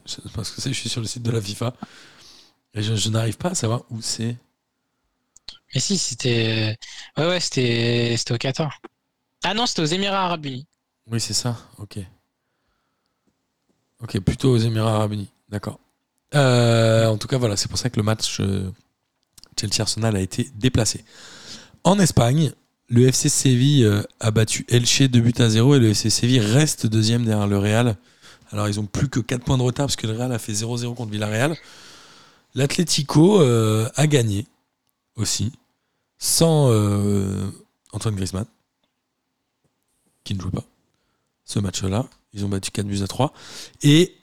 Je 0.06 0.12
sais 0.12 0.22
pas 0.34 0.44
ce 0.44 0.52
que 0.52 0.60
c'est, 0.60 0.72
je 0.72 0.78
suis 0.78 0.88
sur 0.88 1.00
le 1.00 1.06
site 1.06 1.22
de 1.22 1.30
la 1.30 1.40
FIFA. 1.40 1.74
Et 2.74 2.82
je, 2.82 2.94
je 2.94 3.08
n'arrive 3.08 3.36
pas 3.36 3.50
à 3.50 3.54
savoir 3.54 3.82
où 3.90 4.00
c'est. 4.02 4.36
Mais 5.74 5.80
si, 5.80 5.98
c'était. 5.98 6.76
Ouais, 7.16 7.26
ouais, 7.26 7.40
c'était 7.40 8.14
c'était 8.16 8.34
au 8.34 8.38
Qatar. 8.38 8.80
Ah 9.44 9.54
non, 9.54 9.66
c'était 9.66 9.82
aux 9.82 9.86
Émirats 9.86 10.24
Arabes 10.24 10.46
Unis. 10.46 10.66
Oui, 11.10 11.20
c'est 11.20 11.34
ça, 11.34 11.56
ok. 11.78 11.98
Ok, 14.00 14.18
plutôt 14.20 14.52
aux 14.52 14.58
Émirats 14.58 14.94
Arabes 14.96 15.12
Unis, 15.12 15.28
d'accord. 15.48 15.78
Euh, 16.34 17.06
en 17.06 17.16
tout 17.16 17.28
cas, 17.28 17.38
voilà, 17.38 17.56
c'est 17.56 17.68
pour 17.68 17.78
ça 17.78 17.88
que 17.90 17.96
le 17.96 18.02
match 18.02 18.38
euh, 18.40 18.70
Chelsea-Arsenal 19.58 20.16
a 20.16 20.20
été 20.20 20.50
déplacé. 20.54 21.04
En 21.84 21.98
Espagne, 21.98 22.52
le 22.88 23.06
FC 23.08 23.28
Séville 23.28 23.84
euh, 23.84 24.02
a 24.20 24.30
battu 24.30 24.64
Elche 24.68 25.02
2 25.02 25.20
buts 25.20 25.32
à 25.38 25.48
0 25.48 25.76
et 25.76 25.78
le 25.78 25.90
FC 25.90 26.10
Séville 26.10 26.40
reste 26.40 26.86
deuxième 26.86 27.24
derrière 27.24 27.46
le 27.46 27.58
Real. 27.58 27.96
Alors, 28.50 28.68
ils 28.68 28.80
ont 28.80 28.86
plus 28.86 29.08
que 29.08 29.20
4 29.20 29.44
points 29.44 29.58
de 29.58 29.62
retard 29.62 29.86
parce 29.86 29.96
que 29.96 30.06
le 30.06 30.16
Real 30.16 30.32
a 30.32 30.38
fait 30.38 30.52
0-0 30.52 30.94
contre 30.94 31.12
Villarreal. 31.12 31.56
L'Atlético 32.54 33.40
euh, 33.40 33.88
a 33.96 34.06
gagné 34.06 34.46
aussi, 35.16 35.52
sans 36.18 36.70
euh, 36.70 37.50
Antoine 37.92 38.14
Griezmann, 38.14 38.46
qui 40.24 40.34
ne 40.34 40.40
joue 40.40 40.50
pas 40.50 40.64
ce 41.44 41.58
match-là. 41.58 42.06
Ils 42.32 42.44
ont 42.44 42.48
battu 42.48 42.70
4 42.70 42.86
buts 42.86 43.02
à 43.02 43.06
3. 43.06 43.32
Et 43.82 44.14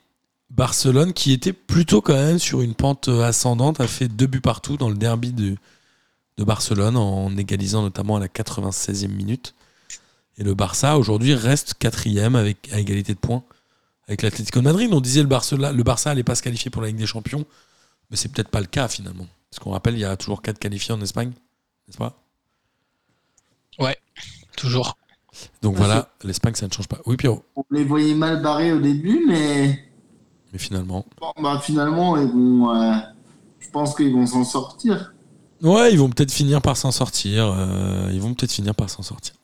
Barcelone, 0.50 1.12
qui 1.12 1.32
était 1.32 1.52
plutôt 1.52 2.00
quand 2.00 2.14
même 2.14 2.38
sur 2.38 2.62
une 2.62 2.74
pente 2.74 3.08
ascendante, 3.08 3.80
a 3.80 3.86
fait 3.86 4.08
deux 4.08 4.26
buts 4.26 4.40
partout 4.40 4.76
dans 4.76 4.88
le 4.88 4.96
derby 4.96 5.32
de, 5.32 5.56
de 6.36 6.44
Barcelone, 6.44 6.96
en 6.96 7.36
égalisant 7.36 7.82
notamment 7.82 8.16
à 8.16 8.20
la 8.20 8.28
96e 8.28 9.08
minute. 9.08 9.54
Et 10.38 10.44
le 10.44 10.54
Barça, 10.54 10.98
aujourd'hui, 10.98 11.34
reste 11.34 11.74
quatrième 11.74 12.36
avec, 12.36 12.70
à 12.72 12.78
égalité 12.78 13.14
de 13.14 13.18
points 13.18 13.42
avec 14.08 14.22
l'Atlético 14.22 14.60
de 14.60 14.64
Madrid. 14.64 14.90
On 14.92 15.00
disait 15.00 15.22
le 15.22 15.28
Barça, 15.28 15.56
le 15.56 15.82
Barça 15.82 16.10
allait 16.10 16.22
pas 16.24 16.34
se 16.34 16.42
qualifier 16.42 16.70
pour 16.70 16.82
la 16.82 16.88
Ligue 16.88 16.96
des 16.98 17.06
Champions, 17.06 17.44
mais 18.10 18.16
c'est 18.16 18.28
peut-être 18.30 18.48
pas 18.50 18.60
le 18.60 18.66
cas 18.66 18.88
finalement. 18.88 19.26
Parce 19.50 19.62
qu'on 19.62 19.70
rappelle, 19.70 19.94
il 19.94 20.00
y 20.00 20.04
a 20.04 20.16
toujours 20.16 20.42
4 20.42 20.58
qualifiés 20.58 20.94
en 20.94 21.00
Espagne, 21.00 21.32
n'est-ce 21.88 21.98
pas? 21.98 22.16
Toujours. 24.56 24.96
Donc 25.60 25.76
voilà, 25.76 26.08
l'Espagne, 26.24 26.54
ça 26.54 26.66
ne 26.66 26.72
change 26.72 26.88
pas. 26.88 26.98
Oui, 27.04 27.16
Pierrot. 27.16 27.44
On 27.56 27.64
les 27.70 27.84
voyait 27.84 28.14
mal 28.14 28.40
barrés 28.42 28.72
au 28.72 28.80
début, 28.80 29.22
mais 29.28 29.84
Mais 30.52 30.58
finalement. 30.58 31.04
bon, 31.20 31.32
bah, 31.42 31.60
finalement, 31.62 32.16
ils 32.16 32.28
vont, 32.28 32.74
euh, 32.74 32.94
je 33.60 33.68
pense 33.68 33.94
qu'ils 33.94 34.12
vont 34.14 34.26
s'en 34.26 34.44
sortir. 34.44 35.12
Ouais, 35.62 35.92
ils 35.92 35.98
vont 35.98 36.08
peut-être 36.08 36.32
finir 36.32 36.62
par 36.62 36.76
s'en 36.78 36.90
sortir. 36.90 37.52
euh, 37.54 38.10
ils 38.14 38.20
vont 38.20 38.32
peut-être 38.34 38.52
finir 38.52 38.74
par 38.74 38.88
s'en 38.88 39.02
sortir. 39.02 39.34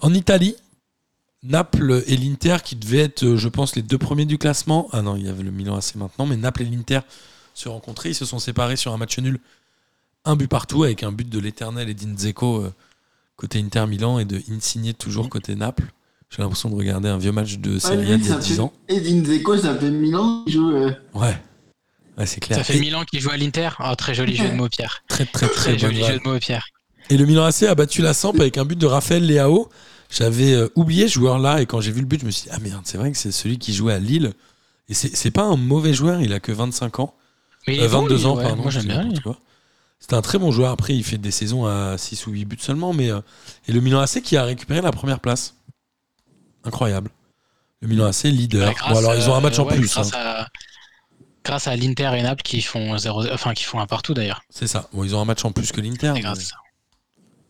En 0.00 0.12
Italie, 0.14 0.56
Naples 1.42 2.04
et 2.06 2.16
l'Inter 2.16 2.58
qui 2.62 2.76
devaient 2.76 2.98
être, 2.98 3.24
euh, 3.24 3.36
je 3.36 3.48
pense, 3.48 3.74
les 3.74 3.82
deux 3.82 3.98
premiers 3.98 4.26
du 4.26 4.38
classement. 4.38 4.88
Ah 4.92 5.02
non, 5.02 5.16
il 5.16 5.26
y 5.26 5.28
avait 5.28 5.42
le 5.42 5.50
Milan 5.50 5.76
AC 5.76 5.96
maintenant, 5.96 6.26
mais 6.26 6.36
Naples 6.36 6.62
et 6.62 6.66
l'Inter 6.66 7.00
se 7.54 7.68
rencontraient. 7.68 8.10
Ils 8.10 8.14
se 8.14 8.24
sont 8.24 8.38
séparés 8.38 8.76
sur 8.76 8.92
un 8.92 8.96
match 8.96 9.18
nul, 9.18 9.40
un 10.24 10.36
but 10.36 10.46
partout, 10.48 10.84
avec 10.84 11.02
un 11.02 11.10
but 11.12 11.28
de 11.28 11.38
l'éternel 11.40 11.88
et 11.88 11.94
d'Inzeko 11.94 12.62
euh, 12.62 12.72
côté 13.36 13.58
Inter 13.58 13.86
Milan 13.88 14.18
et 14.20 14.24
de 14.24 14.40
Insigne 14.50 14.92
toujours 14.92 15.28
côté 15.28 15.54
Naples. 15.56 15.86
J'ai 16.30 16.40
l'impression 16.42 16.70
de 16.70 16.76
regarder 16.76 17.08
un 17.08 17.18
vieux 17.18 17.32
match 17.32 17.58
de 17.58 17.78
Serie 17.78 18.12
A 18.12 18.16
d'il 18.16 18.28
y 18.30 18.32
a 18.32 18.36
10 18.38 18.60
ans. 18.60 18.72
Et 18.88 19.00
Dinzeko, 19.00 19.58
ça 19.58 19.74
fait 19.76 19.90
Milan 19.90 20.44
qui 20.46 20.52
joue. 20.52 20.70
euh, 20.70 20.92
Ouais, 21.12 21.36
ouais 22.16 22.24
c'est 22.24 22.40
clair. 22.40 22.56
Ça 22.58 22.64
fait 22.64 22.76
Et 22.78 22.80
Milan 22.80 23.04
qui 23.04 23.20
joue 23.20 23.30
à 23.30 23.36
l'Inter. 23.36 23.68
Oh, 23.80 23.94
très 23.96 24.14
joli 24.14 24.36
jeu 24.36 24.48
de 24.48 24.54
mots, 24.54 24.68
Pierre. 24.68 25.02
très, 25.08 25.26
très, 25.26 25.48
très, 25.48 25.76
Très 25.76 25.78
joli 25.78 26.02
jeu 26.04 26.18
de 26.20 26.22
mots, 26.26 26.38
Pierre. 26.38 26.64
Et 27.10 27.16
le 27.18 27.26
Milan 27.26 27.44
AC 27.44 27.64
a 27.64 27.74
battu 27.74 28.00
la 28.00 28.14
Samp 28.14 28.34
avec 28.38 28.56
un 28.56 28.64
but 28.64 28.78
de 28.78 28.86
Raphaël 28.86 29.26
Leao. 29.26 29.68
J'avais 30.12 30.52
euh, 30.52 30.68
oublié 30.74 31.08
ce 31.08 31.14
joueur-là 31.14 31.62
et 31.62 31.66
quand 31.66 31.80
j'ai 31.80 31.90
vu 31.90 32.00
le 32.00 32.06
but, 32.06 32.20
je 32.20 32.26
me 32.26 32.30
suis 32.30 32.44
dit, 32.44 32.50
ah 32.52 32.58
merde, 32.60 32.82
c'est 32.84 32.98
vrai 32.98 33.10
que 33.10 33.16
c'est 33.18 33.32
celui 33.32 33.58
qui 33.58 33.72
jouait 33.72 33.94
à 33.94 33.98
Lille. 33.98 34.32
Et 34.88 34.94
c'est 34.94 35.14
c'est 35.16 35.30
pas 35.30 35.44
un 35.44 35.56
mauvais 35.56 35.94
joueur, 35.94 36.20
il 36.20 36.32
a 36.34 36.40
que 36.40 36.52
25 36.52 37.00
ans. 37.00 37.14
Mais 37.66 37.76
il 37.76 37.80
Euh, 37.80 37.86
est 37.86 37.88
bon, 37.88 38.02
22 38.02 38.16
lui, 38.16 38.24
ans, 38.26 38.36
ouais. 38.36 38.42
pardon. 38.42 38.62
Moi, 38.62 38.70
j'aime 38.70 38.82
c'est 38.82 38.88
bien. 38.88 39.08
C'était 40.00 40.14
un 40.14 40.20
très 40.22 40.38
bon 40.38 40.50
joueur. 40.50 40.70
Après, 40.72 40.94
il 40.94 41.04
fait 41.04 41.16
des 41.16 41.30
saisons 41.30 41.64
à 41.64 41.96
6 41.96 42.26
ou 42.26 42.32
8 42.32 42.44
buts 42.44 42.56
seulement. 42.60 42.92
Mais, 42.92 43.10
euh, 43.10 43.20
et 43.68 43.72
le 43.72 43.80
Milan 43.80 44.00
AC 44.00 44.20
qui 44.20 44.36
a 44.36 44.44
récupéré 44.44 44.80
la 44.82 44.90
première 44.90 45.20
place. 45.20 45.54
Incroyable. 46.64 47.10
Le 47.80 47.88
Milan 47.88 48.06
AC, 48.06 48.24
leader. 48.24 48.68
Ouais, 48.68 48.74
bon, 48.90 48.98
alors, 48.98 49.14
ils 49.14 49.30
ont 49.30 49.34
un 49.34 49.40
match 49.40 49.58
en 49.60 49.64
ouais, 49.66 49.76
plus. 49.76 49.88
Grâce 49.94 50.12
hein. 50.12 50.18
à, 50.18 50.48
grâce 51.44 51.68
à 51.68 51.76
l'Inter 51.76 52.10
et 52.16 52.22
Naples 52.22 52.42
qui 52.42 52.60
font 52.62 52.98
0 52.98 53.28
enfin 53.32 53.54
qui 53.54 53.64
font 53.64 53.80
un 53.80 53.86
partout 53.86 54.12
d'ailleurs. 54.12 54.42
C'est 54.50 54.66
ça. 54.66 54.88
Bon, 54.92 55.04
ils 55.04 55.14
ont 55.14 55.20
un 55.20 55.24
match 55.24 55.44
en 55.44 55.52
plus 55.52 55.72
que 55.72 55.80
l'Inter. 55.80 56.12
C'est 56.16 56.42
ça. 56.42 56.56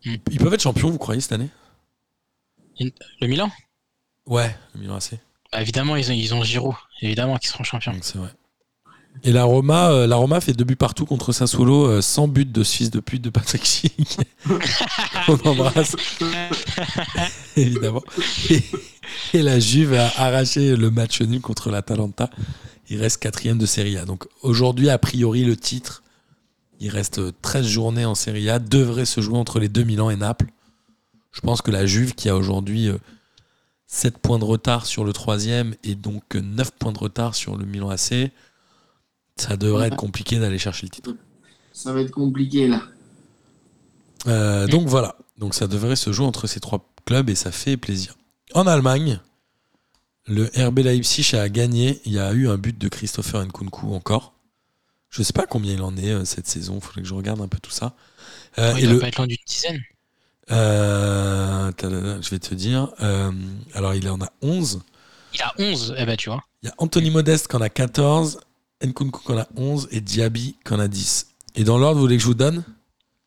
Ils 0.05 0.39
peuvent 0.39 0.53
être 0.55 0.63
champions, 0.63 0.91
vous 0.91 0.99
croyez, 0.99 1.21
cette 1.21 1.33
année? 1.33 1.49
Le 2.81 3.27
Milan? 3.27 3.51
Ouais, 4.27 4.57
le 4.75 4.81
Milan 4.81 4.97
AC. 4.97 5.19
Bah, 5.53 5.61
Évidemment, 5.61 5.97
ils 5.97 6.11
ont, 6.11 6.15
ils 6.15 6.35
ont 6.35 6.43
Giroud. 6.43 6.75
Évidemment 7.01 7.37
qu'ils 7.37 7.51
seront 7.51 7.65
champions. 7.65 7.93
Donc, 7.93 8.05
C'est 8.05 8.19
vrai. 8.19 8.31
Et 9.25 9.33
la 9.33 9.45
Roma, 9.45 9.91
euh, 9.91 10.07
la 10.07 10.17
Roma 10.17 10.41
fait 10.41 10.55
deux 10.55 10.65
buts 10.65 10.75
partout 10.75 11.05
contre 11.05 11.33
Sassuolo, 11.33 11.87
euh, 11.87 12.01
sans 12.01 12.29
but 12.29 12.51
de 12.51 12.65
ce 12.65 12.77
fils 12.77 12.91
de 12.91 12.99
pute 12.99 13.23
de 13.23 13.29
Patrick 13.31 13.65
Schick. 13.65 14.17
On 15.29 15.35
embrasse, 15.49 15.95
évidemment. 17.57 18.03
Et, 18.49 18.63
et 19.35 19.43
la 19.43 19.61
Juve 19.61 19.95
a 19.95 20.07
arraché 20.17 20.77
le 20.77 20.91
match 20.91 21.21
nul 21.21 21.43
contre 21.43 21.71
l'Atalanta. 21.71 22.31
Il 22.89 23.01
reste 23.01 23.19
quatrième 23.19 23.59
de 23.59 23.67
Serie 23.67 23.99
A. 23.99 24.07
Donc 24.07 24.25
aujourd'hui, 24.41 24.89
a 24.89 24.99
priori, 24.99 25.45
le 25.45 25.57
titre, 25.57 26.03
il 26.81 26.89
reste 26.89 27.21
13 27.43 27.67
journées 27.67 28.07
en 28.07 28.15
Serie 28.15 28.49
A, 28.49 28.59
devrait 28.59 29.05
se 29.05 29.21
jouer 29.21 29.37
entre 29.37 29.61
les 29.61 29.69
deux 29.69 29.85
Milan 29.85 30.09
et 30.09 30.17
Naples. 30.17 30.47
Je 31.33 31.41
pense 31.41 31.63
que 31.63 31.71
la 31.71 31.87
Juve, 31.87 32.15
qui 32.15 32.29
a 32.29 32.37
aujourd'hui 32.37 32.89
euh, 32.89 32.99
7 33.87 34.19
points 34.19 34.39
de 34.39 34.45
retard 34.45 34.87
sur 34.87 35.05
le 35.05 35.13
troisième 35.13 35.75
et 35.85 35.95
donc 35.95 36.35
9 36.35 36.71
points 36.73 36.93
de 36.93 36.99
retard 36.99 37.35
sur 37.35 37.57
le 37.57 37.65
Milan 37.67 37.91
AC, 37.91 38.31
ça 39.37 39.57
devrait 39.57 39.89
être 39.89 39.97
compliqué 39.97 40.39
d'aller 40.39 40.59
chercher 40.59 40.87
le 40.87 40.91
titre. 40.91 41.15
Ça 41.73 41.93
va 41.93 42.01
être 42.03 42.11
compliqué 42.11 42.69
là. 42.69 42.83
Euh, 44.27 44.67
donc 44.69 44.87
voilà, 44.89 45.17
donc 45.39 45.55
ça 45.55 45.67
devrait 45.67 45.97
se 45.97 46.13
jouer 46.13 46.27
entre 46.27 46.47
ces 46.47 46.61
trois 46.61 46.87
clubs 47.07 47.29
et 47.31 47.35
ça 47.35 47.51
fait 47.51 47.77
plaisir. 47.77 48.17
En 48.55 48.67
Allemagne, 48.67 49.21
le 50.27 50.45
RB 50.55 50.81
Leipzig 50.81 51.35
a 51.35 51.49
gagné. 51.49 52.01
Il 52.05 52.13
y 52.13 52.19
a 52.19 52.33
eu 52.33 52.49
un 52.49 52.57
but 52.59 52.77
de 52.79 52.89
Christopher 52.89 53.45
Nkunku 53.45 53.93
encore. 53.95 54.35
Je 55.11 55.23
sais 55.23 55.33
pas 55.33 55.47
combien 55.47 55.73
il 55.75 55.83
en 55.83 55.97
est 55.97 56.11
euh, 56.13 56.25
cette 56.25 56.47
saison. 56.47 56.77
Il 56.77 56.81
faudrait 56.85 57.03
que 57.03 57.09
je 57.09 57.15
regarde 57.15 57.41
un 57.41 57.49
peu 57.49 57.59
tout 57.59 57.71
ça. 57.73 57.95
Euh, 58.59 58.75
et 58.77 58.81
il 58.81 58.85
doit 58.85 58.93
le- 58.95 58.99
pas 59.01 59.09
être 59.09 59.17
loin 59.17 59.27
d'une 59.27 59.37
dizaine. 59.47 59.81
Euh, 60.51 61.71
je 61.81 62.31
vais 62.31 62.39
te 62.39 62.55
dire. 62.55 62.89
euh, 63.01 63.31
alors 63.75 63.95
il 63.95 64.09
en 64.09 64.21
a 64.21 64.31
11. 64.43 64.81
Il 65.35 65.43
a 65.43 65.53
11, 65.59 65.95
eh 65.99 66.05
ben 66.07 66.17
tu 66.17 66.29
vois. 66.31 66.43
Il 66.63 66.67
y 66.67 66.69
a 66.71 66.75
Anthony 66.79 67.11
Modeste 67.11 67.49
qui 67.49 67.57
en 67.57 67.61
a 67.61 67.69
14, 67.69 68.41
Nkunku 68.85 69.21
qui 69.25 69.33
en 69.33 69.39
a 69.39 69.47
11 69.57 69.89
et 69.91 70.01
Diaby 70.01 70.57
qui 70.65 70.73
en 70.75 70.79
a 70.81 70.89
10. 70.89 71.29
Et 71.55 71.65
dans 71.65 71.79
l'ordre, 71.79 71.97
vous 71.97 72.03
voulez 72.03 72.17
que 72.17 72.23
je 72.23 72.27
vous 72.29 72.35
donne 72.35 72.65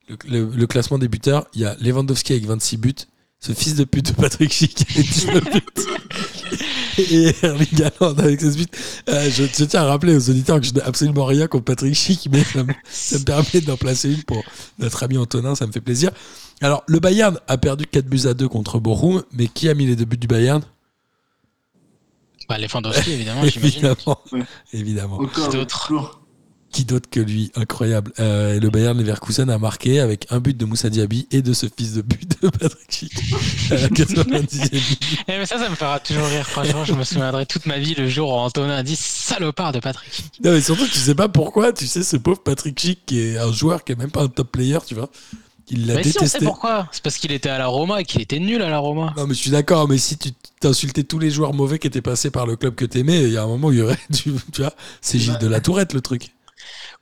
le, 0.07 0.17
le- 0.27 0.49
le 0.55 0.67
classement 0.67 0.97
des 0.99 1.07
buteurs? 1.07 1.47
Il 1.53 1.61
y 1.61 1.65
a 1.65 1.75
Lewandowski 1.79 2.33
avec 2.33 2.45
26 2.45 2.77
buts, 2.77 2.95
ce 3.45 3.53
fils 3.53 3.75
de 3.75 3.83
pute 3.83 4.07
de 4.07 4.11
Patrick 4.13 4.51
Schick 4.51 4.85
avec 4.89 5.07
19 5.07 5.43
buts. 5.43 5.61
Et 6.97 7.31
Erling 7.43 7.83
Haaland 7.83 8.17
avec 8.17 8.41
16 8.41 8.57
buts. 8.57 8.65
Euh, 9.09 9.29
je, 9.29 9.43
je 9.43 9.65
tiens 9.65 9.81
à 9.81 9.85
rappeler 9.85 10.15
aux 10.15 10.29
auditeurs 10.29 10.59
que 10.59 10.65
je 10.65 10.73
n'ai 10.73 10.81
absolument 10.81 11.25
rien 11.25 11.47
contre 11.47 11.65
Patrick 11.65 11.93
Schick, 11.93 12.27
mais 12.31 12.43
ça 12.43 12.63
me, 12.63 12.73
ça 12.89 13.19
me 13.19 13.23
permet 13.23 13.61
d'en 13.61 13.77
placer 13.77 14.11
une 14.11 14.23
pour 14.23 14.43
notre 14.79 15.03
ami 15.03 15.17
Antonin, 15.17 15.53
ça 15.53 15.67
me 15.67 15.71
fait 15.71 15.81
plaisir. 15.81 16.11
Alors, 16.61 16.83
le 16.87 16.99
Bayern 16.99 17.37
a 17.47 17.57
perdu 17.57 17.85
4 17.85 18.05
buts 18.07 18.25
à 18.25 18.33
2 18.33 18.47
contre 18.47 18.79
Bochum, 18.79 19.23
mais 19.33 19.47
qui 19.47 19.69
a 19.69 19.75
mis 19.75 19.85
les 19.85 19.95
deux 19.95 20.05
buts 20.05 20.17
du 20.17 20.27
Bayern? 20.27 20.63
Bah, 22.49 22.57
Lewandowski, 22.57 23.11
évidemment, 23.11 23.45
j'imagine. 23.45 23.85
Évidemment. 23.85 24.19
Ouais. 24.31 24.43
Évidemment. 24.73 25.19
Encore 25.19 25.49
toujours. 25.49 26.21
Qui 26.75 26.83
d'autre 26.83 27.09
que 27.09 27.21
lui 27.21 27.53
Incroyable. 27.55 28.11
Euh, 28.19 28.57
et 28.57 28.59
le 28.59 28.69
Bayern 28.69 28.97
Leverkusen 28.97 29.49
a 29.49 29.57
marqué 29.57 30.01
avec 30.01 30.27
un 30.29 30.41
but 30.41 30.57
de 30.57 30.65
Moussa 30.65 30.89
Diaby 30.89 31.25
et 31.31 31.41
de 31.41 31.53
ce 31.53 31.67
fils 31.67 31.93
de 31.93 32.01
but 32.01 32.29
de 32.41 32.49
Patrick 32.49 32.91
Schick 32.91 33.13
à 33.71 33.75
la 33.75 33.87
90e 33.87 34.29
minute. 34.29 34.51
Eh, 35.29 35.37
mais 35.37 35.45
ça, 35.45 35.57
ça 35.57 35.69
me 35.69 35.75
fera 35.75 36.01
toujours 36.01 36.27
rire. 36.27 36.45
Franchement, 36.45 36.83
je 36.83 36.91
me 36.91 37.05
souviendrai 37.05 37.45
toute 37.45 37.65
ma 37.65 37.79
vie 37.79 37.95
le 37.95 38.09
jour 38.09 38.29
où 38.29 38.33
Antonin 38.33 38.75
a 38.75 38.83
dit 38.83 38.97
salopard 38.97 39.71
de 39.71 39.79
Patrick. 39.79 40.11
Non, 40.43 40.51
mais 40.51 40.59
surtout, 40.59 40.85
tu 40.85 40.99
sais 40.99 41.15
pas 41.15 41.29
pourquoi. 41.29 41.71
Tu 41.71 41.87
sais, 41.87 42.03
ce 42.03 42.17
pauvre 42.17 42.43
Patrick 42.43 42.77
Schick 42.77 43.05
qui 43.05 43.21
est 43.21 43.37
un 43.37 43.53
joueur 43.53 43.85
qui 43.85 43.93
est 43.93 43.95
même 43.95 44.11
pas 44.11 44.23
un 44.23 44.27
top 44.27 44.51
player, 44.51 44.79
tu 44.85 44.95
vois. 44.95 45.09
Il 45.69 45.87
l'a 45.87 45.95
Mais 45.95 46.03
si, 46.03 46.17
on 46.21 46.27
sait 46.27 46.39
pourquoi. 46.39 46.89
C'est 46.91 47.01
parce 47.01 47.17
qu'il 47.17 47.31
était 47.31 47.49
à 47.49 47.57
la 47.57 47.67
Roma 47.67 48.01
et 48.01 48.03
qu'il 48.03 48.21
était 48.21 48.39
nul 48.39 48.61
à 48.61 48.69
la 48.69 48.79
Roma. 48.79 49.13
non, 49.15 49.27
mais 49.27 49.33
je 49.33 49.39
suis 49.39 49.51
d'accord, 49.51 49.87
mais 49.87 49.97
si 49.97 50.17
tu 50.17 50.31
t'insultais 50.59 51.03
tous 51.03 51.19
les 51.19 51.31
joueurs 51.31 51.53
mauvais 51.53 51.79
qui 51.79 51.87
étaient 51.87 52.01
passés 52.01 52.31
par 52.31 52.45
le 52.45 52.57
club 52.57 52.75
que 52.75 52.85
t'aimais, 52.85 53.23
il 53.23 53.31
y 53.31 53.37
a 53.37 53.43
un 53.43 53.47
moment 53.47 53.69
où 53.69 53.71
il 53.71 53.79
y 53.79 53.81
aurait 53.81 53.97
du. 54.09 54.33
Tu 54.51 54.61
vois, 54.61 54.73
c'est 54.99 55.17
Gilles 55.17 55.37
de 55.39 55.47
la 55.47 55.61
Tourette 55.61 55.93
le 55.93 56.01
truc. 56.01 56.31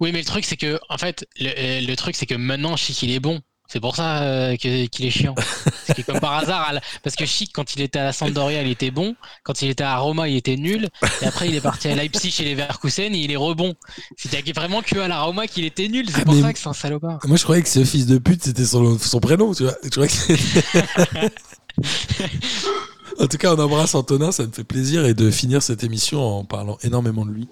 Oui, 0.04 0.12
mais 0.12 0.20
le 0.20 0.26
truc, 0.26 0.44
c'est 0.44 0.58
que, 0.58 0.78
en 0.90 0.98
fait, 0.98 1.26
le, 1.40 1.50
euh, 1.58 1.80
le 1.82 1.96
truc, 1.96 2.16
c'est 2.18 2.26
que 2.26 2.36
maintenant, 2.36 2.76
Chic, 2.76 3.02
il 3.04 3.12
est 3.12 3.22
bon. 3.22 3.40
C'est 3.70 3.80
pour 3.80 3.96
ça 3.96 4.22
euh, 4.24 4.56
qu'il 4.58 5.06
est 5.06 5.10
chiant. 5.10 5.34
C'est 5.86 5.96
que 5.96 6.02
comme 6.04 6.20
par 6.20 6.34
hasard, 6.34 6.74
la- 6.74 6.82
parce 7.02 7.16
que 7.16 7.26
Chic, 7.26 7.52
quand 7.54 7.76
il 7.76 7.82
était 7.82 7.98
à 8.00 8.04
la 8.04 8.14
Sampdoria, 8.14 8.62
il 8.62 8.70
était 8.70 8.92
bon. 8.92 9.16
Quand 9.44 9.62
il 9.62 9.70
était 9.70 9.86
à 9.86 9.98
Roma, 9.98 10.28
il 10.28 10.36
était 10.36 10.58
nul. 10.58 10.90
Et 11.22 11.26
après, 11.26 11.48
il 11.48 11.56
est 11.56 11.62
parti 11.62 11.88
à 11.88 11.96
Leipzig 11.96 12.30
chez 12.30 12.44
les 12.44 12.52
Leverkusen 12.52 13.16
et 13.16 13.20
il 13.20 13.32
est 13.32 13.38
rebon. 13.38 13.74
C'était 14.18 14.44
vraiment 14.52 14.82
que 14.82 15.00
à 15.00 15.08
la 15.08 15.22
Roma 15.22 15.48
qu'il 15.48 15.64
était 15.64 15.88
nul. 15.88 16.06
C'est 16.10 16.20
Ah, 16.22 16.26
pour 16.26 16.36
ça 16.36 16.52
que 16.54 16.60
c'est 16.60 16.68
un 16.68 16.74
salopard. 16.74 17.20
Moi, 17.26 17.38
je 17.38 17.44
croyais 17.44 17.64
que 17.64 17.70
ce 17.70 17.84
fils 17.86 18.06
de 18.06 18.18
pute, 18.18 18.44
c'était 18.44 18.66
son, 18.66 19.00
son 19.00 19.20
prénom, 19.22 19.54
tu 19.56 19.64
vois. 19.64 19.76
Je 19.84 19.90
croyais 19.90 20.10
que 20.10 20.14
c'était- 20.14 21.32
en 23.20 23.28
tout 23.28 23.38
cas, 23.38 23.56
on 23.56 23.60
embrasse 23.60 23.96
Antonin, 23.96 24.32
ça 24.34 24.46
me 24.46 24.52
fait 24.52 24.64
plaisir. 24.66 25.06
Et 25.06 25.14
de 25.14 25.32
finir 25.32 25.64
cette 25.64 25.84
émission 25.84 26.22
en 26.22 26.44
parlant 26.46 26.78
énormément 26.84 27.26
de 27.26 27.32
lui, 27.32 27.48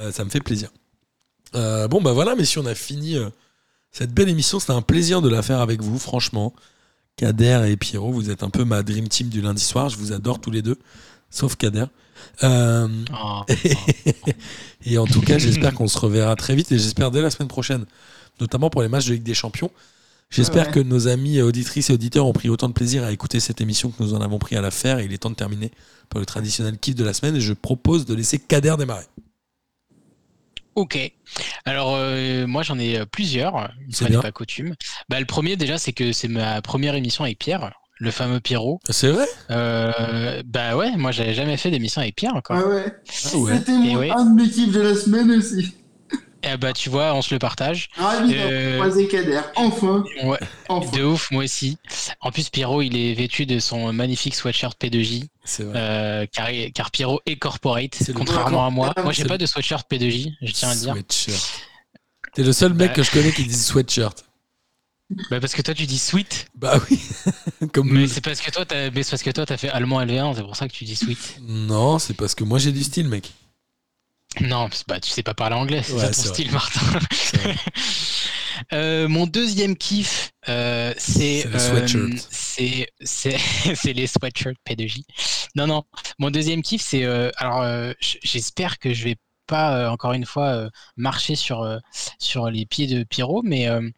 euh, 0.00 0.12
ça 0.12 0.24
me 0.24 0.30
fait 0.30 0.40
plaisir. 0.40 0.70
Euh, 1.54 1.88
bon, 1.88 2.00
bah 2.00 2.12
voilà, 2.12 2.34
messieurs, 2.34 2.60
on 2.62 2.66
a 2.66 2.74
fini 2.74 3.16
euh, 3.16 3.28
cette 3.90 4.12
belle 4.12 4.28
émission. 4.28 4.60
C'était 4.60 4.72
un 4.72 4.82
plaisir 4.82 5.22
de 5.22 5.28
la 5.28 5.42
faire 5.42 5.60
avec 5.60 5.82
vous, 5.82 5.98
franchement. 5.98 6.52
Kader 7.16 7.64
et 7.68 7.76
Pierrot, 7.76 8.12
vous 8.12 8.30
êtes 8.30 8.42
un 8.42 8.50
peu 8.50 8.64
ma 8.64 8.82
dream 8.82 9.08
team 9.08 9.28
du 9.28 9.40
lundi 9.40 9.62
soir. 9.62 9.88
Je 9.88 9.96
vous 9.96 10.12
adore 10.12 10.40
tous 10.40 10.50
les 10.50 10.62
deux, 10.62 10.78
sauf 11.30 11.56
Kader. 11.56 11.86
Euh, 12.44 12.88
Oh. 13.12 13.42
et 14.84 14.98
en 14.98 15.06
tout 15.06 15.20
cas, 15.20 15.38
j'espère 15.38 15.74
qu'on 15.74 15.88
se 15.88 15.98
reverra 15.98 16.36
très 16.36 16.54
vite 16.54 16.70
et 16.72 16.78
j'espère 16.78 17.10
dès 17.10 17.22
la 17.22 17.30
semaine 17.30 17.48
prochaine, 17.48 17.86
notamment 18.40 18.70
pour 18.70 18.82
les 18.82 18.88
matchs 18.88 19.06
de 19.06 19.14
Ligue 19.14 19.22
des 19.22 19.34
Champions. 19.34 19.70
J'espère 20.30 20.66
Ouais. 20.66 20.72
que 20.74 20.80
nos 20.80 21.08
amis 21.08 21.40
auditrices 21.40 21.88
et 21.90 21.92
auditeurs 21.94 22.26
ont 22.26 22.32
pris 22.34 22.50
autant 22.50 22.68
de 22.68 22.74
plaisir 22.74 23.02
à 23.02 23.12
écouter 23.12 23.40
cette 23.40 23.60
émission 23.62 23.90
que 23.90 24.02
nous 24.02 24.12
en 24.14 24.20
avons 24.20 24.38
pris 24.38 24.56
à 24.56 24.60
la 24.60 24.70
faire. 24.70 24.98
Et 24.98 25.06
il 25.06 25.12
est 25.12 25.18
temps 25.18 25.30
de 25.30 25.34
terminer 25.34 25.70
par 26.10 26.20
le 26.20 26.26
traditionnel 26.26 26.76
kiff 26.78 26.94
de 26.94 27.02
la 27.04 27.14
semaine 27.14 27.34
et 27.36 27.40
je 27.40 27.54
propose 27.54 28.04
de 28.04 28.14
laisser 28.14 28.38
Kader 28.38 28.74
démarrer. 28.78 29.06
Ok. 30.78 30.96
Alors 31.64 31.96
euh, 31.96 32.46
moi 32.46 32.62
j'en 32.62 32.78
ai 32.78 32.98
euh, 32.98 33.04
plusieurs, 33.04 33.68
une 33.84 33.92
fois 33.92 34.08
n'est 34.08 34.20
pas 34.20 34.30
coutume. 34.30 34.74
Bah, 35.08 35.18
le 35.18 35.26
premier 35.26 35.56
déjà 35.56 35.76
c'est 35.76 35.92
que 35.92 36.12
c'est 36.12 36.28
ma 36.28 36.62
première 36.62 36.94
émission 36.94 37.24
avec 37.24 37.40
Pierre, 37.40 37.72
le 37.98 38.12
fameux 38.12 38.38
Pierrot. 38.38 38.78
C'est 38.88 39.08
vrai? 39.08 39.26
Euh, 39.50 40.40
bah 40.46 40.76
ouais, 40.76 40.96
moi 40.96 41.10
j'avais 41.10 41.34
jamais 41.34 41.56
fait 41.56 41.72
d'émission 41.72 42.00
avec 42.00 42.14
Pierre 42.14 42.36
encore. 42.36 42.58
Ah 42.58 42.68
ouais. 42.68 42.84
Ah 43.32 43.36
ouais. 43.38 43.58
C'était 43.58 43.72
mon 43.72 43.96
ouais. 43.96 44.10
un 44.10 44.24
de 44.26 44.40
mes 44.40 44.48
kiffs 44.48 44.72
de 44.72 44.80
la 44.80 44.94
semaine 44.94 45.32
aussi. 45.32 45.74
Eh 46.44 46.56
bah 46.56 46.72
tu 46.72 46.88
vois, 46.88 47.14
on 47.14 47.22
se 47.22 47.34
le 47.34 47.38
partage. 47.40 47.88
Ravi 47.96 48.32
Euh, 48.36 48.70
d'avoir 48.72 48.88
croisé 48.88 49.08
Kader. 49.08 49.40
Enfin, 49.56 50.04
Ouais, 50.22 50.38
enfin. 50.68 50.96
de 50.96 51.02
ouf, 51.02 51.30
moi 51.32 51.44
aussi. 51.44 51.78
En 52.20 52.30
plus 52.30 52.48
Pierrot 52.48 52.80
il 52.82 52.96
est 52.96 53.12
vêtu 53.14 53.44
de 53.44 53.58
son 53.58 53.92
magnifique 53.92 54.34
sweatshirt 54.36 54.80
P2J, 54.80 55.26
C'est 55.44 55.64
vrai. 55.64 55.74
euh, 55.76 56.26
car, 56.32 56.48
car 56.74 56.90
Pierrot 56.92 57.20
est 57.26 57.36
corporate, 57.36 57.94
C'est 57.96 58.08
le- 58.08 58.14
contrairement 58.14 58.64
à 58.66 58.70
moi. 58.70 58.92
Ah, 58.96 59.02
Moi 59.02 59.12
j'ai 59.12 59.24
pas 59.24 59.36
de 59.38 59.46
sweatshirt 59.46 59.84
P2J, 59.90 60.34
je 60.40 60.52
tiens 60.52 60.70
à 60.70 60.74
le 60.74 60.80
dire. 60.80 60.92
Sweatshirt. 60.94 61.50
T'es 62.34 62.42
le 62.44 62.52
seul 62.52 62.72
mec 62.74 62.88
Bah. 62.90 62.94
que 62.94 63.02
je 63.02 63.10
connais 63.10 63.32
qui 63.32 63.44
dit 63.44 63.54
sweatshirt. 63.54 64.24
Bah 65.30 65.40
parce 65.40 65.54
que 65.54 65.62
toi 65.62 65.72
tu 65.74 65.86
dis 65.86 65.98
sweet, 65.98 66.46
Bah 66.54 66.78
oui. 66.90 67.00
Comme 67.72 67.90
mais 67.90 68.06
c'est 68.06 68.20
parce 68.20 68.40
que 68.40 68.50
toi 68.50 68.64
t'as 68.66 68.90
mais 68.90 69.02
c'est 69.02 69.10
parce 69.10 69.22
que 69.22 69.30
toi 69.30 69.44
t'as 69.46 69.56
fait 69.56 69.70
allemand 69.70 70.00
LV1, 70.02 70.36
c'est 70.36 70.42
pour 70.42 70.54
ça 70.54 70.68
que 70.68 70.72
tu 70.74 70.84
dis 70.84 70.94
sweet. 70.96 71.40
Non, 71.40 71.98
c'est 71.98 72.14
parce 72.14 72.34
que 72.36 72.44
moi 72.44 72.58
j'ai 72.58 72.70
du 72.72 72.84
style, 72.84 73.08
mec. 73.08 73.32
Non, 74.40 74.68
c'est- 74.70 74.86
bah, 74.86 75.00
tu 75.00 75.10
sais 75.10 75.22
pas 75.22 75.34
parler 75.34 75.56
anglais, 75.56 75.82
c'est 75.82 75.92
Ouais, 75.94 76.00
ça 76.00 76.12
c'est 76.12 76.22
ton 76.22 76.22
vrai. 76.22 76.34
style, 76.34 76.52
Martin. 76.52 76.80
Euh, 78.72 79.06
mon 79.08 79.26
deuxième 79.26 79.76
kiff, 79.76 80.32
euh, 80.48 80.92
c'est 80.98 81.42
C'est 81.42 81.48
les 81.48 81.54
euh, 81.54 81.58
sweatshirts. 81.58 82.26
c'est 82.30 82.88
c'est 83.00 83.36
c'est 83.76 83.92
les 83.92 84.06
sweatshirts 84.08 84.56
P2J. 84.68 85.04
Non, 85.54 85.66
non. 85.68 85.84
Mon 86.18 86.30
deuxième 86.30 86.62
kiff, 86.62 86.82
c'est 86.82 87.04
euh, 87.04 87.30
alors 87.36 87.62
euh, 87.62 87.92
j'espère 88.00 88.78
que 88.80 88.92
je 88.92 89.04
vais 89.04 89.16
pas 89.46 89.76
euh, 89.86 89.88
encore 89.88 90.12
une 90.12 90.26
fois 90.26 90.46
euh, 90.48 90.70
marcher 90.96 91.36
sur 91.36 91.62
euh, 91.62 91.78
sur 92.18 92.50
les 92.50 92.66
pieds 92.66 92.88
de 92.88 93.04
Pierrot, 93.04 93.42
mais 93.44 93.68
euh, 93.68 93.88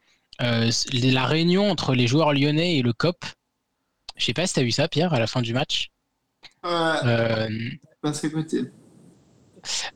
euh, 0.43 0.71
la 0.93 1.25
réunion 1.27 1.71
entre 1.71 1.95
les 1.95 2.07
joueurs 2.07 2.33
lyonnais 2.35 2.77
et 2.77 2.83
le 2.83 2.93
COP. 2.93 3.25
Je 4.17 4.27
sais 4.27 4.35
pas 4.35 4.47
si 4.47 4.55
t'as 4.55 4.63
vu 4.63 4.73
ça, 4.73 4.89
Pierre, 4.89 5.15
à 5.15 5.19
la 5.19 5.27
fin 5.27 5.41
du 5.41 5.55
match. 5.55 5.89
Ouais, 6.63 6.71
Euh, 6.71 7.49
à 8.03 8.13
côté. 8.29 8.61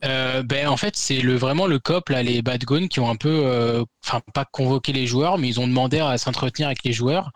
Euh, 0.05 0.43
ben 0.43 0.69
en 0.69 0.77
fait 0.77 0.97
c'est 0.97 1.21
le 1.21 1.37
vraiment 1.37 1.67
le 1.67 1.79
cop 1.79 2.09
là 2.09 2.23
les 2.23 2.43
bad 2.43 2.65
guns 2.65 2.89
qui 2.89 3.01
ont 3.01 3.09
un 3.09 3.17
peu 3.17 3.43
euh, 3.45 3.85
enfin 4.05 4.21
pas 4.35 4.45
convoqué 4.45 4.93
les 4.93 5.07
joueurs 5.07 5.39
mais 5.39 5.49
ils 5.49 5.61
ont 5.61 5.67
demandé 5.67 5.99
à 6.01 6.19
s'entretenir 6.19 6.69
avec 6.69 6.85
les 6.85 6.93
joueurs. 6.93 7.31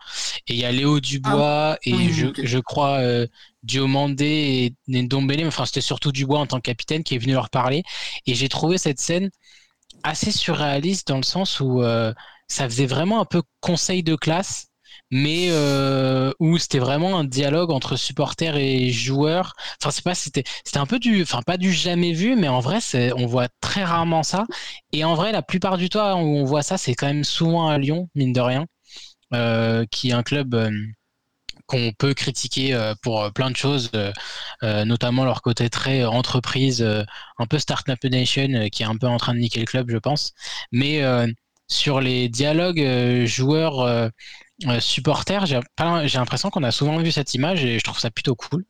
Et 0.47 0.53
il 0.53 0.59
y 0.59 0.65
a 0.65 0.71
Léo 0.71 0.99
Dubois 0.99 1.77
et 1.83 1.93
oui, 1.93 2.13
je, 2.13 2.27
je 2.43 2.59
crois 2.59 2.99
euh, 2.99 3.27
Diomandé 3.63 4.73
et 4.87 5.01
Ndombele 5.03 5.39
mais 5.41 5.47
enfin 5.47 5.65
c'était 5.65 5.81
surtout 5.81 6.11
Dubois 6.11 6.39
en 6.39 6.47
tant 6.47 6.57
que 6.57 6.63
capitaine 6.63 7.03
qui 7.03 7.15
est 7.15 7.19
venu 7.19 7.33
leur 7.33 7.49
parler. 7.49 7.83
Et 8.25 8.35
j'ai 8.35 8.49
trouvé 8.49 8.77
cette 8.77 8.99
scène 8.99 9.29
assez 10.03 10.31
surréaliste 10.31 11.07
dans 11.09 11.17
le 11.17 11.23
sens 11.23 11.59
où 11.59 11.81
euh, 11.81 12.13
ça 12.47 12.65
faisait 12.69 12.85
vraiment 12.85 13.21
un 13.21 13.25
peu 13.25 13.41
conseil 13.61 14.03
de 14.03 14.15
classe, 14.15 14.68
mais 15.11 15.47
euh, 15.51 16.31
où 16.39 16.57
c'était 16.57 16.79
vraiment 16.79 17.17
un 17.19 17.23
dialogue 17.23 17.71
entre 17.71 17.95
supporters 17.95 18.55
et 18.57 18.89
joueurs. 18.91 19.53
Enfin, 19.81 19.91
c'est 19.91 20.03
pas, 20.03 20.15
c'était, 20.15 20.43
c'était 20.63 20.79
un 20.79 20.85
peu 20.85 20.99
du, 20.99 21.21
enfin 21.23 21.41
pas 21.41 21.57
du 21.57 21.71
jamais 21.73 22.13
vu, 22.13 22.35
mais 22.35 22.47
en 22.47 22.59
vrai, 22.59 22.79
c'est, 22.81 23.13
on 23.13 23.25
voit 23.27 23.47
très 23.61 23.83
rarement 23.83 24.23
ça. 24.23 24.45
Et 24.91 25.03
en 25.03 25.15
vrai, 25.15 25.31
la 25.31 25.41
plupart 25.41 25.77
du 25.77 25.89
temps 25.89 26.21
où 26.21 26.37
on 26.37 26.43
voit 26.45 26.63
ça, 26.63 26.77
c'est 26.77 26.95
quand 26.95 27.07
même 27.07 27.23
souvent 27.23 27.67
à 27.69 27.77
Lyon, 27.77 28.09
mine 28.15 28.33
de 28.33 28.41
rien, 28.41 28.65
euh, 29.33 29.85
qui 29.91 30.09
est 30.09 30.13
un 30.13 30.23
club. 30.23 30.55
euh, 30.55 30.71
qu'on 31.67 31.91
peut 31.97 32.13
critiquer 32.13 32.73
euh, 32.73 32.93
pour 33.03 33.21
euh, 33.23 33.29
plein 33.29 33.51
de 33.51 33.55
choses, 33.55 33.91
euh, 34.63 34.85
notamment 34.85 35.23
leur 35.25 35.41
côté 35.41 35.69
très 35.69 36.03
entreprise, 36.05 36.81
un 37.37 37.45
peu 37.47 37.59
Startup 37.59 38.03
Nation, 38.05 38.69
qui 38.71 38.83
est 38.83 38.85
un 38.85 38.97
peu 38.97 39.07
en 39.07 39.17
train 39.17 39.33
de 39.33 39.39
niquer 39.39 39.59
le 39.59 39.65
club, 39.65 39.89
je 39.91 39.97
pense. 39.97 40.33
Mais 40.71 41.01
sur 41.67 42.01
les 42.01 42.29
dialogues 42.29 43.25
joueurs 43.25 44.09
euh, 44.67 44.79
supporters, 44.79 45.45
j'ai 45.45 45.59
l'impression 46.17 46.49
qu'on 46.49 46.63
a 46.63 46.71
souvent 46.71 46.97
vu 46.97 47.11
cette 47.11 47.33
image 47.33 47.63
et 47.63 47.79
je 47.79 47.83
trouve 47.83 47.99
ça 47.99 48.11
plutôt 48.11 48.35
cool. 48.35 48.65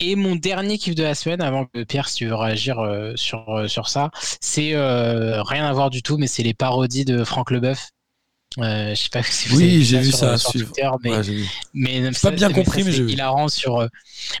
Et 0.00 0.14
mon 0.14 0.36
dernier 0.36 0.78
kiff 0.78 0.94
de 0.94 1.02
la 1.02 1.14
semaine, 1.14 1.42
avant 1.42 1.66
que 1.66 1.82
Pierre, 1.82 2.08
si 2.08 2.16
tu 2.18 2.26
veux 2.26 2.34
réagir 2.36 2.78
euh, 2.78 3.12
sur, 3.16 3.48
euh, 3.50 3.66
sur 3.66 3.88
ça, 3.88 4.10
c'est 4.40 4.74
euh, 4.74 5.42
rien 5.42 5.66
à 5.66 5.72
voir 5.72 5.90
du 5.90 6.02
tout, 6.02 6.18
mais 6.18 6.28
c'est 6.28 6.44
les 6.44 6.54
parodies 6.54 7.04
de 7.04 7.24
Franck 7.24 7.50
Leboeuf. 7.50 7.90
Euh, 8.58 8.90
je 8.94 9.02
sais 9.02 9.08
pas 9.10 9.22
si 9.22 9.48
vous 9.48 9.56
Oui, 9.58 9.64
avez 9.64 9.78
vu 9.78 9.84
j'ai 9.84 9.98
vu 10.00 10.10
sur, 10.10 10.18
ça, 10.18 10.38
sur. 10.38 10.52
Twitter, 10.52 10.88
mais 11.04 11.10
Ouais, 11.10 11.22
mais 11.74 12.10
pas 12.22 12.30
bien 12.30 12.50
compris, 12.52 12.82
mais 12.84 12.92
j'ai 12.92 13.04
vu. 13.04 13.10
hilarant 13.12 13.48
sur. 13.48 13.78
euh, 13.78 13.88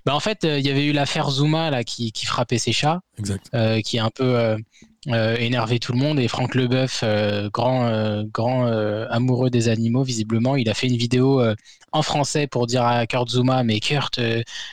Bah, 0.06 0.14
en 0.14 0.20
fait, 0.20 0.44
euh, 0.44 0.58
il 0.58 0.66
y 0.66 0.70
avait 0.70 0.86
eu 0.86 0.92
l'affaire 0.92 1.30
Zuma 1.30 1.70
là 1.70 1.84
qui, 1.84 2.12
qui 2.12 2.24
frappait 2.26 2.58
ses 2.58 2.72
chats, 2.72 3.00
Exact. 3.18 3.50
qui 3.84 3.98
a 3.98 4.04
un 4.04 4.10
peu 4.10 4.56
euh, 5.08 5.36
énervé 5.36 5.78
tout 5.78 5.92
le 5.92 5.98
monde. 5.98 6.18
Et 6.18 6.28
Franck 6.28 6.54
Leboeuf, 6.54 7.00
euh, 7.02 7.48
grand 7.52 7.86
euh, 7.86 8.24
grand 8.32 8.66
euh, 8.66 9.06
amoureux 9.10 9.50
des 9.50 9.68
animaux, 9.68 10.02
visiblement, 10.02 10.56
il 10.56 10.68
a 10.68 10.74
fait 10.74 10.88
une 10.88 10.96
vidéo 10.96 11.42
en 11.92 12.02
français 12.02 12.46
pour 12.46 12.66
dire 12.66 12.84
à 12.84 13.06
Kurt 13.06 13.30
Zuma, 13.30 13.62
mais 13.62 13.80
Kurt, 13.80 14.20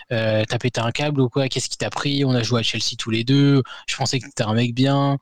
t'as 0.10 0.58
pété 0.60 0.82
un 0.82 0.92
câble 0.92 1.22
ou 1.22 1.30
quoi? 1.30 1.48
Qu'est-ce 1.50 1.70
qui 1.70 1.78
t'a 1.78 1.90
pris? 1.90 2.26
On 2.26 2.32
a 2.32 2.44
joué 2.44 2.60
à 2.62 2.64
Chelsea 2.64 2.96
tous 2.98 3.12
les 3.12 3.24
deux. 3.24 3.64
Je 3.88 3.96
pensais 3.96 4.20
que 4.20 4.26
t'étais 4.26 4.44
un 4.44 4.54
mec 4.54 4.74
bien. 4.74 5.18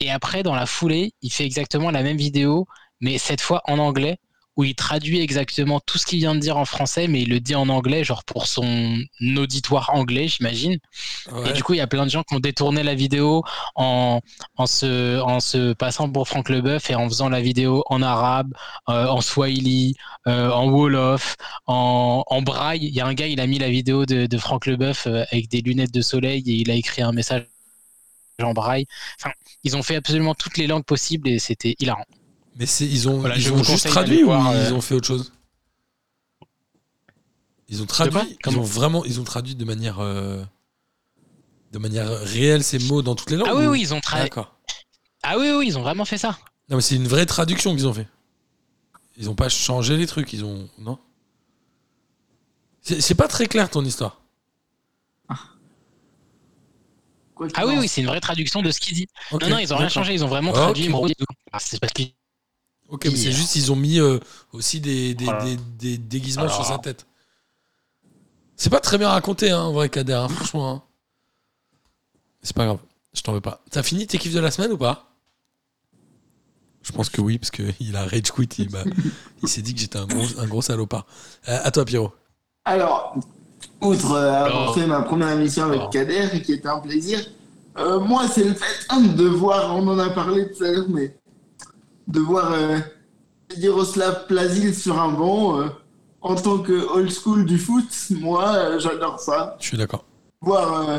Et 0.00 0.10
après, 0.10 0.42
dans 0.42 0.54
la 0.54 0.66
foulée, 0.66 1.12
il 1.22 1.30
fait 1.32 1.44
exactement 1.44 1.90
la 1.90 2.02
même 2.02 2.16
vidéo, 2.16 2.66
mais 3.00 3.18
cette 3.18 3.40
fois 3.40 3.62
en 3.66 3.78
anglais 3.78 4.18
où 4.60 4.64
il 4.64 4.74
traduit 4.74 5.20
exactement 5.20 5.80
tout 5.80 5.96
ce 5.96 6.04
qu'il 6.04 6.18
vient 6.18 6.34
de 6.34 6.40
dire 6.40 6.58
en 6.58 6.66
français, 6.66 7.08
mais 7.08 7.22
il 7.22 7.30
le 7.30 7.40
dit 7.40 7.54
en 7.54 7.70
anglais, 7.70 8.04
genre 8.04 8.24
pour 8.24 8.46
son 8.46 8.98
auditoire 9.38 9.88
anglais, 9.94 10.28
j'imagine. 10.28 10.78
Et 11.46 11.52
du 11.54 11.62
coup, 11.62 11.72
il 11.72 11.78
y 11.78 11.80
a 11.80 11.86
plein 11.86 12.04
de 12.04 12.10
gens 12.10 12.22
qui 12.22 12.34
ont 12.34 12.40
détourné 12.40 12.82
la 12.82 12.94
vidéo 12.94 13.42
en, 13.74 14.20
en, 14.56 14.66
se, 14.66 15.18
en 15.20 15.40
se 15.40 15.72
passant 15.72 16.10
pour 16.10 16.28
Franck 16.28 16.50
Leboeuf 16.50 16.90
et 16.90 16.94
en 16.94 17.08
faisant 17.08 17.30
la 17.30 17.40
vidéo 17.40 17.84
en 17.86 18.02
arabe, 18.02 18.52
euh, 18.90 19.06
en 19.06 19.22
swahili, 19.22 19.94
euh, 20.26 20.50
en 20.50 20.68
wolof, 20.68 21.36
en, 21.66 22.22
en 22.26 22.42
braille. 22.42 22.84
Il 22.84 22.94
y 22.94 23.00
a 23.00 23.06
un 23.06 23.14
gars, 23.14 23.28
il 23.28 23.40
a 23.40 23.46
mis 23.46 23.58
la 23.58 23.70
vidéo 23.70 24.04
de, 24.04 24.26
de 24.26 24.38
Franck 24.38 24.66
Leboeuf 24.66 25.06
euh, 25.06 25.24
avec 25.32 25.48
des 25.48 25.62
lunettes 25.62 25.94
de 25.94 26.02
soleil 26.02 26.42
et 26.46 26.52
il 26.52 26.70
a 26.70 26.74
écrit 26.74 27.00
un 27.00 27.12
message 27.12 27.46
en 28.42 28.52
braille. 28.52 28.84
Enfin, 29.18 29.32
ils 29.64 29.74
ont 29.74 29.82
fait 29.82 29.96
absolument 29.96 30.34
toutes 30.34 30.58
les 30.58 30.66
langues 30.66 30.84
possibles 30.84 31.28
et 31.30 31.38
c'était 31.38 31.76
hilarant. 31.78 32.04
Mais 32.60 32.66
ils 32.66 33.08
ont, 33.08 33.18
Voilà, 33.20 33.36
ils 33.36 33.40
je 33.40 33.52
ont 33.52 33.56
vous 33.56 33.64
juste 33.64 33.88
traduit 33.88 34.22
ou 34.22 34.26
voir, 34.26 34.52
ils 34.54 34.58
euh, 34.70 34.74
ont 34.74 34.82
fait 34.82 34.94
autre 34.94 35.06
chose? 35.06 35.32
Ils 37.70 37.80
ont 37.82 37.86
traduit. 37.86 38.20
Ils 38.28 38.36
Comment 38.42 38.58
ont 38.60 38.62
vraiment, 38.64 39.02
ils 39.06 39.18
ont 39.18 39.24
traduit 39.24 39.54
de 39.54 39.64
manière, 39.64 40.00
euh, 40.00 40.44
de 41.72 41.78
manière 41.78 42.06
réelle 42.20 42.62
ces 42.62 42.78
mots 42.78 43.00
dans 43.00 43.14
toutes 43.14 43.30
les 43.30 43.38
langues. 43.38 43.48
Ah 43.50 43.56
oui, 43.56 43.64
ou- 43.64 43.70
oui, 43.70 43.80
ils 43.80 43.94
ont 43.94 43.98
tra- 44.00 44.18
D'accord. 44.18 44.54
Ah 45.22 45.38
oui, 45.38 45.50
oui, 45.52 45.68
ils 45.68 45.78
ont 45.78 45.82
vraiment 45.82 46.04
fait 46.04 46.18
ça. 46.18 46.38
Non, 46.68 46.76
mais 46.76 46.82
c'est 46.82 46.96
une 46.96 47.08
vraie 47.08 47.24
traduction 47.24 47.74
qu'ils 47.74 47.86
ont 47.88 47.94
fait. 47.94 48.08
Ils 49.16 49.30
ont 49.30 49.34
pas 49.34 49.48
changé 49.48 49.96
les 49.96 50.06
trucs, 50.06 50.30
ils 50.34 50.44
ont. 50.44 50.68
Non? 50.78 50.98
C'est 52.82 53.14
pas 53.14 53.28
très 53.28 53.46
clair 53.46 53.70
ton 53.70 53.84
histoire. 53.86 54.20
Ah 57.54 57.66
oui, 57.66 57.88
c'est 57.88 58.02
une 58.02 58.06
vraie 58.06 58.20
traduction 58.20 58.60
de 58.60 58.70
ce 58.70 58.78
qu'il 58.80 58.94
dit. 58.94 59.06
Ok, 59.32 59.42
non, 59.44 59.48
non, 59.48 59.58
ils 59.58 59.72
ont 59.72 59.78
rien 59.78 59.88
changé, 59.88 60.12
ils 60.12 60.22
ont 60.22 60.28
vraiment 60.28 60.50
Ok. 60.50 60.56
traduit. 60.56 60.92
Ah, 61.52 61.58
c'est 61.58 61.80
parce 61.80 61.94
qu'ils 61.94 62.12
Ok, 62.90 63.04
mais 63.04 63.10
c'est 63.12 63.28
Hier. 63.28 63.32
juste 63.32 63.54
ils 63.56 63.70
ont 63.72 63.76
mis 63.76 64.00
euh, 64.00 64.18
aussi 64.52 64.80
des, 64.80 65.14
des, 65.14 65.24
Voilà. 65.24 65.44
des- 65.44 65.56
des 65.78 65.98
déguisements 65.98 66.42
Alors. 66.42 66.54
sur 66.56 66.64
sa 66.64 66.78
tête. 66.78 67.06
C'est 68.56 68.70
pas 68.70 68.80
très 68.80 68.98
bien 68.98 69.08
raconté, 69.08 69.50
hein, 69.50 69.60
en 69.62 69.72
vrai, 69.72 69.88
Kader, 69.88 70.12
hein, 70.14 70.28
franchement. 70.28 70.70
hein. 70.70 70.82
C'est 72.42 72.54
pas 72.56 72.64
grave, 72.64 72.78
je 73.14 73.22
t'en 73.22 73.32
veux 73.32 73.40
pas. 73.40 73.62
T'as 73.70 73.82
fini 73.82 74.06
tes 74.06 74.18
kiffs 74.18 74.34
de 74.34 74.40
la 74.40 74.50
semaine 74.50 74.72
ou 74.72 74.76
pas? 74.78 75.06
Je 76.82 76.92
pense 76.92 77.10
que 77.10 77.20
oui, 77.20 77.38
parce 77.38 77.50
qu'il 77.50 77.94
a 77.96 78.04
rage 78.04 78.30
quit, 78.32 78.48
il, 79.42 79.48
s'est 79.48 79.62
dit 79.62 79.74
que 79.74 79.80
j'étais 79.80 79.98
un 79.98 80.06
gros, 80.06 80.24
un 80.38 80.46
gros 80.46 80.62
salopard. 80.62 81.06
Euh, 81.48 81.58
à 81.62 81.70
toi, 81.70 81.84
Pierrot. 81.84 82.12
Alors, 82.64 83.16
outre 83.82 84.12
euh, 84.12 84.44
avoir 84.44 84.74
fait 84.74 84.86
ma 84.86 85.02
première 85.02 85.30
émission 85.30 85.64
avec 85.64 85.78
Alors. 85.80 85.90
Kader, 85.90 86.40
qui 86.42 86.54
était 86.54 86.68
un 86.68 86.80
plaisir, 86.80 87.20
euh, 87.78 88.00
moi, 88.00 88.26
c'est 88.28 88.44
le 88.44 88.54
fait 88.54 88.86
hein, 88.88 89.00
de 89.02 89.24
voir, 89.26 89.76
on 89.76 89.86
en 89.88 89.98
a 89.98 90.10
parlé 90.10 90.50
tout 90.50 90.64
à 90.64 90.70
l'heure, 90.70 90.86
mais 90.88 91.14
de 92.10 92.20
voir 92.20 92.52
euh, 92.52 92.78
Yaroslav 93.56 94.26
Plazil 94.26 94.74
sur 94.74 95.00
un 95.00 95.10
banc, 95.12 95.60
euh, 95.60 95.66
en 96.20 96.34
tant 96.34 96.58
que 96.58 96.72
old 96.92 97.10
school 97.10 97.44
du 97.46 97.58
foot, 97.58 97.84
moi, 98.20 98.54
euh, 98.54 98.78
j'adore 98.78 99.18
ça. 99.20 99.56
Je 99.60 99.66
suis 99.66 99.76
d'accord. 99.78 100.04
Voir 100.42 100.88
euh, 100.88 100.98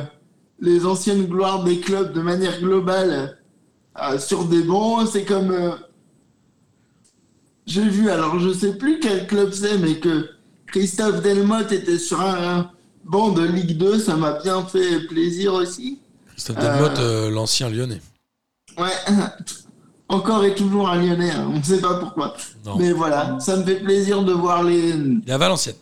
les 0.60 0.86
anciennes 0.86 1.26
gloires 1.26 1.64
des 1.64 1.80
clubs 1.80 2.14
de 2.14 2.22
manière 2.22 2.60
globale 2.60 3.38
euh, 4.02 4.18
sur 4.20 4.46
des 4.46 4.64
bancs, 4.64 5.08
c'est 5.12 5.26
comme... 5.26 5.52
euh, 5.52 5.72
J'ai 7.66 7.88
vu, 7.88 8.10
alors 8.10 8.40
je 8.40 8.52
sais 8.54 8.74
plus 8.78 9.00
quel 9.00 9.28
club 9.28 9.52
c'est, 9.52 9.78
mais 9.78 10.00
que 10.00 10.30
Christophe 10.68 11.22
Delmotte 11.22 11.72
était 11.72 11.98
sur 12.00 12.22
un 12.22 12.72
banc 13.04 13.30
de 13.30 13.44
Ligue 13.44 13.78
2, 13.78 14.00
ça 14.00 14.16
m'a 14.16 14.34
bien 14.42 14.64
fait 14.66 15.02
plaisir 15.08 15.54
aussi. 15.54 16.00
Christophe. 16.30 16.58
Delmotte, 16.58 17.00
l'ancien 17.34 17.70
lyonnais. 17.70 18.02
Ouais, 18.78 18.90
encore 20.12 20.44
et 20.44 20.54
toujours 20.54 20.90
un 20.90 21.02
Lyonnais, 21.02 21.32
hein, 21.32 21.50
on 21.50 21.58
ne 21.58 21.64
sait 21.64 21.80
pas 21.80 21.96
pourquoi. 21.96 22.36
Non. 22.66 22.76
Mais 22.78 22.92
voilà, 22.92 23.40
ça 23.40 23.58
me 23.58 23.64
fait 23.64 23.80
plaisir 23.80 24.24
de 24.24 24.34
voir 24.34 24.64
les, 24.64 24.94
à 25.30 25.38
Valenciennes. 25.38 25.76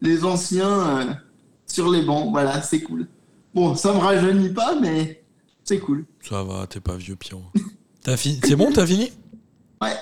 les 0.00 0.24
anciens 0.24 0.68
euh, 0.68 1.04
sur 1.66 1.90
les 1.90 2.02
bancs, 2.02 2.30
voilà, 2.30 2.60
c'est 2.62 2.82
cool. 2.82 3.06
Bon, 3.54 3.74
ça 3.74 3.92
me 3.92 3.98
rajeunit 3.98 4.50
pas, 4.50 4.74
mais 4.80 5.24
c'est 5.64 5.78
cool. 5.78 6.04
Ça 6.28 6.42
va, 6.42 6.66
t'es 6.66 6.80
pas 6.80 6.96
vieux, 6.96 7.16
Pierrot. 7.16 7.44
T'as 8.02 8.16
fini 8.16 8.40
C'est 8.42 8.56
bon, 8.56 8.72
t'as 8.72 8.86
fini? 8.86 9.12
Ouais. 9.82 9.94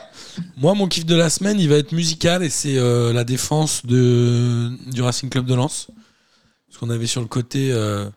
Moi, 0.56 0.74
mon 0.74 0.86
kiff 0.86 1.04
de 1.04 1.16
la 1.16 1.30
semaine, 1.30 1.58
il 1.58 1.68
va 1.68 1.76
être 1.76 1.90
musical 1.90 2.44
et 2.44 2.48
c'est 2.48 2.78
euh, 2.78 3.12
la 3.12 3.24
défense 3.24 3.84
de, 3.84 4.70
du 4.90 5.02
Racing 5.02 5.28
Club 5.28 5.46
de 5.46 5.54
Lens. 5.54 5.88
Parce 6.68 6.78
qu'on 6.78 6.90
avait 6.90 7.08
sur 7.08 7.20
le 7.20 7.26
côté 7.26 7.72
euh, 7.72 8.08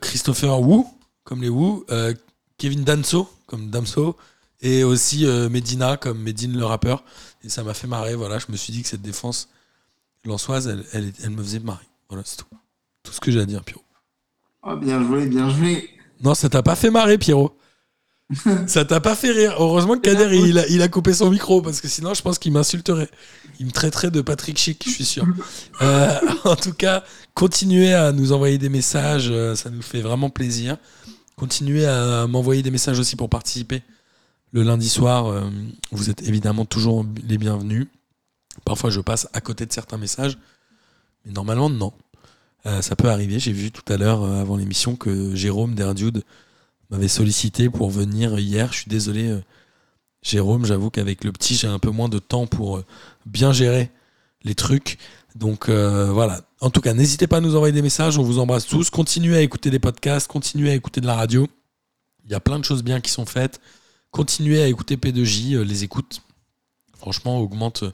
Christopher 0.00 0.60
Wu, 0.60 0.82
comme 1.22 1.40
les 1.40 1.48
Wu, 1.48 1.84
Kevin 2.64 2.82
Danso, 2.82 3.28
comme 3.46 3.68
Damso, 3.68 4.16
et 4.62 4.84
aussi 4.84 5.26
euh, 5.26 5.50
Medina, 5.50 5.98
comme 5.98 6.18
Medine 6.18 6.56
le 6.56 6.64
rappeur. 6.64 7.04
Et 7.44 7.50
ça 7.50 7.62
m'a 7.62 7.74
fait 7.74 7.86
marrer. 7.86 8.14
Voilà, 8.14 8.38
je 8.38 8.46
me 8.48 8.56
suis 8.56 8.72
dit 8.72 8.80
que 8.80 8.88
cette 8.88 9.02
défense 9.02 9.50
lensoise, 10.24 10.66
elle, 10.66 10.82
elle, 10.94 11.12
elle 11.22 11.28
me 11.28 11.42
faisait 11.42 11.58
marrer. 11.58 11.84
Voilà, 12.08 12.22
c'est 12.24 12.38
tout. 12.38 12.46
Tout 13.02 13.12
ce 13.12 13.20
que 13.20 13.30
j'ai 13.30 13.40
à 13.40 13.44
dire, 13.44 13.62
Pierrot. 13.64 13.84
Oh, 14.62 14.76
bien 14.76 15.06
joué, 15.06 15.26
bien 15.26 15.50
joué. 15.50 15.90
Non, 16.22 16.34
ça 16.34 16.48
t'a 16.48 16.62
pas 16.62 16.74
fait 16.74 16.88
marrer, 16.88 17.18
Pierrot. 17.18 17.54
ça 18.66 18.86
t'a 18.86 18.98
pas 18.98 19.14
fait 19.14 19.32
rire. 19.32 19.56
Heureusement 19.58 19.96
que 19.96 20.00
Kader, 20.00 20.34
il 20.34 20.58
a, 20.58 20.66
il 20.68 20.80
a 20.80 20.88
coupé 20.88 21.12
son 21.12 21.28
micro, 21.28 21.60
parce 21.60 21.82
que 21.82 21.88
sinon, 21.88 22.14
je 22.14 22.22
pense 22.22 22.38
qu'il 22.38 22.52
m'insulterait. 22.52 23.10
Il 23.60 23.66
me 23.66 23.72
traiterait 23.72 24.10
de 24.10 24.22
Patrick 24.22 24.56
Chic, 24.56 24.82
je 24.86 24.90
suis 24.90 25.04
sûr. 25.04 25.26
Euh, 25.82 26.18
en 26.44 26.56
tout 26.56 26.72
cas, 26.72 27.04
continuez 27.34 27.92
à 27.92 28.10
nous 28.12 28.32
envoyer 28.32 28.56
des 28.56 28.70
messages, 28.70 29.28
euh, 29.30 29.54
ça 29.54 29.68
nous 29.68 29.82
fait 29.82 30.00
vraiment 30.00 30.30
plaisir. 30.30 30.78
Continuez 31.36 31.84
à 31.86 32.26
m'envoyer 32.28 32.62
des 32.62 32.70
messages 32.70 32.98
aussi 32.98 33.16
pour 33.16 33.28
participer 33.28 33.82
le 34.52 34.62
lundi 34.62 34.88
soir. 34.88 35.26
euh, 35.26 35.50
vous 35.90 36.08
êtes 36.10 36.22
évidemment 36.22 36.64
toujours 36.64 37.04
les 37.26 37.38
bienvenus. 37.38 37.88
Parfois, 38.64 38.88
je 38.90 39.00
passe 39.00 39.28
à 39.32 39.40
côté 39.40 39.66
de 39.66 39.72
certains 39.72 39.98
messages, 39.98 40.38
mais 41.24 41.32
normalement, 41.32 41.68
non. 41.68 41.92
Euh, 42.66 42.80
ça 42.82 42.94
peut 42.94 43.10
arriver. 43.10 43.40
J'ai 43.40 43.52
vu 43.52 43.72
tout 43.72 43.92
à 43.92 43.96
l'heure, 43.96 44.22
euh, 44.22 44.40
avant 44.40 44.56
l'émission, 44.56 44.94
que 44.94 45.34
Jérôme 45.34 45.74
Derdude 45.74 46.22
m'avait 46.90 47.08
sollicité 47.08 47.68
pour 47.68 47.90
venir 47.90 48.38
hier. 48.38 48.72
Je 48.72 48.78
suis 48.78 48.88
désolé, 48.88 49.36
Jérôme. 50.22 50.64
J'avoue 50.64 50.90
qu'avec 50.90 51.24
le 51.24 51.32
petit, 51.32 51.56
j'ai 51.56 51.66
un 51.66 51.80
peu 51.80 51.90
moins 51.90 52.08
de 52.08 52.20
temps 52.20 52.46
pour 52.46 52.80
bien 53.26 53.52
gérer 53.52 53.90
les 54.44 54.54
trucs. 54.54 54.98
Donc 55.34 55.68
euh, 55.68 56.10
voilà. 56.12 56.40
En 56.60 56.70
tout 56.70 56.80
cas, 56.80 56.94
n'hésitez 56.94 57.26
pas 57.26 57.38
à 57.38 57.40
nous 57.40 57.56
envoyer 57.56 57.72
des 57.72 57.82
messages. 57.82 58.18
On 58.18 58.22
vous 58.22 58.38
embrasse 58.38 58.66
tous. 58.66 58.90
Continuez 58.90 59.36
à 59.36 59.40
écouter 59.42 59.70
des 59.70 59.78
podcasts. 59.78 60.28
Continuez 60.28 60.70
à 60.70 60.74
écouter 60.74 61.00
de 61.00 61.06
la 61.06 61.14
radio. 61.14 61.48
Il 62.24 62.30
y 62.30 62.34
a 62.34 62.40
plein 62.40 62.58
de 62.58 62.64
choses 62.64 62.82
bien 62.82 63.00
qui 63.00 63.10
sont 63.10 63.26
faites. 63.26 63.60
Continuez 64.10 64.62
à 64.62 64.68
écouter 64.68 64.96
P2J. 64.96 65.56
euh, 65.56 65.64
les 65.64 65.84
écoutes, 65.84 66.22
franchement, 66.96 67.40
augmentent 67.40 67.82
euh, 67.82 67.92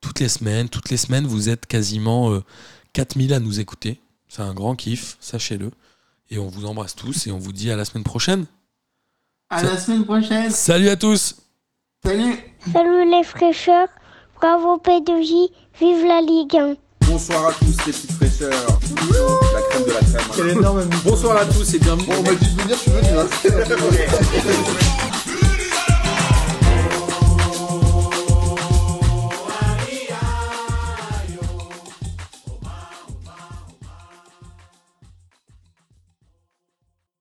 toutes 0.00 0.20
les 0.20 0.28
semaines. 0.28 0.68
Toutes 0.68 0.90
les 0.90 0.96
semaines, 0.98 1.26
vous 1.26 1.48
êtes 1.48 1.66
quasiment 1.66 2.30
euh, 2.30 2.44
4000 2.92 3.32
à 3.32 3.40
nous 3.40 3.58
écouter. 3.58 4.00
C'est 4.28 4.42
un 4.42 4.54
grand 4.54 4.76
kiff, 4.76 5.16
sachez-le. 5.20 5.70
Et 6.30 6.38
on 6.38 6.48
vous 6.48 6.66
embrasse 6.66 6.94
tous 6.94 7.26
et 7.26 7.32
on 7.32 7.38
vous 7.38 7.52
dit 7.52 7.70
à 7.70 7.76
la 7.76 7.84
semaine 7.84 8.04
prochaine. 8.04 8.46
À 9.48 9.62
la 9.62 9.78
semaine 9.78 10.04
prochaine. 10.04 10.50
Salut 10.50 10.88
à 10.88 10.96
tous 10.96 11.36
Salut. 12.04 12.36
Salut 12.72 13.10
les 13.10 13.24
fraîcheurs, 13.24 13.88
bravo 14.40 14.76
P2J, 14.76 15.50
vive 15.80 16.04
la 16.06 16.20
Ligue 16.20 16.56
1. 16.56 16.74
Bonsoir 17.08 17.48
à 17.48 17.52
tous 17.52 17.66
les 17.86 17.92
petites 17.92 18.12
fraîcheurs. 18.12 18.50
La 19.54 19.60
crème 19.70 19.84
de 19.84 19.92
la 19.92 20.00
crème. 20.00 20.30
Quel 20.34 20.48
énorme 20.50 20.84
Bonsoir 21.04 21.36
à 21.38 21.44
tous 21.46 21.74
et 21.74 21.78
bienvenue. 21.78 22.06
On 22.18 22.22
m'a 22.22 22.34
dit 22.34 22.54
de 22.54 22.62
venir, 22.62 22.76
je 22.76 22.80
suis 22.82 22.90
venu. 22.90 23.08
hein. 23.18 23.26